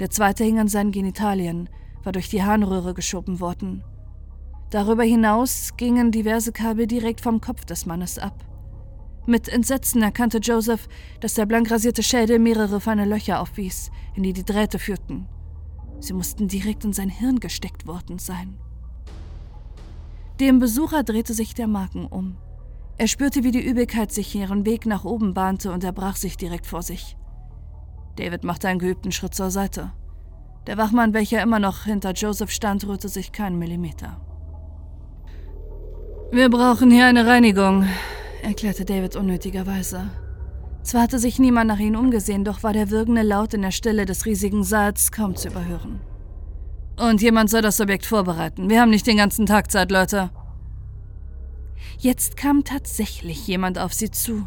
Der 0.00 0.10
zweite 0.10 0.42
hing 0.42 0.58
an 0.58 0.66
seinen 0.66 0.90
Genitalien, 0.90 1.68
war 2.02 2.12
durch 2.12 2.28
die 2.28 2.42
Harnröhre 2.42 2.94
geschoben 2.94 3.38
worden. 3.38 3.84
Darüber 4.70 5.04
hinaus 5.04 5.76
gingen 5.76 6.10
diverse 6.10 6.50
Kabel 6.50 6.88
direkt 6.88 7.20
vom 7.20 7.40
Kopf 7.40 7.64
des 7.64 7.86
Mannes 7.86 8.18
ab. 8.18 8.44
Mit 9.24 9.48
Entsetzen 9.48 10.02
erkannte 10.02 10.38
Joseph, 10.38 10.88
dass 11.20 11.34
der 11.34 11.46
blank 11.46 11.70
rasierte 11.70 12.02
Schädel 12.02 12.40
mehrere 12.40 12.80
feine 12.80 13.04
Löcher 13.04 13.40
aufwies, 13.40 13.92
in 14.16 14.24
die 14.24 14.32
die 14.32 14.44
Drähte 14.44 14.80
führten. 14.80 15.28
Sie 16.00 16.12
mussten 16.12 16.48
direkt 16.48 16.84
in 16.84 16.92
sein 16.92 17.08
Hirn 17.08 17.40
gesteckt 17.40 17.86
worden 17.86 18.18
sein. 18.18 18.58
Dem 20.40 20.60
Besucher 20.60 21.02
drehte 21.02 21.34
sich 21.34 21.54
der 21.54 21.66
Magen 21.66 22.06
um. 22.06 22.36
Er 22.96 23.08
spürte, 23.08 23.44
wie 23.44 23.50
die 23.50 23.64
Übelkeit 23.64 24.12
sich 24.12 24.34
ihren 24.34 24.66
Weg 24.66 24.86
nach 24.86 25.04
oben 25.04 25.34
bahnte 25.34 25.72
und 25.72 25.84
er 25.84 25.92
brach 25.92 26.16
sich 26.16 26.36
direkt 26.36 26.66
vor 26.66 26.82
sich. 26.82 27.16
David 28.16 28.44
machte 28.44 28.68
einen 28.68 28.80
geübten 28.80 29.12
Schritt 29.12 29.34
zur 29.34 29.50
Seite. 29.50 29.92
Der 30.66 30.76
Wachmann, 30.76 31.14
welcher 31.14 31.42
immer 31.42 31.60
noch 31.60 31.84
hinter 31.84 32.12
Joseph 32.12 32.50
stand, 32.50 32.86
rührte 32.86 33.08
sich 33.08 33.32
keinen 33.32 33.58
Millimeter. 33.58 34.20
Wir 36.30 36.50
brauchen 36.50 36.90
hier 36.90 37.06
eine 37.06 37.26
Reinigung, 37.26 37.86
erklärte 38.42 38.84
David 38.84 39.16
unnötigerweise. 39.16 40.10
Zwar 40.88 41.02
hatte 41.02 41.18
sich 41.18 41.38
niemand 41.38 41.68
nach 41.68 41.80
ihnen 41.80 41.96
umgesehen, 41.96 42.46
doch 42.46 42.62
war 42.62 42.72
der 42.72 42.88
würgende 42.88 43.20
Laut 43.20 43.52
in 43.52 43.60
der 43.60 43.72
Stille 43.72 44.06
des 44.06 44.24
riesigen 44.24 44.64
Saals 44.64 45.12
kaum 45.12 45.36
zu 45.36 45.48
überhören. 45.48 46.00
Und 46.98 47.20
jemand 47.20 47.50
soll 47.50 47.60
das 47.60 47.78
Objekt 47.78 48.06
vorbereiten. 48.06 48.70
Wir 48.70 48.80
haben 48.80 48.88
nicht 48.88 49.06
den 49.06 49.18
ganzen 49.18 49.44
Tag 49.44 49.70
Zeit, 49.70 49.90
Leute. 49.90 50.30
Jetzt 51.98 52.38
kam 52.38 52.64
tatsächlich 52.64 53.46
jemand 53.46 53.78
auf 53.78 53.92
sie 53.92 54.10
zu. 54.10 54.46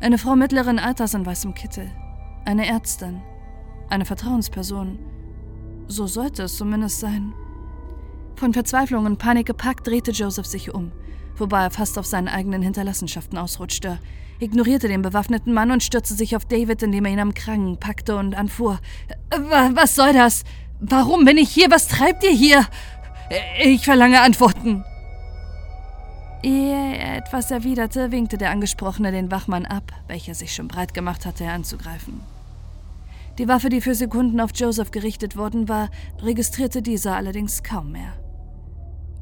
Eine 0.00 0.18
Frau 0.18 0.36
mittleren 0.36 0.78
Alters 0.78 1.14
in 1.14 1.26
weißem 1.26 1.52
Kittel. 1.54 1.90
Eine 2.44 2.68
Ärztin. 2.68 3.20
Eine 3.90 4.04
Vertrauensperson. 4.04 5.00
So 5.88 6.06
sollte 6.06 6.44
es 6.44 6.56
zumindest 6.56 7.00
sein. 7.00 7.34
Von 8.36 8.52
Verzweiflung 8.52 9.04
und 9.04 9.18
Panik 9.18 9.48
gepackt 9.48 9.88
drehte 9.88 10.12
Joseph 10.12 10.46
sich 10.46 10.72
um 10.72 10.92
wobei 11.36 11.62
er 11.62 11.70
fast 11.70 11.98
auf 11.98 12.06
seinen 12.06 12.28
eigenen 12.28 12.62
Hinterlassenschaften 12.62 13.38
ausrutschte, 13.38 13.98
ignorierte 14.42 14.88
den 14.88 15.02
bewaffneten 15.02 15.54
Mann 15.54 15.70
und 15.70 15.82
stürzte 15.82 16.14
sich 16.14 16.36
auf 16.36 16.44
David, 16.44 16.82
indem 16.82 17.04
er 17.04 17.12
ihn 17.12 17.20
am 17.20 17.34
Kragen 17.34 17.78
packte 17.78 18.16
und 18.16 18.34
anfuhr. 18.34 18.80
Was 19.74 19.94
soll 19.94 20.12
das? 20.12 20.44
Warum 20.80 21.24
bin 21.24 21.38
ich 21.38 21.50
hier? 21.50 21.70
Was 21.70 21.86
treibt 21.86 22.24
ihr 22.24 22.32
hier? 22.32 22.66
Ich 23.62 23.84
verlange 23.84 24.20
Antworten. 24.20 24.84
Ehe 26.42 26.96
er 26.96 27.18
etwas 27.18 27.52
erwiderte, 27.52 28.10
winkte 28.10 28.36
der 28.36 28.50
Angesprochene 28.50 29.12
den 29.12 29.30
Wachmann 29.30 29.64
ab, 29.64 29.92
welcher 30.08 30.34
sich 30.34 30.52
schon 30.54 30.66
breit 30.66 30.92
gemacht 30.92 31.24
hatte, 31.24 31.48
anzugreifen. 31.48 32.20
Die 33.38 33.46
Waffe, 33.48 33.68
die 33.68 33.80
für 33.80 33.94
Sekunden 33.94 34.40
auf 34.40 34.50
Joseph 34.54 34.90
gerichtet 34.90 35.36
worden 35.36 35.68
war, 35.68 35.88
registrierte 36.20 36.82
dieser 36.82 37.16
allerdings 37.16 37.62
kaum 37.62 37.92
mehr. 37.92 38.12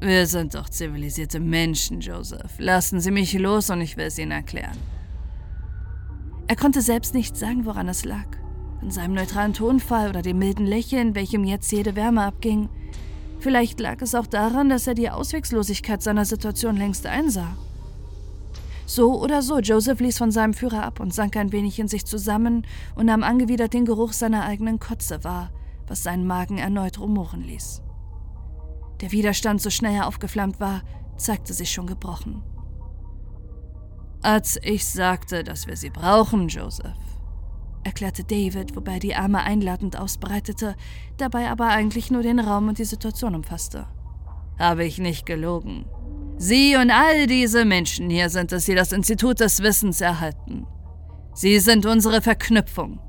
Wir 0.01 0.25
sind 0.25 0.55
doch 0.55 0.67
zivilisierte 0.67 1.39
Menschen, 1.39 2.01
Joseph. 2.01 2.53
Lassen 2.57 2.99
Sie 2.99 3.11
mich 3.11 3.33
los 3.33 3.69
und 3.69 3.81
ich 3.81 3.97
will 3.97 4.05
es 4.05 4.17
Ihnen 4.17 4.31
erklären. 4.31 4.77
Er 6.51 6.57
konnte 6.57 6.81
selbst 6.81 7.13
nicht 7.13 7.37
sagen, 7.37 7.65
woran 7.65 7.87
es 7.87 8.03
lag. 8.03 8.25
In 8.81 8.91
seinem 8.91 9.13
neutralen 9.13 9.53
Tonfall 9.53 10.09
oder 10.09 10.21
dem 10.21 10.37
milden 10.37 10.65
Lächeln, 10.65 11.15
welchem 11.15 11.45
jetzt 11.45 11.71
jede 11.71 11.95
Wärme 11.95 12.23
abging. 12.23 12.67
Vielleicht 13.39 13.79
lag 13.79 14.01
es 14.01 14.15
auch 14.15 14.27
daran, 14.27 14.67
dass 14.67 14.85
er 14.85 14.93
die 14.93 15.09
Auswegslosigkeit 15.09 16.03
seiner 16.03 16.25
Situation 16.25 16.75
längst 16.75 17.05
einsah. 17.05 17.55
So 18.85 19.17
oder 19.21 19.41
so, 19.41 19.59
Joseph 19.59 20.01
ließ 20.01 20.17
von 20.17 20.31
seinem 20.31 20.53
Führer 20.53 20.83
ab 20.83 20.99
und 20.99 21.13
sank 21.13 21.37
ein 21.37 21.53
wenig 21.53 21.79
in 21.79 21.87
sich 21.87 22.05
zusammen 22.05 22.67
und 22.95 23.05
nahm 23.05 23.23
angewidert 23.23 23.73
den 23.73 23.85
Geruch 23.85 24.11
seiner 24.11 24.43
eigenen 24.43 24.77
Kotze 24.77 25.23
wahr, 25.23 25.51
was 25.87 26.03
seinen 26.03 26.27
Magen 26.27 26.57
erneut 26.57 26.99
rumoren 26.99 27.43
ließ. 27.43 27.81
Der 28.99 29.13
Widerstand, 29.13 29.61
so 29.61 29.69
schnell 29.69 29.95
er 29.95 30.07
aufgeflammt 30.07 30.59
war, 30.59 30.81
zeigte 31.15 31.53
sich 31.53 31.71
schon 31.71 31.87
gebrochen. 31.87 32.43
Als 34.23 34.59
ich 34.61 34.85
sagte, 34.85 35.43
dass 35.43 35.65
wir 35.65 35.75
sie 35.75 35.89
brauchen, 35.89 36.47
Joseph, 36.47 36.93
erklärte 37.83 38.23
David, 38.23 38.75
wobei 38.75 38.93
er 38.93 38.99
die 38.99 39.15
Arme 39.15 39.39
einladend 39.39 39.97
ausbreitete, 39.97 40.75
dabei 41.17 41.49
aber 41.49 41.69
eigentlich 41.69 42.11
nur 42.11 42.21
den 42.21 42.39
Raum 42.39 42.67
und 42.67 42.77
die 42.77 42.85
Situation 42.85 43.33
umfasste. 43.33 43.87
Habe 44.59 44.85
ich 44.85 44.99
nicht 44.99 45.25
gelogen. 45.25 45.85
Sie 46.37 46.75
und 46.75 46.91
all 46.91 47.25
diese 47.25 47.65
Menschen 47.65 48.11
hier 48.11 48.29
sind 48.29 48.51
es, 48.51 48.65
die 48.65 48.75
das 48.75 48.91
Institut 48.91 49.39
des 49.39 49.63
Wissens 49.63 50.01
erhalten. 50.01 50.67
Sie 51.33 51.57
sind 51.57 51.87
unsere 51.87 52.21
Verknüpfung, 52.21 52.99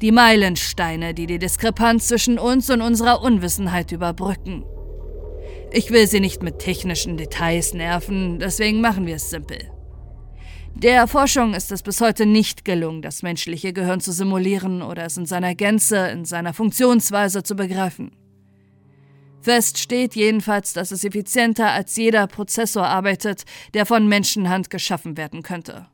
die 0.00 0.12
Meilensteine, 0.12 1.12
die 1.12 1.26
die 1.26 1.40
Diskrepanz 1.40 2.06
zwischen 2.06 2.38
uns 2.38 2.70
und 2.70 2.82
unserer 2.82 3.22
Unwissenheit 3.22 3.90
überbrücken. 3.90 4.64
Ich 5.72 5.90
will 5.90 6.06
Sie 6.06 6.20
nicht 6.20 6.42
mit 6.42 6.60
technischen 6.60 7.16
Details 7.16 7.74
nerven, 7.74 8.38
deswegen 8.38 8.80
machen 8.80 9.06
wir 9.06 9.16
es 9.16 9.30
simpel. 9.30 9.71
Der 10.74 11.06
Forschung 11.06 11.54
ist 11.54 11.70
es 11.70 11.82
bis 11.82 12.00
heute 12.00 12.26
nicht 12.26 12.64
gelungen, 12.64 13.02
das 13.02 13.22
menschliche 13.22 13.72
Gehirn 13.72 14.00
zu 14.00 14.12
simulieren 14.12 14.82
oder 14.82 15.04
es 15.04 15.16
in 15.16 15.26
seiner 15.26 15.54
Gänze, 15.54 16.08
in 16.08 16.24
seiner 16.24 16.52
Funktionsweise 16.54 17.42
zu 17.42 17.54
begreifen. 17.54 18.10
Fest 19.40 19.78
steht 19.78 20.14
jedenfalls, 20.14 20.72
dass 20.72 20.90
es 20.90 21.04
effizienter 21.04 21.70
als 21.70 21.96
jeder 21.96 22.26
Prozessor 22.26 22.86
arbeitet, 22.86 23.44
der 23.74 23.86
von 23.86 24.08
Menschenhand 24.08 24.70
geschaffen 24.70 25.16
werden 25.16 25.42
könnte. 25.42 25.86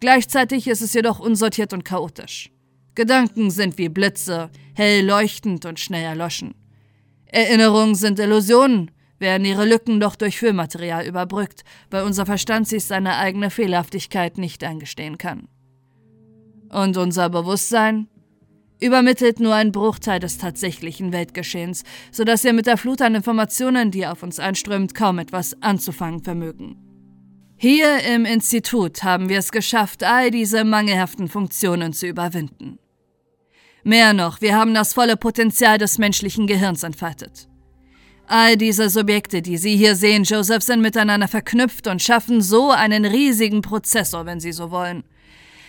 Gleichzeitig 0.00 0.66
ist 0.68 0.82
es 0.82 0.92
jedoch 0.92 1.18
unsortiert 1.18 1.72
und 1.72 1.84
chaotisch. 1.84 2.50
Gedanken 2.94 3.50
sind 3.50 3.78
wie 3.78 3.88
Blitze, 3.88 4.50
hell 4.74 5.04
leuchtend 5.04 5.64
und 5.64 5.80
schnell 5.80 6.04
erloschen. 6.04 6.54
Erinnerungen 7.26 7.94
sind 7.94 8.18
Illusionen, 8.18 8.90
werden 9.18 9.44
ihre 9.44 9.64
Lücken 9.64 10.00
doch 10.00 10.16
durch 10.16 10.38
Füllmaterial 10.38 11.06
überbrückt, 11.06 11.64
weil 11.90 12.04
unser 12.04 12.26
Verstand 12.26 12.68
sich 12.68 12.84
seine 12.84 13.16
eigene 13.16 13.50
Fehlerhaftigkeit 13.50 14.38
nicht 14.38 14.62
eingestehen 14.64 15.18
kann. 15.18 15.48
Und 16.68 16.96
unser 16.96 17.28
Bewusstsein 17.30 18.08
übermittelt 18.80 19.40
nur 19.40 19.54
einen 19.54 19.72
Bruchteil 19.72 20.20
des 20.20 20.38
tatsächlichen 20.38 21.12
Weltgeschehens, 21.12 21.84
sodass 22.10 22.44
wir 22.44 22.52
mit 22.52 22.66
der 22.66 22.76
Flut 22.76 23.00
an 23.00 23.14
Informationen, 23.14 23.90
die 23.90 24.06
auf 24.06 24.22
uns 24.22 24.38
einströmt, 24.38 24.94
kaum 24.94 25.18
etwas 25.18 25.60
anzufangen 25.62 26.22
vermögen. 26.22 26.76
Hier 27.56 28.00
im 28.04 28.26
Institut 28.26 29.02
haben 29.02 29.30
wir 29.30 29.38
es 29.38 29.50
geschafft, 29.50 30.04
all 30.04 30.30
diese 30.30 30.64
mangelhaften 30.64 31.28
Funktionen 31.28 31.94
zu 31.94 32.06
überwinden. 32.06 32.78
Mehr 33.82 34.12
noch, 34.12 34.40
wir 34.42 34.56
haben 34.56 34.74
das 34.74 34.92
volle 34.92 35.16
Potenzial 35.16 35.78
des 35.78 35.96
menschlichen 35.96 36.46
Gehirns 36.46 36.82
entfaltet. 36.82 37.48
All 38.28 38.56
diese 38.56 38.90
Subjekte, 38.90 39.40
die 39.40 39.56
Sie 39.56 39.76
hier 39.76 39.94
sehen, 39.94 40.24
Joseph, 40.24 40.64
sind 40.64 40.80
miteinander 40.80 41.28
verknüpft 41.28 41.86
und 41.86 42.02
schaffen 42.02 42.42
so 42.42 42.72
einen 42.72 43.04
riesigen 43.04 43.62
Prozessor, 43.62 44.26
wenn 44.26 44.40
Sie 44.40 44.50
so 44.50 44.72
wollen. 44.72 45.04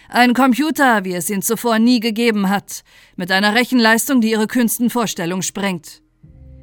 Ein 0.10 0.34
Computer, 0.34 1.04
wie 1.06 1.14
es 1.14 1.30
ihn 1.30 1.44
zuvor 1.44 1.78
nie 1.78 2.00
gegeben 2.00 2.50
hat, 2.50 2.84
mit 3.16 3.32
einer 3.32 3.54
Rechenleistung, 3.54 4.22
die 4.22 4.32
Ihre 4.32 4.48
kühnsten 4.48 4.90
Vorstellungen 4.90 5.44
sprengt. 5.44 6.02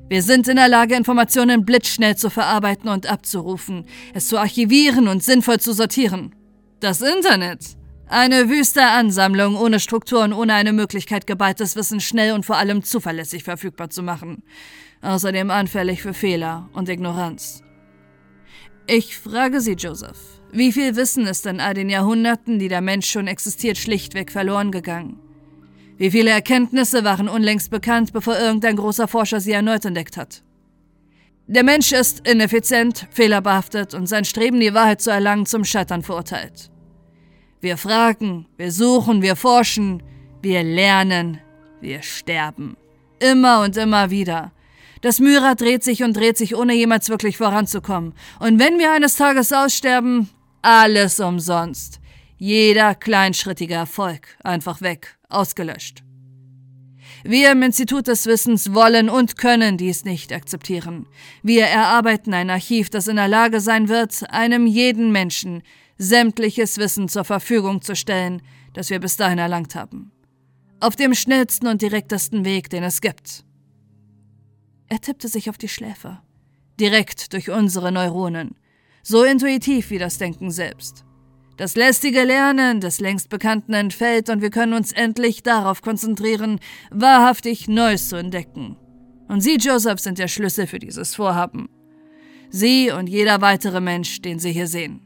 Wir 0.09 0.23
sind 0.23 0.49
in 0.49 0.57
der 0.57 0.69
Lage, 0.69 0.97
Informationen 0.97 1.65
blitzschnell 1.65 2.17
zu 2.17 2.29
verarbeiten 2.29 2.89
und 2.89 3.07
abzurufen, 3.07 3.87
es 4.15 4.27
zu 4.27 4.37
archivieren 4.37 5.07
und 5.07 5.23
sinnvoll 5.23 5.61
zu 5.61 5.73
sortieren. 5.73 6.35
Das 6.81 7.03
Internet. 7.03 7.61
Eine 8.07 8.51
wüste 8.51 8.83
Ansammlung 8.83 9.57
ohne 9.57 9.81
Struktur 9.81 10.25
und 10.25 10.33
ohne 10.33 10.55
eine 10.55 10.73
Möglichkeit, 10.73 11.27
geballtes 11.27 11.77
Wissen 11.77 12.01
schnell 12.01 12.33
und 12.33 12.45
vor 12.45 12.57
allem 12.57 12.83
zuverlässig 12.83 13.45
verfügbar 13.45 13.91
zu 13.91 14.03
machen 14.03 14.43
außerdem 15.05 15.51
anfällig 15.51 16.03
für 16.03 16.15
Fehler 16.15 16.69
und 16.73 16.89
Ignoranz. 16.89 17.63
Ich 18.87 19.17
frage 19.17 19.61
Sie, 19.61 19.73
Joseph, 19.73 20.19
Wie 20.53 20.71
viel 20.71 20.95
Wissen 20.95 21.27
ist 21.27 21.47
in 21.47 21.59
all 21.59 21.75
den 21.75 21.91
Jahrhunderten, 21.91 22.59
die 22.59 22.69
der 22.69 22.81
Mensch 22.81 23.11
schon 23.11 23.27
existiert, 23.27 23.77
schlichtweg 23.77 24.31
verloren 24.31 24.71
gegangen? 24.71 25.19
Wie 25.97 26.11
viele 26.11 26.31
Erkenntnisse 26.31 27.03
waren 27.03 27.29
unlängst 27.29 27.71
bekannt, 27.71 28.13
bevor 28.13 28.39
irgendein 28.39 28.77
großer 28.77 29.09
Forscher 29.09 29.41
sie 29.41 29.53
erneut 29.53 29.85
entdeckt 29.85 30.17
hat? 30.17 30.43
Der 31.47 31.63
Mensch 31.63 31.93
ist 31.93 32.27
ineffizient, 32.27 33.07
fehlerbehaftet 33.11 33.95
und 33.95 34.07
sein 34.07 34.25
Streben, 34.25 34.61
die 34.61 34.75
Wahrheit 34.75 35.03
zu 35.03 35.11
erlangen, 35.11 35.47
zum 35.47 35.65
Scheitern 35.65 36.03
verurteilt. 36.03 36.71
Wir 37.61 37.77
fragen, 37.77 38.47
wir 38.57 38.73
suchen, 38.73 39.23
wir 39.23 39.37
forschen, 39.37 40.03
wir 40.43 40.63
lernen, 40.63 41.39
wir 41.81 42.03
sterben. 42.03 42.77
Immer 43.19 43.63
und 43.63 43.77
immer 43.77 44.11
wieder. 44.11 44.53
Das 45.05 45.21
Myra 45.21 45.55
dreht 45.55 45.85
sich 45.85 46.03
und 46.03 46.17
dreht 46.17 46.39
sich, 46.39 46.57
ohne 46.57 46.73
jemals 46.73 47.11
wirklich 47.11 47.37
voranzukommen. 47.37 48.15
Und 48.41 48.59
wenn 48.59 48.79
wir 48.79 48.91
eines 48.91 49.17
Tages 49.17 49.53
aussterben, 49.53 50.31
alles 50.63 51.21
umsonst. 51.21 52.01
Jeder 52.39 52.95
kleinschrittige 52.95 53.75
Erfolg 53.75 54.39
einfach 54.43 54.81
weg, 54.81 55.19
ausgelöscht. 55.29 56.03
Wir 57.23 57.53
im 57.53 57.63
Institut 57.63 58.07
des 58.07 58.25
Wissens 58.25 58.73
wollen 58.73 59.11
und 59.11 59.37
können 59.37 59.77
dies 59.77 60.07
nicht 60.07 60.33
akzeptieren. 60.33 61.07
Wir 61.43 61.67
erarbeiten 61.67 62.33
ein 62.33 62.49
Archiv, 62.49 62.89
das 62.89 63.07
in 63.07 63.17
der 63.17 63.29
Lage 63.29 63.61
sein 63.61 63.91
wird, 63.91 64.25
einem 64.31 64.67
jeden 64.67 65.13
Menschen 65.13 65.63
sämtliches 65.99 66.79
Wissen 66.79 67.11
zur 67.11 67.25
Verfügung 67.25 67.83
zu 67.83 67.95
stellen, 67.95 68.41
das 68.73 68.89
wir 68.89 69.01
bis 69.01 69.19
dahin 69.19 69.37
erlangt 69.37 69.75
haben. 69.75 70.13
Auf 70.81 70.97
dem 70.97 71.13
schnellsten 71.13 71.67
und 71.67 71.83
direktesten 71.83 72.47
Weg, 72.47 72.71
den 72.71 72.83
es 72.85 73.03
gibt. 73.03 73.45
Er 74.89 75.01
tippte 75.01 75.29
sich 75.29 75.51
auf 75.51 75.59
die 75.59 75.69
Schläfe. 75.69 76.21
Direkt 76.79 77.33
durch 77.33 77.51
unsere 77.51 77.93
Neuronen. 77.93 78.57
So 79.03 79.25
intuitiv 79.25 79.91
wie 79.91 79.99
das 79.99 80.19
Denken 80.19 80.51
selbst. 80.51 81.05
Das 81.57 81.77
lästige 81.77 82.25
Lernen 82.25 82.81
des 82.81 82.99
längst 83.01 83.29
Bekannten 83.29 83.75
entfällt 83.75 84.29
und 84.29 84.43
wir 84.43 84.51
können 84.51 84.73
uns 84.73 84.91
endlich 84.93 85.43
darauf 85.43 85.83
konzentrieren, 85.83 86.59
wahrhaftig 86.91 87.69
Neues 87.69 88.09
zu 88.09 88.17
entdecken. 88.17 88.77
Und 89.29 89.41
Sie, 89.41 89.57
Joseph, 89.57 90.01
sind 90.01 90.19
der 90.19 90.29
Schlüssel 90.29 90.67
für 90.67 90.81
dieses 90.81 91.15
Vorhaben. 91.15 91.69
Sie 92.51 92.91
und 92.91 93.09
jeder 93.09 93.41
weitere 93.41 93.81
Mensch, 93.81 94.21
den 94.21 94.39
Sie 94.39 94.53
hier 94.53 94.67
sehen. 94.67 95.01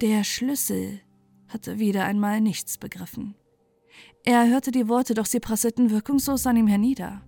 Der 0.00 0.24
Schlüssel 0.24 1.00
hatte 1.48 1.78
wieder 1.78 2.04
einmal 2.04 2.40
nichts 2.40 2.78
begriffen. 2.78 3.34
Er 4.26 4.48
hörte 4.48 4.72
die 4.72 4.88
Worte, 4.88 5.14
doch 5.14 5.24
sie 5.24 5.38
prasselten 5.38 5.90
wirkungslos 5.90 6.46
an 6.48 6.56
ihm 6.56 6.66
hernieder. 6.66 7.22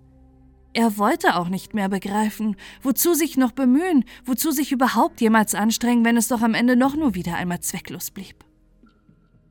Er 0.74 0.98
wollte 0.98 1.36
auch 1.36 1.48
nicht 1.48 1.72
mehr 1.72 1.88
begreifen, 1.88 2.56
wozu 2.82 3.14
sich 3.14 3.36
noch 3.36 3.52
bemühen, 3.52 4.04
wozu 4.24 4.50
sich 4.50 4.72
überhaupt 4.72 5.20
jemals 5.20 5.54
anstrengen, 5.54 6.04
wenn 6.04 6.16
es 6.16 6.26
doch 6.26 6.42
am 6.42 6.54
Ende 6.54 6.74
noch 6.74 6.96
nur 6.96 7.14
wieder 7.14 7.36
einmal 7.36 7.60
zwecklos 7.60 8.10
blieb. 8.10 8.44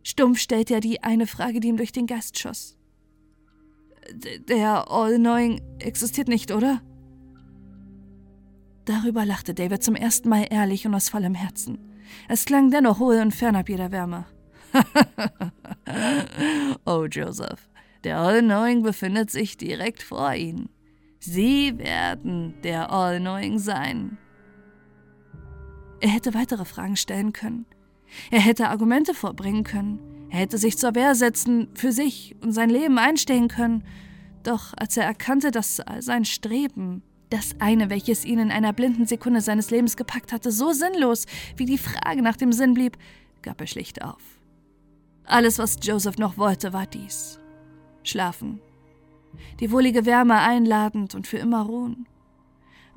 Stumpf 0.03 0.39
stellte 0.39 0.73
er 0.73 0.81
die 0.81 1.03
eine 1.03 1.25
Frage, 1.25 1.61
die 1.61 1.69
ihm 1.69 1.77
durch 1.77 1.93
den 1.93 2.05
Geist 2.05 2.37
schoss. 2.37 2.77
Der 4.47 4.91
All-Knowing 4.91 5.61
existiert 5.79 6.27
nicht, 6.27 6.51
oder? 6.51 6.81
Darüber 8.83 9.25
lachte 9.25 9.53
David 9.53 9.83
zum 9.83 9.95
ersten 9.95 10.27
Mal 10.27 10.47
ehrlich 10.49 10.85
und 10.85 10.95
aus 10.95 11.09
vollem 11.09 11.33
Herzen. 11.33 11.77
Es 12.27 12.45
klang 12.45 12.71
dennoch 12.71 12.99
hohl 12.99 13.19
und 13.19 13.33
fernab 13.33 13.69
jeder 13.69 13.91
Wärme. 13.91 14.25
oh, 16.85 17.05
Joseph, 17.05 17.69
der 18.03 18.19
All-Knowing 18.19 18.83
befindet 18.83 19.31
sich 19.31 19.57
direkt 19.57 20.03
vor 20.03 20.33
Ihnen. 20.33 20.69
Sie 21.19 21.77
werden 21.77 22.55
der 22.63 22.91
All-Knowing 22.91 23.59
sein. 23.59 24.17
Er 25.99 26.09
hätte 26.09 26.33
weitere 26.33 26.65
Fragen 26.65 26.95
stellen 26.95 27.33
können. 27.33 27.65
Er 28.31 28.39
hätte 28.39 28.69
Argumente 28.69 29.13
vorbringen 29.13 29.63
können. 29.63 29.99
Er 30.29 30.39
hätte 30.39 30.57
sich 30.57 30.77
zur 30.77 30.95
Wehr 30.95 31.15
setzen, 31.15 31.69
für 31.73 31.91
sich 31.91 32.35
und 32.41 32.51
sein 32.51 32.69
Leben 32.69 32.97
einstehen 32.97 33.47
können. 33.47 33.83
Doch 34.43 34.73
als 34.77 34.97
er 34.97 35.05
erkannte, 35.05 35.51
dass 35.51 35.81
sein 35.99 36.25
Streben, 36.25 37.01
das 37.29 37.55
eine, 37.59 37.89
welches 37.89 38.23
ihn 38.23 38.39
in 38.39 38.51
einer 38.51 38.73
blinden 38.73 39.05
Sekunde 39.05 39.41
seines 39.41 39.71
Lebens 39.71 39.97
gepackt 39.97 40.31
hatte, 40.31 40.51
so 40.51 40.71
sinnlos 40.71 41.25
wie 41.57 41.65
die 41.65 41.77
Frage 41.77 42.21
nach 42.21 42.37
dem 42.37 42.53
Sinn 42.53 42.73
blieb, 42.73 42.97
gab 43.41 43.59
er 43.59 43.67
schlicht 43.67 44.01
auf. 44.01 44.36
Alles, 45.27 45.59
was 45.59 45.77
Joseph 45.81 46.17
noch 46.17 46.37
wollte, 46.37 46.73
war 46.73 46.87
dies. 46.87 47.39
Schlafen 48.03 48.61
die 49.59 49.71
wohlige 49.71 50.05
Wärme 50.05 50.39
einladend 50.39 51.15
und 51.15 51.27
für 51.27 51.37
immer 51.37 51.63
ruhen. 51.63 52.07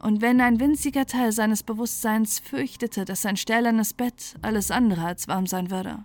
Und 0.03 0.23
wenn 0.23 0.41
ein 0.41 0.61
winziger 0.61 1.07
Teil 1.07 1.33
seines 1.33 1.63
Bewusstseins 1.63 2.39
fürchtete, 2.39 3.05
dass 3.05 3.23
sein 3.23 3.37
stählernes 3.37 3.93
Bett 3.93 4.37
alles 4.43 4.71
andere 4.71 5.05
als 5.05 5.29
warm 5.29 5.47
sein 5.47 5.71
würde. 5.71 6.05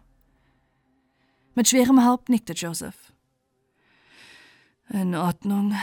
Mit 1.54 1.70
schwerem 1.70 2.06
Haupt 2.06 2.28
nickte 2.28 2.54
Joseph. 2.54 3.14
In 4.90 5.16
Ordnung, 5.16 5.74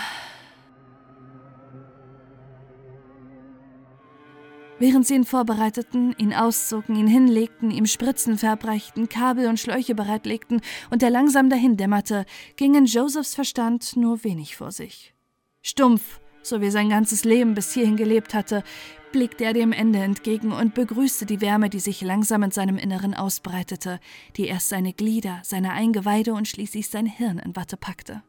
Während 4.82 5.06
sie 5.06 5.14
ihn 5.14 5.24
vorbereiteten, 5.24 6.12
ihn 6.18 6.34
auszogen, 6.34 6.96
ihn 6.96 7.06
hinlegten, 7.06 7.70
ihm 7.70 7.86
Spritzen 7.86 8.36
verabreichten, 8.36 9.08
Kabel 9.08 9.46
und 9.46 9.60
Schläuche 9.60 9.94
bereitlegten 9.94 10.60
und 10.90 11.04
er 11.04 11.10
langsam 11.10 11.48
dahin 11.48 11.76
dämmerte, 11.76 12.26
ging 12.56 12.74
in 12.74 12.86
Josephs 12.86 13.36
Verstand 13.36 13.94
nur 13.94 14.24
wenig 14.24 14.56
vor 14.56 14.72
sich. 14.72 15.14
Stumpf, 15.60 16.18
so 16.42 16.60
wie 16.60 16.70
sein 16.70 16.88
ganzes 16.88 17.22
Leben 17.22 17.54
bis 17.54 17.72
hierhin 17.72 17.96
gelebt 17.96 18.34
hatte, 18.34 18.64
blickte 19.12 19.44
er 19.44 19.52
dem 19.52 19.70
Ende 19.70 20.00
entgegen 20.00 20.50
und 20.50 20.74
begrüßte 20.74 21.26
die 21.26 21.40
Wärme, 21.40 21.70
die 21.70 21.78
sich 21.78 22.00
langsam 22.00 22.42
in 22.42 22.50
seinem 22.50 22.76
Inneren 22.76 23.14
ausbreitete, 23.14 24.00
die 24.36 24.48
erst 24.48 24.68
seine 24.68 24.92
Glieder, 24.92 25.42
seine 25.44 25.74
Eingeweide 25.74 26.34
und 26.34 26.48
schließlich 26.48 26.88
sein 26.88 27.06
Hirn 27.06 27.38
in 27.38 27.54
Watte 27.54 27.76
packte 27.76 28.24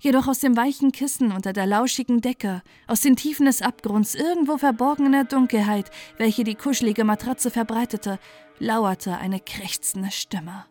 jedoch 0.00 0.28
aus 0.28 0.40
dem 0.40 0.56
weichen 0.56 0.92
Kissen 0.92 1.32
unter 1.32 1.52
der 1.52 1.66
lauschigen 1.66 2.20
Decke, 2.20 2.62
aus 2.86 3.00
den 3.00 3.16
Tiefen 3.16 3.46
des 3.46 3.62
Abgrunds, 3.62 4.14
irgendwo 4.14 4.58
verborgener 4.58 5.24
Dunkelheit, 5.24 5.90
welche 6.18 6.44
die 6.44 6.54
kuschelige 6.54 7.04
Matratze 7.04 7.50
verbreitete, 7.50 8.18
lauerte 8.58 9.16
eine 9.18 9.40
krächzende 9.40 10.10
Stimme. 10.10 10.66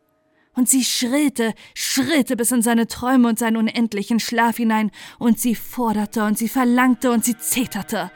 Und 0.54 0.70
sie 0.70 0.86
schrillte, 0.86 1.54
schrillte 1.74 2.38
bis 2.38 2.52
in 2.52 2.62
seine 2.62 2.88
Träume 2.88 3.28
und 3.28 3.38
seinen 3.38 3.58
unendlichen 3.58 4.20
Schlaf 4.20 4.58
hinein, 4.58 4.92
und 5.20 5.40
sie 5.40 5.56
forderte 5.56 6.24
und 6.24 6.38
sie 6.38 6.48
verlangte 6.48 7.12
und 7.12 7.26
sie 7.26 7.38
zeterte. 7.38 8.12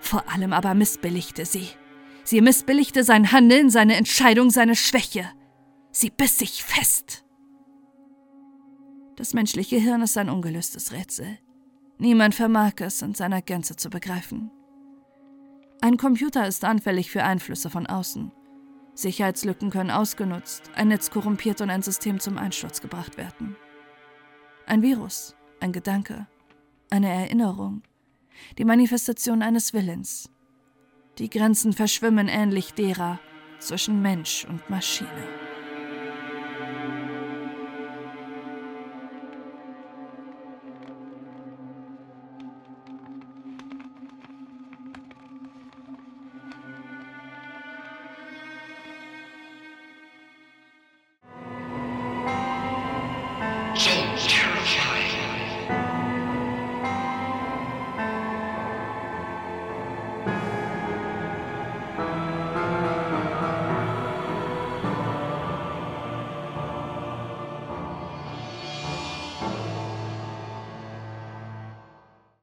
Vor 0.00 0.24
allem 0.32 0.52
aber 0.52 0.74
missbilligte 0.74 1.44
sie. 1.44 1.68
Sie 2.24 2.40
missbilligte 2.40 3.04
sein 3.04 3.30
Handeln, 3.30 3.70
seine 3.70 3.96
Entscheidung, 3.96 4.50
seine 4.50 4.74
Schwäche. 4.74 5.30
Sie 5.92 6.10
biss 6.10 6.38
sich 6.38 6.64
fest. 6.64 7.25
Das 9.16 9.32
menschliche 9.32 9.76
Hirn 9.76 10.02
ist 10.02 10.18
ein 10.18 10.28
ungelöstes 10.28 10.92
Rätsel. 10.92 11.38
Niemand 11.98 12.34
vermag 12.34 12.74
es 12.80 13.00
in 13.00 13.14
seiner 13.14 13.40
Gänze 13.40 13.74
zu 13.74 13.88
begreifen. 13.88 14.50
Ein 15.80 15.96
Computer 15.96 16.46
ist 16.46 16.64
anfällig 16.64 17.10
für 17.10 17.24
Einflüsse 17.24 17.70
von 17.70 17.86
außen. 17.86 18.30
Sicherheitslücken 18.94 19.70
können 19.70 19.90
ausgenutzt, 19.90 20.70
ein 20.74 20.88
Netz 20.88 21.10
korrumpiert 21.10 21.60
und 21.62 21.70
ein 21.70 21.82
System 21.82 22.20
zum 22.20 22.36
Einsturz 22.36 22.80
gebracht 22.80 23.16
werden. 23.16 23.56
Ein 24.66 24.82
Virus, 24.82 25.34
ein 25.60 25.72
Gedanke, 25.72 26.26
eine 26.90 27.08
Erinnerung, 27.08 27.82
die 28.58 28.64
Manifestation 28.64 29.42
eines 29.42 29.72
Willens. 29.72 30.30
Die 31.18 31.30
Grenzen 31.30 31.72
verschwimmen 31.72 32.28
ähnlich 32.28 32.74
derer 32.74 33.18
zwischen 33.58 34.02
Mensch 34.02 34.46
und 34.48 34.68
Maschine. 34.68 35.45